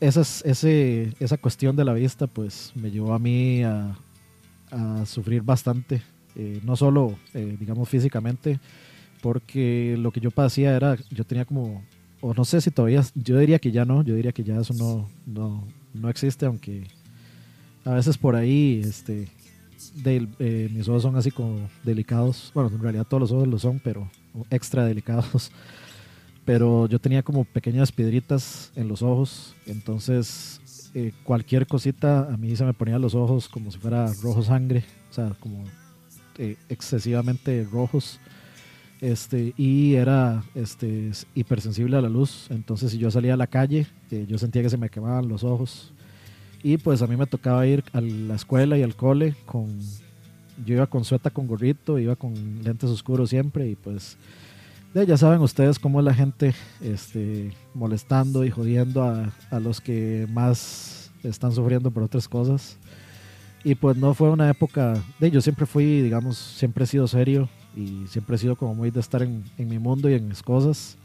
ese, 0.00 1.14
esa 1.20 1.36
cuestión 1.38 1.76
de 1.76 1.84
la 1.84 1.92
vista 1.92 2.26
pues 2.26 2.72
me 2.74 2.90
llevó 2.90 3.12
a 3.12 3.18
mí 3.18 3.62
a, 3.62 3.96
a 4.70 5.06
sufrir 5.06 5.42
bastante. 5.42 6.02
Eh, 6.36 6.60
no 6.64 6.76
solo, 6.76 7.16
eh, 7.34 7.56
digamos, 7.58 7.88
físicamente, 7.88 8.60
porque 9.20 9.96
lo 9.98 10.12
que 10.12 10.20
yo 10.20 10.30
padecía 10.30 10.74
era, 10.76 10.96
yo 11.10 11.24
tenía 11.24 11.44
como, 11.44 11.82
o 12.20 12.34
no 12.34 12.44
sé 12.44 12.60
si 12.60 12.70
todavía, 12.70 13.02
yo 13.14 13.38
diría 13.38 13.58
que 13.58 13.72
ya 13.72 13.84
no, 13.84 14.02
yo 14.02 14.14
diría 14.14 14.32
que 14.32 14.44
ya 14.44 14.58
eso 14.58 14.74
no, 14.74 15.08
no, 15.26 15.66
no 15.94 16.08
existe, 16.08 16.46
aunque 16.46 16.86
a 17.84 17.94
veces 17.94 18.18
por 18.18 18.36
ahí, 18.36 18.82
este, 18.84 19.28
eh, 20.04 20.68
mis 20.72 20.88
ojos 20.88 21.02
son 21.02 21.16
así 21.16 21.30
como 21.30 21.68
delicados, 21.82 22.50
bueno, 22.54 22.70
en 22.74 22.80
realidad 22.80 23.06
todos 23.06 23.20
los 23.20 23.32
ojos 23.32 23.48
lo 23.48 23.58
son, 23.58 23.80
pero 23.82 24.10
extra 24.50 24.84
delicados, 24.84 25.50
pero 26.44 26.86
yo 26.86 26.98
tenía 26.98 27.22
como 27.22 27.44
pequeñas 27.44 27.90
piedritas 27.92 28.72
en 28.76 28.88
los 28.88 29.02
ojos, 29.02 29.54
entonces 29.66 30.60
eh, 30.94 31.12
cualquier 31.24 31.66
cosita 31.66 32.32
a 32.32 32.36
mí 32.36 32.54
se 32.56 32.64
me 32.64 32.74
ponía 32.74 32.98
los 32.98 33.14
ojos 33.14 33.48
como 33.48 33.70
si 33.70 33.78
fuera 33.78 34.12
rojo 34.22 34.42
sangre, 34.42 34.84
o 35.10 35.12
sea, 35.12 35.34
como 35.40 35.64
eh, 36.36 36.56
excesivamente 36.68 37.66
rojos 37.70 38.20
este 39.00 39.54
y 39.56 39.94
era 39.94 40.44
este 40.54 41.10
hipersensible 41.34 41.96
a 41.96 42.00
la 42.00 42.08
luz. 42.08 42.46
Entonces 42.50 42.92
si 42.92 42.98
yo 42.98 43.10
salía 43.10 43.34
a 43.34 43.36
la 43.36 43.46
calle 43.46 43.86
yo 44.10 44.38
sentía 44.38 44.62
que 44.62 44.70
se 44.70 44.76
me 44.76 44.90
quemaban 44.90 45.28
los 45.28 45.44
ojos. 45.44 45.92
Y 46.62 46.76
pues 46.76 47.00
a 47.00 47.06
mí 47.06 47.16
me 47.16 47.26
tocaba 47.26 47.66
ir 47.66 47.84
a 47.92 48.00
la 48.00 48.34
escuela 48.34 48.76
y 48.76 48.82
al 48.82 48.94
cole 48.94 49.34
con 49.46 49.78
yo 50.66 50.74
iba 50.74 50.86
con 50.86 51.04
sueta 51.04 51.30
con 51.30 51.46
gorrito 51.46 51.98
iba 51.98 52.16
con 52.16 52.34
lentes 52.62 52.90
oscuros 52.90 53.30
siempre. 53.30 53.68
Y 53.68 53.76
pues 53.76 54.18
ya 54.92 55.16
saben 55.16 55.40
ustedes 55.40 55.78
cómo 55.78 56.00
es 56.00 56.04
la 56.04 56.14
gente 56.14 56.54
este 56.82 57.52
molestando 57.74 58.44
y 58.44 58.50
jodiendo 58.50 59.02
a, 59.02 59.32
a 59.50 59.60
los 59.60 59.80
que 59.80 60.26
más 60.30 61.10
están 61.22 61.52
sufriendo 61.52 61.90
por 61.90 62.02
otras 62.02 62.28
cosas. 62.28 62.76
Y 63.64 63.74
pues 63.74 63.96
no 63.96 64.14
fue 64.14 64.30
una 64.30 64.50
época 64.50 65.02
de 65.18 65.30
yo 65.30 65.40
siempre 65.40 65.64
fui 65.64 66.00
digamos 66.02 66.36
siempre 66.36 66.84
he 66.84 66.86
sido 66.86 67.06
serio 67.06 67.48
y 67.76 68.06
siempre 68.08 68.36
he 68.36 68.38
sido 68.38 68.56
como 68.56 68.74
muy 68.74 68.90
de 68.90 69.00
estar 69.00 69.22
en, 69.22 69.44
en 69.58 69.68
mi 69.68 69.78
mundo 69.78 70.08
y 70.10 70.14
en 70.14 70.28
mis 70.28 70.42
cosas. 70.42 70.96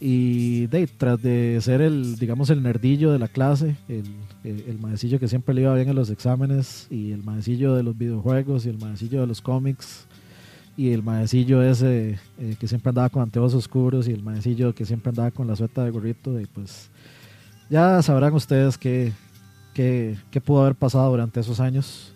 Y 0.00 0.66
de 0.66 0.86
tras 0.86 1.22
de 1.22 1.58
ser 1.62 1.80
el 1.80 2.16
digamos 2.16 2.50
el 2.50 2.62
nerdillo 2.62 3.12
de 3.12 3.20
la 3.20 3.28
clase 3.28 3.76
el, 3.88 4.04
el, 4.42 4.78
maecillo 4.80 5.20
que 5.20 5.28
siempre 5.28 5.54
le 5.54 5.62
iba 5.62 5.74
bien 5.74 5.88
en 5.88 5.94
los 5.94 6.10
exámenes 6.10 6.88
y 6.90 7.12
el 7.12 7.22
maecillo 7.22 7.74
de 7.74 7.84
los 7.84 7.96
videojuegos 7.96 8.66
y 8.66 8.70
el 8.70 8.78
maecillo 8.78 9.20
de 9.20 9.28
los 9.28 9.40
cómics 9.40 10.06
y 10.76 10.90
el 10.90 11.04
maecillo 11.04 11.62
ese 11.62 12.18
eh, 12.38 12.56
que 12.58 12.66
siempre 12.66 12.88
andaba 12.88 13.08
con 13.08 13.22
anteojos 13.22 13.54
oscuros 13.54 14.08
y 14.08 14.12
el 14.12 14.22
maecillo 14.22 14.74
que 14.74 14.84
siempre 14.84 15.10
andaba 15.10 15.30
con 15.30 15.46
la 15.46 15.54
sueta 15.54 15.84
de 15.84 15.90
gorrito 15.90 16.40
y 16.40 16.46
pues 16.46 16.90
ya 17.70 18.02
sabrán 18.02 18.34
ustedes 18.34 18.76
qué, 18.76 19.12
qué, 19.72 20.16
qué 20.30 20.40
pudo 20.40 20.62
haber 20.62 20.74
pasado 20.74 21.10
durante 21.10 21.40
esos 21.40 21.60
años. 21.60 22.12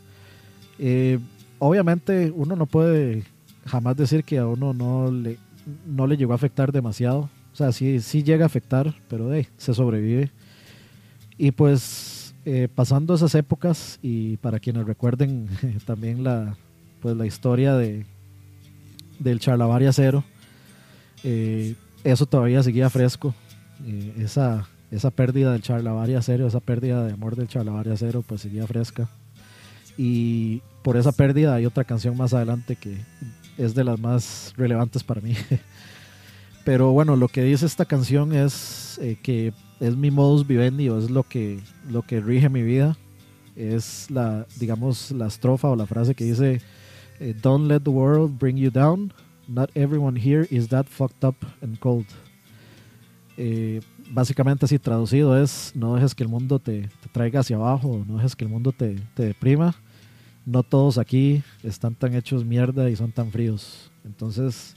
Eh, 0.79 1.19
obviamente 1.59 2.33
uno 2.35 2.57
no 2.57 2.67
puede 2.67 3.25
jamás 3.69 3.97
decir 3.97 4.25
que 4.25 4.39
a 4.39 4.47
uno 4.47 4.73
no 4.73 5.11
le, 5.11 5.39
no 5.87 6.07
le 6.07 6.17
llegó 6.17 6.33
a 6.33 6.37
afectar 6.37 6.73
demasiado. 6.73 7.31
O 7.53 7.57
sea, 7.57 7.73
sí, 7.73 8.01
sí 8.01 8.23
llega 8.23 8.45
a 8.45 8.47
afectar, 8.47 8.95
pero 9.09 9.33
hey, 9.33 9.49
se 9.57 9.75
sobrevive. 9.75 10.31
Y 11.37 11.53
pues 11.53 12.35
eh, 12.45 12.69
pasando 12.75 13.15
esas 13.15 13.35
épocas 13.35 13.99
y 14.03 14.39
para 14.39 14.59
quienes 14.59 14.87
recuerden 14.87 15.49
también 15.87 16.25
la, 16.25 16.57
pues, 17.01 17.17
la 17.17 17.27
historia 17.27 17.75
de, 17.77 18.07
del 19.19 19.41
Charlavaria 19.41 19.93
Cero, 19.93 20.25
eh, 21.25 21.75
eso 22.05 22.27
todavía 22.27 22.63
seguía 22.63 22.91
fresco. 22.91 23.35
Eh, 23.87 24.15
esa, 24.19 24.67
esa 24.91 25.11
pérdida 25.11 25.53
del 25.53 25.63
Charlavaria 25.63 26.23
Cero, 26.23 26.47
esa 26.47 26.61
pérdida 26.61 27.05
de 27.05 27.13
amor 27.13 27.37
del 27.37 27.49
Charlavaria 27.49 27.97
Cero, 27.97 28.25
pues 28.27 28.41
seguía 28.41 28.67
fresca. 28.67 29.09
Y 29.97 30.63
por 30.83 30.97
esa 30.97 31.13
pérdida 31.13 31.55
hay 31.55 31.67
otra 31.67 31.85
canción 31.85 32.17
más 32.17 32.33
adelante 32.33 32.77
que 32.77 32.97
es 33.59 33.75
de 33.75 33.85
las 33.85 34.01
más 34.01 34.55
relevantes 34.57 35.05
para 35.05 35.21
mí. 35.21 35.35
Pero 36.65 36.93
bueno, 36.93 37.17
lo 37.17 37.29
que 37.29 37.43
dice 37.43 37.67
esta 37.67 37.85
canción 37.85 38.33
es 38.33 38.99
eh, 39.03 39.19
que 39.23 39.53
es 39.81 39.97
mi 39.97 40.11
modus 40.11 40.47
vivendi 40.47 40.89
o 40.89 40.99
es 40.99 41.11
lo 41.11 41.25
que, 41.25 41.61
lo 41.91 42.03
que 42.03 42.21
rige 42.21 42.49
mi 42.49 42.63
vida. 42.63 42.97
Es 43.57 44.11
la, 44.11 44.47
digamos, 44.59 45.11
la 45.11 45.27
estrofa 45.27 45.69
o 45.69 45.77
la 45.77 45.87
frase 45.87 46.15
que 46.15 46.25
dice, 46.25 46.61
eh, 47.19 47.35
Don't 47.43 47.67
let 47.67 47.81
the 47.81 47.91
world 47.91 48.39
bring 48.39 48.57
you 48.57 48.71
down. 48.71 49.13
Not 49.49 49.71
everyone 49.75 50.19
here 50.19 50.47
is 50.51 50.69
that 50.69 50.87
fucked 50.87 51.25
up 51.25 51.37
and 51.61 51.79
cold. 51.81 52.07
Eh, 53.37 53.81
básicamente 54.11 54.65
así 54.65 54.79
traducido 54.79 55.41
es, 55.41 55.73
no 55.75 55.95
dejes 55.95 56.15
que 56.15 56.23
el 56.23 56.29
mundo 56.29 56.59
te, 56.59 56.83
te 56.83 57.09
traiga 57.13 57.41
hacia 57.41 57.57
abajo, 57.57 58.05
no 58.07 58.17
dejes 58.17 58.37
que 58.37 58.45
el 58.45 58.51
mundo 58.51 58.73
te, 58.73 58.97
te 59.15 59.25
deprima 59.25 59.75
no 60.49 60.63
todos 60.63 60.97
aquí 60.97 61.43
están 61.63 61.95
tan 61.95 62.15
hechos 62.15 62.45
mierda 62.45 62.89
y 62.89 62.97
son 62.97 63.13
tan 63.13 63.31
fríos. 63.31 63.91
Entonces, 64.05 64.75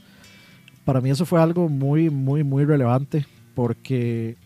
para 0.84 1.00
mí 1.00 1.10
eso 1.10 1.24
fue 1.24 1.40
algo 1.40 1.68
muy, 1.68 2.10
muy, 2.10 2.44
muy 2.44 2.64
relevante 2.64 3.26
porque 3.54 4.36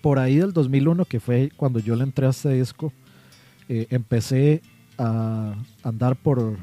por 0.00 0.20
ahí 0.20 0.36
del 0.36 0.52
2001, 0.52 1.04
que 1.04 1.18
fue 1.18 1.50
cuando 1.56 1.80
yo 1.80 1.96
le 1.96 2.04
entré 2.04 2.26
a 2.26 2.30
este 2.30 2.52
disco, 2.52 2.92
eh, 3.68 3.88
empecé 3.90 4.62
a 4.96 5.56
andar 5.82 6.14
por 6.16 6.56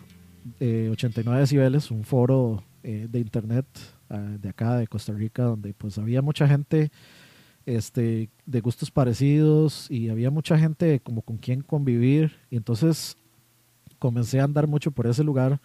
eh, 0.59 0.89
89 0.91 1.41
decibeles, 1.41 1.91
un 1.91 2.03
foro 2.03 2.63
eh, 2.83 3.07
de 3.09 3.19
internet 3.19 3.65
eh, 4.09 4.37
de 4.39 4.49
acá, 4.49 4.77
de 4.77 4.87
Costa 4.87 5.11
Rica, 5.11 5.43
donde 5.43 5.73
pues 5.73 5.97
había 5.97 6.21
mucha 6.21 6.47
gente 6.47 6.89
este, 7.65 8.29
de 8.45 8.61
gustos 8.61 8.91
parecidos 8.91 9.91
y 9.91 10.09
había 10.09 10.29
mucha 10.29 10.57
gente 10.57 11.01
como 11.01 11.21
con 11.21 11.37
quien 11.37 11.61
convivir. 11.61 12.37
Y 12.49 12.55
entonces 12.55 13.17
comencé 14.05 14.39
a 14.39 14.43
andar 14.43 14.67
mucho 14.67 14.91
por 14.91 15.07
ese 15.07 15.23
lugar 15.23 15.59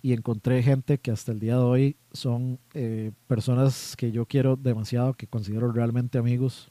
y 0.00 0.14
encontré 0.14 0.62
gente 0.62 0.96
que 0.96 1.10
hasta 1.10 1.32
el 1.32 1.38
día 1.38 1.56
de 1.56 1.64
hoy 1.64 1.96
son 2.12 2.58
eh, 2.72 3.12
personas 3.26 3.94
que 3.98 4.10
yo 4.10 4.24
quiero 4.24 4.56
demasiado, 4.56 5.12
que 5.12 5.26
considero 5.26 5.70
realmente 5.70 6.16
amigos, 6.16 6.70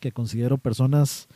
que 0.00 0.12
considero 0.12 0.58
personas 0.58 1.28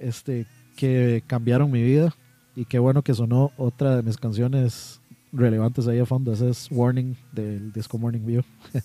este, 0.00 0.46
que 0.76 1.22
cambiaron 1.28 1.70
mi 1.70 1.84
vida 1.84 2.16
y 2.56 2.64
qué 2.64 2.80
bueno 2.80 3.02
que 3.02 3.14
sonó 3.14 3.52
otra 3.56 3.94
de 3.94 4.02
mis 4.02 4.16
canciones 4.16 5.00
relevantes 5.30 5.86
ahí 5.86 6.00
a 6.00 6.04
fondo, 6.04 6.32
ese 6.32 6.50
es 6.50 6.66
Warning 6.68 7.16
del 7.30 7.72
disco 7.72 7.96
Morning 7.96 8.26
View. 8.26 8.42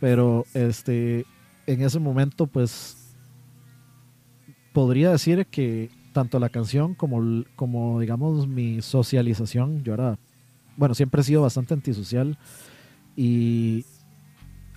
Pero 0.00 0.44
este 0.52 1.24
en 1.66 1.80
ese 1.80 1.98
momento 1.98 2.46
pues 2.46 3.14
podría 4.74 5.12
decir 5.12 5.46
que 5.46 5.88
tanto 6.16 6.38
la 6.38 6.48
canción 6.48 6.94
como, 6.94 7.44
como 7.56 8.00
digamos 8.00 8.48
mi 8.48 8.80
socialización, 8.80 9.84
yo 9.84 9.92
era 9.92 10.18
bueno, 10.78 10.94
siempre 10.94 11.20
he 11.20 11.24
sido 11.24 11.42
bastante 11.42 11.74
antisocial 11.74 12.38
y 13.14 13.84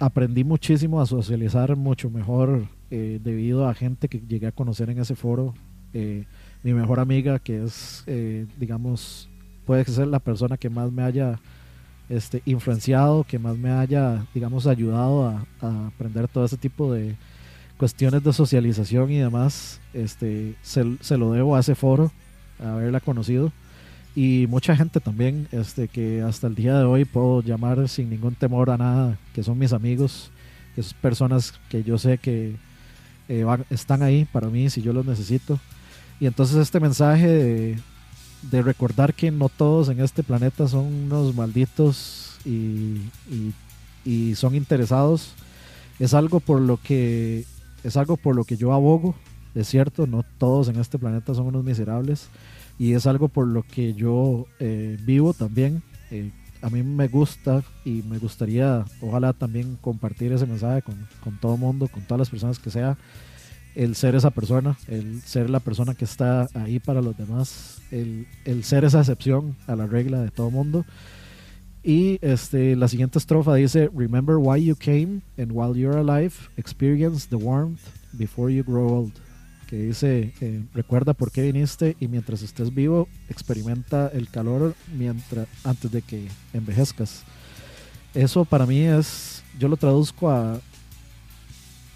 aprendí 0.02 0.44
muchísimo 0.44 1.00
a 1.00 1.06
socializar 1.06 1.78
mucho 1.78 2.10
mejor 2.10 2.68
eh, 2.92 3.22
debido 3.24 3.70
a 3.70 3.74
gente 3.74 4.10
que 4.10 4.20
llegué 4.20 4.48
a 4.48 4.52
conocer 4.52 4.90
en 4.90 5.00
ese 5.00 5.16
foro. 5.16 5.54
Eh, 5.94 6.26
mi 6.62 6.74
mejor 6.74 7.00
amiga, 7.00 7.40
que 7.40 7.64
es, 7.64 8.04
eh, 8.06 8.46
digamos, 8.58 9.30
puede 9.66 9.86
ser 9.86 10.08
la 10.08 10.20
persona 10.20 10.58
que 10.58 10.70
más 10.70 10.92
me 10.92 11.04
haya 11.04 11.40
este, 12.10 12.42
influenciado, 12.44 13.24
que 13.24 13.40
más 13.40 13.58
me 13.58 13.72
haya, 13.72 14.26
digamos, 14.34 14.68
ayudado 14.68 15.26
a, 15.26 15.46
a 15.62 15.88
aprender 15.88 16.28
todo 16.28 16.44
ese 16.44 16.58
tipo 16.58 16.92
de 16.92 17.16
cuestiones 17.80 18.24
de 18.24 18.34
socialización 18.34 19.10
y 19.10 19.18
demás. 19.18 19.80
Este, 19.94 20.54
se, 20.62 20.98
se 21.02 21.18
lo 21.18 21.32
debo 21.32 21.56
a 21.56 21.62
ese 21.62 21.74
foro, 21.74 22.12
haberla 22.64 23.00
conocido 23.00 23.52
y 24.16 24.48
mucha 24.50 24.76
gente 24.76 25.00
también 25.00 25.48
este 25.52 25.88
que 25.88 26.22
hasta 26.24 26.48
el 26.48 26.56
día 26.56 26.78
de 26.78 26.84
hoy 26.84 27.06
puedo 27.06 27.42
llamar 27.42 27.88
sin 27.88 28.10
ningún 28.10 28.36
temor 28.36 28.70
a 28.72 28.78
nada 28.78 29.18
que 29.34 29.44
son 29.44 29.58
mis 29.58 29.72
amigos 29.72 30.32
que 30.76 30.82
son 30.84 30.98
personas 31.00 31.54
que 31.70 31.84
yo 31.84 31.98
sé 32.00 32.18
que 32.18 32.56
eh, 33.30 33.44
van- 33.44 33.66
están 33.70 34.02
ahí 34.02 34.26
para 34.26 34.50
mí 34.50 34.70
si 34.72 34.82
yo 34.82 34.94
los 34.94 35.06
necesito 35.06 35.60
y 36.20 36.26
entonces 36.26 36.58
este 36.58 36.80
mensaje 36.80 37.28
de, 37.28 37.80
de 38.52 38.62
recordar 38.64 39.14
que 39.14 39.30
no 39.32 39.48
todos 39.48 39.88
en 39.90 40.02
este 40.02 40.24
planeta 40.24 40.68
son 40.68 40.86
unos 40.86 41.36
malditos 41.36 42.40
y, 42.44 42.50
y- 43.30 43.54
y 44.04 44.36
son 44.36 44.56
interesados 44.56 45.34
es 46.00 46.14
algo 46.16 46.40
por 46.40 46.60
lo 46.62 46.78
que 46.78 47.46
es 47.84 47.98
algo 47.98 48.18
por 48.18 48.36
lo 48.36 48.44
que 48.44 48.58
yo 48.58 48.74
abogo 48.74 49.16
es 49.56 49.68
cierto 49.68 50.08
no 50.08 50.24
todos 50.38 50.68
en 50.70 50.80
este 50.80 51.00
planeta 51.00 51.34
son 51.34 51.48
unos 51.48 51.64
miserables 51.64 52.30
y 52.80 52.94
es 52.94 53.06
algo 53.06 53.28
por 53.28 53.46
lo 53.46 53.64
que 53.64 53.94
yo 53.94 54.48
eh, 54.60 54.98
vivo 55.04 55.34
también. 55.34 55.84
Eh, 56.12 56.32
a 56.62 56.70
mí 56.70 56.82
me 56.82 57.10
gusta 57.10 57.62
y 57.86 58.04
me 58.04 58.18
gustaría, 58.18 58.86
ojalá 59.02 59.34
también 59.34 59.78
compartir 59.82 60.32
ese 60.32 60.46
mensaje 60.46 60.82
con, 60.82 60.96
con 61.22 61.38
todo 61.40 61.56
el 61.56 61.60
mundo, 61.60 61.90
con 61.90 62.04
todas 62.04 62.20
las 62.20 62.30
personas 62.30 62.58
que 62.58 62.72
sea, 62.72 62.98
el 63.76 63.96
ser 63.96 64.16
esa 64.16 64.32
persona, 64.32 64.78
el 64.88 65.22
ser 65.22 65.50
la 65.50 65.60
persona 65.60 65.94
que 65.94 66.06
está 66.06 66.48
ahí 66.54 66.80
para 66.80 67.02
los 67.02 67.18
demás, 67.18 67.82
el, 67.92 68.28
el 68.46 68.64
ser 68.64 68.86
esa 68.86 69.00
excepción 69.00 69.56
a 69.68 69.76
la 69.76 69.86
regla 69.86 70.22
de 70.22 70.32
todo 70.32 70.48
el 70.48 70.54
mundo. 70.54 70.86
Y 71.84 72.20
este, 72.22 72.76
la 72.76 72.88
siguiente 72.88 73.20
estrofa 73.20 73.56
dice, 73.56 73.90
Remember 73.94 74.38
why 74.38 74.64
you 74.64 74.76
came 74.76 75.22
and 75.38 75.52
while 75.52 75.76
you're 75.76 75.98
alive, 75.98 76.34
experience 76.58 77.28
the 77.28 77.38
warmth 77.38 77.82
before 78.18 78.52
you 78.52 78.64
grow 78.64 78.90
old 78.90 79.14
que 79.70 79.78
dice, 79.78 80.34
eh, 80.42 80.64
recuerda 80.74 81.14
por 81.14 81.32
qué 81.32 81.44
viniste 81.44 81.96
y 82.00 82.08
mientras 82.08 82.42
estés 82.42 82.74
vivo, 82.74 83.08
experimenta 83.30 84.08
el 84.08 84.28
calor 84.28 84.74
mientras, 84.98 85.48
antes 85.64 85.92
de 85.92 86.02
que 86.02 86.28
envejezcas. 86.54 87.22
Eso 88.16 88.46
para 88.46 88.66
mí 88.66 88.80
es, 88.82 89.44
yo 89.60 89.68
lo 89.68 89.78
traduzco 89.78 90.32
a, 90.32 90.56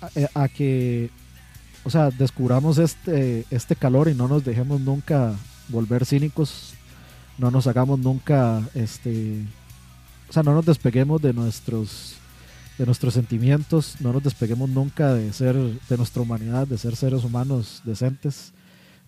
a, 0.02 0.44
a 0.44 0.48
que, 0.50 1.10
o 1.84 1.90
sea, 1.90 2.12
descubramos 2.12 2.78
este, 2.78 3.46
este 3.50 3.76
calor 3.76 4.08
y 4.08 4.14
no 4.14 4.28
nos 4.28 4.46
dejemos 4.46 4.80
nunca 4.80 5.34
volver 5.70 6.06
cínicos, 6.06 6.76
no 7.40 7.50
nos 7.50 7.66
hagamos 7.66 7.98
nunca, 7.98 8.62
este, 8.76 9.42
o 10.34 10.36
sea, 10.36 10.42
no 10.42 10.56
nos 10.56 10.66
despeguemos 10.66 11.22
de 11.22 11.32
nuestros 11.32 12.16
de 12.80 12.88
nuestros 12.88 13.14
sentimientos, 13.14 13.98
no 14.02 14.12
nos 14.12 14.24
despeguemos 14.24 14.68
nunca 14.68 15.14
de 15.14 15.32
ser, 15.32 15.56
de 15.56 15.96
nuestra 15.96 16.24
humanidad, 16.24 16.66
de 16.66 16.80
ser 16.80 16.96
seres 16.96 17.24
humanos 17.24 17.84
decentes, 17.86 18.52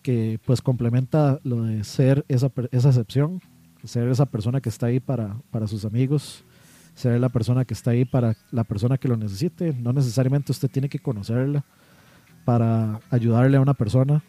que 0.02 0.38
pues 0.46 0.62
complementa 0.62 1.40
lo 1.42 1.64
de 1.64 1.82
ser 1.82 2.24
esa, 2.28 2.52
esa 2.70 2.90
excepción, 2.90 3.42
ser 3.82 4.06
esa 4.06 4.26
persona 4.26 4.60
que 4.60 4.68
está 4.68 4.86
ahí 4.86 5.00
para, 5.00 5.34
para 5.50 5.66
sus 5.66 5.84
amigos, 5.84 6.44
ser 6.94 7.18
la 7.18 7.28
persona 7.28 7.64
que 7.64 7.74
está 7.74 7.90
ahí 7.90 8.04
para 8.04 8.36
la 8.52 8.62
persona 8.62 8.96
que 8.96 9.08
lo 9.08 9.16
necesite, 9.16 9.72
no 9.72 9.92
necesariamente 9.92 10.52
usted 10.52 10.70
tiene 10.70 10.88
que 10.88 11.00
conocerla 11.00 11.64
para 12.44 13.00
ayudarle 13.10 13.56
a 13.56 13.60
una 13.60 13.74
persona. 13.74 14.22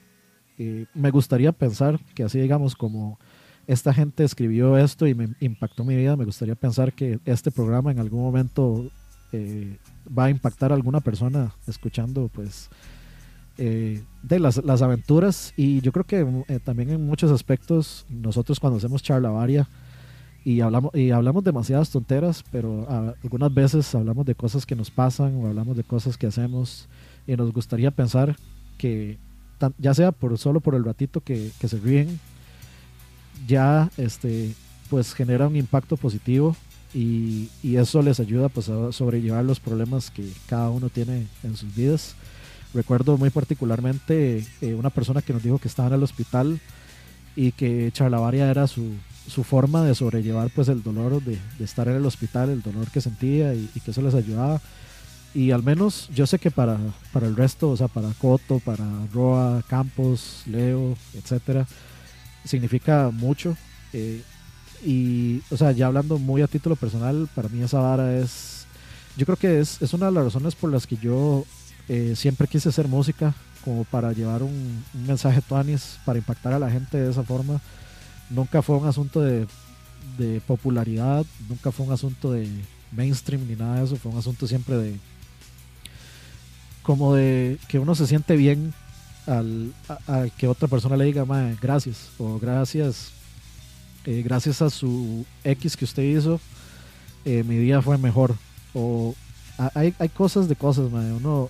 Y 0.57 0.87
me 0.95 1.11
gustaría 1.11 1.51
pensar 1.51 1.99
que 2.15 2.23
así 2.23 2.39
digamos 2.39 2.75
como 2.75 3.19
esta 3.67 3.93
gente 3.93 4.23
escribió 4.23 4.77
esto 4.77 5.05
y 5.07 5.13
me 5.13 5.29
impactó 5.41 5.83
mi 5.83 5.95
vida, 5.95 6.15
me 6.15 6.23
gustaría 6.23 6.55
pensar 6.55 6.93
que 6.93 7.19
este 7.25 7.51
programa 7.51 7.91
en 7.91 7.99
algún 7.99 8.21
momento 8.21 8.89
eh, 9.33 9.77
va 10.17 10.25
a 10.25 10.29
impactar 10.29 10.71
a 10.71 10.75
alguna 10.75 11.01
persona 11.01 11.53
escuchando 11.67 12.29
pues 12.33 12.69
eh, 13.57 14.01
de 14.23 14.39
las, 14.39 14.63
las 14.63 14.81
aventuras. 14.81 15.53
Y 15.57 15.81
yo 15.81 15.91
creo 15.91 16.05
que 16.05 16.43
eh, 16.47 16.59
también 16.63 16.91
en 16.91 17.05
muchos 17.05 17.29
aspectos 17.29 18.05
nosotros 18.09 18.59
cuando 18.59 18.77
hacemos 18.77 19.03
charla 19.03 19.31
varia 19.31 19.67
y 20.45 20.61
hablamos 20.61 20.95
y 20.95 21.11
hablamos 21.11 21.43
demasiadas 21.43 21.89
tonteras 21.89 22.45
pero 22.51 22.87
algunas 22.89 23.53
veces 23.53 23.93
hablamos 23.93 24.25
de 24.25 24.33
cosas 24.33 24.65
que 24.65 24.77
nos 24.77 24.89
pasan 24.89 25.35
o 25.43 25.47
hablamos 25.47 25.75
de 25.75 25.83
cosas 25.83 26.17
que 26.17 26.27
hacemos 26.27 26.87
y 27.25 27.35
nos 27.35 27.51
gustaría 27.51 27.91
pensar 27.91 28.37
que 28.77 29.17
ya 29.77 29.93
sea 29.93 30.13
por 30.13 30.37
solo 30.37 30.61
por 30.61 30.75
el 30.75 30.85
ratito 30.85 31.19
que, 31.19 31.51
que 31.59 31.67
se 31.67 31.77
ríen 31.79 32.17
ya 33.45 33.89
este 33.97 34.53
pues 34.89 35.13
genera 35.13 35.47
un 35.47 35.55
impacto 35.55 35.97
positivo 35.97 36.55
y, 36.93 37.49
y 37.61 37.75
eso 37.75 38.01
les 38.01 38.19
ayuda 38.19 38.47
pues 38.49 38.69
a 38.69 38.91
sobrellevar 38.91 39.43
los 39.43 39.59
problemas 39.59 40.09
que 40.09 40.31
cada 40.47 40.69
uno 40.69 40.89
tiene 40.89 41.27
en 41.43 41.57
sus 41.57 41.75
vidas. 41.75 42.15
Recuerdo 42.73 43.17
muy 43.17 43.29
particularmente 43.29 44.45
eh, 44.61 44.73
una 44.75 44.89
persona 44.89 45.21
que 45.21 45.33
nos 45.33 45.43
dijo 45.43 45.57
que 45.59 45.67
estaba 45.67 45.89
en 45.89 45.95
el 45.95 46.03
hospital 46.03 46.59
y 47.35 47.51
que 47.51 47.91
charlavaria 47.91 48.49
era 48.49 48.67
su, 48.67 48.93
su 49.27 49.43
forma 49.43 49.83
de 49.83 49.93
sobrellevar 49.93 50.49
pues 50.55 50.69
el 50.69 50.81
dolor 50.81 51.21
de, 51.21 51.37
de 51.59 51.65
estar 51.65 51.87
en 51.87 51.95
el 51.95 52.05
hospital, 52.05 52.49
el 52.49 52.61
dolor 52.61 52.89
que 52.89 53.01
sentía 53.01 53.53
y, 53.53 53.69
y 53.75 53.79
que 53.79 53.91
eso 53.91 54.01
les 54.01 54.15
ayudaba. 54.15 54.61
Y 55.33 55.51
al 55.51 55.61
menos 55.61 56.09
yo 56.15 56.25
sé 56.25 56.39
que 56.39 56.49
para, 56.49 56.79
para 57.11 57.27
el 57.27 57.35
resto, 57.35 57.69
o 57.69 57.77
sea, 57.77 57.89
para 57.89 58.09
Coto, 58.13 58.59
para 58.59 58.85
Roa, 59.13 59.61
Campos, 59.67 60.43
Leo, 60.47 60.95
etcétera, 61.13 61.67
significa 62.47 63.09
mucho. 63.11 63.55
Eh, 63.93 64.21
y, 64.85 65.41
o 65.49 65.57
sea, 65.57 65.71
ya 65.71 65.87
hablando 65.87 66.17
muy 66.17 66.41
a 66.41 66.47
título 66.47 66.75
personal, 66.75 67.27
para 67.33 67.49
mí 67.49 67.61
esa 67.61 67.79
vara 67.79 68.17
es. 68.17 68.65
Yo 69.15 69.25
creo 69.25 69.37
que 69.37 69.59
es, 69.59 69.81
es 69.81 69.93
una 69.93 70.07
de 70.07 70.11
las 70.11 70.25
razones 70.25 70.55
por 70.55 70.71
las 70.71 70.85
que 70.85 70.97
yo 70.97 71.45
eh, 71.89 72.13
siempre 72.15 72.47
quise 72.47 72.69
hacer 72.69 72.87
música, 72.87 73.33
como 73.63 73.83
para 73.83 74.13
llevar 74.13 74.43
un, 74.43 74.83
mensaje 75.07 75.41
tuanis, 75.41 75.99
para 76.05 76.19
impactar 76.19 76.53
a 76.53 76.59
la 76.59 76.69
gente 76.69 76.97
de 76.97 77.09
esa 77.09 77.23
forma. 77.23 77.59
Nunca 78.29 78.61
fue 78.61 78.77
un 78.77 78.87
asunto 78.87 79.21
de, 79.21 79.47
de 80.17 80.41
popularidad, 80.41 81.25
nunca 81.49 81.71
fue 81.71 81.85
un 81.85 81.93
asunto 81.93 82.31
de 82.31 82.47
mainstream 82.91 83.47
ni 83.47 83.55
nada 83.55 83.77
de 83.79 83.85
eso, 83.85 83.95
fue 83.95 84.11
un 84.11 84.17
asunto 84.17 84.47
siempre 84.47 84.75
de. 84.77 84.95
como 86.83 87.15
de 87.15 87.57
que 87.67 87.79
uno 87.79 87.95
se 87.95 88.07
siente 88.07 88.35
bien 88.35 88.73
al, 89.27 89.73
a, 90.07 90.25
que 90.37 90.47
otra 90.47 90.67
persona 90.67 90.97
le 90.97 91.05
diga, 91.05 91.25
"Mae, 91.25 91.57
gracias, 91.61 92.09
o 92.17 92.39
gracias 92.39 93.11
eh, 94.07 94.21
gracias 94.23 94.61
a 94.61 94.69
su 94.69 95.25
X 95.43 95.75
que 95.75 95.83
usted 95.83 96.01
hizo, 96.01 96.39
eh, 97.25 97.43
mi 97.43 97.57
día 97.57 97.81
fue 97.81 97.97
mejor. 97.97 98.35
O 98.73 99.13
hay, 99.73 99.93
hay 99.99 100.07
cosas 100.07 100.47
de 100.47 100.55
cosas, 100.55 100.89
mae. 100.89 101.11
Uno, 101.11 101.49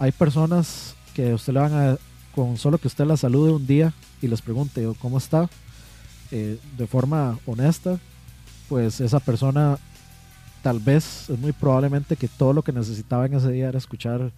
hay 0.00 0.10
personas 0.10 0.96
que 1.14 1.32
usted 1.32 1.52
le 1.52 1.60
van 1.60 1.72
a, 1.72 1.96
con 2.34 2.56
solo 2.56 2.78
que 2.78 2.88
usted 2.88 3.04
la 3.06 3.16
salude 3.16 3.52
un 3.52 3.64
día 3.68 3.92
y 4.20 4.26
les 4.26 4.42
pregunte 4.42 4.84
"Oh, 4.88 4.94
cómo 4.94 5.18
está, 5.18 5.48
eh, 6.32 6.58
de 6.76 6.86
forma 6.88 7.38
honesta, 7.46 8.00
pues 8.68 9.00
esa 9.00 9.20
persona 9.20 9.78
tal 10.64 10.80
vez, 10.80 11.30
es 11.30 11.38
muy 11.38 11.52
probablemente 11.52 12.16
que 12.16 12.26
todo 12.26 12.52
lo 12.52 12.62
que 12.62 12.72
necesitaba 12.72 13.26
en 13.26 13.34
ese 13.34 13.52
día 13.52 13.68
era 13.68 13.78
escuchar 13.78 14.32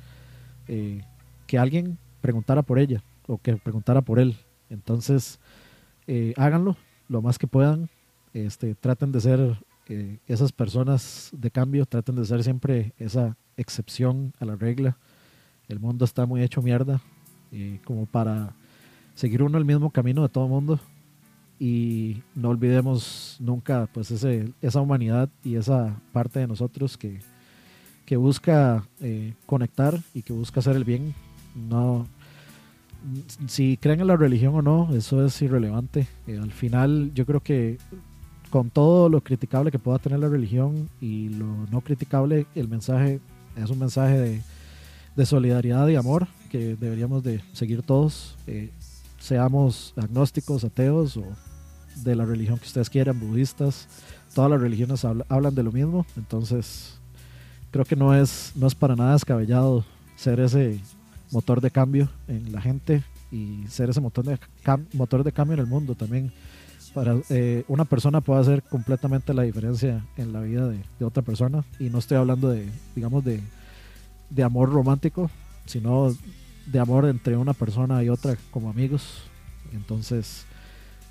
que 0.66 1.58
alguien 1.58 1.96
preguntara 2.26 2.62
por 2.62 2.80
ella 2.80 3.00
o 3.28 3.38
que 3.38 3.56
preguntara 3.56 4.00
por 4.00 4.18
él. 4.18 4.36
Entonces, 4.68 5.38
eh, 6.08 6.34
háganlo 6.36 6.76
lo 7.08 7.22
más 7.22 7.38
que 7.38 7.46
puedan. 7.46 7.88
Este, 8.34 8.74
traten 8.74 9.12
de 9.12 9.20
ser 9.20 9.58
eh, 9.88 10.18
esas 10.26 10.50
personas 10.50 11.30
de 11.32 11.52
cambio, 11.52 11.86
traten 11.86 12.16
de 12.16 12.24
ser 12.24 12.42
siempre 12.42 12.92
esa 12.98 13.36
excepción 13.56 14.32
a 14.40 14.44
la 14.44 14.56
regla. 14.56 14.96
El 15.68 15.78
mundo 15.78 16.04
está 16.04 16.26
muy 16.26 16.42
hecho 16.42 16.62
mierda, 16.62 17.00
eh, 17.52 17.78
como 17.84 18.06
para 18.06 18.54
seguir 19.14 19.44
uno 19.44 19.56
el 19.56 19.64
mismo 19.64 19.90
camino 19.90 20.22
de 20.22 20.28
todo 20.28 20.46
el 20.46 20.50
mundo 20.50 20.80
y 21.60 22.22
no 22.34 22.50
olvidemos 22.50 23.36
nunca 23.38 23.88
pues 23.92 24.10
ese, 24.10 24.52
esa 24.60 24.80
humanidad 24.80 25.28
y 25.44 25.54
esa 25.54 26.00
parte 26.12 26.40
de 26.40 26.48
nosotros 26.48 26.98
que, 26.98 27.20
que 28.04 28.16
busca 28.16 28.86
eh, 29.00 29.34
conectar 29.46 29.98
y 30.12 30.22
que 30.22 30.32
busca 30.32 30.60
hacer 30.60 30.76
el 30.76 30.84
bien. 30.84 31.14
No, 31.54 32.06
si 33.46 33.76
creen 33.76 34.00
en 34.00 34.06
la 34.06 34.16
religión 34.16 34.54
o 34.54 34.62
no, 34.62 34.94
eso 34.94 35.24
es 35.24 35.40
irrelevante. 35.42 36.06
Eh, 36.26 36.38
al 36.38 36.52
final, 36.52 37.12
yo 37.14 37.26
creo 37.26 37.40
que 37.40 37.78
con 38.50 38.70
todo 38.70 39.08
lo 39.08 39.20
criticable 39.22 39.70
que 39.70 39.78
pueda 39.78 39.98
tener 39.98 40.18
la 40.18 40.28
religión 40.28 40.88
y 41.00 41.28
lo 41.30 41.46
no 41.70 41.80
criticable, 41.80 42.46
el 42.54 42.68
mensaje 42.68 43.20
es 43.56 43.70
un 43.70 43.78
mensaje 43.78 44.18
de, 44.18 44.42
de 45.16 45.26
solidaridad 45.26 45.88
y 45.88 45.96
amor 45.96 46.26
que 46.50 46.76
deberíamos 46.76 47.22
de 47.22 47.42
seguir 47.52 47.82
todos, 47.82 48.36
eh, 48.46 48.70
seamos 49.18 49.92
agnósticos, 49.96 50.64
ateos 50.64 51.16
o 51.16 51.24
de 52.04 52.14
la 52.14 52.24
religión 52.24 52.58
que 52.58 52.66
ustedes 52.66 52.88
quieran, 52.88 53.18
budistas, 53.18 53.88
todas 54.34 54.50
las 54.50 54.60
religiones 54.60 55.04
habla- 55.04 55.26
hablan 55.28 55.54
de 55.54 55.62
lo 55.62 55.72
mismo, 55.72 56.06
entonces 56.16 56.98
creo 57.70 57.84
que 57.84 57.96
no 57.96 58.14
es, 58.14 58.52
no 58.54 58.66
es 58.66 58.74
para 58.74 58.94
nada 58.94 59.14
descabellado 59.14 59.84
ser 60.14 60.38
ese 60.40 60.80
motor 61.36 61.60
de 61.60 61.70
cambio 61.70 62.08
en 62.28 62.50
la 62.50 62.62
gente 62.62 63.04
y 63.30 63.66
ser 63.68 63.90
ese 63.90 64.00
motor 64.00 64.24
de, 64.24 64.38
motor 64.94 65.22
de 65.22 65.32
cambio 65.32 65.52
en 65.52 65.60
el 65.60 65.66
mundo 65.66 65.94
también. 65.94 66.32
Para 66.94 67.16
eh, 67.28 67.62
una 67.68 67.84
persona 67.84 68.22
puede 68.22 68.40
hacer 68.40 68.62
completamente 68.62 69.34
la 69.34 69.42
diferencia 69.42 70.02
en 70.16 70.32
la 70.32 70.40
vida 70.40 70.66
de, 70.66 71.04
otra 71.04 71.22
persona 71.22 71.62
y 71.78 71.90
no 71.90 71.98
estoy 71.98 72.16
hablando 72.16 72.48
de, 72.48 72.66
digamos, 72.94 73.22
de, 73.22 73.42
de 74.30 74.42
amor 74.42 74.72
romántico, 74.72 75.30
sino 75.66 76.16
de 76.64 76.78
amor 76.78 77.04
entre 77.04 77.36
una 77.36 77.52
persona 77.52 78.02
y 78.02 78.08
otra 78.08 78.38
como 78.50 78.70
amigos. 78.70 79.24
Entonces, 79.74 80.46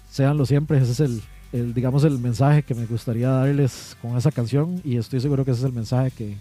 séanlo 0.09 0.47
siempre, 0.47 0.80
ese 0.80 0.93
es 0.93 0.99
el, 1.01 1.21
el, 1.53 1.76
digamos, 1.76 2.03
el 2.03 2.17
mensaje 2.17 2.63
que 2.63 2.73
me 2.73 2.88
gustaría 2.88 3.30
darles 3.30 3.95
con 4.01 4.17
esa 4.17 4.32
canción 4.32 4.82
y 4.84 4.97
estoy 4.97 5.19
seguro 5.19 5.45
que 5.45 5.51
ese 5.51 5.59
es 5.59 5.65
el 5.65 5.73
mensaje 5.73 6.09
que, 6.09 6.36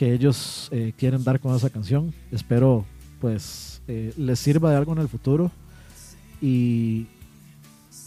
que 0.00 0.14
ellos 0.14 0.70
eh, 0.72 0.94
quieren 0.96 1.22
dar 1.24 1.40
con 1.40 1.54
esa 1.54 1.68
canción. 1.68 2.14
Espero 2.32 2.86
pues 3.20 3.82
eh, 3.86 4.14
les 4.16 4.40
sirva 4.40 4.70
de 4.70 4.78
algo 4.78 4.94
en 4.94 5.00
el 5.00 5.08
futuro 5.08 5.50
y, 6.40 7.06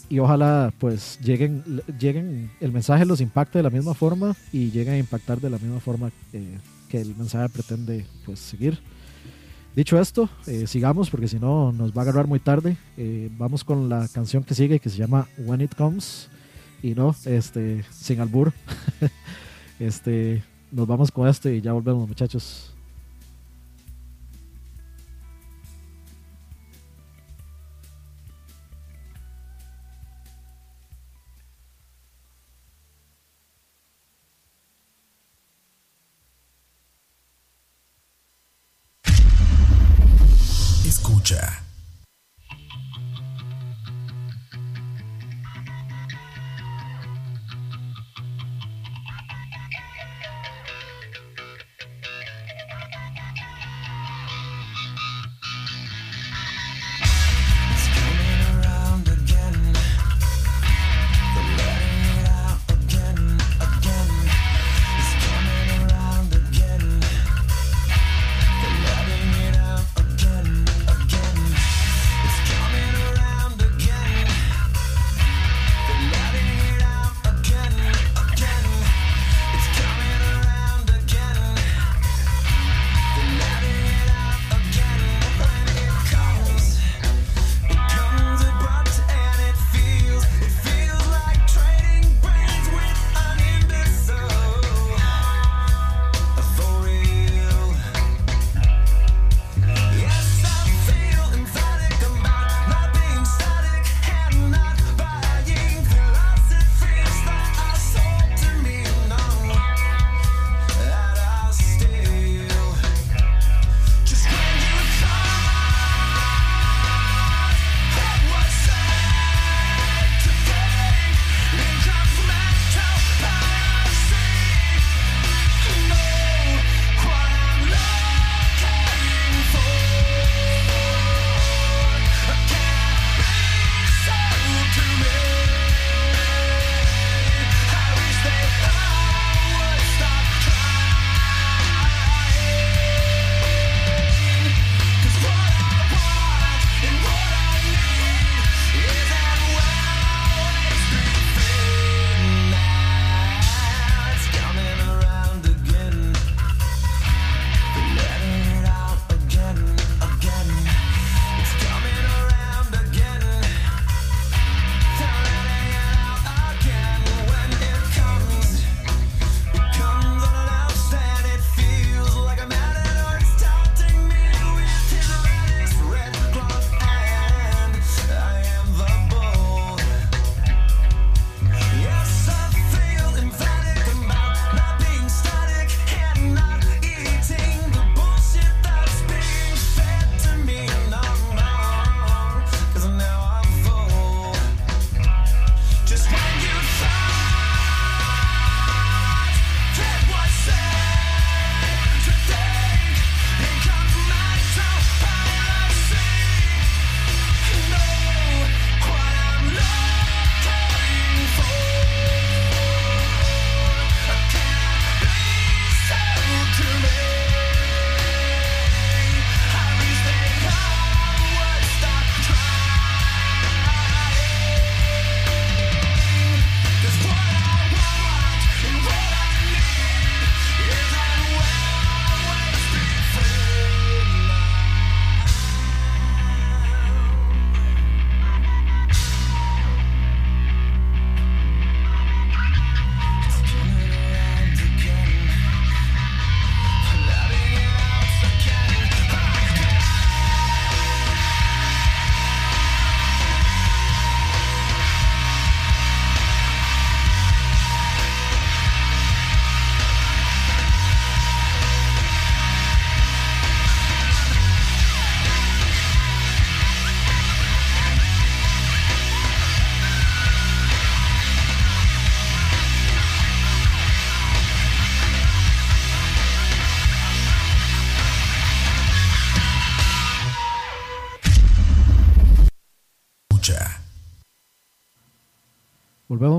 y 0.08 0.18
ojalá 0.18 0.74
pues 0.80 1.20
lleguen, 1.22 1.62
lleguen, 1.96 2.50
el 2.60 2.72
mensaje 2.72 3.04
los 3.04 3.20
impacte 3.20 3.60
de 3.60 3.62
la 3.62 3.70
misma 3.70 3.94
forma 3.94 4.34
y 4.50 4.72
lleguen 4.72 4.94
a 4.94 4.98
impactar 4.98 5.40
de 5.40 5.50
la 5.50 5.58
misma 5.58 5.78
forma 5.78 6.10
eh, 6.32 6.58
que 6.88 7.00
el 7.00 7.14
mensaje 7.14 7.48
pretende 7.48 8.04
pues 8.26 8.40
seguir. 8.40 8.80
Dicho 9.76 10.00
esto, 10.00 10.28
sigamos 10.66 11.10
porque 11.10 11.28
si 11.28 11.38
no 11.38 11.70
nos 11.70 11.92
va 11.92 12.00
a 12.00 12.02
agarrar 12.02 12.26
muy 12.26 12.40
tarde. 12.40 12.76
Vamos 13.38 13.62
con 13.62 13.88
la 13.88 14.08
canción 14.08 14.42
que 14.42 14.54
sigue 14.56 14.80
que 14.80 14.90
se 14.90 14.98
llama 14.98 15.28
When 15.38 15.60
It 15.60 15.76
Comes. 15.76 16.28
Y 16.82 16.94
no, 16.94 17.14
este, 17.24 17.84
sin 17.92 18.20
albur. 18.20 18.52
este, 19.78 20.42
nos 20.74 20.86
vamos 20.86 21.10
con 21.10 21.28
esto 21.28 21.48
y 21.48 21.60
ya 21.60 21.72
volvemos 21.72 22.08
muchachos. 22.08 22.73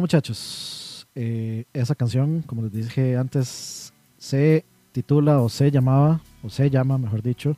Muchachos. 0.05 1.07
Eh, 1.15 1.65
esa 1.73 1.95
canción, 1.95 2.43
como 2.43 2.61
les 2.61 2.71
dije 2.71 3.17
antes, 3.17 3.91
se 4.19 4.63
titula 4.91 5.39
o 5.39 5.49
se 5.49 5.71
llamaba, 5.71 6.21
o 6.43 6.49
se 6.51 6.69
llama, 6.69 6.99
mejor 6.99 7.23
dicho, 7.23 7.57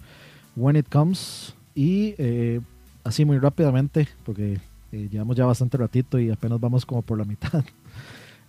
When 0.56 0.78
It 0.78 0.88
Comes. 0.88 1.54
Y 1.76 2.16
eh, 2.18 2.62
así 3.04 3.26
muy 3.26 3.38
rápidamente, 3.38 4.08
porque 4.26 4.62
eh, 4.94 5.10
llevamos 5.12 5.36
ya 5.36 5.46
bastante 5.46 5.76
ratito 5.76 6.20
y 6.20 6.30
apenas 6.30 6.62
vamos 6.62 6.86
como 6.86 7.02
por 7.02 7.18
la 7.18 7.26
mitad. 7.26 7.64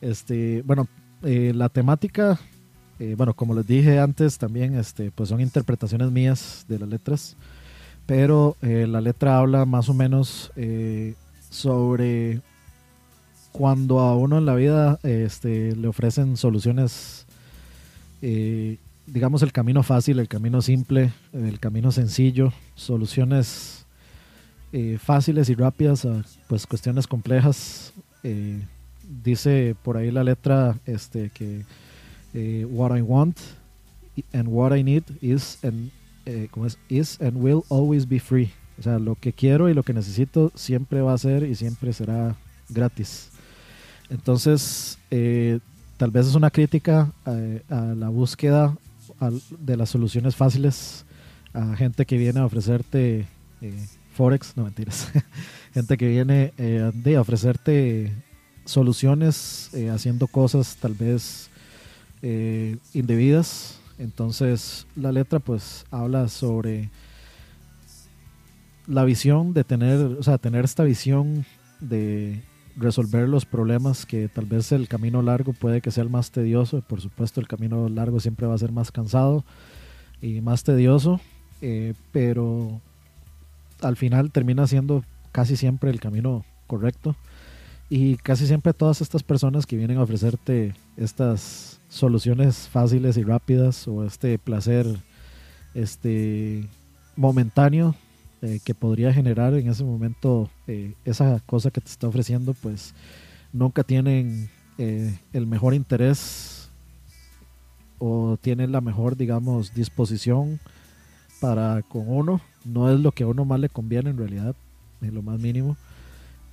Este, 0.00 0.62
bueno, 0.62 0.86
eh, 1.24 1.50
la 1.52 1.68
temática, 1.68 2.38
bueno, 3.16 3.34
como 3.34 3.52
les 3.52 3.66
dije 3.66 3.98
antes, 3.98 4.38
también 4.38 4.76
este, 4.76 5.10
pues 5.10 5.28
son 5.28 5.40
interpretaciones 5.40 6.12
mías 6.12 6.64
de 6.68 6.78
las 6.78 6.88
letras, 6.88 7.36
pero 8.06 8.56
la 8.60 9.00
letra 9.00 9.38
habla 9.38 9.64
más 9.64 9.88
o 9.88 9.94
menos 9.94 10.52
sobre 11.50 12.42
cuando 13.58 13.98
a 13.98 14.16
uno 14.16 14.38
en 14.38 14.46
la 14.46 14.54
vida 14.54 15.00
este, 15.02 15.74
le 15.74 15.88
ofrecen 15.88 16.36
soluciones, 16.36 17.26
eh, 18.22 18.78
digamos 19.04 19.42
el 19.42 19.50
camino 19.50 19.82
fácil, 19.82 20.20
el 20.20 20.28
camino 20.28 20.62
simple, 20.62 21.12
el 21.32 21.58
camino 21.58 21.90
sencillo, 21.90 22.52
soluciones 22.76 23.84
eh, 24.72 24.96
fáciles 25.02 25.48
y 25.48 25.56
rápidas 25.56 26.04
a 26.04 26.24
pues 26.46 26.68
cuestiones 26.68 27.08
complejas. 27.08 27.92
Eh, 28.22 28.62
dice 29.24 29.74
por 29.82 29.96
ahí 29.96 30.12
la 30.12 30.22
letra 30.22 30.78
este 30.86 31.30
que 31.30 31.64
eh, 32.34 32.64
what 32.70 32.96
I 32.96 33.00
want 33.00 33.38
and 34.32 34.46
what 34.46 34.72
I 34.76 34.84
need 34.84 35.02
is 35.20 35.58
and 35.64 35.90
¿cómo 36.52 36.66
es? 36.66 36.78
is 36.88 37.20
and 37.20 37.42
will 37.42 37.64
always 37.70 38.08
be 38.08 38.20
free. 38.20 38.52
O 38.78 38.82
sea, 38.82 39.00
lo 39.00 39.16
que 39.16 39.32
quiero 39.32 39.68
y 39.68 39.74
lo 39.74 39.82
que 39.82 39.94
necesito 39.94 40.52
siempre 40.54 41.00
va 41.00 41.12
a 41.12 41.18
ser 41.18 41.42
y 41.42 41.56
siempre 41.56 41.92
será 41.92 42.36
gratis. 42.68 43.27
Entonces, 44.10 44.98
eh, 45.10 45.58
tal 45.98 46.10
vez 46.12 46.28
es 46.28 46.34
una 46.34 46.50
crítica 46.50 47.12
eh, 47.26 47.62
a, 47.68 47.80
la 47.80 48.08
búsqueda 48.08 48.74
de 49.58 49.76
las 49.76 49.90
soluciones 49.90 50.36
fáciles 50.36 51.04
a 51.52 51.74
gente 51.74 52.06
que 52.06 52.16
viene 52.16 52.38
a 52.38 52.46
ofrecerte 52.46 53.26
eh, 53.60 53.86
Forex, 54.14 54.56
no 54.56 54.64
mentiras, 54.64 55.08
gente 55.74 55.96
que 55.96 56.08
viene 56.08 56.52
eh, 56.56 56.92
de 56.94 57.16
a 57.16 57.20
ofrecerte 57.20 58.12
soluciones 58.64 59.70
haciendo 59.92 60.26
cosas 60.26 60.76
tal 60.76 60.94
vez 60.94 61.50
indebidas. 62.92 63.80
Entonces 63.98 64.86
la 64.94 65.10
letra 65.10 65.40
pues 65.40 65.84
habla 65.90 66.28
sobre 66.28 66.90
la 68.86 69.04
visión 69.04 69.52
de 69.54 69.64
tener, 69.64 69.98
o 69.98 70.22
sea, 70.22 70.38
tener 70.38 70.64
esta 70.64 70.84
visión 70.84 71.44
de 71.80 72.42
resolver 72.78 73.28
los 73.28 73.44
problemas 73.44 74.06
que 74.06 74.28
tal 74.28 74.46
vez 74.46 74.72
el 74.72 74.88
camino 74.88 75.20
largo 75.22 75.52
puede 75.52 75.80
que 75.80 75.90
sea 75.90 76.04
el 76.04 76.10
más 76.10 76.30
tedioso. 76.30 76.82
Por 76.82 77.00
supuesto, 77.00 77.40
el 77.40 77.48
camino 77.48 77.88
largo 77.88 78.20
siempre 78.20 78.46
va 78.46 78.54
a 78.54 78.58
ser 78.58 78.72
más 78.72 78.92
cansado 78.92 79.44
y 80.22 80.40
más 80.40 80.64
tedioso, 80.64 81.20
eh, 81.60 81.94
pero 82.12 82.80
al 83.82 83.96
final 83.96 84.30
termina 84.30 84.66
siendo 84.66 85.04
casi 85.32 85.56
siempre 85.56 85.90
el 85.90 86.00
camino 86.00 86.44
correcto. 86.66 87.16
Y 87.90 88.16
casi 88.16 88.46
siempre 88.46 88.74
todas 88.74 89.00
estas 89.00 89.22
personas 89.22 89.64
que 89.64 89.76
vienen 89.76 89.96
a 89.96 90.02
ofrecerte 90.02 90.74
estas 90.96 91.80
soluciones 91.88 92.68
fáciles 92.68 93.16
y 93.16 93.22
rápidas 93.22 93.88
o 93.88 94.04
este 94.04 94.38
placer 94.38 94.86
este 95.74 96.68
momentáneo 97.16 97.94
eh, 98.40 98.60
que 98.64 98.74
podría 98.74 99.12
generar 99.12 99.54
en 99.54 99.68
ese 99.68 99.82
momento 99.82 100.48
eh, 100.66 100.94
esa 101.04 101.40
cosa 101.40 101.70
que 101.70 101.80
te 101.80 101.88
está 101.88 102.06
ofreciendo, 102.06 102.54
pues 102.54 102.94
nunca 103.52 103.82
tienen 103.82 104.48
eh, 104.78 105.18
el 105.32 105.46
mejor 105.46 105.74
interés 105.74 106.70
o 107.98 108.38
tienen 108.40 108.70
la 108.70 108.80
mejor, 108.80 109.16
digamos, 109.16 109.74
disposición 109.74 110.60
para 111.40 111.82
con 111.82 112.04
uno. 112.06 112.40
No 112.64 112.92
es 112.92 113.00
lo 113.00 113.10
que 113.10 113.24
a 113.24 113.26
uno 113.26 113.44
más 113.44 113.58
le 113.58 113.68
conviene 113.68 114.10
en 114.10 114.18
realidad, 114.18 114.54
en 115.00 115.14
lo 115.14 115.22
más 115.22 115.40
mínimo. 115.40 115.76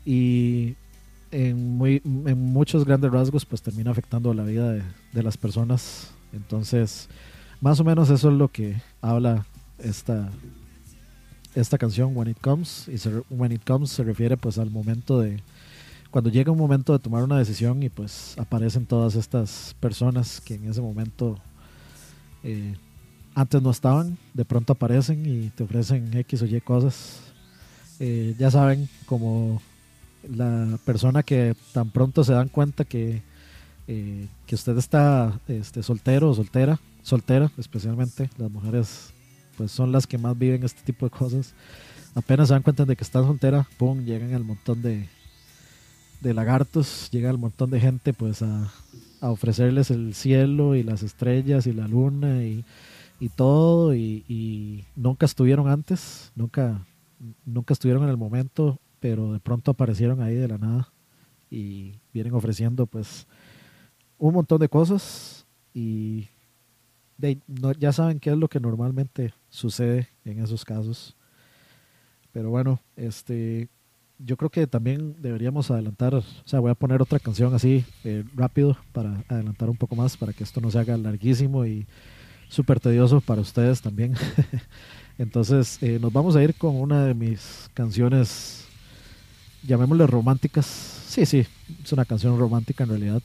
Y 0.06 0.76
en, 1.30 1.78
muy, 1.78 2.02
en 2.03 2.40
muchos 2.40 2.86
grandes 2.86 3.12
rasgos, 3.12 3.45
pues 3.45 3.62
termina 3.62 3.91
afectando 3.91 4.34
la 4.34 4.44
vida 4.44 4.72
de, 4.72 4.82
de 5.14 5.24
las 5.24 5.38
personas. 5.38 6.12
Entonces, 6.34 7.10
más 7.62 7.80
o 7.80 7.84
menos 7.84 8.10
eso 8.10 8.30
es 8.30 8.36
lo 8.36 8.48
que 8.48 8.82
habla 9.02 9.45
esta, 9.78 10.30
esta 11.56 11.77
canción 11.77 12.15
When 12.15 12.30
It 12.30 12.38
Comes 12.41 12.88
y 12.88 12.98
se- 12.98 13.23
When 13.30 13.52
It 13.52 13.64
Comes 13.65 13.90
se 13.90 14.03
refiere 14.03 14.38
pues 14.38 14.57
al 14.57 14.69
momento 14.69 15.19
de 15.19 15.41
cuando 16.11 16.30
llega 16.30 16.52
un 16.52 16.57
momento 16.57 16.94
de 16.94 16.99
tomar 16.99 17.23
una 17.23 17.38
decisión 17.38 17.82
y 17.84 17.90
pues 17.90 18.36
aparecen 18.38 18.86
todas 18.86 19.15
estas 19.15 19.76
personas 19.80 20.40
que 20.40 20.56
en 20.56 20.69
ese 20.69 20.82
momento 20.82 21.38
eh, 22.44 22.76
antes 23.34 23.61
no 23.61 23.72
estaban, 23.72 24.18
de 24.34 24.45
pronto 24.45 24.73
aparecen 24.73 25.26
y 25.26 25.49
te 25.49 25.64
ofrecen 25.64 26.15
X 26.15 26.41
o 26.41 26.45
Y 26.45 26.61
cosas. 26.61 27.19
Eh, 27.99 28.34
ya 28.40 28.49
saben, 28.49 28.88
como 29.06 29.61
la 30.30 30.77
persona 30.86 31.22
que 31.22 31.53
tan 31.73 31.90
pronto 31.90 32.23
se 32.23 32.32
dan 32.34 32.48
cuenta 32.48 32.86
que, 32.86 33.22
eh, 33.88 34.27
que 34.48 34.56
usted 34.56 34.77
está 34.77 35.38
este, 35.49 35.84
soltero 35.84 36.30
o 36.30 36.34
soltera, 36.34 36.80
soltera 37.03 37.52
especialmente, 37.57 38.30
las 38.38 38.49
mujeres 38.49 39.11
pues 39.57 39.72
son 39.72 39.91
las 39.91 40.07
que 40.07 40.18
más 40.18 40.38
viven 40.38 40.64
este 40.64 40.82
tipo 40.84 41.06
de 41.06 41.11
cosas. 41.11 41.53
Apenas 42.14 42.48
se 42.48 42.53
dan 42.53 42.64
cuenta 42.64 42.86
de 42.86 42.95
que 42.95 43.03
está 43.03 43.22
soltera, 43.22 43.68
pum, 43.77 44.06
llegan 44.06 44.32
el 44.32 44.44
montón 44.44 44.82
de, 44.82 45.07
de 46.22 46.34
lagartos, 46.34 47.10
llega 47.11 47.30
el 47.30 47.38
montón 47.38 47.69
de 47.69 47.80
gente 47.80 48.14
pues 48.14 48.41
a, 48.41 48.72
ofrecerles 49.22 49.91
el 49.91 50.14
cielo 50.14 50.76
y 50.76 50.84
las 50.84 51.03
estrellas 51.03 51.68
y 51.68 51.73
la 51.73 51.88
luna 51.88 52.44
y, 52.44 52.64
y 53.19 53.30
todo 53.30 53.95
y, 53.95 54.86
nunca 54.95 55.26
estuvieron 55.26 55.68
antes, 55.68 56.32
nunca, 56.36 56.86
nunca 57.45 57.73
estuvieron 57.73 58.03
en 58.03 58.10
el 58.10 58.18
momento, 58.18 58.80
pero 58.99 59.34
de 59.34 59.40
pronto 59.40 59.72
aparecieron 59.72 60.22
ahí 60.22 60.36
de 60.36 60.48
la 60.48 60.57
nada 60.57 60.90
y 61.49 61.94
vienen 62.14 62.34
ofreciendo 62.34 62.86
pues 62.86 63.27
un 64.18 64.34
montón 64.34 64.60
de 64.60 64.69
cosas 64.69 65.45
y 65.73 66.27
no- 67.48 67.73
ya 67.73 67.91
saben 67.91 68.19
qué 68.19 68.32
es 68.32 68.38
lo 68.38 68.48
que 68.48 68.60
normalmente 68.60 69.34
sucede 69.56 70.10
en 70.26 70.44
esos 70.44 70.64
casos. 70.65 71.15
Pero 72.32 72.49
bueno, 72.49 72.82
este 72.95 73.69
yo 74.19 74.38
creo 74.38 74.49
que 74.49 74.65
también 74.68 75.15
deberíamos 75.22 75.72
adelantar, 75.72 76.15
o 76.15 76.23
sea, 76.45 76.60
voy 76.60 76.72
a 76.72 76.76
poner 76.76 77.02
otra 77.02 77.19
canción 77.19 77.53
así 77.53 77.84
eh, 78.03 78.23
rápido 78.34 78.77
para 78.94 79.23
adelantar 79.27 79.69
un 79.69 79.76
poco 79.76 79.95
más, 79.95 80.15
para 80.15 80.32
que 80.32 80.44
esto 80.44 80.61
no 80.61 80.72
se 80.72 80.80
haga 80.80 80.95
larguísimo 80.98 81.65
y 81.65 81.86
súper 82.48 82.80
tedioso 82.80 83.19
para 83.22 83.41
ustedes 83.41 83.82
también. 83.82 84.14
Entonces, 85.18 85.82
eh, 85.82 85.99
nos 86.02 86.14
vamos 86.14 86.36
a 86.36 86.44
ir 86.44 86.56
con 86.56 86.76
una 86.76 87.06
de 87.06 87.14
mis 87.14 87.69
canciones, 87.73 88.68
llamémosle 89.64 90.07
románticas. 90.07 90.65
Sí, 90.65 91.26
sí, 91.26 91.45
es 91.84 91.91
una 91.91 92.06
canción 92.06 92.38
romántica 92.38 92.84
en 92.84 92.90
realidad. 92.90 93.22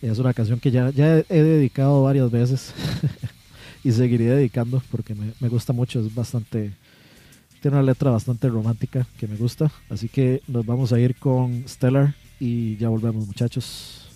Es 0.00 0.18
una 0.18 0.32
canción 0.32 0.60
que 0.60 0.70
ya, 0.70 0.90
ya 0.90 1.18
he, 1.18 1.42
dedicado 1.42 2.02
varias 2.04 2.30
veces 2.30 2.72
y 3.84 3.92
seguiré 3.92 4.26
dedicando 4.26 4.82
porque 4.90 5.14
me, 5.14 5.32
me 5.40 5.48
gusta 5.48 5.72
mucho, 5.72 6.00
es 6.00 6.14
bastante, 6.14 6.72
tiene 7.60 7.76
una 7.76 7.86
letra 7.86 8.10
bastante 8.10 8.48
romántica 8.48 9.06
que 9.18 9.26
me 9.26 9.36
gusta. 9.36 9.70
Así 9.90 10.08
que 10.08 10.42
nos 10.48 10.66
vamos 10.66 10.92
a 10.92 11.00
ir 11.00 11.16
con 11.16 11.64
Stellar 11.68 12.14
y 12.40 12.76
ya 12.76 12.88
volvemos 12.88 13.26
muchachos. 13.26 14.07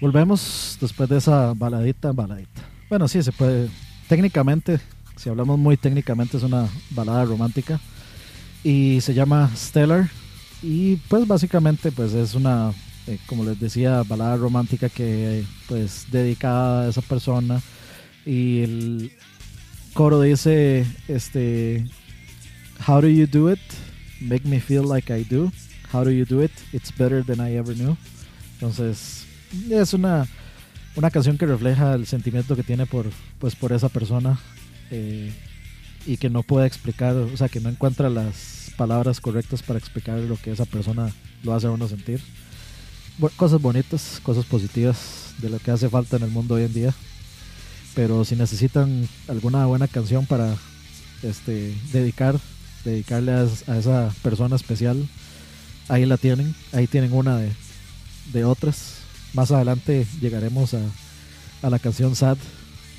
Volvemos 0.00 0.76
después 0.80 1.08
de 1.08 1.18
esa 1.18 1.54
baladita, 1.54 2.10
baladita. 2.10 2.62
Bueno, 2.88 3.06
sí, 3.06 3.22
se 3.22 3.30
puede. 3.30 3.68
Técnicamente, 4.08 4.80
si 5.16 5.28
hablamos 5.28 5.58
muy 5.58 5.76
técnicamente, 5.76 6.36
es 6.36 6.42
una 6.42 6.68
balada 6.90 7.24
romántica. 7.24 7.78
Y 8.64 9.00
se 9.00 9.14
llama 9.14 9.50
Stellar. 9.54 10.10
Y 10.62 10.96
pues 11.08 11.26
básicamente 11.26 11.92
pues 11.92 12.12
es 12.14 12.34
una, 12.34 12.72
eh, 13.06 13.18
como 13.26 13.44
les 13.44 13.58
decía, 13.58 14.02
balada 14.02 14.36
romántica 14.36 14.88
que 14.88 15.44
pues 15.68 16.06
dedicada 16.10 16.82
a 16.82 16.88
esa 16.88 17.02
persona. 17.02 17.60
Y 18.26 18.62
el 18.62 19.12
coro 19.94 20.20
dice, 20.20 20.84
este, 21.06 21.86
How 22.86 23.00
do 23.00 23.08
you 23.08 23.26
do 23.26 23.48
it? 23.48 23.60
Make 24.20 24.44
me 24.46 24.60
feel 24.60 24.84
like 24.84 25.12
I 25.12 25.24
do. 25.24 25.50
How 25.92 26.04
do 26.04 26.10
you 26.10 26.24
do 26.24 26.40
it? 26.42 26.52
It's 26.72 26.90
better 26.96 27.22
than 27.22 27.40
I 27.40 27.56
ever 27.56 27.74
knew. 27.76 27.96
Entonces, 28.54 29.26
es 29.70 29.92
una, 29.94 30.26
una 30.96 31.10
canción 31.10 31.36
que 31.38 31.46
refleja 31.46 31.94
el 31.94 32.06
sentimiento 32.06 32.56
que 32.56 32.62
tiene 32.62 32.86
por, 32.86 33.06
pues, 33.38 33.54
por 33.54 33.72
esa 33.72 33.88
persona 33.88 34.38
eh, 34.90 35.32
y 36.06 36.16
que 36.16 36.30
no 36.30 36.42
puede 36.42 36.66
explicar, 36.66 37.14
o 37.16 37.36
sea, 37.36 37.48
que 37.48 37.60
no 37.60 37.68
encuentra 37.68 38.08
las 38.08 38.70
palabras 38.76 39.20
correctas 39.20 39.62
para 39.62 39.78
explicar 39.78 40.18
lo 40.18 40.36
que 40.36 40.52
esa 40.52 40.64
persona 40.64 41.10
lo 41.42 41.54
hace 41.54 41.66
a 41.66 41.70
uno 41.70 41.88
sentir. 41.88 42.20
Bu- 43.18 43.30
cosas 43.36 43.60
bonitas, 43.60 44.20
cosas 44.22 44.44
positivas 44.46 45.34
de 45.38 45.50
lo 45.50 45.58
que 45.58 45.70
hace 45.70 45.88
falta 45.88 46.16
en 46.16 46.22
el 46.22 46.30
mundo 46.30 46.54
hoy 46.54 46.64
en 46.64 46.72
día. 46.72 46.94
Pero 47.94 48.24
si 48.24 48.36
necesitan 48.36 49.06
alguna 49.28 49.66
buena 49.66 49.86
canción 49.86 50.24
para 50.24 50.56
este, 51.22 51.74
dedicar, 51.92 52.40
dedicarle 52.84 53.32
a, 53.32 53.42
es- 53.44 53.68
a 53.68 53.78
esa 53.78 54.12
persona 54.22 54.56
especial, 54.56 55.08
ahí 55.88 56.06
la 56.06 56.16
tienen. 56.16 56.54
Ahí 56.72 56.86
tienen 56.86 57.12
una 57.12 57.36
de, 57.38 57.50
de 58.32 58.44
otras. 58.44 58.98
Más 59.34 59.50
adelante 59.50 60.06
llegaremos 60.20 60.74
a, 60.74 60.80
a 61.62 61.70
la 61.70 61.78
canción 61.78 62.14
Sad, 62.16 62.36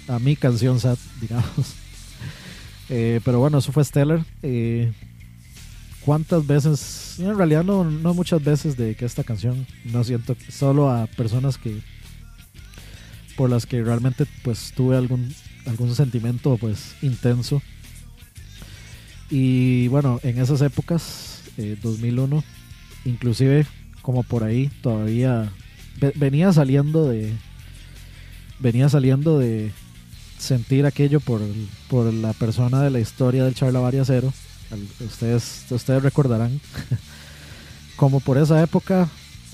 a 0.08 0.20
mi 0.20 0.36
canción 0.36 0.80
Sad, 0.80 0.98
digamos. 1.22 1.74
Eh, 2.90 3.22
pero 3.24 3.40
bueno, 3.40 3.58
eso 3.60 3.72
fue 3.72 3.84
Stellar. 3.84 4.24
Eh, 4.42 4.92
¿Cuántas 6.06 6.46
veces? 6.46 7.16
En 7.20 7.38
realidad 7.38 7.64
no, 7.64 7.86
no 7.86 8.14
muchas 8.14 8.44
veces 8.44 8.76
de 8.76 8.94
que 8.96 9.06
esta 9.06 9.24
canción 9.24 9.66
no 9.86 10.04
siento 10.04 10.36
solo 10.50 10.90
a 10.92 11.08
personas 11.08 11.58
que 11.58 11.80
por 13.38 13.50
las 13.50 13.66
que 13.66 13.82
realmente 13.84 14.26
pues 14.44 14.74
tuve 14.76 14.96
algún 14.98 15.34
algún 15.66 15.96
sentimiento 15.96 16.58
pues 16.58 16.96
intenso 17.02 17.62
y 19.36 19.88
bueno 19.88 20.20
en 20.22 20.38
esas 20.40 20.62
épocas 20.62 21.40
eh, 21.58 21.76
2001 21.82 22.44
inclusive 23.06 23.66
como 24.04 24.22
por 24.22 24.44
ahí 24.44 24.70
todavía 24.82 25.52
ve- 26.00 26.14
venía 26.16 26.54
saliendo 26.54 27.08
de 27.10 27.34
venía 28.60 28.90
saliendo 28.90 29.40
de 29.40 29.72
sentir 30.38 30.86
aquello 30.86 31.20
por, 31.20 31.42
por 31.90 32.14
la 32.14 32.34
persona 32.34 32.82
de 32.84 32.92
la 32.92 33.00
historia 33.00 33.44
del 33.46 33.56
Charla 33.56 33.80
Variacero 33.80 34.32
Al- 34.72 35.08
ustedes 35.08 35.66
ustedes 35.72 36.04
recordarán 36.04 36.60
como 37.96 38.20
por 38.20 38.38
esa 38.38 38.62
época 38.62 39.10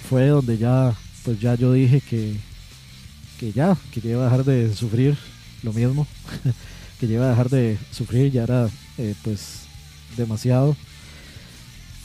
fue 0.09 0.27
donde 0.27 0.57
ya 0.57 0.93
pues 1.23 1.39
ya 1.39 1.55
yo 1.55 1.71
dije 1.73 2.01
que 2.01 2.35
que 3.39 3.53
ya 3.53 3.77
que 3.93 4.01
iba 4.09 4.21
a 4.21 4.25
dejar 4.25 4.43
de 4.43 4.73
sufrir 4.75 5.15
lo 5.63 5.71
mismo 5.71 6.05
que 6.99 7.05
iba 7.05 7.27
a 7.27 7.29
dejar 7.29 7.49
de 7.49 7.77
sufrir 7.91 8.29
ya 8.31 8.43
era 8.43 8.67
eh, 8.97 9.15
pues 9.23 9.68
demasiado. 10.19 10.75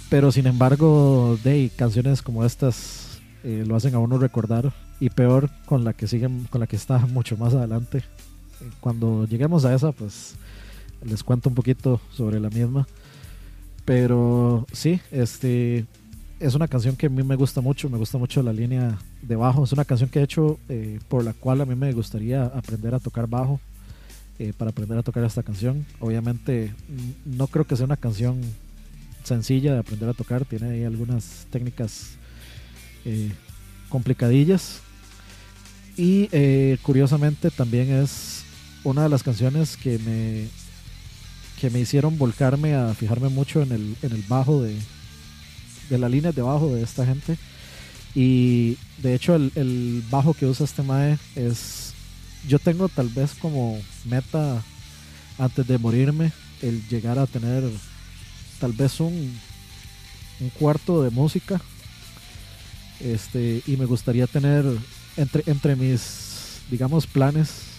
Pero 0.08 0.32
sin 0.32 0.46
embargo 0.46 1.38
de 1.44 1.70
canciones 1.76 2.22
como 2.22 2.44
estas 2.44 3.20
eh, 3.42 3.64
lo 3.66 3.76
hacen 3.76 3.94
a 3.94 3.98
uno 3.98 4.18
recordar. 4.18 4.72
Y 5.00 5.10
peor 5.10 5.50
con 5.66 5.84
la 5.84 5.92
que 5.92 6.06
siguen 6.06 6.46
con 6.50 6.60
la 6.60 6.66
que 6.66 6.76
está 6.76 6.98
mucho 7.12 7.36
más 7.36 7.52
adelante. 7.52 7.98
Eh, 7.98 8.70
cuando 8.80 9.26
lleguemos 9.26 9.64
a 9.64 9.74
esa 9.74 9.92
pues 9.92 10.36
les 11.04 11.22
cuento 11.22 11.48
un 11.48 11.54
poquito 11.54 12.00
sobre 12.12 12.40
la 12.40 12.48
misma. 12.48 12.86
Pero 13.84 14.66
sí 14.72 15.00
este 15.10 15.84
es 16.40 16.54
una 16.54 16.68
canción 16.68 16.96
que 16.96 17.06
a 17.06 17.10
mí 17.10 17.22
me 17.22 17.36
gusta 17.36 17.60
mucho, 17.60 17.88
me 17.88 17.98
gusta 17.98 18.18
mucho 18.18 18.42
la 18.42 18.52
línea 18.52 18.98
de 19.22 19.36
bajo. 19.36 19.64
Es 19.64 19.72
una 19.72 19.84
canción 19.84 20.10
que 20.10 20.20
he 20.20 20.22
hecho 20.22 20.58
eh, 20.68 20.98
por 21.08 21.24
la 21.24 21.32
cual 21.32 21.60
a 21.60 21.66
mí 21.66 21.74
me 21.74 21.92
gustaría 21.92 22.44
aprender 22.44 22.94
a 22.94 23.00
tocar 23.00 23.26
bajo, 23.26 23.60
eh, 24.38 24.52
para 24.56 24.70
aprender 24.70 24.98
a 24.98 25.02
tocar 25.02 25.24
esta 25.24 25.42
canción. 25.42 25.86
Obviamente 26.00 26.72
mm, 26.88 27.36
no 27.36 27.46
creo 27.46 27.66
que 27.66 27.76
sea 27.76 27.86
una 27.86 27.96
canción 27.96 28.40
sencilla 29.22 29.72
de 29.72 29.78
aprender 29.78 30.08
a 30.08 30.14
tocar, 30.14 30.44
tiene 30.44 30.70
ahí 30.70 30.84
algunas 30.84 31.46
técnicas 31.50 32.16
eh, 33.04 33.32
complicadillas. 33.88 34.80
Y 35.96 36.28
eh, 36.32 36.78
curiosamente 36.82 37.50
también 37.50 37.90
es 37.92 38.42
una 38.82 39.04
de 39.04 39.08
las 39.08 39.22
canciones 39.22 39.76
que 39.76 39.98
me, 39.98 40.48
que 41.60 41.70
me 41.70 41.80
hicieron 41.80 42.18
volcarme 42.18 42.74
a 42.74 42.92
fijarme 42.94 43.28
mucho 43.28 43.62
en 43.62 43.72
el, 43.72 43.96
en 44.02 44.12
el 44.12 44.22
bajo 44.22 44.62
de, 44.62 44.76
de 45.88 45.98
la 45.98 46.08
línea 46.08 46.32
de 46.32 46.42
bajo 46.42 46.74
de 46.74 46.82
esta 46.82 47.06
gente. 47.06 47.38
Y 48.14 48.76
de 48.98 49.14
hecho 49.14 49.34
el, 49.34 49.52
el 49.54 50.02
bajo 50.10 50.34
que 50.34 50.46
usa 50.46 50.64
este 50.64 50.82
Mae 50.82 51.18
es... 51.34 51.93
Yo 52.48 52.58
tengo 52.58 52.88
tal 52.88 53.08
vez 53.08 53.34
como 53.34 53.80
meta 54.04 54.62
antes 55.38 55.66
de 55.66 55.78
morirme 55.78 56.32
el 56.62 56.86
llegar 56.88 57.18
a 57.18 57.26
tener 57.26 57.64
tal 58.60 58.72
vez 58.72 59.00
un, 59.00 59.38
un 60.40 60.50
cuarto 60.50 61.02
de 61.02 61.10
música. 61.10 61.60
Este, 63.00 63.62
y 63.66 63.76
me 63.76 63.86
gustaría 63.86 64.26
tener 64.26 64.64
entre, 65.16 65.42
entre 65.46 65.76
mis, 65.76 66.62
digamos, 66.70 67.06
planes 67.06 67.74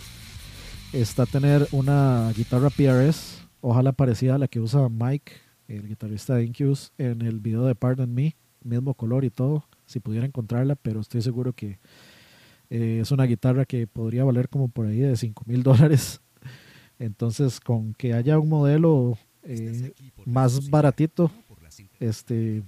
está 0.94 1.26
tener 1.26 1.68
una 1.72 2.32
guitarra 2.36 2.70
PRS, 2.70 3.42
ojalá 3.62 3.92
parecida 3.92 4.36
a 4.36 4.38
la 4.38 4.48
que 4.48 4.60
usa 4.60 4.88
Mike 4.90 5.34
el 5.68 5.88
guitarrista 5.88 6.36
de 6.36 6.46
Incubus, 6.46 6.92
en 6.98 7.22
el 7.22 7.40
video 7.40 7.66
de 7.66 7.76
Pardon 7.76 8.14
Me, 8.14 8.36
mismo 8.64 8.94
color 8.94 9.26
y 9.26 9.30
todo, 9.30 9.66
si 9.86 10.00
pudiera 10.00 10.26
encontrarla, 10.26 10.76
pero 10.76 11.02
estoy 11.02 11.22
seguro 11.22 11.54
que 11.54 11.80
eh, 12.76 13.00
es 13.00 13.12
una 13.12 13.24
guitarra 13.24 13.64
que 13.64 13.88
podría 13.88 14.26
valer 14.26 14.50
como 14.50 14.68
por 14.68 14.88
ahí 14.88 15.00
de 15.00 15.16
5 15.16 15.44
mil 15.46 15.64
dólares. 15.64 16.20
Entonces, 17.00 17.62
con 17.62 17.94
que 17.94 18.14
haya 18.14 18.38
un 18.38 18.50
modelo 18.50 19.18
eh, 19.44 19.94
más 20.26 20.70
baratito 20.70 21.32
este 22.02 22.64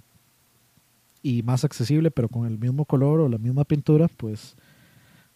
y 1.21 1.43
más 1.43 1.65
accesible, 1.65 2.09
pero 2.09 2.29
con 2.29 2.47
el 2.47 2.57
mismo 2.57 2.85
color 2.85 3.19
o 3.19 3.27
la 3.27 3.37
misma 3.37 3.65
pintura, 3.65 4.07
pues 4.07 4.55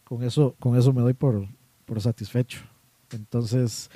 con 0.06 0.24
eso, 0.24 0.56
con 0.58 0.78
eso 0.78 0.94
me 0.94 1.02
doy 1.02 1.14
por, 1.14 1.46
por 1.86 2.00
satisfecho. 2.00 2.62
Entonces, 3.12 3.90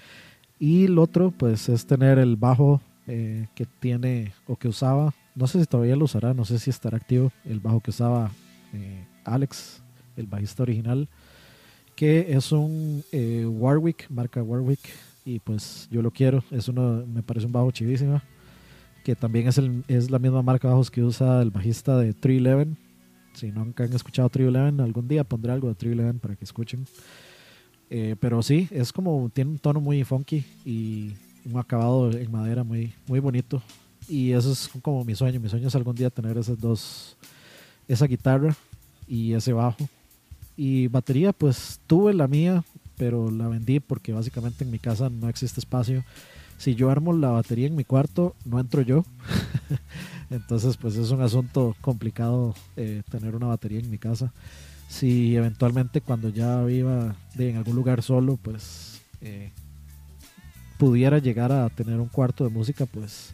y 0.59 0.85
el 0.85 0.99
otro, 0.99 1.31
pues 1.31 1.69
es 1.69 1.85
tener 1.85 2.19
el 2.19 2.35
bajo 2.35 2.81
eh, 3.07 3.47
que 3.55 3.65
tiene 3.65 4.33
o 4.45 4.57
que 4.57 4.67
usaba, 4.67 5.13
no 5.35 5.47
sé 5.47 5.61
si 5.61 5.67
todavía 5.67 5.95
lo 5.95 6.03
usará, 6.03 6.33
no 6.33 6.43
sé 6.43 6.59
si 6.59 6.69
estará 6.69 6.97
activo, 6.97 7.31
el 7.45 7.61
bajo 7.61 7.79
que 7.79 7.91
usaba 7.91 8.29
eh, 8.73 9.05
Alex, 9.23 9.81
el 10.15 10.27
bajista 10.27 10.63
original, 10.63 11.07
que 11.95 12.33
es 12.35 12.51
un 12.51 13.03
eh, 13.11 13.45
Warwick, 13.45 14.09
marca 14.09 14.43
Warwick, 14.43 14.79
y 15.25 15.39
pues 15.39 15.87
yo 15.91 16.01
lo 16.01 16.11
quiero, 16.11 16.43
es 16.51 16.67
uno, 16.67 17.03
me 17.05 17.23
parece 17.23 17.47
un 17.47 17.51
bajo 17.51 17.71
chivísima, 17.71 18.23
que 19.03 19.15
también 19.15 19.47
es, 19.47 19.57
el, 19.57 19.83
es 19.87 20.09
la 20.09 20.19
misma 20.19 20.41
marca 20.41 20.67
de 20.67 20.73
bajos 20.73 20.91
que 20.91 21.03
usa 21.03 21.41
el 21.41 21.51
bajista 21.51 21.97
de 21.97 22.13
311. 22.13 22.79
Si 23.33 23.51
nunca 23.51 23.83
han 23.83 23.93
escuchado 23.93 24.29
311, 24.29 24.81
algún 24.81 25.07
día 25.07 25.23
pondré 25.23 25.51
algo 25.51 25.67
de 25.67 25.75
311 25.75 26.19
para 26.19 26.35
que 26.35 26.43
escuchen. 26.43 26.85
Eh, 27.89 28.15
pero 28.19 28.41
sí, 28.41 28.67
es 28.71 28.91
como, 28.91 29.29
tiene 29.33 29.51
un 29.51 29.59
tono 29.59 29.79
muy 29.79 30.03
funky 30.03 30.43
y 30.65 31.13
un 31.45 31.57
acabado 31.59 32.11
en 32.11 32.31
madera 32.31 32.63
muy, 32.63 32.93
muy 33.07 33.19
bonito. 33.19 33.61
Y 34.07 34.31
eso 34.31 34.51
es 34.51 34.69
como 34.81 35.03
mi 35.03 35.15
sueño. 35.15 35.39
Mi 35.39 35.49
sueño 35.49 35.67
es 35.67 35.75
algún 35.75 35.95
día 35.95 36.09
tener 36.09 36.37
esas 36.37 36.59
dos, 36.59 37.17
esa 37.87 38.05
guitarra 38.07 38.55
y 39.07 39.33
ese 39.33 39.53
bajo. 39.53 39.77
Y 40.57 40.87
batería, 40.87 41.33
pues 41.33 41.79
tuve 41.87 42.13
la 42.13 42.27
mía, 42.27 42.63
pero 42.97 43.29
la 43.31 43.47
vendí 43.47 43.79
porque 43.79 44.13
básicamente 44.13 44.63
en 44.63 44.71
mi 44.71 44.79
casa 44.79 45.09
no 45.09 45.29
existe 45.29 45.59
espacio. 45.59 46.03
Si 46.57 46.75
yo 46.75 46.89
armo 46.89 47.11
la 47.13 47.31
batería 47.31 47.67
en 47.67 47.75
mi 47.75 47.83
cuarto, 47.83 48.35
no 48.45 48.59
entro 48.59 48.81
yo. 48.81 49.03
Entonces, 50.29 50.77
pues 50.77 50.95
es 50.95 51.11
un 51.11 51.21
asunto 51.21 51.75
complicado 51.81 52.55
eh, 52.77 53.03
tener 53.09 53.35
una 53.35 53.47
batería 53.47 53.79
en 53.79 53.89
mi 53.89 53.97
casa. 53.97 54.31
Si 54.87 55.35
eventualmente 55.35 56.01
cuando 56.01 56.29
ya 56.29 56.63
viva 56.63 57.15
en 57.37 57.57
algún 57.57 57.75
lugar 57.75 58.01
solo, 58.01 58.37
pues 58.41 59.01
eh, 59.21 59.51
pudiera 60.77 61.19
llegar 61.19 61.51
a 61.51 61.69
tener 61.69 61.99
un 61.99 62.07
cuarto 62.07 62.43
de 62.43 62.49
música, 62.49 62.85
pues 62.85 63.33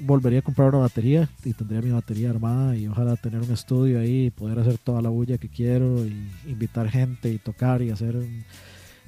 volvería 0.00 0.40
a 0.40 0.42
comprar 0.42 0.68
una 0.68 0.78
batería 0.78 1.28
y 1.44 1.52
tendría 1.52 1.80
mi 1.82 1.90
batería 1.90 2.30
armada 2.30 2.76
y 2.76 2.86
ojalá 2.86 3.16
tener 3.16 3.40
un 3.40 3.50
estudio 3.50 4.00
ahí 4.00 4.26
y 4.26 4.30
poder 4.30 4.58
hacer 4.58 4.78
toda 4.78 5.02
la 5.02 5.08
bulla 5.08 5.38
que 5.38 5.48
quiero 5.48 6.04
y 6.04 6.28
invitar 6.46 6.88
gente 6.90 7.30
y 7.30 7.38
tocar 7.38 7.82
y 7.82 7.90
hacer 7.90 8.16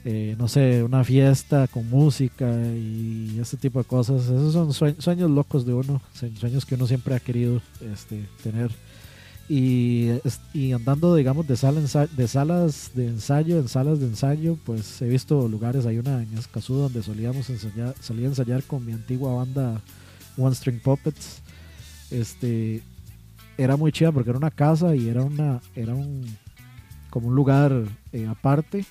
eh, 0.04 0.34
no 0.38 0.48
sé 0.48 0.82
una 0.82 1.04
fiesta 1.04 1.68
con 1.68 1.88
música 1.88 2.50
y 2.74 3.38
ese 3.40 3.56
tipo 3.56 3.78
de 3.78 3.84
cosas 3.84 4.24
esos 4.24 4.52
son 4.52 4.72
sueños, 4.72 5.02
sueños 5.04 5.30
locos 5.30 5.64
de 5.64 5.74
uno 5.74 6.02
sueños 6.12 6.66
que 6.66 6.74
uno 6.74 6.86
siempre 6.86 7.14
ha 7.14 7.20
querido 7.20 7.60
este, 7.92 8.26
tener 8.42 8.70
Y, 9.48 10.08
y 10.54 10.72
andando, 10.72 11.14
digamos, 11.14 11.46
de, 11.46 11.56
sala 11.56 11.80
de 11.80 12.28
salas 12.28 12.92
de 12.94 13.08
ensayo 13.08 13.58
en 13.58 13.68
salas 13.68 13.98
de 13.98 14.06
ensayo, 14.06 14.56
pues 14.64 15.02
he 15.02 15.08
visto 15.08 15.46
lugares. 15.48 15.84
Hay 15.84 15.98
una 15.98 16.22
en 16.22 16.38
Escazú 16.38 16.74
donde 16.74 17.02
solíamos 17.02 17.50
ensayar, 17.50 17.94
solía 18.00 18.28
ensayar 18.28 18.62
con 18.62 18.86
mi 18.86 18.92
antigua 18.92 19.34
banda 19.34 19.82
One 20.36 20.54
String 20.54 20.80
Puppets. 20.80 21.42
Este 22.10 22.82
era 23.58 23.76
muy 23.76 23.92
chida 23.92 24.12
porque 24.12 24.30
era 24.30 24.38
una 24.38 24.50
casa 24.50 24.94
y 24.96 25.08
era 25.08 25.22
una 25.22 25.60
era 25.74 25.94
un 25.94 26.24
como 27.10 27.28
un 27.28 27.34
lugar 27.34 27.84
eh, 28.12 28.26
aparte. 28.26 28.84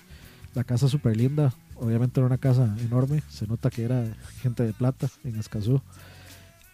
La 0.53 0.63
casa 0.63 0.87
súper 0.87 1.17
linda. 1.17 1.53
Obviamente 1.75 2.19
era 2.19 2.27
una 2.27 2.37
casa 2.37 2.75
enorme. 2.79 3.23
Se 3.29 3.47
nota 3.47 3.71
que 3.71 3.83
era 3.83 4.05
gente 4.41 4.63
de 4.63 4.73
plata 4.73 5.09
en 5.23 5.37
Escazú. 5.37 5.81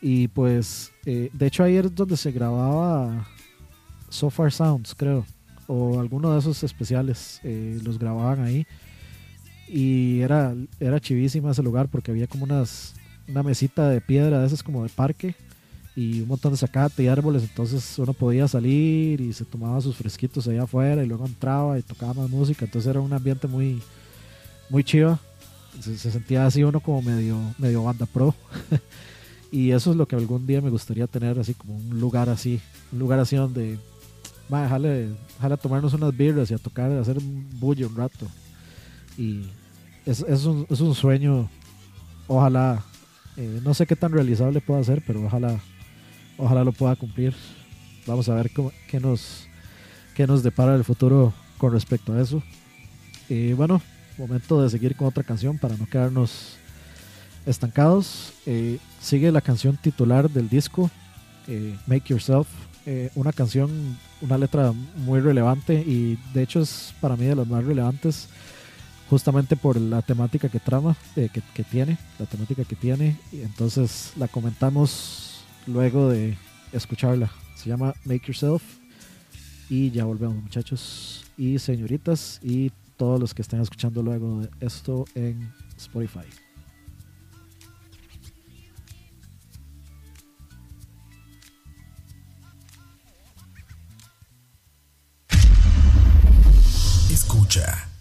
Y 0.02 0.28
pues, 0.28 0.92
eh, 1.06 1.30
de 1.34 1.48
hecho, 1.48 1.64
ahí 1.64 1.78
es 1.78 1.96
donde 1.96 2.18
se 2.18 2.32
grababa 2.32 3.26
So 4.10 4.30
Far 4.30 4.52
Sounds, 4.52 4.94
creo. 4.96 5.26
O 5.68 6.00
alguno 6.00 6.34
de 6.34 6.40
esos 6.40 6.64
especiales. 6.64 7.40
eh, 7.44 7.80
los 7.84 7.98
grababan 7.98 8.42
ahí. 8.44 8.68
Y 9.68 10.22
era, 10.22 10.56
era 10.80 11.00
chivísima 11.00 11.52
ese 11.52 11.64
lugar 11.64 11.88
porque 11.90 12.12
había 12.12 12.28
como 12.28 12.44
unas, 12.44 12.96
una 13.28 13.44
mesita 13.44 13.90
de 13.90 14.02
piedra, 14.02 14.40
de 14.40 14.48
esas 14.48 14.64
como 14.64 14.84
de 14.84 14.90
parque. 14.90 15.36
Y 15.96 16.22
un 16.22 16.28
montón 16.28 16.52
de 16.52 16.58
zacate 16.58 17.04
y 17.04 17.08
árboles. 17.08 17.44
Entonces 17.44 17.98
uno 17.98 18.14
podía 18.14 18.48
salir 18.48 19.20
y 19.20 19.34
se 19.34 19.46
tomaba 19.46 19.82
sus 19.82 19.96
fresquitos 19.96 20.48
allá 20.48 20.64
afuera. 20.64 21.04
Y 21.04 21.08
luego 21.08 21.26
entraba 21.26 21.80
y 21.80 21.82
tocaba 21.82 22.14
más 22.14 22.30
música. 22.30 22.66
Entonces 22.66 22.90
era 22.90 23.00
un 23.00 23.12
ambiente 23.12 23.48
muy, 23.48 23.82
muy 24.70 24.84
chiva. 24.84 25.20
Se, 25.82 25.98
se 25.98 26.12
sentía 26.12 26.46
así 26.46 26.64
uno 26.64 26.80
como 26.80 27.02
medio, 27.02 27.38
medio 27.58 27.84
banda 27.84 28.06
pro. 28.06 28.36
y 29.52 29.72
eso 29.72 29.92
es 29.92 29.98
lo 29.98 30.08
que 30.08 30.16
algún 30.16 30.46
día 30.46 30.62
me 30.62 30.70
gustaría 30.70 31.08
tener, 31.08 31.40
así 31.40 31.54
como 31.56 31.76
un 31.76 32.00
lugar 32.00 32.30
así. 32.30 32.60
Un 32.92 33.00
lugar 33.00 33.20
así 33.20 33.36
donde, 33.36 33.80
va, 34.54 34.64
déjale, 34.64 35.10
déjale 35.36 35.58
tomarnos 35.58 35.94
unas 35.94 36.16
birras 36.16 36.52
y 36.52 36.54
a 36.54 36.58
tocar, 36.58 36.92
a 36.92 37.02
hacer 37.02 37.18
un 37.18 37.48
bullo 37.60 37.88
un 37.88 37.96
rato. 37.96 38.28
Y 39.18 39.44
es, 40.06 40.20
es, 40.22 40.46
un, 40.46 40.66
es 40.70 40.80
un 40.80 40.94
sueño, 40.94 41.50
ojalá, 42.28 42.84
eh, 43.38 43.62
no 43.64 43.74
sé 43.74 43.86
qué 43.86 43.96
tan 43.96 44.12
realizable 44.12 44.62
pueda 44.62 44.84
ser, 44.84 45.04
pero 45.06 45.24
ojalá, 45.24 45.60
ojalá 46.38 46.64
lo 46.64 46.72
pueda 46.72 46.96
cumplir. 46.96 47.34
Vamos 48.06 48.28
a 48.30 48.36
ver 48.36 48.52
cómo, 48.52 48.72
qué, 48.90 49.00
nos, 49.00 49.48
qué 50.16 50.28
nos 50.28 50.44
depara 50.44 50.76
el 50.76 50.84
futuro 50.84 51.34
con 51.58 51.72
respecto 51.72 52.14
a 52.14 52.22
eso. 52.22 52.42
Y 53.30 53.54
bueno, 53.54 53.82
momento 54.18 54.62
de 54.62 54.70
seguir 54.70 54.96
con 54.96 55.08
otra 55.08 55.24
canción 55.24 55.58
para 55.58 55.76
no 55.76 55.86
quedarnos 55.88 56.58
estancados. 57.46 58.34
Eh, 58.46 58.80
sigue 59.02 59.32
la 59.32 59.42
canción 59.42 59.78
titular 59.78 60.30
del 60.30 60.50
disco, 60.50 60.90
eh, 61.48 61.76
Make 61.88 62.10
Yourself, 62.10 62.48
eh, 62.86 63.10
una 63.16 63.34
canción, 63.34 63.98
una 64.22 64.38
letra 64.38 64.74
muy 64.96 65.20
relevante 65.20 65.76
y 65.76 66.18
de 66.34 66.44
hecho 66.44 66.62
es 66.62 66.94
para 67.02 67.16
mí 67.16 67.26
de 67.26 67.36
las 67.36 67.48
más 67.48 67.64
relevantes 67.64 68.30
justamente 69.10 69.56
por 69.56 69.80
la 69.80 70.02
temática 70.02 70.50
que 70.50 70.60
trama, 70.60 70.96
eh, 71.16 71.30
que, 71.34 71.42
que 71.54 71.64
tiene, 71.64 71.98
la 72.20 72.26
temática 72.26 72.64
que 72.64 72.76
tiene. 72.76 73.18
Y 73.32 73.42
entonces 73.42 74.14
la 74.18 74.28
comentamos 74.28 75.42
luego 75.66 76.10
de 76.10 76.38
escucharla. 76.72 77.32
Se 77.56 77.70
llama 77.70 77.94
Make 78.06 78.28
Yourself 78.28 78.64
y 79.70 79.92
ya 79.92 80.06
volvemos 80.06 80.42
muchachos 80.42 81.26
y 81.38 81.60
señoritas 81.60 82.40
y 82.42 82.72
todos 82.98 83.20
los 83.20 83.34
que 83.34 83.42
estén 83.42 83.62
escuchando 83.62 84.02
luego 84.02 84.42
de 84.42 84.50
esto 84.60 85.06
en 85.16 85.52
Spotify. 85.78 86.26
Escucha. 97.12 97.97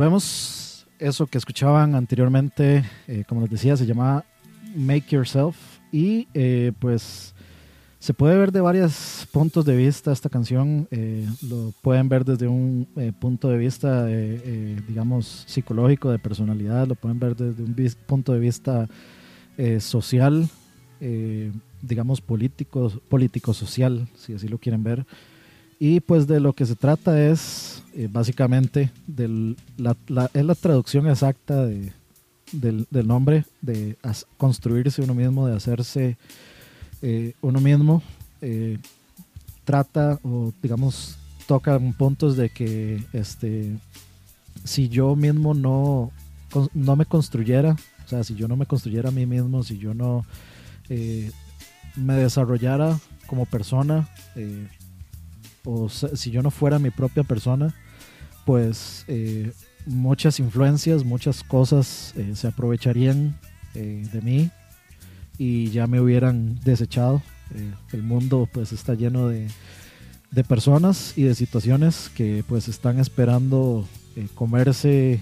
Volvemos. 0.00 0.86
Eso 0.98 1.26
que 1.26 1.36
escuchaban 1.36 1.94
anteriormente, 1.94 2.82
eh, 3.06 3.22
como 3.28 3.42
les 3.42 3.50
decía, 3.50 3.76
se 3.76 3.84
llama 3.84 4.24
Make 4.74 5.04
Yourself. 5.10 5.54
Y 5.92 6.26
eh, 6.32 6.72
pues 6.78 7.34
se 7.98 8.14
puede 8.14 8.38
ver 8.38 8.50
de 8.50 8.62
varios 8.62 9.28
puntos 9.30 9.66
de 9.66 9.76
vista 9.76 10.10
esta 10.10 10.30
canción. 10.30 10.88
eh, 10.90 11.28
lo 11.46 11.74
pueden 11.82 12.08
ver 12.08 12.24
desde 12.24 12.48
un 12.48 12.88
eh, 12.96 13.12
punto 13.12 13.50
de 13.50 13.58
vista, 13.58 14.10
eh, 14.10 14.40
eh, 14.42 14.80
digamos, 14.88 15.44
psicológico, 15.46 16.10
de 16.10 16.18
personalidad. 16.18 16.86
Lo 16.86 16.94
pueden 16.94 17.20
ver 17.20 17.36
desde 17.36 17.62
un 17.62 17.76
punto 18.06 18.32
de 18.32 18.40
vista 18.40 18.88
social, 19.80 20.48
digamos, 21.82 22.22
político, 22.22 22.90
político-social, 23.10 24.08
si 24.16 24.32
así 24.32 24.48
lo 24.48 24.56
quieren 24.56 24.82
ver. 24.82 25.04
Y 25.78 26.00
pues 26.00 26.26
de 26.26 26.40
lo 26.40 26.54
que 26.54 26.64
se 26.64 26.74
trata 26.74 27.22
es 27.22 27.79
eh, 27.94 28.08
básicamente 28.10 28.90
del, 29.06 29.56
la, 29.76 29.96
la- 30.08 30.30
es 30.34 30.44
la 30.44 30.54
traducción 30.54 31.06
exacta 31.08 31.64
de, 31.66 31.92
del, 32.52 32.86
nombre, 33.06 33.44
de 33.62 33.96
construirse 34.36 35.02
uno 35.02 35.14
mismo, 35.14 35.46
de 35.46 35.56
hacerse 35.56 36.16
eh, 37.02 37.34
uno 37.40 37.60
mismo. 37.60 38.02
eh, 38.42 38.78
trata 39.64 40.18
o 40.24 40.52
digamos 40.62 41.16
toca 41.46 41.78
puntos 41.96 42.36
de 42.36 42.48
que 42.50 43.04
este 43.12 43.76
si 44.64 44.88
yo 44.88 45.14
mismo 45.14 45.54
no, 45.54 46.10
no 46.74 46.96
me 46.96 47.06
construyera, 47.06 47.76
o 48.04 48.08
sea, 48.08 48.24
si 48.24 48.34
yo 48.34 48.48
no 48.48 48.56
me 48.56 48.66
construyera 48.66 49.10
a 49.10 49.12
mí 49.12 49.26
mismo, 49.26 49.62
si 49.62 49.78
yo 49.78 49.94
no 49.94 50.24
me 51.96 52.14
desarrollara 52.14 52.98
como 53.26 53.46
persona, 53.46 54.08
o 55.64 55.88
si 55.88 56.30
yo 56.30 56.42
no 56.42 56.50
fuera 56.50 56.78
mi 56.78 56.90
propia 56.90 57.22
persona, 57.22 57.74
pues 58.44 59.04
eh, 59.08 59.52
muchas 59.86 60.40
influencias, 60.40 61.04
muchas 61.04 61.44
cosas 61.44 62.14
eh, 62.16 62.32
se 62.34 62.48
aprovecharían 62.48 63.38
eh, 63.74 64.06
de 64.12 64.20
mí 64.22 64.50
y 65.38 65.70
ya 65.70 65.86
me 65.86 66.00
hubieran 66.00 66.58
desechado. 66.60 67.22
El 67.92 68.04
mundo 68.04 68.48
pues 68.52 68.70
está 68.70 68.94
lleno 68.94 69.26
de, 69.26 69.48
de 70.30 70.44
personas 70.44 71.14
y 71.16 71.24
de 71.24 71.34
situaciones 71.34 72.08
que 72.14 72.44
pues 72.46 72.68
están 72.68 73.00
esperando 73.00 73.88
comerse, 74.36 75.20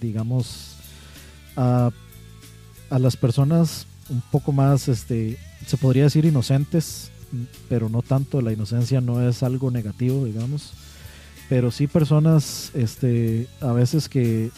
digamos, 0.00 0.76
a, 1.56 1.90
a 2.88 2.98
las 3.00 3.16
personas 3.16 3.86
un 4.10 4.20
poco 4.30 4.52
más, 4.52 4.88
este, 4.88 5.38
se 5.66 5.76
podría 5.76 6.04
decir 6.04 6.24
inocentes, 6.24 7.10
pero 7.68 7.88
no 7.88 8.02
tanto, 8.02 8.40
la 8.40 8.52
inocencia 8.52 9.00
no 9.00 9.26
es 9.26 9.42
algo 9.42 9.70
negativo, 9.70 10.24
digamos, 10.24 10.72
pero 11.48 11.70
sí 11.70 11.86
personas, 11.86 12.70
este, 12.74 13.48
a 13.60 13.72
veces 13.72 14.08
que 14.08 14.50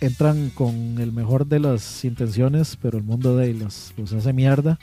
entran 0.00 0.50
con 0.50 0.98
el 0.98 1.12
mejor 1.12 1.46
de 1.46 1.60
las 1.60 2.04
intenciones, 2.04 2.76
pero 2.80 2.98
el 2.98 3.04
mundo 3.04 3.36
de 3.36 3.50
ellos 3.50 3.92
los 3.96 4.12
hace 4.12 4.32
mierda 4.32 4.78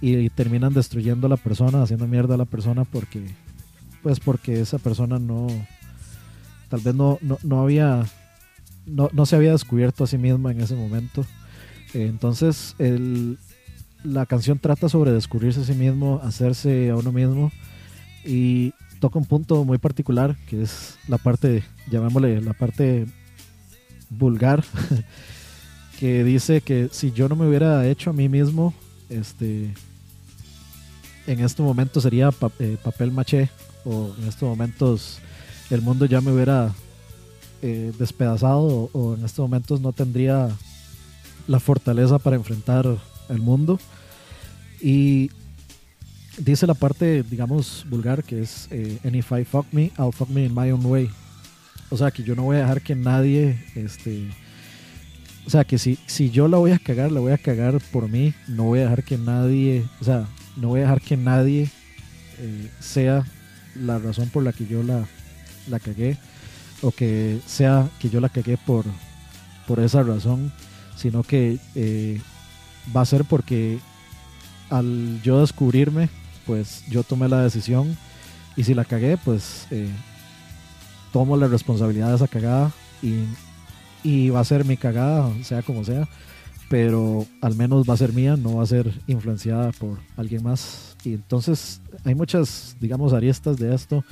y, 0.00 0.16
y 0.16 0.30
terminan 0.30 0.72
destruyendo 0.72 1.26
a 1.26 1.30
la 1.30 1.36
persona, 1.36 1.82
haciendo 1.82 2.06
mierda 2.06 2.34
a 2.34 2.38
la 2.38 2.44
persona 2.44 2.84
porque, 2.84 3.26
pues 4.02 4.20
porque 4.20 4.60
esa 4.60 4.78
persona 4.78 5.18
no, 5.18 5.48
tal 6.68 6.80
vez 6.80 6.94
no, 6.94 7.18
no, 7.20 7.38
no 7.42 7.60
había, 7.60 8.06
no, 8.86 9.10
no 9.12 9.26
se 9.26 9.36
había 9.36 9.52
descubierto 9.52 10.04
a 10.04 10.06
sí 10.06 10.16
misma 10.16 10.52
en 10.52 10.60
ese 10.60 10.74
momento. 10.74 11.26
Entonces, 11.92 12.74
el, 12.78 13.38
la 14.04 14.26
canción 14.26 14.58
trata 14.58 14.88
sobre 14.88 15.12
descubrirse 15.12 15.60
a 15.60 15.64
sí 15.64 15.74
mismo, 15.74 16.20
hacerse 16.22 16.90
a 16.90 16.96
uno 16.96 17.12
mismo 17.12 17.52
y 18.24 18.72
toca 19.00 19.18
un 19.18 19.24
punto 19.24 19.64
muy 19.64 19.78
particular 19.78 20.36
que 20.46 20.62
es 20.62 20.98
la 21.08 21.18
parte, 21.18 21.64
llamémosle 21.90 22.40
la 22.40 22.52
parte 22.52 23.06
vulgar, 24.10 24.64
que 26.00 26.24
dice 26.24 26.60
que 26.60 26.88
si 26.92 27.12
yo 27.12 27.28
no 27.28 27.36
me 27.36 27.46
hubiera 27.46 27.86
hecho 27.86 28.10
a 28.10 28.12
mí 28.12 28.28
mismo, 28.28 28.74
este, 29.08 29.74
en 31.26 31.40
este 31.40 31.62
momento 31.62 32.00
sería 32.00 32.30
eh, 32.58 32.76
papel 32.82 33.12
maché 33.12 33.50
o 33.84 34.14
en 34.18 34.28
estos 34.28 34.48
momentos 34.48 35.18
el 35.70 35.82
mundo 35.82 36.06
ya 36.06 36.20
me 36.20 36.32
hubiera 36.32 36.72
eh, 37.62 37.92
despedazado 37.98 38.90
o 38.92 39.14
en 39.14 39.24
estos 39.24 39.42
momentos 39.42 39.80
no 39.80 39.92
tendría 39.92 40.48
la 41.46 41.60
fortaleza 41.60 42.18
para 42.18 42.36
enfrentar 42.36 42.98
el 43.28 43.38
mundo. 43.38 43.78
Y 44.80 45.30
dice 46.38 46.66
la 46.66 46.74
parte 46.74 47.22
digamos 47.22 47.84
vulgar 47.88 48.24
que 48.24 48.42
es 48.42 48.66
eh, 48.70 48.98
and 49.04 49.14
if 49.14 49.30
I 49.32 49.44
fuck 49.44 49.66
me 49.72 49.92
I'll 49.98 50.12
fuck 50.12 50.28
me 50.28 50.46
in 50.46 50.54
my 50.54 50.70
own 50.70 50.84
way. 50.84 51.10
O 51.90 51.96
sea 51.96 52.10
que 52.10 52.22
yo 52.22 52.34
no 52.34 52.44
voy 52.44 52.56
a 52.56 52.60
dejar 52.60 52.82
que 52.82 52.94
nadie 52.94 53.62
este 53.74 54.28
o 55.44 55.50
sea 55.50 55.64
que 55.64 55.76
si, 55.78 55.98
si 56.06 56.30
yo 56.30 56.48
la 56.48 56.56
voy 56.56 56.70
a 56.70 56.78
cagar 56.78 57.10
la 57.10 57.20
voy 57.20 57.32
a 57.32 57.38
cagar 57.38 57.80
por 57.90 58.08
mí 58.08 58.32
no 58.46 58.64
voy 58.64 58.78
a 58.78 58.82
dejar 58.82 59.02
que 59.02 59.18
nadie 59.18 59.84
o 60.00 60.04
sea 60.04 60.26
no 60.56 60.68
voy 60.68 60.80
a 60.80 60.82
dejar 60.84 61.00
que 61.00 61.16
nadie 61.16 61.68
eh, 62.38 62.70
sea 62.80 63.26
la 63.74 63.98
razón 63.98 64.28
por 64.28 64.42
la 64.42 64.52
que 64.52 64.66
yo 64.66 64.82
la, 64.82 65.04
la 65.68 65.80
cagué 65.80 66.16
o 66.82 66.90
que 66.90 67.40
sea 67.46 67.88
que 68.00 68.10
yo 68.10 68.20
la 68.20 68.28
cagué 68.28 68.58
por, 68.58 68.84
por 69.66 69.80
esa 69.80 70.02
razón, 70.02 70.52
sino 70.96 71.22
que 71.22 71.58
eh, 71.74 72.20
va 72.94 73.02
a 73.02 73.06
ser 73.06 73.24
porque 73.24 73.78
al 74.70 75.20
yo 75.22 75.40
descubrirme, 75.40 76.08
pues 76.46 76.84
yo 76.88 77.02
tomé 77.02 77.28
la 77.28 77.42
decisión 77.42 77.96
y 78.56 78.64
si 78.64 78.74
la 78.74 78.84
cagué, 78.84 79.16
pues 79.16 79.66
eh, 79.70 79.88
tomo 81.12 81.36
la 81.36 81.46
responsabilidad 81.46 82.08
de 82.08 82.16
esa 82.16 82.28
cagada 82.28 82.72
y, 83.02 83.24
y 84.02 84.30
va 84.30 84.40
a 84.40 84.44
ser 84.44 84.64
mi 84.64 84.76
cagada, 84.76 85.30
sea 85.42 85.62
como 85.62 85.84
sea, 85.84 86.08
pero 86.68 87.26
al 87.40 87.54
menos 87.54 87.88
va 87.88 87.94
a 87.94 87.98
ser 87.98 88.12
mía, 88.12 88.36
no 88.36 88.56
va 88.56 88.62
a 88.62 88.66
ser 88.66 88.92
influenciada 89.06 89.72
por 89.72 89.98
alguien 90.16 90.42
más. 90.42 90.96
Y 91.04 91.14
entonces 91.14 91.80
hay 92.04 92.14
muchas, 92.14 92.76
digamos, 92.80 93.12
aristas 93.12 93.58
de 93.58 93.74
esto. 93.74 94.04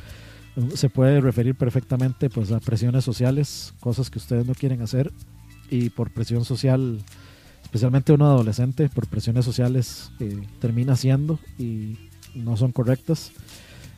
Se 0.75 0.91
puede 0.91 1.21
referir 1.21 1.55
perfectamente 1.55 2.29
pues, 2.29 2.53
a 2.53 2.61
presiones 2.61 3.05
sociales, 3.05 3.73
cosas 3.81 4.11
que 4.11 4.19
ustedes 4.19 4.47
no 4.47 4.55
quieren 4.55 4.83
hacer, 4.83 5.11
y 5.71 5.89
por 5.91 6.11
presión 6.11 6.45
social, 6.45 6.99
especialmente 7.71 8.13
uno 8.13 8.27
adolescente, 8.27 8.89
por 8.89 9.07
presiones 9.07 9.45
sociales 9.45 10.11
eh, 10.19 10.43
termina 10.59 10.95
haciendo 10.95 11.39
y 11.57 11.99
no 12.35 12.57
son 12.57 12.73
correctas. 12.73 13.31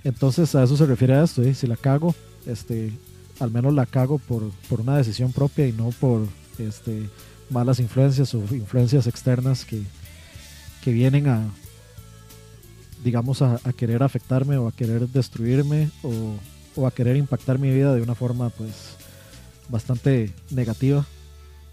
Entonces 0.05 0.55
a 0.55 0.63
eso 0.63 0.77
se 0.77 0.85
refiere 0.85 1.15
a 1.15 1.25
esto, 1.25 1.43
¿eh? 1.43 1.55
si 1.55 1.67
la 1.67 1.77
cago, 1.77 2.15
este, 2.45 2.93
al 3.41 3.51
menos 3.51 3.73
la 3.73 3.87
cago 3.87 4.19
por, 4.19 4.51
por 4.69 4.83
una 4.83 4.99
decisión 4.99 5.33
propia 5.33 5.67
y 5.67 5.73
no 5.73 5.89
por 5.89 6.29
este, 6.59 7.09
malas 7.49 7.81
influencias 7.81 8.35
o 8.35 8.41
influencias 8.55 9.07
externas 9.07 9.65
que, 9.65 9.83
que 10.85 10.93
vienen 10.93 11.29
a, 11.29 11.43
digamos, 13.03 13.41
a, 13.41 13.59
querer 13.75 14.03
afectarme 14.03 14.59
o 14.59 14.69
a 14.69 14.73
querer 14.73 15.09
destruirme 15.09 15.89
o, 16.03 16.35
o 16.77 16.87
a 16.87 16.91
querer 16.91 17.17
impactar 17.17 17.59
mi 17.59 17.71
vida 17.71 17.95
de 17.95 18.03
una 18.03 18.15
forma, 18.15 18.51
pues, 18.51 18.99
bastante 19.71 20.31
negativa, 20.51 21.07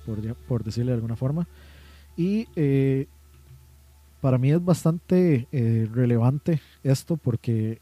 por, 0.05 0.21
por 0.47 0.63
decirle 0.63 0.91
de 0.91 0.95
alguna 0.95 1.17
forma. 1.17 1.45
Y 2.19 2.49
eh, 2.57 3.07
para 4.19 4.37
mí 4.37 4.51
es 4.51 4.61
bastante 4.61 5.47
eh, 5.53 5.87
relevante 5.89 6.59
esto 6.83 7.15
porque 7.15 7.79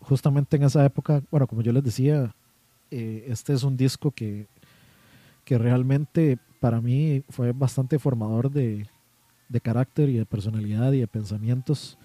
justamente 0.00 0.56
en 0.56 0.64
esa 0.64 0.84
época, 0.84 1.22
bueno, 1.30 1.46
como 1.46 1.62
yo 1.62 1.70
les 1.70 1.84
decía, 1.84 2.34
eh, 2.90 3.26
este 3.28 3.52
es 3.52 3.62
un 3.62 3.76
disco 3.76 4.10
que, 4.10 4.48
que 5.44 5.58
realmente 5.58 6.40
para 6.58 6.80
mí 6.80 7.22
fue 7.28 7.52
bastante 7.52 8.00
formador 8.00 8.50
de, 8.50 8.88
de 9.48 9.60
carácter 9.60 10.08
y 10.08 10.16
de 10.16 10.26
personalidad 10.26 10.90
y 10.90 10.98
de 10.98 11.06
pensamientos. 11.06 11.98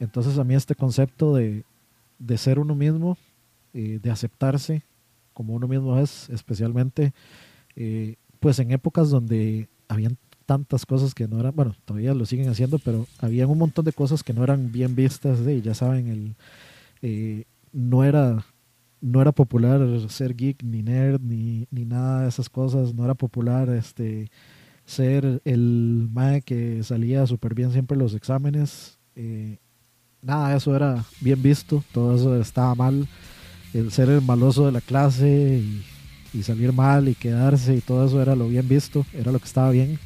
Entonces 0.00 0.38
a 0.38 0.44
mí 0.44 0.54
este 0.54 0.74
concepto 0.74 1.34
de, 1.34 1.64
de 2.18 2.36
ser 2.36 2.58
uno 2.58 2.74
mismo, 2.74 3.16
eh, 3.72 3.98
de 3.98 4.10
aceptarse 4.10 4.82
como 5.32 5.54
uno 5.54 5.68
mismo 5.68 5.98
es, 5.98 6.28
especialmente 6.28 7.14
eh, 7.76 8.16
pues 8.40 8.58
en 8.58 8.72
épocas 8.72 9.08
donde 9.08 9.70
habían 9.88 10.18
tantas 10.46 10.86
cosas 10.86 11.14
que 11.14 11.28
no 11.28 11.40
eran, 11.40 11.54
bueno, 11.54 11.74
todavía 11.84 12.14
lo 12.14 12.26
siguen 12.26 12.48
haciendo, 12.48 12.78
pero 12.78 13.06
habían 13.18 13.50
un 13.50 13.58
montón 13.58 13.84
de 13.84 13.92
cosas 13.92 14.22
que 14.22 14.32
no 14.32 14.44
eran 14.44 14.72
bien 14.72 14.94
vistas, 14.94 15.38
¿sí? 15.44 15.62
ya 15.62 15.74
saben, 15.74 16.08
el, 16.08 16.34
eh, 17.02 17.44
no 17.72 18.04
era 18.04 18.44
no 19.00 19.20
era 19.20 19.32
popular 19.32 19.80
ser 20.08 20.34
geek 20.34 20.62
ni 20.62 20.82
nerd 20.82 21.20
ni, 21.20 21.66
ni 21.70 21.84
nada 21.84 22.22
de 22.22 22.28
esas 22.28 22.48
cosas, 22.48 22.94
no 22.94 23.04
era 23.04 23.14
popular 23.14 23.68
este 23.68 24.30
ser 24.86 25.42
el 25.44 26.08
mae 26.10 26.40
que 26.40 26.82
salía 26.82 27.26
súper 27.26 27.54
bien 27.54 27.70
siempre 27.72 27.96
en 27.96 28.02
los 28.02 28.14
exámenes, 28.14 28.98
eh, 29.14 29.58
nada 30.22 30.56
eso 30.56 30.74
era 30.74 31.04
bien 31.20 31.42
visto, 31.42 31.84
todo 31.92 32.16
eso 32.16 32.40
estaba 32.40 32.74
mal, 32.74 33.06
el 33.74 33.90
ser 33.92 34.08
el 34.08 34.22
maloso 34.22 34.64
de 34.64 34.72
la 34.72 34.80
clase 34.80 35.62
y, 35.62 35.84
y 36.32 36.42
salir 36.42 36.72
mal 36.72 37.08
y 37.08 37.14
quedarse 37.14 37.74
y 37.76 37.80
todo 37.80 38.06
eso 38.06 38.22
era 38.22 38.34
lo 38.34 38.48
bien 38.48 38.68
visto, 38.68 39.04
era 39.12 39.32
lo 39.32 39.38
que 39.38 39.46
estaba 39.46 39.70
bien. 39.70 39.98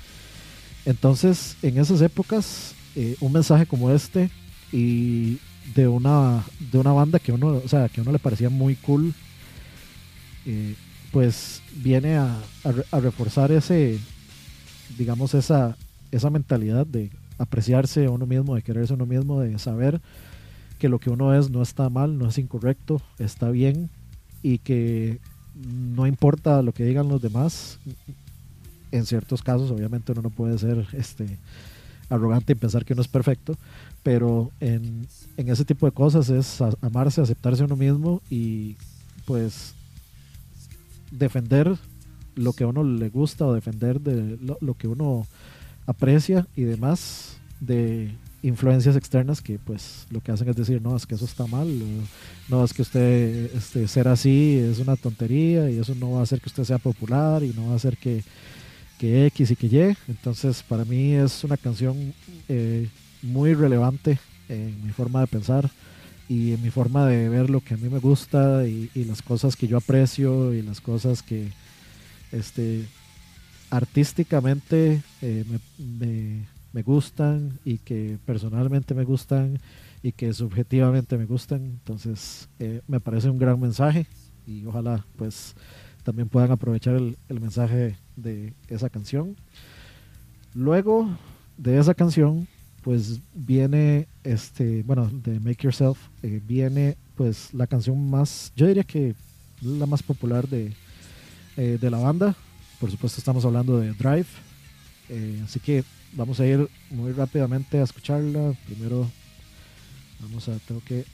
Entonces, 0.89 1.57
en 1.61 1.77
esas 1.77 2.01
épocas, 2.01 2.75
eh, 2.97 3.15
un 3.21 3.31
mensaje 3.33 3.67
como 3.67 3.91
este 3.91 4.31
y 4.73 5.37
de 5.75 5.87
una, 5.87 6.43
de 6.73 6.79
una 6.79 6.93
banda 6.93 7.19
que 7.19 7.31
uno, 7.31 7.61
o 7.63 7.69
sea, 7.69 7.91
que 7.91 8.01
uno 8.01 8.11
le 8.11 8.19
parecía 8.19 8.49
muy 8.49 8.75
cool, 8.75 9.13
eh, 10.47 10.75
pues 11.13 11.61
viene 11.77 12.17
a, 12.17 12.39
a 12.65 12.73
re- 12.73 12.85
a 12.91 13.01
reforzar 13.01 13.53
ese, 13.53 13.99
digamos, 14.97 15.35
esa, 15.35 15.77
esa 16.11 16.31
mentalidad 16.31 16.87
de 16.87 17.11
apreciarse 17.37 18.09
uno 18.09 18.25
mismo, 18.25 18.55
de 18.55 18.63
quererse 18.63 18.95
uno 18.95 19.05
mismo, 19.05 19.41
de 19.41 19.59
saber 19.59 20.01
que 20.79 20.89
lo 20.89 20.99
que 21.01 21.11
uno 21.11 21.35
es 21.39 21.51
no 21.51 21.61
está 21.61 21.91
mal, 21.91 22.17
no 22.17 22.31
es 22.31 22.39
incorrecto, 22.39 23.03
está 23.19 23.51
bien 23.51 23.91
y 24.43 24.57
que 24.57 25.19
no 25.55 26.07
importa 26.07 26.63
lo 26.63 26.73
que 26.73 26.85
digan 26.85 27.09
los 27.09 27.21
demás. 27.21 27.79
En 28.91 29.07
ciertos 29.07 29.43
casos, 29.43 29.71
obviamente, 29.71 30.13
uno 30.13 30.23
no 30.23 30.31
puede 30.31 30.59
ser 30.59 30.87
este, 30.93 31.39
arrogante 32.09 32.53
y 32.53 32.57
pensar 32.57 32.85
que 32.85 32.95
uno 32.95 33.03
es 33.03 33.09
perfecto, 33.09 33.57
pero 34.03 34.51
en, 34.61 35.07
en 35.37 35.49
ese 35.49 35.65
tipo 35.65 35.87
de 35.87 35.93
cosas 35.93 36.31
es 36.31 36.61
amarse, 36.81 37.21
aceptarse 37.21 37.63
a 37.63 37.67
uno 37.67 37.77
mismo 37.77 38.23
y 38.31 38.77
pues 39.27 39.75
defender 41.11 41.77
lo 42.35 42.53
que 42.53 42.65
a 42.65 42.69
uno 42.69 42.85
le 42.85 43.09
gusta 43.09 43.47
o 43.47 43.53
defender 43.53 44.01
de 44.01 44.39
lo, 44.61 44.75
que 44.75 44.89
uno 44.89 45.27
aprecia 45.87 46.47
y 46.55 46.63
demás 46.63 47.37
de 47.61 48.15
influencias 48.43 48.95
externas 48.95 49.43
que 49.43 49.59
pues 49.59 50.07
lo 50.11 50.21
que 50.21 50.31
hacen 50.31 50.49
es 50.49 50.55
decir 50.55 50.81
no 50.81 50.97
es 50.97 51.07
que 51.07 51.17
eso 51.17 51.25
está 51.25 51.47
mal 51.49 51.69
no 52.49 52.65
es 52.65 52.73
que 52.73 52.83
usted 52.83 53.51
este, 53.57 53.89
ser 53.89 54.07
así 54.07 54.57
es 54.57 54.79
una 54.79 54.95
tontería 54.95 55.69
y 55.69 55.79
eso 55.79 55.97
no 55.97 56.13
va 56.13 56.21
a 56.21 56.23
hacer 56.23 56.41
que 56.41 56.49
usted 56.49 56.63
sea 56.63 56.79
popular 56.79 57.43
y 57.43 57.49
no 57.49 57.67
va 57.67 57.73
a 57.73 57.77
hacer 57.77 57.97
que, 57.97 58.23
que 58.99 59.27
X 59.27 59.51
y 59.53 59.57
que 59.57 59.67
Y. 59.69 59.97
Entonces 60.09 60.63
para 60.63 60.85
mí 60.85 61.13
es 61.13 61.45
una 61.45 61.57
canción 61.57 62.13
eh, 62.49 62.89
muy 63.23 63.55
relevante 63.55 64.19
en 64.49 64.85
mi 64.85 64.93
forma 64.93 65.21
de 65.21 65.27
pensar 65.27 65.71
y 66.29 66.53
en 66.53 66.63
mi 66.63 66.71
forma 66.71 67.07
de 67.07 67.29
ver 67.29 67.49
lo 67.49 67.61
que 67.61 67.75
a 67.75 67.77
mí 67.77 67.89
me 67.89 67.99
gusta 68.01 68.67
y, 68.67 68.91
las 69.07 69.23
cosas 69.23 69.57
que 69.57 69.67
yo 69.67 69.79
aprecio 69.79 70.53
y 70.53 70.63
las 70.63 70.81
cosas 70.81 71.23
que 71.23 71.49
este 72.33 72.85
artísticamente 73.71 75.03
eh, 75.23 75.45
me, 75.49 75.59
me- 76.73 76.83
gustan 76.85 77.59
y 77.65 77.79
que 77.79 78.19
personalmente 78.25 78.95
me 78.95 79.03
gustan 79.03 79.59
y 80.01 80.13
que 80.13 80.33
subjetivamente 80.33 81.19
me 81.19 81.25
gustan. 81.27 81.65
Entonces 81.65 82.49
eh, 82.61 82.83
me 82.87 83.01
parece 83.01 83.29
un 83.29 83.37
gran 83.37 83.59
mensaje 83.59 84.07
y 84.47 84.65
ojalá 84.65 85.05
pues 85.17 85.57
también 86.05 86.29
puedan 86.29 86.53
aprovechar 86.53 86.95
el 86.95 87.41
mensaje 87.41 87.97
de 88.23 88.53
esa 88.69 88.89
canción. 88.91 89.37
Luego 90.55 91.09
de 91.57 91.79
esa 91.79 91.95
canción 91.95 92.47
pues 92.83 93.21
viene 93.35 94.09
este 94.25 94.83
bueno 94.83 95.11
de 95.13 95.41
Make 95.41 95.65
Yourself 95.65 95.99
eh, 96.23 96.41
viene 96.43 96.97
pues 97.17 97.53
la 97.53 97.67
canción 97.67 98.09
más 98.09 98.53
yo 98.57 98.67
diría 98.67 98.85
que 98.85 99.15
la 99.61 99.87
más 99.87 100.03
popular 100.03 100.49
de, 100.49 100.73
eh, 101.57 101.79
de 101.81 101.91
la 101.91 101.99
banda. 101.99 102.37
Por 102.81 102.91
supuesto 102.91 103.19
estamos 103.19 103.45
hablando 103.45 103.79
de 103.79 103.93
Drive. 103.93 104.29
Eh, 105.09 105.41
así 105.45 105.59
que 105.59 105.83
vamos 106.13 106.39
a 106.39 106.47
ir 106.47 106.69
muy 106.91 107.13
rápidamente 107.13 107.79
a 107.79 107.83
escucharla. 107.83 108.55
Primero 108.67 109.11
vamos 110.21 110.49
a 110.49 110.57
tengo 110.61 110.81
que 110.85 111.05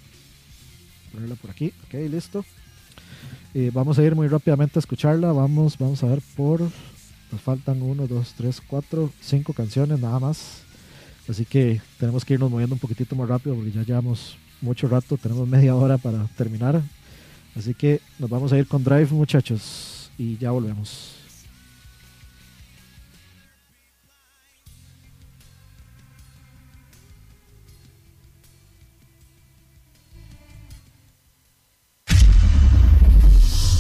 ponerla 1.11 1.37
por 1.37 1.51
aquí. 1.51 1.73
Ok 1.87 1.95
listo. 2.11 2.45
Vamos 3.73 3.99
a 3.99 4.03
ir 4.05 4.15
muy 4.15 4.29
rápidamente 4.29 4.79
a 4.79 4.81
escucharla. 4.81 5.33
Vamos 5.33 5.79
vamos 5.79 6.03
a 6.03 6.07
ver 6.07 6.21
por 6.37 6.61
nos 7.35 7.43
faltan 7.43 7.83
1 7.83 8.07
2 8.07 8.35
3 8.37 8.63
4 8.69 9.11
5 9.21 9.53
canciones 9.53 9.99
nada 9.99 10.21
más 10.21 10.65
Así 11.29 11.47
que 11.47 11.81
tenemos 11.99 12.25
que 12.25 12.35
irnos 12.35 12.51
moviendo 12.51 12.75
un 12.75 12.79
poquitito 12.79 13.17
más 13.17 13.29
rápido 13.29 13.55
porque 13.55 13.73
ya 13.73 13.83
llevamos 13.83 14.37
mucho 14.61 14.89
rato, 14.89 15.17
tenemos 15.17 15.49
media 15.49 15.75
hora 15.75 15.97
para 15.97 16.27
terminar. 16.37 16.83
Así 17.57 17.75
que 17.75 18.01
nos 18.19 18.29
vamos 18.29 18.53
a 18.53 18.59
ir 18.59 18.67
con 18.67 18.85
Drive 18.85 19.11
muchachos 19.13 20.11
y 20.19 20.37
ya 20.37 20.51
volvemos. 20.51 21.13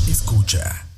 Escucha. 0.08 0.93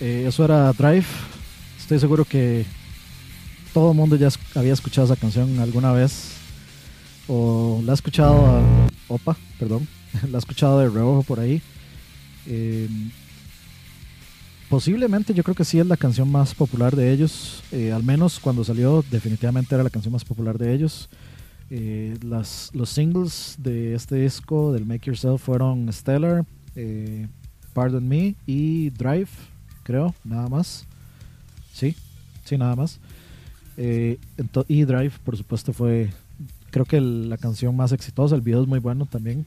Eh, 0.00 0.26
eso 0.28 0.44
era 0.44 0.72
Drive. 0.72 1.06
Estoy 1.78 1.98
seguro 1.98 2.24
que 2.24 2.64
todo 3.72 3.90
el 3.90 3.96
mundo 3.96 4.14
ya 4.16 4.28
había 4.54 4.72
escuchado 4.72 5.06
esa 5.06 5.20
canción 5.20 5.58
alguna 5.58 5.92
vez. 5.92 6.36
O 7.26 7.80
la 7.84 7.92
ha 7.92 7.94
escuchado 7.94 8.46
a 8.46 8.62
Opa, 9.08 9.36
perdón. 9.58 9.88
La 10.30 10.38
ha 10.38 10.40
escuchado 10.40 10.78
de 10.78 10.88
reojo 10.88 11.24
por 11.24 11.40
ahí. 11.40 11.60
Eh, 12.46 12.88
posiblemente 14.68 15.34
yo 15.34 15.42
creo 15.42 15.56
que 15.56 15.64
sí 15.64 15.80
es 15.80 15.86
la 15.86 15.96
canción 15.96 16.30
más 16.30 16.54
popular 16.54 16.94
de 16.94 17.10
ellos. 17.12 17.62
Eh, 17.72 17.90
al 17.90 18.04
menos 18.04 18.38
cuando 18.38 18.62
salió, 18.62 19.04
definitivamente 19.10 19.74
era 19.74 19.82
la 19.82 19.90
canción 19.90 20.12
más 20.12 20.24
popular 20.24 20.58
de 20.58 20.72
ellos. 20.72 21.08
Eh, 21.70 22.16
los 22.20 22.88
singles 22.88 23.56
de 23.58 23.94
este 23.94 24.16
disco 24.16 24.72
del 24.72 24.86
Make 24.86 25.06
Yourself 25.06 25.42
fueron 25.42 25.92
Stellar, 25.92 26.44
eh, 26.76 27.26
Pardon 27.74 28.08
Me 28.08 28.34
y 28.46 28.90
Drive, 28.90 29.28
creo, 29.82 30.14
nada 30.24 30.48
más. 30.48 30.86
Sí, 31.72 31.94
sí, 32.44 32.56
nada 32.56 32.76
más. 32.76 32.98
Eh, 33.76 34.18
y 34.68 34.84
Drive, 34.84 35.12
por 35.24 35.36
supuesto, 35.36 35.72
fue 35.72 36.10
creo 36.74 36.86
que 36.86 37.00
la 37.00 37.36
canción 37.36 37.76
más 37.76 37.92
exitosa. 37.92 38.34
El 38.34 38.40
video 38.40 38.62
es 38.62 38.68
muy 38.68 38.80
bueno 38.80 39.06
también. 39.06 39.46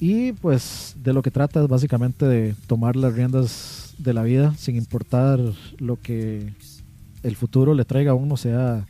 Y 0.00 0.32
pues 0.32 0.94
de 1.02 1.12
lo 1.12 1.20
que 1.20 1.30
trata 1.30 1.62
es 1.62 1.68
básicamente 1.68 2.24
de 2.24 2.54
tomar 2.66 2.96
las 2.96 3.12
riendas 3.12 3.94
de 3.98 4.14
la 4.14 4.22
vida 4.22 4.54
sin 4.56 4.76
importar 4.76 5.40
lo 5.78 6.00
que 6.00 6.54
el 7.22 7.36
futuro 7.36 7.74
le 7.74 7.84
traiga 7.84 8.12
a 8.12 8.14
uno, 8.14 8.38
sea, 8.38 8.86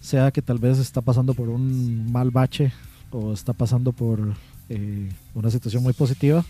sea 0.00 0.30
que 0.30 0.42
tal 0.42 0.58
vez 0.58 0.78
está 0.78 1.00
pasando 1.00 1.34
por 1.34 1.48
un 1.48 2.12
mal 2.12 2.30
bache 2.30 2.72
o 3.10 3.32
está 3.32 3.52
pasando 3.52 3.92
por 3.92 4.34
eh, 4.68 5.08
una 5.34 5.50
situación 5.50 5.82
muy 5.82 5.92
positiva. 5.92 6.44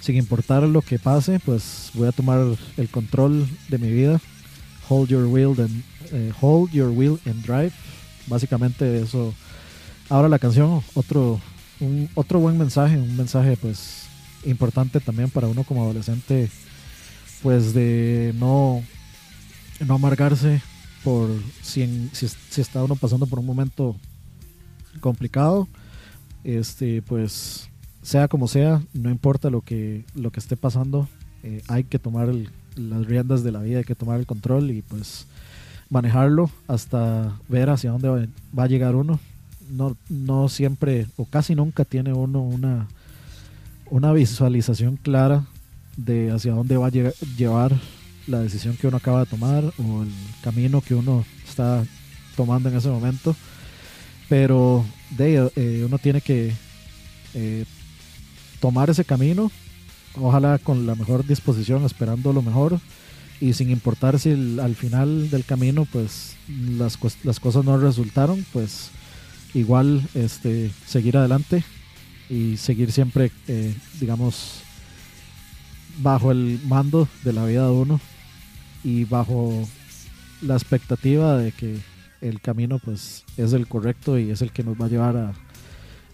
Sin 0.00 0.16
importar 0.16 0.62
lo 0.62 0.82
que 0.82 0.98
pase, 0.98 1.40
pues 1.40 1.90
voy 1.94 2.06
a 2.08 2.12
tomar 2.12 2.40
el 2.76 2.88
control 2.88 3.48
de 3.68 3.78
mi 3.78 3.90
vida. 3.90 4.20
Hold 4.88 5.08
your 5.08 5.24
wheel 5.26 5.54
and, 5.60 5.82
eh, 6.12 6.32
hold 6.40 6.70
your 6.70 6.90
wheel 6.90 7.18
and 7.26 7.44
drive. 7.44 7.72
Básicamente 8.28 9.00
eso. 9.00 9.34
Ahora 10.08 10.28
la 10.28 10.38
canción, 10.38 10.80
otro, 10.94 11.40
un, 11.80 12.08
otro 12.14 12.38
buen 12.38 12.56
mensaje, 12.56 12.96
un 12.96 13.16
mensaje 13.16 13.56
pues 13.56 14.04
importante 14.44 15.00
también 15.00 15.28
para 15.30 15.48
uno 15.48 15.64
como 15.64 15.82
adolescente, 15.82 16.48
pues 17.42 17.74
de 17.74 18.32
no, 18.38 18.84
no 19.84 19.94
amargarse 19.94 20.62
por 21.02 21.28
si, 21.62 21.82
en- 21.82 22.10
si, 22.12 22.28
si 22.28 22.60
está 22.60 22.84
uno 22.84 22.94
pasando 22.94 23.26
por 23.26 23.40
un 23.40 23.46
momento 23.46 23.96
complicado, 25.00 25.66
este 26.44 27.02
pues 27.02 27.68
sea 28.06 28.28
como 28.28 28.46
sea, 28.46 28.80
no 28.94 29.10
importa 29.10 29.50
lo 29.50 29.62
que, 29.62 30.04
lo 30.14 30.30
que 30.30 30.38
esté 30.38 30.56
pasando, 30.56 31.08
eh, 31.42 31.60
hay 31.66 31.82
que 31.82 31.98
tomar 31.98 32.32
las 32.76 33.04
riendas 33.04 33.42
de 33.42 33.50
la 33.50 33.58
vida, 33.58 33.78
hay 33.78 33.84
que 33.84 33.96
tomar 33.96 34.20
el 34.20 34.26
control 34.26 34.70
y 34.70 34.82
pues 34.82 35.26
manejarlo 35.90 36.48
hasta 36.68 37.36
ver 37.48 37.68
hacia 37.68 37.90
dónde 37.90 38.28
va, 38.56 38.62
a 38.62 38.66
llegar 38.68 38.94
uno. 38.94 39.18
No, 39.70 39.96
no 40.08 40.48
siempre 40.48 41.08
o 41.16 41.24
casi 41.24 41.56
nunca 41.56 41.84
tiene 41.84 42.12
uno 42.12 42.40
una, 42.42 42.86
una 43.90 44.12
visualización 44.12 44.98
clara 44.98 45.44
de 45.96 46.30
hacia 46.30 46.52
dónde 46.52 46.76
va 46.76 46.86
a 46.86 46.90
llega- 46.90 47.14
llevar 47.36 47.72
la 48.28 48.38
decisión 48.38 48.76
que 48.76 48.86
uno 48.86 48.98
acaba 48.98 49.24
de 49.24 49.26
tomar 49.26 49.64
o 49.64 50.02
el 50.04 50.12
camino 50.42 50.80
que 50.80 50.94
uno 50.94 51.24
está 51.44 51.84
tomando 52.36 52.68
en 52.68 52.76
ese 52.76 52.88
momento. 52.88 53.34
Pero 54.28 54.84
de, 55.10 55.50
eh, 55.56 55.82
uno 55.84 55.98
tiene 55.98 56.20
que 56.20 56.52
eh, 57.34 57.64
tomar 58.60 58.90
ese 58.90 59.04
camino, 59.04 59.50
ojalá 60.20 60.58
con 60.58 60.86
la 60.86 60.94
mejor 60.94 61.26
disposición, 61.26 61.84
esperando 61.84 62.32
lo 62.32 62.42
mejor. 62.42 62.80
Y 63.38 63.52
sin 63.52 63.70
importar 63.70 64.18
si 64.18 64.58
al 64.60 64.74
final 64.74 65.28
del 65.28 65.44
camino 65.44 65.86
pues 65.92 66.36
las, 66.48 66.98
las 67.22 67.38
cosas 67.38 67.64
no 67.64 67.76
resultaron, 67.76 68.46
pues 68.52 68.90
igual 69.52 70.02
este 70.14 70.70
seguir 70.86 71.16
adelante 71.16 71.64
y 72.28 72.56
seguir 72.56 72.92
siempre 72.92 73.30
eh, 73.48 73.74
digamos 74.00 74.60
bajo 75.98 76.30
el 76.30 76.60
mando 76.66 77.08
de 77.24 77.32
la 77.32 77.44
vida 77.46 77.64
de 77.64 77.72
uno 77.72 78.00
y 78.84 79.04
bajo 79.04 79.66
la 80.42 80.54
expectativa 80.54 81.38
de 81.38 81.52
que 81.52 81.78
el 82.20 82.40
camino 82.40 82.78
pues 82.78 83.24
es 83.36 83.52
el 83.52 83.66
correcto 83.66 84.18
y 84.18 84.30
es 84.30 84.42
el 84.42 84.52
que 84.52 84.62
nos 84.62 84.80
va 84.80 84.86
a 84.86 84.88
llevar 84.88 85.16
a 85.16 85.32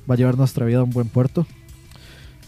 va 0.08 0.14
a 0.14 0.16
llevar 0.16 0.36
nuestra 0.36 0.66
vida 0.66 0.78
a 0.78 0.84
un 0.84 0.90
buen 0.90 1.08
puerto 1.08 1.46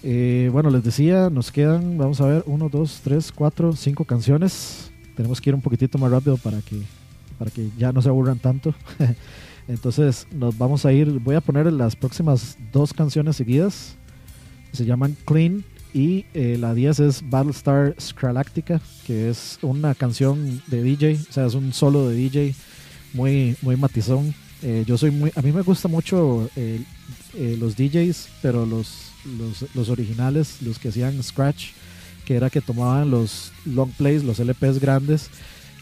eh, 0.06 0.51
bueno, 0.52 0.68
les 0.68 0.85
decía, 0.85 1.31
nos 1.31 1.51
quedan, 1.51 1.97
vamos 1.97 2.20
a 2.20 2.26
ver, 2.26 2.44
1, 2.44 2.68
2, 2.68 3.01
3, 3.02 3.32
4, 3.32 3.72
5 3.74 4.05
canciones. 4.05 4.90
Tenemos 5.16 5.40
que 5.40 5.48
ir 5.48 5.55
un 5.55 5.62
poquitito 5.62 5.97
más 5.97 6.10
rápido 6.10 6.36
para 6.36 6.60
que, 6.60 6.82
para 7.39 7.51
que 7.51 7.70
ya 7.78 7.90
no 7.90 8.02
se 8.02 8.10
aburran 8.10 8.39
tanto. 8.39 8.74
Entonces 9.66 10.26
nos 10.31 10.59
vamos 10.59 10.85
a 10.85 10.93
ir, 10.93 11.09
voy 11.20 11.36
a 11.36 11.40
poner 11.40 11.72
las 11.72 11.97
próximas 11.97 12.59
dos 12.70 12.93
canciones 12.93 13.36
seguidas. 13.36 13.97
Se 14.72 14.85
llaman 14.85 15.16
Clean 15.24 15.64
y 15.94 16.26
eh, 16.35 16.59
la 16.60 16.74
10 16.74 17.01
es 17.01 17.31
Battlestar 17.31 17.94
Scralactica, 17.98 18.82
que 19.06 19.31
es 19.31 19.59
una 19.62 19.94
canción 19.94 20.60
de 20.66 20.82
DJ, 20.82 21.14
o 21.31 21.32
sea, 21.32 21.47
es 21.47 21.55
un 21.55 21.72
solo 21.72 22.10
de 22.10 22.16
DJ 22.16 22.55
muy, 23.14 23.56
muy 23.62 23.76
matizón. 23.76 24.35
Eh, 24.60 24.85
yo 24.86 24.98
soy 24.98 25.12
muy, 25.12 25.32
a 25.35 25.40
mí 25.40 25.51
me 25.51 25.62
gusta 25.62 25.89
mucho 25.89 26.51
los 27.36 27.76
DJs, 27.76 28.28
pero 28.43 28.66
los, 28.66 29.14
los, 29.39 29.65
los 29.75 29.89
originales, 29.89 30.63
los 30.63 30.79
que 30.79 30.89
hacían 30.89 31.23
scratch, 31.23 31.69
que 32.25 32.37
era 32.37 32.51
que 32.51 32.61
tomaban 32.61 33.11
los 33.11 33.53
long 33.65 33.91
plays, 33.91 34.25
los 34.25 34.39
LPs 34.39 34.81
grandes 34.81 35.31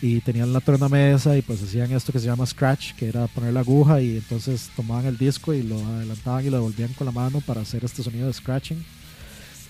y 0.03 0.21
tenían 0.21 0.53
la 0.53 0.61
tornamesa 0.61 1.37
y 1.37 1.43
pues 1.43 1.63
hacían 1.63 1.93
esto 1.93 2.13
que 2.13 2.19
se 2.19 2.27
llama 2.27 2.45
scratch, 2.45 2.95
que 2.95 3.07
era 3.07 3.29
poner 3.29 3.53
la 3.53 3.61
aguja 3.61 4.01
y 4.01 4.17
entonces 4.17 4.69
tomaban 4.75 5.07
el 5.07 5.17
disco 5.17 5.55
y 5.55 5.63
lo 5.63 5.79
adelantaban 5.79 6.45
y 6.45 6.51
lo 6.51 6.57
devolvían 6.57 6.93
con 6.95 7.05
la 7.05 7.13
mano 7.13 7.41
para 7.41 7.61
hacer 7.61 7.85
este 7.85 8.03
sonido 8.03 8.27
de 8.27 8.33
scratching. 8.33 8.85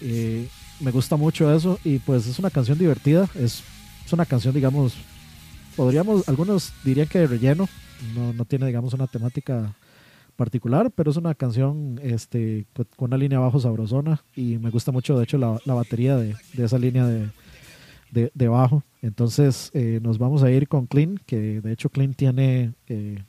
Eh, 0.01 0.49
me 0.81 0.91
gusta 0.91 1.17
mucho 1.17 1.55
eso 1.55 1.79
y 1.85 1.99
pues 1.99 2.27
es 2.27 2.39
una 2.39 2.51
canción 2.51 2.79
divertida, 2.79 3.29
es, 3.35 3.63
es 4.07 4.13
una 4.13 4.25
canción 4.25 4.55
digamos, 4.55 4.95
podríamos, 5.77 6.27
algunos 6.27 6.73
dirían 6.83 7.09
que 7.09 7.19
de 7.19 7.27
relleno, 7.27 7.69
no, 8.15 8.33
no 8.33 8.47
tiene 8.47 8.67
digamos 8.67 8.95
una 8.95 9.07
temática 9.07 9.75
particular, 10.43 10.91
pero 10.91 11.13
es 11.13 11.17
una 11.17 11.37
canción 11.37 12.01
este, 12.03 12.67
con 12.97 13.11
una 13.11 13.17
línea 13.17 13.39
bajo 13.39 13.61
sabrosona 13.61 14.25
y 14.35 14.59
me 14.59 14.71
gusta 14.71 14.91
mucho 14.91 15.17
de 15.17 15.23
hecho 15.23 15.39
la, 15.39 15.61
la 15.65 15.75
batería 15.75 16.17
de, 16.17 16.35
de 16.55 16.65
esa 16.65 16.79
línea 16.79 17.07
de, 17.07 17.31
de, 18.35 18.49
bajo. 18.49 18.83
Entonces 19.03 19.71
eh, 19.73 20.01
nos 20.03 20.19
vamos 20.19 20.43
a 20.43 20.51
ir 20.51 20.67
con 20.67 20.87
Clean, 20.87 21.21
que 21.27 21.61
de 21.61 21.73
hecho 21.73 21.91
Clean 21.91 22.13
tiene 22.15 22.73
eh, 22.89 23.23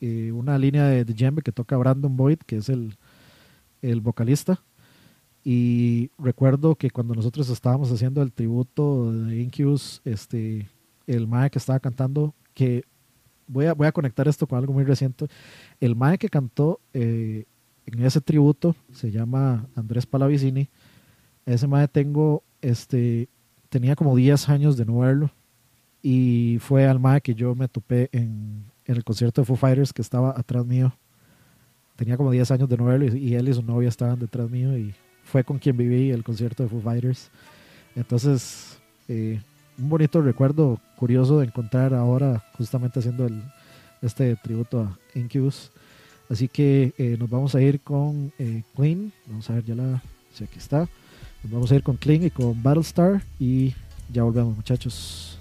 eh, 0.00 0.32
una 0.32 0.58
línea 0.58 0.86
de, 0.86 1.04
de 1.04 1.14
djembe 1.14 1.42
que 1.42 1.52
toca 1.52 1.76
Brandon 1.76 2.16
Boyd, 2.16 2.38
que 2.38 2.56
es 2.56 2.68
el, 2.68 2.96
el 3.80 4.00
vocalista. 4.00 4.60
Y 5.44 6.10
recuerdo 6.18 6.74
que 6.74 6.90
cuando 6.90 7.14
nosotros 7.14 7.48
estábamos 7.48 7.92
haciendo 7.92 8.22
el 8.22 8.32
tributo 8.32 9.12
de 9.12 9.40
Incubus, 9.40 10.02
este, 10.04 10.68
el 11.06 11.28
Mae 11.28 11.48
que 11.48 11.60
estaba 11.60 11.78
cantando, 11.78 12.34
que 12.54 12.82
voy 13.46 13.66
a, 13.66 13.74
voy 13.74 13.86
a 13.86 13.92
conectar 13.92 14.26
esto 14.28 14.46
con 14.46 14.58
algo 14.58 14.72
muy 14.72 14.84
reciente. 14.84 15.26
El 15.80 15.96
Mae 15.96 16.18
que 16.18 16.28
cantó 16.28 16.80
eh, 16.92 17.44
en 17.86 18.02
ese 18.04 18.20
tributo 18.20 18.74
se 18.92 19.10
llama 19.10 19.66
Andrés 19.74 20.06
Palavicini. 20.06 20.68
Ese 21.44 21.66
Mae 21.66 21.88
tengo, 21.88 22.42
este, 22.60 23.28
tenía 23.68 23.94
como 23.96 24.16
10 24.16 24.48
años 24.48 24.76
de 24.76 24.84
no 24.84 24.98
verlo. 24.98 25.30
Y 26.02 26.58
fue 26.60 26.86
al 26.86 26.98
Mae 26.98 27.20
que 27.20 27.34
yo 27.34 27.54
me 27.54 27.68
topé 27.68 28.08
en, 28.12 28.64
el 28.84 29.02
concierto 29.02 29.40
de 29.40 29.46
Foo 29.46 29.56
Fighters 29.56 29.92
que 29.92 30.02
estaba 30.02 30.30
atrás 30.38 30.64
mío. 30.64 30.96
Tenía 31.96 32.16
como 32.16 32.30
10 32.30 32.50
años 32.50 32.68
de 32.68 32.76
no 32.76 32.84
verlo 32.84 33.06
y, 33.06 33.18
y 33.18 33.34
él 33.34 33.48
y 33.48 33.54
su 33.54 33.62
novia 33.62 33.88
estaban 33.88 34.18
detrás 34.18 34.50
mío 34.50 34.76
y 34.76 34.94
fue 35.24 35.42
con 35.42 35.58
quien 35.58 35.76
viví 35.76 36.10
el 36.10 36.22
concierto 36.22 36.62
de 36.62 36.68
Foo 36.68 36.80
Fighters. 36.80 37.30
Entonces, 37.96 38.78
eh, 39.08 39.40
un 39.78 39.88
bonito 39.88 40.20
recuerdo 40.20 40.78
curioso 40.96 41.38
de 41.38 41.46
encontrar 41.46 41.94
ahora 41.94 42.44
justamente 42.56 42.98
haciendo 42.98 43.26
el, 43.26 43.42
este 44.02 44.36
tributo 44.36 44.80
a 44.80 45.18
Incubus. 45.18 45.70
Así 46.28 46.48
que 46.48 46.92
eh, 46.98 47.16
nos 47.18 47.30
vamos 47.30 47.54
a 47.54 47.62
ir 47.62 47.80
con 47.80 48.32
eh, 48.38 48.62
Clean. 48.74 49.12
Vamos 49.26 49.48
a 49.48 49.54
ver, 49.54 49.64
ya 49.64 49.74
la. 49.74 50.02
Sí, 50.32 50.44
aquí 50.44 50.58
está. 50.58 50.88
Nos 51.42 51.52
vamos 51.52 51.70
a 51.70 51.76
ir 51.76 51.82
con 51.82 51.96
Clean 51.96 52.24
y 52.24 52.30
con 52.30 52.62
Battlestar. 52.62 53.22
Y 53.38 53.74
ya 54.12 54.24
volvemos, 54.24 54.56
muchachos. 54.56 55.38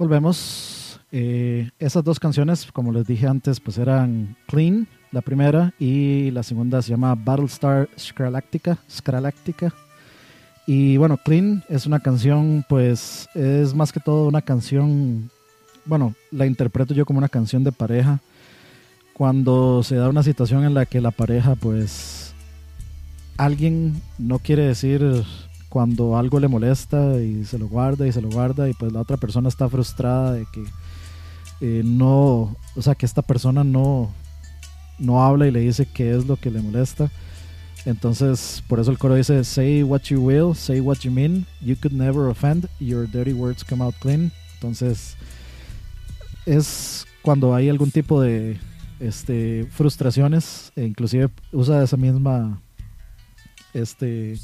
Volvemos. 0.00 0.98
Eh, 1.12 1.68
esas 1.78 2.02
dos 2.02 2.18
canciones, 2.18 2.72
como 2.72 2.90
les 2.90 3.06
dije 3.06 3.26
antes, 3.26 3.60
pues 3.60 3.76
eran 3.76 4.34
Clean, 4.46 4.88
la 5.12 5.20
primera, 5.20 5.74
y 5.78 6.30
la 6.30 6.42
segunda 6.42 6.80
se 6.80 6.88
llama 6.88 7.14
Battlestar 7.14 7.86
Skralactica. 7.98 8.78
Y 10.66 10.96
bueno, 10.96 11.18
Clean 11.18 11.62
es 11.68 11.84
una 11.84 12.00
canción, 12.00 12.64
pues 12.66 13.28
es 13.34 13.74
más 13.74 13.92
que 13.92 14.00
todo 14.00 14.26
una 14.26 14.40
canción, 14.40 15.30
bueno, 15.84 16.14
la 16.30 16.46
interpreto 16.46 16.94
yo 16.94 17.04
como 17.04 17.18
una 17.18 17.28
canción 17.28 17.62
de 17.62 17.70
pareja. 17.70 18.20
Cuando 19.12 19.82
se 19.82 19.96
da 19.96 20.08
una 20.08 20.22
situación 20.22 20.64
en 20.64 20.72
la 20.72 20.86
que 20.86 21.02
la 21.02 21.10
pareja, 21.10 21.56
pues, 21.56 22.32
alguien 23.36 24.00
no 24.16 24.38
quiere 24.38 24.62
decir 24.62 25.02
cuando 25.70 26.18
algo 26.18 26.38
le 26.40 26.48
molesta 26.48 27.20
y 27.22 27.44
se 27.44 27.58
lo 27.58 27.68
guarda 27.68 28.06
y 28.06 28.12
se 28.12 28.20
lo 28.20 28.28
guarda 28.28 28.68
y 28.68 28.74
pues 28.74 28.92
la 28.92 29.00
otra 29.00 29.16
persona 29.16 29.48
está 29.48 29.68
frustrada 29.68 30.32
de 30.32 30.46
que 30.52 30.64
eh, 31.62 31.82
no, 31.84 32.56
o 32.74 32.82
sea, 32.82 32.94
que 32.94 33.06
esta 33.06 33.22
persona 33.22 33.64
no, 33.64 34.10
no 34.98 35.22
habla 35.22 35.46
y 35.46 35.50
le 35.50 35.60
dice 35.60 35.86
qué 35.86 36.16
es 36.16 36.26
lo 36.26 36.36
que 36.36 36.50
le 36.50 36.60
molesta. 36.60 37.10
Entonces, 37.86 38.62
por 38.68 38.80
eso 38.80 38.90
el 38.90 38.98
coro 38.98 39.14
dice, 39.14 39.44
say 39.44 39.82
what 39.82 40.02
you 40.02 40.20
will, 40.20 40.54
say 40.54 40.80
what 40.80 40.98
you 40.98 41.10
mean, 41.10 41.46
you 41.60 41.76
could 41.76 41.94
never 41.94 42.28
offend, 42.28 42.68
your 42.78 43.06
dirty 43.06 43.32
words 43.32 43.64
come 43.64 43.82
out 43.82 43.94
clean. 44.00 44.32
Entonces, 44.54 45.16
es 46.46 47.06
cuando 47.22 47.54
hay 47.54 47.68
algún 47.68 47.90
tipo 47.90 48.20
de 48.20 48.58
este, 48.98 49.66
frustraciones, 49.70 50.72
e 50.76 50.84
inclusive 50.84 51.30
usa 51.52 51.82
esa 51.82 51.96
misma, 51.96 52.60
este, 53.72 54.36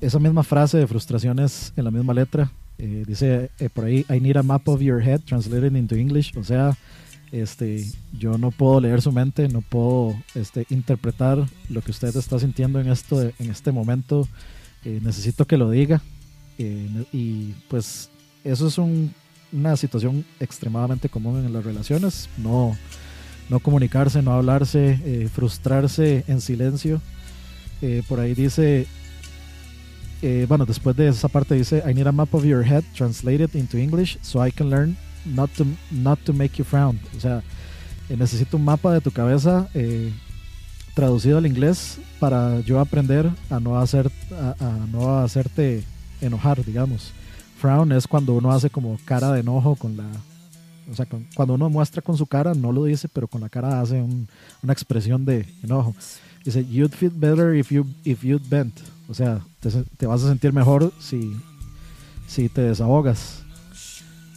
esa 0.00 0.18
misma 0.18 0.42
frase 0.42 0.78
de 0.78 0.86
frustraciones 0.86 1.72
en 1.76 1.84
la 1.84 1.90
misma 1.90 2.14
letra. 2.14 2.50
Eh, 2.78 3.04
dice 3.06 3.50
eh, 3.58 3.68
por 3.72 3.84
ahí, 3.86 4.06
I 4.08 4.20
need 4.20 4.36
a 4.36 4.42
map 4.42 4.68
of 4.68 4.80
your 4.80 5.02
head 5.02 5.20
translated 5.22 5.74
into 5.74 5.96
English. 5.96 6.36
O 6.36 6.44
sea, 6.44 6.76
este, 7.32 7.84
yo 8.18 8.38
no 8.38 8.50
puedo 8.50 8.80
leer 8.80 9.02
su 9.02 9.12
mente, 9.12 9.48
no 9.48 9.60
puedo 9.62 10.14
este, 10.34 10.66
interpretar 10.70 11.44
lo 11.68 11.80
que 11.82 11.90
usted 11.90 12.14
está 12.16 12.38
sintiendo 12.38 12.80
en, 12.80 12.88
esto, 12.88 13.20
en 13.22 13.50
este 13.50 13.72
momento. 13.72 14.28
Eh, 14.84 15.00
necesito 15.02 15.44
que 15.44 15.56
lo 15.56 15.70
diga. 15.70 16.00
Eh, 16.58 17.04
y 17.12 17.52
pues 17.68 18.10
eso 18.44 18.68
es 18.68 18.78
un- 18.78 19.12
una 19.52 19.76
situación 19.76 20.24
extremadamente 20.40 21.08
común 21.08 21.44
en 21.44 21.52
las 21.52 21.64
relaciones. 21.64 22.28
No, 22.36 22.76
no 23.48 23.60
comunicarse, 23.60 24.22
no 24.22 24.32
hablarse, 24.32 25.00
eh, 25.04 25.28
frustrarse 25.32 26.22
en 26.28 26.40
silencio. 26.40 27.00
Eh, 27.80 28.02
por 28.08 28.20
ahí 28.20 28.34
dice, 28.34 28.86
eh, 30.22 30.46
bueno, 30.48 30.64
después 30.66 30.96
de 30.96 31.08
esa 31.08 31.28
parte 31.28 31.54
dice, 31.54 31.82
I 31.88 31.94
need 31.94 32.06
a 32.06 32.12
map 32.12 32.32
of 32.34 32.44
your 32.44 32.64
head 32.64 32.84
translated 32.94 33.54
into 33.54 33.76
English 33.78 34.18
so 34.22 34.44
I 34.44 34.50
can 34.50 34.70
learn 34.70 34.96
not 35.24 35.50
to, 35.56 35.64
not 35.90 36.18
to 36.24 36.32
make 36.32 36.56
you 36.56 36.64
frown. 36.64 36.98
O 37.16 37.20
sea, 37.20 37.42
eh, 38.08 38.16
necesito 38.16 38.56
un 38.56 38.64
mapa 38.64 38.92
de 38.92 39.00
tu 39.00 39.10
cabeza 39.10 39.68
eh, 39.74 40.12
traducido 40.94 41.38
al 41.38 41.46
inglés 41.46 41.98
para 42.18 42.60
yo 42.60 42.80
aprender 42.80 43.30
a 43.50 43.60
no, 43.60 43.78
hacer, 43.78 44.10
a, 44.32 44.54
a 44.64 44.86
no 44.90 45.18
hacerte 45.18 45.84
enojar, 46.20 46.64
digamos. 46.64 47.12
Frown 47.60 47.92
es 47.92 48.06
cuando 48.06 48.34
uno 48.34 48.52
hace 48.52 48.70
como 48.70 48.98
cara 49.04 49.32
de 49.32 49.40
enojo 49.40 49.76
con 49.76 49.96
la... 49.96 50.04
O 50.90 50.94
sea, 50.94 51.04
con- 51.06 51.26
cuando 51.34 51.54
uno 51.54 51.68
muestra 51.68 52.00
con 52.00 52.16
su 52.16 52.24
cara, 52.26 52.54
no 52.54 52.72
lo 52.72 52.84
dice, 52.84 53.08
pero 53.08 53.26
con 53.28 53.40
la 53.42 53.48
cara 53.48 53.80
hace 53.80 54.00
un- 54.00 54.26
una 54.62 54.72
expresión 54.72 55.24
de 55.24 55.44
enojo. 55.62 55.94
Dice, 56.44 56.64
you'd 56.64 56.92
feel 56.94 57.12
better 57.14 57.54
if 57.54 57.70
you 57.70 57.84
if 58.04 58.22
you'd 58.24 58.48
bent. 58.48 58.72
O 59.06 59.12
sea, 59.12 59.40
te, 59.60 59.70
te 59.96 60.06
vas 60.06 60.22
a 60.22 60.28
sentir 60.28 60.52
mejor 60.52 60.92
si, 61.00 61.36
si 62.26 62.48
te 62.48 62.62
desahogas. 62.62 63.42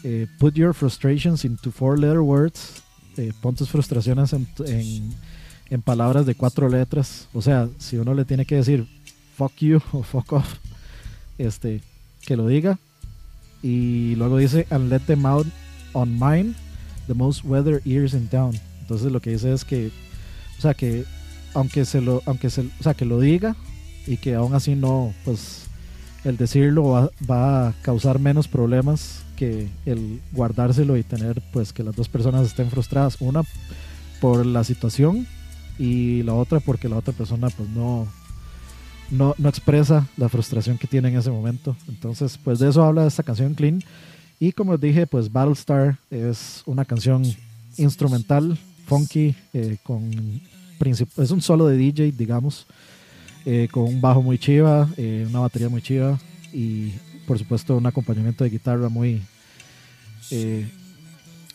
Eh, 0.03 0.27
put 0.39 0.56
your 0.56 0.73
frustrations 0.73 1.45
into 1.45 1.72
four 1.72 1.98
letter 1.98 2.22
words. 2.22 2.81
Eh, 3.18 3.34
pon 3.41 3.56
tus 3.56 3.69
frustraciones 3.69 4.34
en, 4.34 4.48
en, 4.65 5.14
en 5.69 5.81
palabras 5.81 6.26
de 6.26 6.35
cuatro 6.35 6.69
letras. 6.69 7.27
O 7.34 7.41
sea, 7.41 7.69
si 7.77 7.98
uno 7.98 8.14
le 8.14 8.26
tiene 8.26 8.45
que 8.45 8.56
decir 8.56 8.88
fuck 9.38 9.56
you 9.57 9.80
o 9.91 10.03
fuck 10.03 10.34
off, 10.34 10.56
este, 11.38 11.81
que 12.26 12.35
lo 12.35 12.48
diga. 12.48 12.80
Y 13.64 14.15
luego 14.15 14.38
dice, 14.38 14.65
and 14.72 14.89
let 14.89 15.02
them 15.02 15.26
out 15.26 15.45
on 15.93 16.18
mine, 16.18 16.56
the 17.07 17.14
most 17.14 17.43
weather 17.43 17.81
ears 17.85 18.14
in 18.14 18.27
town. 18.27 18.60
Entonces 18.81 19.11
lo 19.11 19.19
que 19.19 19.31
dice 19.31 19.53
es 19.53 19.64
que, 19.64 19.91
o 20.57 20.61
sea, 20.61 20.73
que 20.73 21.06
aunque 21.53 21.85
se 21.85 22.02
lo, 22.02 22.23
aunque 22.26 22.49
se, 22.49 22.61
o 22.61 22.84
sea, 22.84 22.93
que 22.93 23.06
lo 23.06 23.19
diga 23.19 23.56
y 24.07 24.17
que 24.17 24.35
aún 24.35 24.53
así 24.53 24.75
no, 24.75 25.13
pues, 25.25 25.63
el 26.23 26.37
decirlo 26.37 26.83
va, 26.83 27.11
va 27.29 27.67
a 27.67 27.73
causar 27.81 28.19
menos 28.19 28.47
problemas 28.47 29.23
que 29.41 29.69
el 29.87 30.21
guardárselo 30.33 30.97
y 30.97 31.03
tener 31.03 31.41
pues 31.51 31.73
que 31.73 31.83
las 31.83 31.95
dos 31.95 32.07
personas 32.07 32.45
estén 32.45 32.69
frustradas. 32.69 33.17
Una 33.19 33.41
por 34.19 34.45
la 34.45 34.63
situación 34.63 35.25
y 35.79 36.21
la 36.21 36.35
otra 36.35 36.59
porque 36.59 36.87
la 36.87 36.97
otra 36.97 37.11
persona 37.11 37.49
pues 37.49 37.67
no, 37.69 38.07
no, 39.09 39.33
no 39.39 39.49
expresa 39.49 40.07
la 40.15 40.29
frustración 40.29 40.77
que 40.77 40.85
tiene 40.85 41.09
en 41.09 41.17
ese 41.17 41.31
momento. 41.31 41.75
Entonces 41.87 42.37
pues 42.37 42.59
de 42.59 42.69
eso 42.69 42.83
habla 42.83 43.07
esta 43.07 43.23
canción 43.23 43.55
Clean. 43.55 43.83
Y 44.39 44.51
como 44.51 44.73
les 44.73 44.81
dije 44.81 45.07
pues 45.07 45.31
Battlestar 45.31 45.97
es 46.11 46.61
una 46.67 46.85
canción 46.85 47.23
instrumental, 47.77 48.59
funky, 48.85 49.35
eh, 49.53 49.77
con 49.81 50.39
es 51.17 51.31
un 51.31 51.41
solo 51.41 51.67
de 51.67 51.77
DJ 51.77 52.11
digamos, 52.11 52.67
eh, 53.45 53.68
con 53.72 53.84
un 53.84 54.01
bajo 54.01 54.22
muy 54.22 54.38
chiva, 54.38 54.88
eh, 54.97 55.26
una 55.30 55.39
batería 55.39 55.69
muy 55.69 55.81
chiva 55.81 56.19
y 56.53 56.91
por 57.27 57.38
supuesto 57.39 57.77
un 57.77 57.85
acompañamiento 57.85 58.43
de 58.43 58.49
guitarra 58.49 58.89
muy 58.89 59.22
eh, 60.31 60.69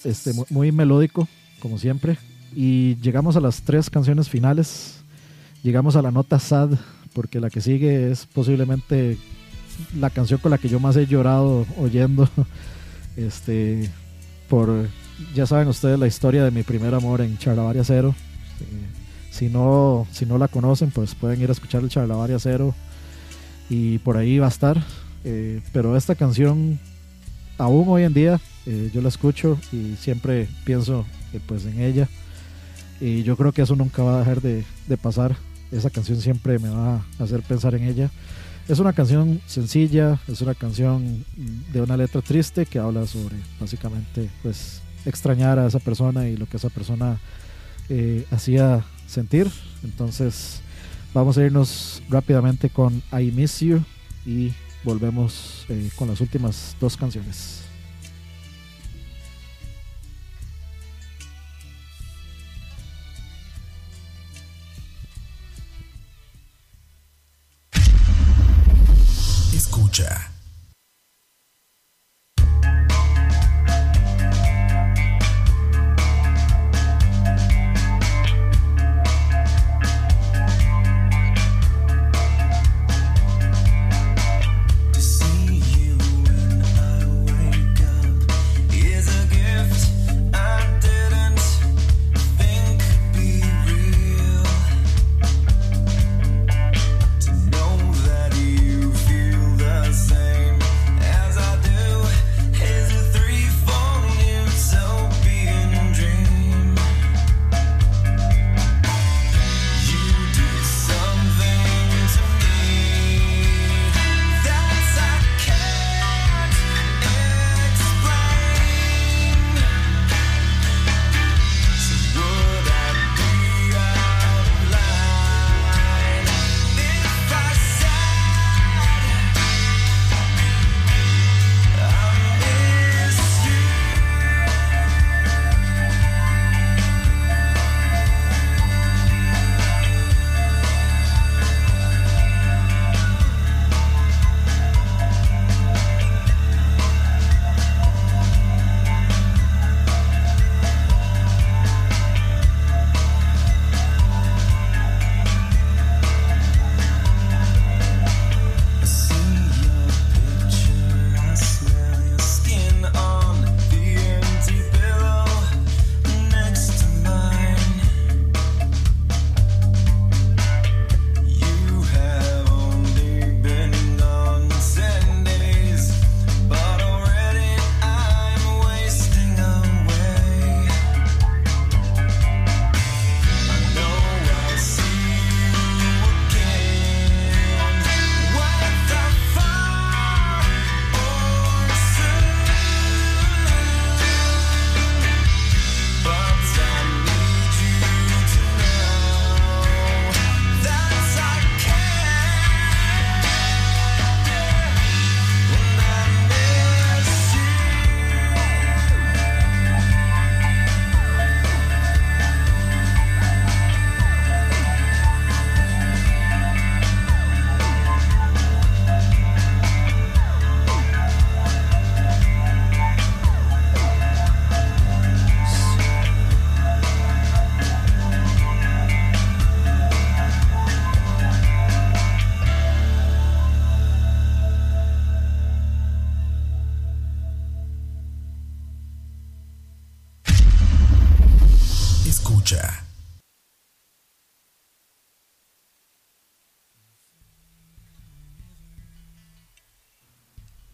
este, 0.05 0.33
mu- 0.33 0.47
muy 0.51 0.73
melódico, 0.73 1.29
como 1.61 1.79
siempre. 1.79 2.19
Y 2.55 2.97
llegamos 2.97 3.37
a 3.37 3.41
las 3.41 3.63
tres 3.63 3.91
canciones 3.91 4.29
finales. 4.29 5.01
Llegamos 5.63 5.97
a 5.97 6.03
la 6.03 6.11
nota 6.11 6.39
sad, 6.39 6.71
porque 7.13 7.41
la 7.41 7.51
que 7.51 7.61
sigue 7.61 8.11
es 8.11 8.27
posiblemente 8.27 9.19
la 9.99 10.11
canción 10.11 10.41
con 10.41 10.51
la 10.51 10.59
que 10.59 10.69
yo 10.69 10.81
más 10.81 10.97
he 10.97 11.07
llorado 11.07 11.67
oyendo. 11.79 12.29
Este, 13.17 13.89
por, 14.47 14.89
ya 15.35 15.47
saben 15.47 15.69
ustedes 15.69 15.99
la 15.99 16.07
historia 16.07 16.45
de 16.45 16.51
mi 16.51 16.63
primer 16.63 16.95
amor 16.95 17.23
en 17.23 17.39
Charlavaria 17.39 17.83
Cero. 17.83 18.15
Si, 19.37 19.49
no, 19.51 20.07
si 20.13 20.25
no 20.25 20.39
la 20.39 20.49
conocen, 20.49 20.91
pues 20.91 21.15
pueden 21.15 21.41
ir 21.43 21.51
a 21.51 21.53
escuchar 21.53 21.83
el 21.83 21.91
Charlavaria 21.91 22.39
Cero 22.39 22.75
y 23.69 23.99
por 23.99 24.17
ahí 24.17 24.39
va 24.39 24.47
a 24.47 24.51
estar. 24.51 24.83
Eh, 25.25 25.61
pero 25.73 25.97
esta 25.97 26.15
canción, 26.15 26.79
aún 27.59 27.87
hoy 27.89 28.05
en 28.05 28.15
día, 28.15 28.41
eh, 28.65 28.91
yo 28.95 29.03
la 29.03 29.09
escucho 29.09 29.59
y 29.73 29.97
siempre 29.97 30.49
pienso 30.65 31.05
eh, 31.35 31.41
pues 31.47 31.67
en 31.67 31.81
ella. 31.81 32.09
Y 32.99 33.25
yo 33.25 33.37
creo 33.37 33.53
que 33.53 33.61
eso 33.61 33.77
nunca 33.77 34.03
va 34.03 34.17
a 34.17 34.19
dejar 34.21 34.41
de, 34.41 34.65
pasar. 35.03 35.37
Esa 35.71 35.91
canción 35.91 36.19
siempre 36.19 36.59
me 36.59 36.71
va 36.71 37.05
a 37.19 37.23
hacer 37.23 37.43
pensar 37.43 37.75
en 37.75 37.85
ella. 37.85 38.11
Es 38.69 38.79
una 38.79 38.95
canción 38.95 39.41
sencilla, 39.47 40.19
es 40.29 40.41
una 40.41 40.55
canción 40.55 41.25
de 41.73 41.83
una 41.83 41.97
letra 41.97 42.23
triste 42.23 42.65
que 42.65 42.79
habla 42.79 43.07
sobre 43.07 43.37
básicamente 43.61 44.31
pues 44.43 44.81
extrañar 45.05 45.59
a 45.59 45.67
esa 45.67 45.79
persona 45.79 46.27
y 46.27 46.37
lo 46.37 46.47
que 46.47 46.57
esa 46.57 46.69
persona 46.69 47.19
eh, 47.89 48.25
hacía 48.33 48.85
sentir. 49.07 49.51
Entonces 49.83 50.61
vamos 51.15 51.39
a 51.39 51.45
irnos 51.45 52.03
rápidamente 52.09 52.71
con 52.71 53.03
I 53.13 53.33
Miss 53.33 53.61
You 53.61 53.83
y 54.25 54.53
volvemos 54.85 55.65
eh, 55.69 55.91
con 55.97 56.09
las 56.09 56.21
últimas 56.21 56.77
dos 56.81 56.97
canciones. 56.97 57.63
Escucha. 69.55 70.36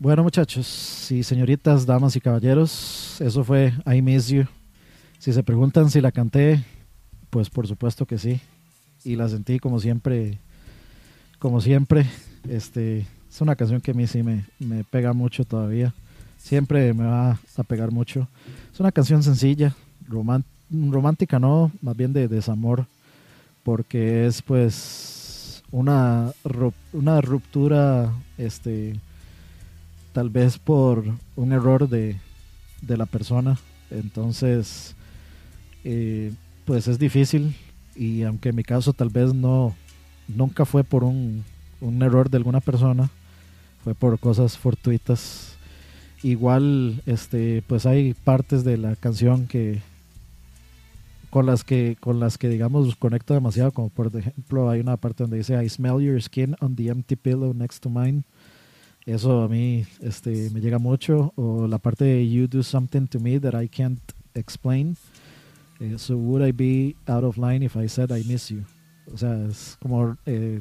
Bueno 0.03 0.25
muchachos 0.25 1.13
y 1.13 1.23
señoritas, 1.23 1.87
damas 1.87 2.17
y 2.17 2.21
caballeros, 2.21 3.21
eso 3.21 3.45
fue 3.45 3.73
I 3.87 4.03
Miss 4.03 4.27
You. 4.27 4.47
Si 5.21 5.33
se 5.33 5.45
preguntan 5.45 5.91
si 5.91 6.01
la 6.01 6.11
canté, 6.11 6.65
pues 7.31 7.49
por 7.49 7.69
supuesto 7.69 8.05
que 8.05 8.19
sí. 8.19 8.41
Y 9.05 9.15
la 9.15 9.29
sentí 9.29 9.61
como 9.61 9.79
siempre, 9.79 10.41
como 11.39 11.61
siempre, 11.61 12.05
este, 12.49 13.07
es 13.31 13.41
una 13.41 13.55
canción 13.55 13.81
que 13.81 13.93
a 13.93 13.95
mí 13.95 14.09
sí 14.09 14.25
me, 14.25 14.45
me 14.59 14.83
pega 14.83 15.13
mucho 15.13 15.45
todavía. 15.45 15.95
Siempre 16.37 16.93
me 16.95 17.05
va 17.05 17.39
a 17.57 17.63
pegar 17.63 17.93
mucho. 17.93 18.27
Es 18.75 18.81
una 18.81 18.91
canción 18.91 19.23
sencilla, 19.23 19.73
román- 20.09 20.43
romántica 20.69 21.39
no, 21.39 21.71
más 21.81 21.97
bien 21.97 22.13
de 22.13 22.27
desamor, 22.27 22.87
porque 23.63 24.27
es 24.27 24.43
pues 24.43 25.63
una, 25.71 26.33
una 26.93 27.21
ruptura, 27.21 28.13
este, 28.37 28.97
tal 30.13 30.31
vez 30.31 30.59
por 30.59 31.05
un 31.37 31.53
error 31.53 31.89
de, 31.89 32.17
de 32.83 32.97
la 32.97 33.07
persona. 33.07 33.59
Entonces, 33.91 34.95
eh, 35.85 36.33
pues 36.65 36.89
es 36.89 36.99
difícil 36.99 37.57
y 37.97 38.23
aunque 38.23 38.51
en 38.51 38.57
mi 38.57 38.63
caso 38.63 38.93
tal 38.93 39.09
vez 39.09 39.35
no, 39.35 39.75
nunca 40.29 40.65
fue 40.65 40.85
por 40.85 41.05
un, 41.05 41.45
un 41.81 42.03
error 42.03 42.31
de 42.31 42.37
alguna 42.39 42.61
persona, 42.61 43.11
fue 43.85 43.95
por 43.95 44.19
cosas 44.19 44.57
fortuitas. 44.57 45.57
Igual, 46.23 47.03
este, 47.07 47.63
pues 47.67 47.85
hay 47.85 48.15
partes 48.15 48.63
de 48.65 48.77
la 48.77 48.95
canción 48.97 49.47
que 49.47 49.81
con 51.31 51.47
las 51.47 51.65
que 51.65 51.97
con 51.99 52.21
las 52.21 52.37
que 52.37 52.51
digamos 52.51 52.95
conecto 52.95 53.33
demasiado, 53.33 53.73
como 53.73 53.89
por 53.89 54.15
ejemplo 54.15 54.69
hay 54.69 54.81
una 54.81 54.99
parte 54.99 55.25
donde 55.25 55.39
dice 55.39 55.65
I 55.65 55.69
smell 55.69 55.99
your 55.99 56.21
skin 56.21 56.55
on 56.61 56.77
the 56.77 56.91
empty 56.91 57.17
pillow 57.17 57.55
next 57.55 57.83
to 57.83 57.89
mine. 57.89 58.23
Eso 59.05 59.43
a 59.43 59.49
mí 59.49 59.85
este, 60.01 60.51
me 60.51 60.61
llega 60.61 60.79
mucho. 60.79 61.33
O 61.37 61.67
la 61.67 61.79
parte 61.79 62.05
de 62.05 62.29
You 62.29 62.47
do 62.47 62.63
something 62.63 63.07
to 63.07 63.19
me 63.21 63.41
that 63.41 63.61
I 63.61 63.69
can't 63.69 64.01
explain. 64.35 64.97
Eh, 65.81 65.95
so 65.99 66.17
would 66.17 66.47
I 66.47 66.53
be 66.53 66.97
out 67.07 67.25
of 67.25 67.37
line 67.37 67.65
if 67.65 67.77
I 67.77 67.89
said 67.89 68.11
I 68.11 68.25
miss 68.25 68.49
you? 68.49 68.63
O 69.13 69.19
sea, 69.19 69.47
es 69.49 69.77
como 69.81 70.17
eh, 70.27 70.61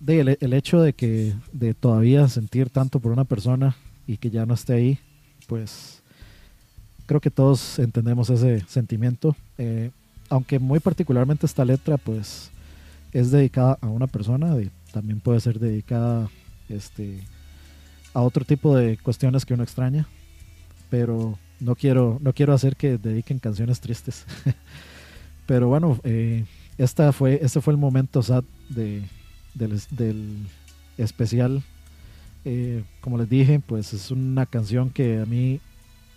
de 0.00 0.20
el, 0.20 0.38
el 0.40 0.52
hecho 0.52 0.80
de 0.80 0.92
que 0.92 1.34
de 1.52 1.74
todavía 1.74 2.28
sentir 2.28 2.70
tanto 2.70 2.98
por 2.98 3.12
una 3.12 3.24
persona 3.24 3.76
y 4.06 4.16
que 4.16 4.30
ya 4.30 4.46
no 4.46 4.54
esté 4.54 4.74
ahí, 4.74 4.98
pues 5.46 6.02
creo 7.06 7.20
que 7.20 7.30
todos 7.30 7.78
entendemos 7.78 8.30
ese 8.30 8.64
sentimiento. 8.68 9.36
Eh, 9.58 9.90
aunque 10.28 10.58
muy 10.58 10.80
particularmente 10.80 11.46
esta 11.46 11.64
letra, 11.64 11.96
pues 11.96 12.50
es 13.12 13.30
dedicada 13.30 13.78
a 13.80 13.86
una 13.86 14.06
persona, 14.06 14.60
y 14.60 14.70
también 14.92 15.20
puede 15.20 15.40
ser 15.40 15.58
dedicada 15.58 16.28
este, 16.68 17.20
a 18.14 18.22
otro 18.22 18.44
tipo 18.44 18.74
de 18.76 18.96
cuestiones 18.98 19.44
que 19.44 19.54
uno 19.54 19.62
extraña, 19.62 20.06
pero 20.90 21.38
no 21.60 21.74
quiero, 21.74 22.18
no 22.20 22.32
quiero 22.32 22.52
hacer 22.52 22.76
que 22.76 22.98
dediquen 22.98 23.38
canciones 23.38 23.80
tristes. 23.80 24.24
pero 25.46 25.68
bueno, 25.68 25.98
eh, 26.04 26.44
esta 26.78 27.12
fue, 27.12 27.38
este 27.42 27.60
fue 27.60 27.72
el 27.72 27.78
momento 27.78 28.22
sad 28.22 28.44
de, 28.68 29.02
del, 29.54 30.46
especial. 30.98 31.62
Eh, 32.44 32.84
como 33.00 33.18
les 33.18 33.28
dije, 33.28 33.60
pues 33.60 33.92
es 33.92 34.10
una 34.10 34.46
canción 34.46 34.90
que 34.90 35.18
a 35.18 35.26
mí 35.26 35.60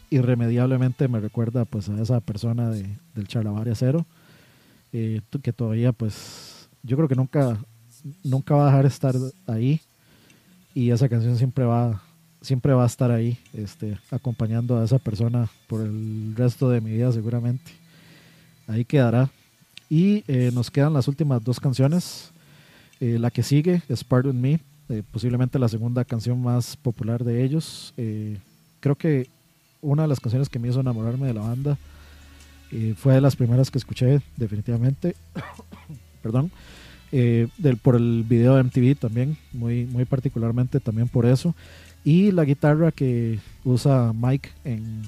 irremediablemente 0.10 1.08
me 1.08 1.20
recuerda 1.20 1.66
pues 1.66 1.90
a 1.90 2.02
esa 2.02 2.20
persona 2.20 2.70
de, 2.70 2.86
del 3.14 3.28
Charlavaria 3.28 3.76
Cero, 3.76 4.06
eh, 4.92 5.22
que 5.42 5.54
todavía 5.54 5.92
pues 5.92 6.70
yo 6.84 6.98
creo 6.98 7.08
que 7.08 7.16
nunca, 7.16 7.58
nunca 8.24 8.56
va 8.56 8.64
a 8.64 8.66
dejar 8.68 8.84
de 8.84 8.88
estar 8.88 9.16
ahí 9.48 9.82
y 10.74 10.92
esa 10.92 11.10
canción 11.10 11.38
siempre 11.38 11.66
va, 11.66 12.02
siempre 12.42 12.74
va 12.74 12.84
a 12.84 12.88
estar 12.88 13.12
ahí, 13.12 13.38
este, 13.54 13.98
acompañando 14.12 14.78
a 14.78 14.86
esa 14.86 15.00
persona 15.00 15.50
por 15.68 15.82
el 15.82 16.34
resto 16.36 16.70
de 16.70 16.82
mi 16.82 16.92
vida 16.92 17.12
seguramente. 17.12 17.72
Ahí 18.68 18.86
quedará. 18.86 19.30
Y 19.90 20.24
eh, 20.28 20.52
nos 20.54 20.70
quedan 20.70 20.94
las 20.94 21.08
últimas 21.08 21.44
dos 21.44 21.60
canciones. 21.60 22.32
Eh, 23.00 23.18
la 23.18 23.32
que 23.32 23.44
sigue 23.44 23.82
es 23.90 24.04
Pardon 24.04 24.40
Me, 24.40 24.60
eh, 24.90 25.04
posiblemente 25.12 25.60
la 25.60 25.70
segunda 25.70 26.04
canción 26.04 26.42
más 26.42 26.76
popular 26.76 27.24
de 27.24 27.44
ellos. 27.44 27.94
Eh, 27.96 28.40
creo 28.80 28.96
que 28.96 29.30
una 29.82 30.02
de 30.04 30.08
las 30.08 30.20
canciones 30.20 30.50
que 30.50 30.58
me 30.58 30.68
hizo 30.68 30.80
enamorarme 30.80 31.28
de 31.28 31.34
la 31.36 31.42
banda 31.42 31.78
eh, 32.72 32.96
fue 32.98 33.14
de 33.14 33.22
las 33.22 33.36
primeras 33.36 33.70
que 33.70 33.78
escuché, 33.78 34.22
definitivamente. 34.36 35.16
Perdón. 36.24 36.52
Eh, 37.12 37.48
del, 37.58 37.78
por 37.78 37.96
el 37.96 38.24
video 38.28 38.56
de 38.56 38.64
MTV 38.64 38.96
también, 38.96 39.36
muy, 39.52 39.86
muy 39.86 40.06
particularmente 40.06 40.80
también 40.80 41.08
por 41.08 41.26
eso. 41.26 41.56
Y 42.04 42.32
la 42.32 42.46
guitarra 42.46 42.92
que 42.92 43.40
usa 43.64 44.14
Mike 44.14 44.50
en, 44.64 45.02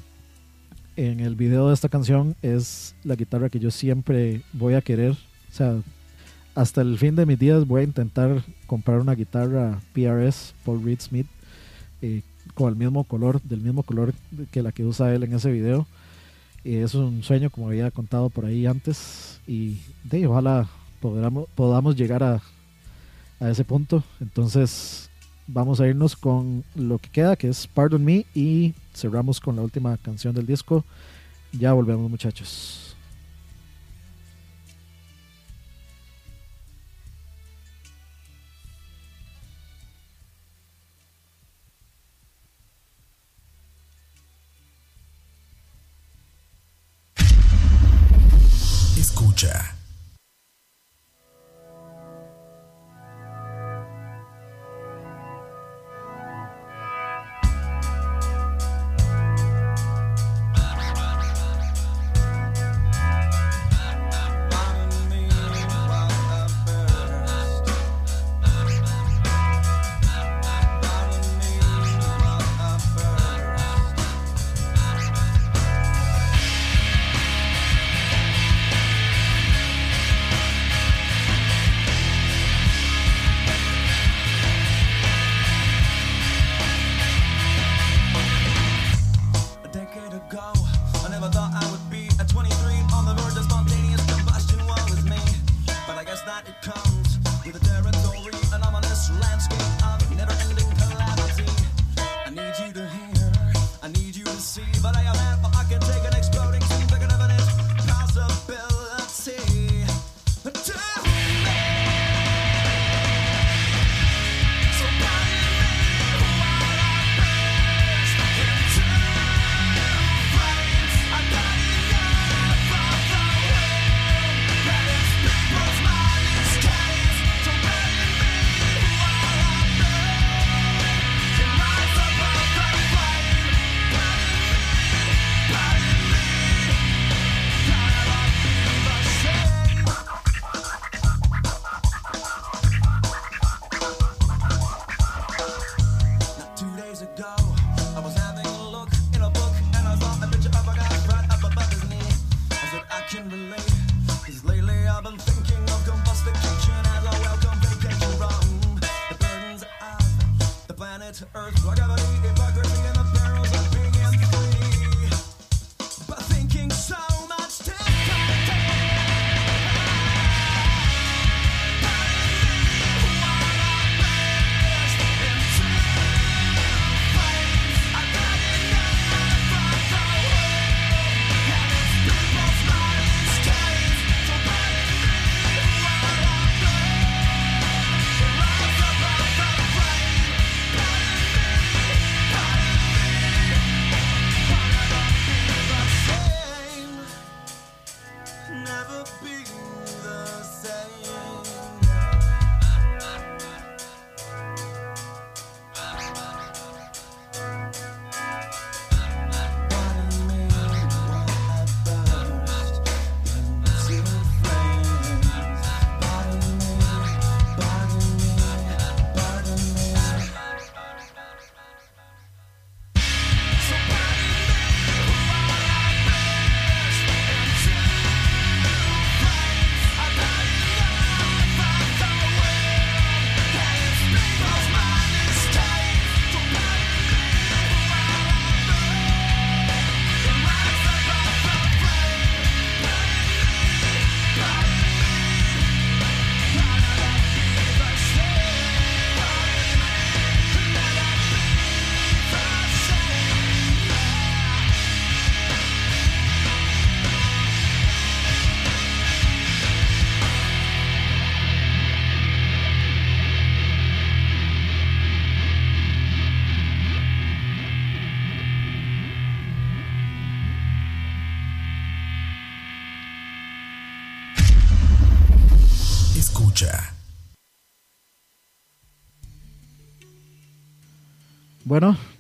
en 0.96 1.20
el 1.20 1.36
video 1.36 1.68
de 1.68 1.74
esta 1.74 1.90
canción 1.90 2.36
es 2.42 2.96
la 3.04 3.16
guitarra 3.16 3.50
que 3.50 3.60
yo 3.60 3.72
siempre 3.72 4.42
voy 4.54 4.74
a 4.74 4.82
querer. 4.82 5.12
O 5.12 5.54
sea, 5.54 5.80
hasta 6.56 6.82
el 6.82 6.98
fin 6.98 7.16
de 7.16 7.26
mis 7.26 7.40
días 7.40 7.68
voy 7.68 7.82
a 7.82 7.86
intentar 7.86 8.44
comprar 8.68 9.00
una 9.00 9.16
guitarra 9.16 9.80
PRS 9.94 10.54
Paul 10.66 10.84
Reed 10.84 11.00
Smith 11.00 11.28
eh, 12.02 12.24
con 12.56 12.70
el 12.70 12.76
mismo 12.76 13.04
color, 13.04 13.42
del 13.44 13.62
mismo 13.62 13.84
color 13.84 14.14
que 14.52 14.64
la 14.64 14.72
que 14.72 14.84
usa 14.84 15.14
él 15.14 15.24
en 15.24 15.34
ese 15.34 15.52
video. 15.52 15.88
Y 16.64 16.76
es 16.76 16.94
un 16.94 17.24
sueño, 17.24 17.50
como 17.50 17.68
había 17.68 17.90
contado 17.92 18.30
por 18.30 18.46
ahí 18.46 18.66
antes. 18.66 19.40
Y 19.48 19.80
de, 20.04 20.28
ojalá 20.28 20.68
podamos, 21.02 21.50
podamos 21.56 21.96
llegar 21.96 22.24
a, 22.24 22.42
a 23.40 23.50
ese 23.50 23.66
punto. 23.66 24.04
Entonces, 24.22 25.10
vamos 25.48 25.82
a 25.82 25.88
irnos 25.88 26.16
con 26.16 26.64
lo 26.76 27.00
que 27.00 27.10
queda, 27.10 27.36
que 27.36 27.50
es 27.50 27.68
Pardon 27.68 28.04
Me. 28.06 28.26
Y 28.34 28.74
cerramos 28.94 29.40
con 29.40 29.58
la 29.58 29.64
última 29.64 29.98
canción 29.98 30.34
del 30.34 30.46
disco. 30.46 30.86
Ya 31.52 31.74
volvemos, 31.74 32.10
muchachos. 32.10 32.96
Escucha. 48.98 49.81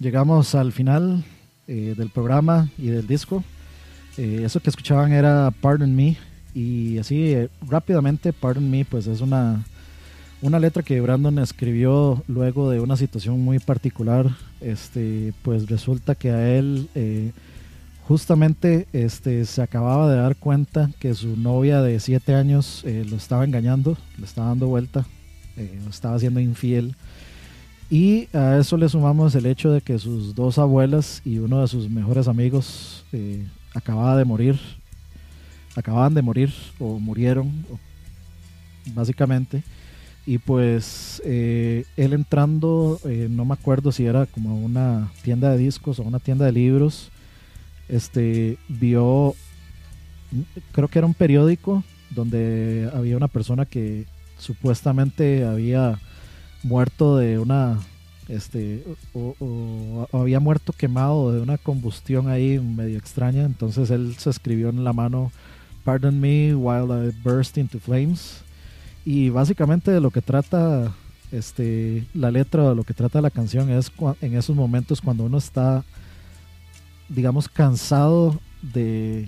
Llegamos 0.01 0.55
al 0.55 0.71
final 0.71 1.23
eh, 1.67 1.93
del 1.95 2.09
programa 2.09 2.69
y 2.77 2.87
del 2.87 3.05
disco. 3.05 3.43
Eh, 4.17 4.41
eso 4.43 4.59
que 4.59 4.71
escuchaban 4.71 5.13
era 5.13 5.53
Pardon 5.61 5.95
Me. 5.95 6.17
Y 6.53 6.97
así 6.97 7.33
eh, 7.33 7.49
rápidamente, 7.61 8.33
Pardon 8.33 8.69
Me, 8.69 8.83
pues 8.83 9.05
es 9.07 9.21
una, 9.21 9.63
una 10.41 10.59
letra 10.59 10.81
que 10.81 10.99
Brandon 10.99 11.37
escribió 11.39 12.23
luego 12.27 12.69
de 12.71 12.79
una 12.79 12.97
situación 12.97 13.39
muy 13.39 13.59
particular. 13.59 14.27
Este, 14.59 15.33
pues 15.43 15.69
resulta 15.69 16.15
que 16.15 16.31
a 16.31 16.49
él 16.57 16.89
justamente 18.07 18.87
este, 18.91 19.45
se 19.45 19.61
acababa 19.61 20.11
de 20.11 20.17
dar 20.17 20.35
cuenta 20.35 20.89
que 20.99 21.13
su 21.13 21.37
novia 21.37 21.81
de 21.81 21.99
7 21.99 22.33
años 22.33 22.83
lo 22.83 23.15
estaba 23.15 23.45
engañando, 23.45 23.97
le 24.17 24.25
estaba 24.25 24.49
dando 24.49 24.67
vuelta, 24.67 25.05
lo 25.55 25.89
estaba 25.89 26.15
haciendo 26.15 26.39
infiel. 26.39 26.95
Y 27.91 28.29
a 28.31 28.57
eso 28.57 28.77
le 28.77 28.87
sumamos 28.87 29.35
el 29.35 29.45
hecho 29.45 29.69
de 29.69 29.81
que 29.81 29.99
sus 29.99 30.33
dos 30.33 30.57
abuelas 30.57 31.21
y 31.25 31.39
uno 31.39 31.59
de 31.59 31.67
sus 31.67 31.89
mejores 31.89 32.29
amigos 32.29 33.03
eh, 33.11 33.45
acababa 33.73 34.15
de 34.15 34.23
morir, 34.23 34.57
acababan 35.75 36.13
de 36.13 36.21
morir 36.21 36.53
o 36.79 36.99
murieron, 36.99 37.51
básicamente. 38.95 39.61
Y 40.25 40.37
pues 40.37 41.21
eh, 41.25 41.83
él 41.97 42.13
entrando, 42.13 42.97
eh, 43.03 43.27
no 43.29 43.43
me 43.43 43.55
acuerdo 43.55 43.91
si 43.91 44.05
era 44.05 44.25
como 44.25 44.63
una 44.63 45.11
tienda 45.21 45.51
de 45.51 45.57
discos 45.57 45.99
o 45.99 46.03
una 46.03 46.19
tienda 46.19 46.45
de 46.45 46.53
libros, 46.53 47.09
este 47.89 48.57
vio, 48.69 49.35
creo 50.71 50.87
que 50.87 50.97
era 50.97 51.05
un 51.07 51.13
periódico 51.13 51.83
donde 52.09 52.89
había 52.93 53.17
una 53.17 53.27
persona 53.27 53.65
que 53.65 54.05
supuestamente 54.37 55.43
había 55.43 55.99
muerto 56.63 57.17
de 57.17 57.39
una 57.39 57.79
este 58.27 58.83
o, 59.13 60.07
había 60.13 60.39
muerto 60.39 60.73
quemado 60.73 61.33
de 61.33 61.41
una 61.41 61.57
combustión 61.57 62.29
ahí 62.29 62.59
medio 62.59 62.97
extraña 62.97 63.43
entonces 63.43 63.89
él 63.89 64.15
se 64.17 64.29
escribió 64.29 64.69
en 64.69 64.83
la 64.83 64.93
mano 64.93 65.31
pardon 65.83 66.19
me 66.19 66.55
while 66.55 67.07
I 67.07 67.11
burst 67.23 67.57
into 67.57 67.79
flames 67.79 68.41
y 69.03 69.29
básicamente 69.29 69.91
de 69.91 69.99
lo 69.99 70.11
que 70.11 70.21
trata 70.21 70.93
este 71.31 72.05
la 72.13 72.31
letra 72.31 72.69
de 72.69 72.75
lo 72.75 72.83
que 72.83 72.93
trata 72.93 73.21
la 73.21 73.31
canción 73.31 73.69
es 73.69 73.91
en 74.21 74.35
esos 74.35 74.55
momentos 74.55 75.01
cuando 75.01 75.23
uno 75.23 75.37
está 75.37 75.83
digamos 77.09 77.49
cansado 77.49 78.39
de 78.61 79.27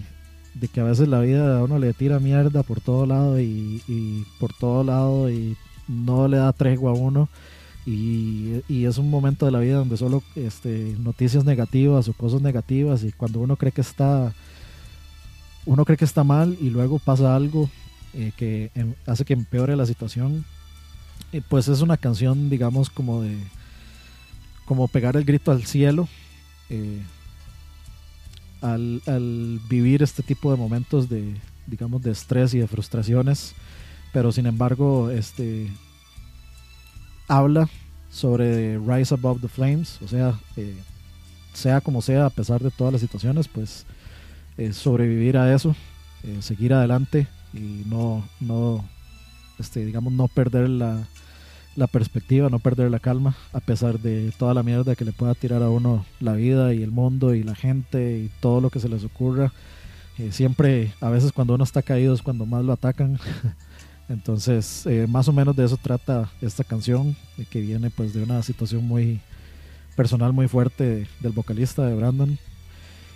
de 0.53 0.67
que 0.67 0.81
a 0.81 0.83
veces 0.83 1.07
la 1.07 1.19
vida 1.19 1.57
a 1.57 1.63
uno 1.63 1.79
le 1.79 1.93
tira 1.93 2.19
mierda 2.19 2.61
por 2.61 2.79
todo 2.79 3.07
lado 3.07 3.39
y 3.41 4.23
por 4.39 4.53
todo 4.53 4.83
lado 4.83 5.31
y 5.31 5.57
no 5.87 6.27
le 6.27 6.37
da 6.37 6.53
tregua 6.53 6.91
a 6.91 6.95
uno. 6.95 7.29
Y, 7.85 8.61
y 8.69 8.85
es 8.85 8.97
un 8.97 9.09
momento 9.09 9.45
de 9.45 9.51
la 9.51 9.59
vida 9.59 9.75
donde 9.75 9.97
solo 9.97 10.23
este, 10.37 10.95
noticias 10.99 11.43
negativas 11.43 12.07
o 12.07 12.13
cosas 12.13 12.41
negativas 12.41 13.03
y 13.03 13.11
cuando 13.11 13.39
uno 13.41 13.57
cree 13.57 13.73
que 13.73 13.81
está 13.81 14.33
uno 15.65 15.83
cree 15.83 15.97
que 15.97 16.05
está 16.05 16.23
mal 16.23 16.57
y 16.61 16.69
luego 16.69 16.97
pasa 16.99 17.35
algo 17.35 17.69
eh, 18.13 18.31
que 18.37 18.71
em- 18.75 18.93
hace 19.05 19.25
que 19.25 19.33
empeore 19.33 19.75
la 19.75 19.85
situación 19.85 20.45
y 21.33 21.41
pues 21.41 21.67
es 21.67 21.81
una 21.81 21.97
canción 21.97 22.49
digamos 22.49 22.89
como 22.89 23.21
de 23.21 23.37
como 24.63 24.87
pegar 24.87 25.17
el 25.17 25.25
grito 25.25 25.51
al 25.51 25.65
cielo 25.65 26.07
eh, 26.69 27.01
al, 28.61 29.01
al 29.07 29.59
vivir 29.69 30.03
este 30.03 30.23
tipo 30.23 30.51
de 30.51 30.57
momentos 30.57 31.09
de 31.09 31.35
digamos 31.67 32.01
de 32.01 32.11
estrés 32.11 32.53
y 32.53 32.59
de 32.59 32.67
frustraciones 32.67 33.55
pero 34.13 34.31
sin 34.31 34.45
embargo 34.45 35.09
este 35.09 35.69
habla 37.27 37.67
sobre 38.09 38.77
Rise 38.77 39.15
Above 39.15 39.41
the 39.41 39.47
Flames, 39.47 39.99
o 40.03 40.07
sea, 40.07 40.39
eh, 40.55 40.77
sea 41.53 41.81
como 41.81 42.01
sea, 42.01 42.27
a 42.27 42.29
pesar 42.29 42.61
de 42.61 42.71
todas 42.71 42.93
las 42.93 43.01
situaciones, 43.01 43.47
pues 43.47 43.85
eh, 44.57 44.71
sobrevivir 44.71 45.35
a 45.37 45.53
eso, 45.53 45.75
eh, 46.23 46.37
seguir 46.41 46.73
adelante 46.73 47.27
y 47.53 47.83
no, 47.87 48.23
no 48.39 48.85
este, 49.59 49.83
digamos, 49.83 50.13
no 50.13 50.27
perder 50.27 50.69
la, 50.69 51.07
la 51.75 51.87
perspectiva, 51.87 52.49
no 52.49 52.59
perder 52.59 52.91
la 52.91 52.99
calma, 52.99 53.35
a 53.51 53.59
pesar 53.59 53.99
de 53.99 54.31
toda 54.37 54.53
la 54.53 54.63
mierda 54.63 54.95
que 54.95 55.05
le 55.05 55.11
pueda 55.11 55.33
tirar 55.33 55.63
a 55.63 55.69
uno 55.69 56.05
la 56.19 56.33
vida 56.33 56.73
y 56.73 56.83
el 56.83 56.91
mundo 56.91 57.33
y 57.33 57.43
la 57.43 57.55
gente 57.55 58.19
y 58.19 58.31
todo 58.39 58.61
lo 58.61 58.69
que 58.69 58.79
se 58.79 58.89
les 58.89 59.03
ocurra. 59.03 59.51
Eh, 60.19 60.31
siempre, 60.31 60.93
a 61.01 61.09
veces 61.09 61.31
cuando 61.31 61.55
uno 61.55 61.63
está 61.63 61.81
caído 61.81 62.13
es 62.13 62.21
cuando 62.21 62.45
más 62.45 62.63
lo 62.63 62.73
atacan. 62.73 63.19
Entonces, 64.09 64.85
eh, 64.85 65.07
más 65.07 65.27
o 65.27 65.33
menos 65.33 65.55
de 65.55 65.65
eso 65.65 65.77
trata 65.77 66.29
esta 66.41 66.63
canción, 66.63 67.15
que 67.49 67.61
viene 67.61 67.89
pues 67.89 68.13
de 68.13 68.23
una 68.23 68.41
situación 68.43 68.83
muy 68.85 69.21
personal, 69.95 70.33
muy 70.33 70.47
fuerte 70.47 70.83
de- 70.83 71.07
del 71.21 71.31
vocalista 71.31 71.85
de 71.85 71.95
Brandon. 71.95 72.37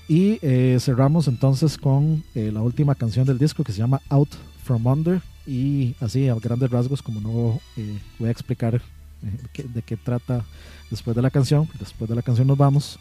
Y 0.07 0.39
eh, 0.41 0.77
cerramos 0.79 1.27
entonces 1.27 1.77
con 1.77 2.23
eh, 2.33 2.51
la 2.53 2.61
última 2.61 2.95
canción 2.95 3.25
del 3.25 3.37
disco 3.37 3.63
que 3.63 3.73
se 3.73 3.79
llama 3.79 4.01
Out 4.09 4.29
From 4.63 4.85
Under. 4.87 5.21
Y 5.45 5.95
así, 5.99 6.27
a 6.29 6.35
grandes 6.35 6.69
rasgos, 6.69 7.01
como 7.01 7.19
no 7.21 7.59
voy 8.19 8.27
a 8.27 8.31
explicar 8.31 8.81
qué- 9.53 9.63
de 9.63 9.81
qué 9.81 9.97
trata 9.97 10.45
después 10.89 11.15
de 11.15 11.21
la 11.21 11.29
canción, 11.29 11.67
después 11.79 12.09
de 12.09 12.15
la 12.15 12.21
canción 12.21 12.47
nos 12.47 12.57
vamos, 12.57 12.99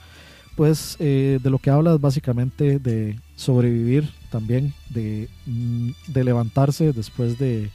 pues 0.56 0.96
de 0.98 1.40
lo 1.44 1.58
que 1.58 1.70
habla 1.70 1.94
es 1.94 2.00
básicamente 2.00 2.78
de 2.78 3.18
sobrevivir 3.36 4.10
también, 4.30 4.74
de, 4.90 5.28
mm, 5.46 5.90
de 6.08 6.24
levantarse 6.24 6.92
después 6.92 7.38
de, 7.38 7.70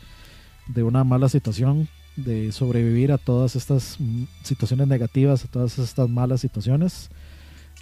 de 0.67 0.83
una 0.83 1.03
mala 1.03 1.29
situación 1.29 1.87
de 2.15 2.51
sobrevivir 2.51 3.11
a 3.11 3.17
todas 3.17 3.55
estas 3.55 3.95
mm, 3.99 4.23
situaciones 4.43 4.87
negativas, 4.87 5.45
a 5.45 5.47
todas 5.47 5.79
estas 5.79 6.09
malas 6.09 6.41
situaciones. 6.41 7.09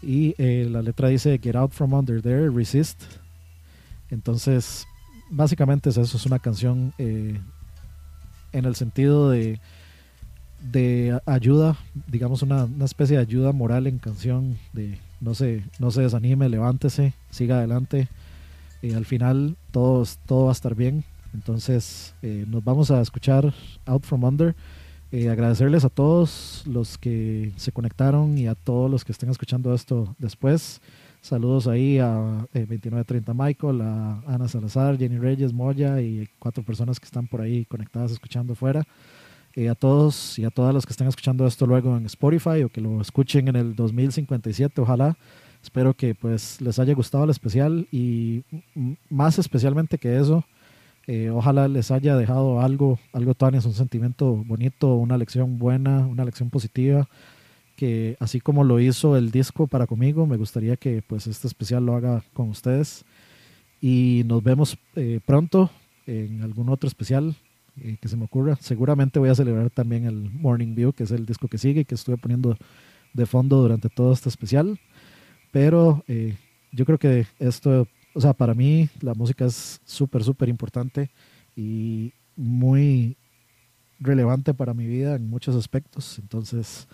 Y 0.01 0.35
eh, 0.37 0.67
la 0.69 0.81
letra 0.81 1.09
dice 1.09 1.39
Get 1.41 1.55
out 1.55 1.71
from 1.71 1.93
under 1.93 2.21
there, 2.21 2.49
resist. 2.49 3.01
Entonces, 4.09 4.85
básicamente 5.29 5.89
es 5.89 5.97
eso, 5.97 6.17
es 6.17 6.25
una 6.25 6.39
canción 6.39 6.93
eh, 6.97 7.39
en 8.51 8.65
el 8.65 8.75
sentido 8.75 9.29
de, 9.29 9.59
de 10.71 11.19
ayuda, 11.25 11.77
digamos 12.07 12.41
una, 12.41 12.65
una 12.65 12.85
especie 12.85 13.17
de 13.17 13.21
ayuda 13.21 13.51
moral 13.51 13.87
en 13.87 13.99
canción, 13.99 14.57
de 14.73 14.97
no 15.21 15.35
se, 15.35 15.63
no 15.79 15.91
se 15.91 16.01
desanime, 16.01 16.49
levántese, 16.49 17.13
siga 17.29 17.57
adelante. 17.57 18.07
Y 18.81 18.93
al 18.93 19.05
final 19.05 19.57
todo, 19.71 20.05
todo 20.25 20.45
va 20.45 20.51
a 20.51 20.53
estar 20.53 20.75
bien. 20.75 21.03
Entonces 21.33 22.15
eh, 22.21 22.45
nos 22.47 22.63
vamos 22.63 22.91
a 22.91 23.01
escuchar 23.01 23.53
Out 23.85 24.03
From 24.03 24.23
Under. 24.23 24.55
Eh, 25.11 25.29
agradecerles 25.29 25.85
a 25.85 25.89
todos 25.89 26.63
los 26.67 26.97
que 26.97 27.51
se 27.55 27.71
conectaron 27.71 28.37
y 28.37 28.47
a 28.47 28.53
todos 28.53 28.91
los 28.91 29.03
que 29.03 29.11
estén 29.11 29.29
escuchando 29.29 29.73
esto 29.73 30.15
después. 30.19 30.81
Saludos 31.21 31.67
ahí 31.67 31.97
a 31.97 32.47
eh, 32.53 32.59
2930 32.59 33.33
Michael, 33.33 33.81
a 33.81 34.21
Ana 34.27 34.47
Salazar, 34.47 34.97
Jenny 34.97 35.17
Reyes, 35.17 35.51
Moya 35.51 35.99
y 35.99 36.29
cuatro 36.39 36.63
personas 36.63 36.99
que 36.99 37.05
están 37.05 37.27
por 37.27 37.41
ahí 37.41 37.65
conectadas 37.65 38.11
escuchando 38.11 38.53
afuera. 38.53 38.85
Eh, 39.59 39.67
a 39.67 39.75
todos 39.75 40.39
y 40.39 40.45
a 40.45 40.51
todas 40.51 40.73
los 40.73 40.85
que 40.85 40.93
estén 40.93 41.09
escuchando 41.09 41.45
esto 41.45 41.67
luego 41.67 41.97
en 41.97 42.05
Spotify 42.05 42.63
o 42.63 42.69
que 42.69 42.79
lo 42.79 43.01
escuchen 43.01 43.49
en 43.49 43.57
el 43.57 43.75
2057, 43.75 44.79
ojalá. 44.79 45.17
Espero 45.61 45.93
que 45.93 46.15
pues 46.15 46.61
les 46.61 46.79
haya 46.79 46.93
gustado 46.93 47.25
el 47.25 47.29
especial 47.29 47.85
y 47.91 48.45
más 49.09 49.37
especialmente 49.37 49.97
que 49.97 50.17
eso, 50.17 50.45
eh, 51.07 51.29
ojalá 51.29 51.67
les 51.67 51.91
haya 51.91 52.15
dejado 52.15 52.61
algo, 52.61 52.99
algo 53.11 53.35
es 53.53 53.65
un 53.65 53.73
sentimiento 53.73 54.33
bonito, 54.33 54.95
una 54.95 55.17
lección 55.17 55.59
buena, 55.59 56.07
una 56.07 56.23
lección 56.23 56.49
positiva, 56.49 57.09
que 57.75 58.15
así 58.21 58.39
como 58.39 58.63
lo 58.63 58.79
hizo 58.79 59.17
el 59.17 59.29
disco 59.29 59.67
para 59.67 59.87
conmigo, 59.87 60.25
me 60.25 60.37
gustaría 60.37 60.77
que 60.77 61.01
pues 61.01 61.27
este 61.27 61.47
especial 61.47 61.85
lo 61.85 61.97
haga 61.97 62.23
con 62.31 62.47
ustedes. 62.47 63.03
Y 63.81 64.23
nos 64.25 64.41
vemos 64.41 64.77
eh, 64.95 65.19
pronto 65.25 65.69
en 66.07 66.43
algún 66.43 66.69
otro 66.69 66.87
especial 66.87 67.35
eh, 67.83 67.97
que 68.01 68.07
se 68.07 68.17
me 68.17 68.25
ocurra. 68.25 68.57
Seguramente 68.59 69.19
voy 69.19 69.29
a 69.29 69.35
celebrar 69.35 69.69
también 69.69 70.05
el 70.05 70.29
Morning 70.31 70.75
View, 70.75 70.93
que 70.93 71.03
es 71.03 71.11
el 71.11 71.25
disco 71.25 71.47
que 71.47 71.57
sigue 71.57 71.85
que 71.85 71.95
estuve 71.95 72.17
poniendo 72.17 72.57
de 73.13 73.25
fondo 73.25 73.61
durante 73.61 73.89
todo 73.89 74.13
este 74.13 74.29
especial. 74.29 74.79
Pero 75.51 76.03
eh, 76.07 76.35
yo 76.71 76.85
creo 76.85 76.97
que 76.97 77.25
esto, 77.39 77.87
o 78.13 78.21
sea, 78.21 78.33
para 78.33 78.53
mí 78.53 78.89
la 79.01 79.13
música 79.13 79.45
es 79.45 79.81
súper, 79.83 80.23
súper 80.23 80.49
importante 80.49 81.09
y 81.55 82.13
muy 82.35 83.17
relevante 83.99 84.53
para 84.53 84.73
mi 84.73 84.87
vida 84.87 85.15
en 85.15 85.29
muchos 85.29 85.55
aspectos. 85.55 86.19
Entonces, 86.19 86.87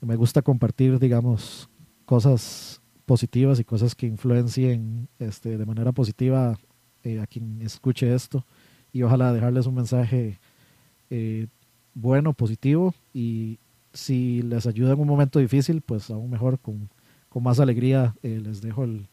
me 0.00 0.16
gusta 0.16 0.42
compartir, 0.42 0.98
digamos, 0.98 1.68
cosas 2.04 2.80
positivas 3.06 3.58
y 3.58 3.64
cosas 3.64 3.94
que 3.94 4.06
influencien 4.06 5.08
este, 5.18 5.56
de 5.56 5.66
manera 5.66 5.92
positiva 5.92 6.58
eh, 7.02 7.20
a 7.20 7.26
quien 7.26 7.62
escuche 7.62 8.14
esto. 8.14 8.44
Y 8.92 9.02
ojalá 9.02 9.32
dejarles 9.32 9.66
un 9.66 9.74
mensaje 9.74 10.38
eh, 11.10 11.46
bueno, 11.94 12.32
positivo. 12.32 12.94
Y 13.12 13.58
si 13.92 14.42
les 14.42 14.66
ayuda 14.66 14.92
en 14.92 15.00
un 15.00 15.08
momento 15.08 15.38
difícil, 15.38 15.80
pues 15.80 16.10
aún 16.10 16.30
mejor, 16.30 16.58
con, 16.58 16.88
con 17.28 17.42
más 17.42 17.60
alegría 17.60 18.14
eh, 18.22 18.40
les 18.42 18.60
dejo 18.60 18.84
el, 18.84 19.08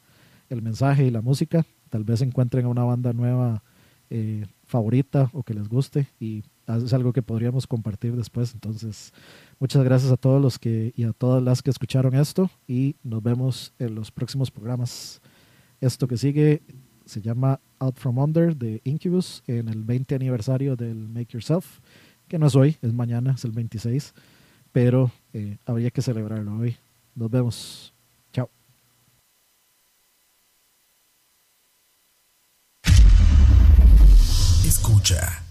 el 0.50 0.62
mensaje 0.62 1.06
y 1.06 1.12
la 1.12 1.22
música. 1.22 1.66
Tal 1.90 2.04
vez 2.04 2.22
encuentren 2.22 2.66
una 2.66 2.84
banda 2.84 3.14
nueva 3.14 3.64
eh, 4.10 4.46
favorita 4.66 5.30
o 5.34 5.44
que 5.44 5.54
les 5.54 5.68
guste 5.68 6.08
y 6.20 6.44
es 6.68 6.94
algo 6.94 7.14
que 7.14 7.22
podríamos 7.22 7.68
compartir 7.68 8.16
después. 8.16 8.54
Entonces, 8.54 9.14
muchas 9.60 9.84
gracias 9.84 10.12
a 10.12 10.18
todos 10.18 10.42
los 10.42 10.60
que 10.60 10.94
y 10.96 11.04
a 11.04 11.14
todas 11.14 11.42
las 11.42 11.62
que 11.62 11.70
escucharon 11.70 12.16
esto 12.16 12.50
y 12.68 12.96
nos 13.04 13.22
vemos 13.22 13.74
en 13.80 13.96
los 13.96 14.12
próximos 14.12 14.52
programas. 14.52 15.22
Esto 15.82 16.08
que 16.08 16.18
sigue 16.18 16.64
se 17.06 17.22
llama 17.22 17.60
Out 17.80 17.98
From 17.98 18.18
Under 18.18 18.56
de 18.56 18.82
Incubus 18.84 19.44
en 19.48 19.70
el 19.70 19.84
20 19.84 20.16
aniversario 20.16 20.76
del 20.76 21.08
Make 21.08 21.34
Yourself, 21.34 21.80
que 22.28 22.40
no 22.40 22.48
es 22.48 22.56
hoy, 22.56 22.78
es 22.82 22.94
mañana, 22.94 23.34
es 23.36 23.46
el 23.46 23.52
26, 23.52 24.14
pero 24.72 25.12
eh, 25.34 25.58
habría 25.66 25.92
que 25.92 26.02
celebrarlo 26.02 26.58
hoy. 26.58 26.78
Nos 27.16 27.32
vemos. 27.32 27.94
Chao. 28.34 28.50
Escucha. 34.66 35.45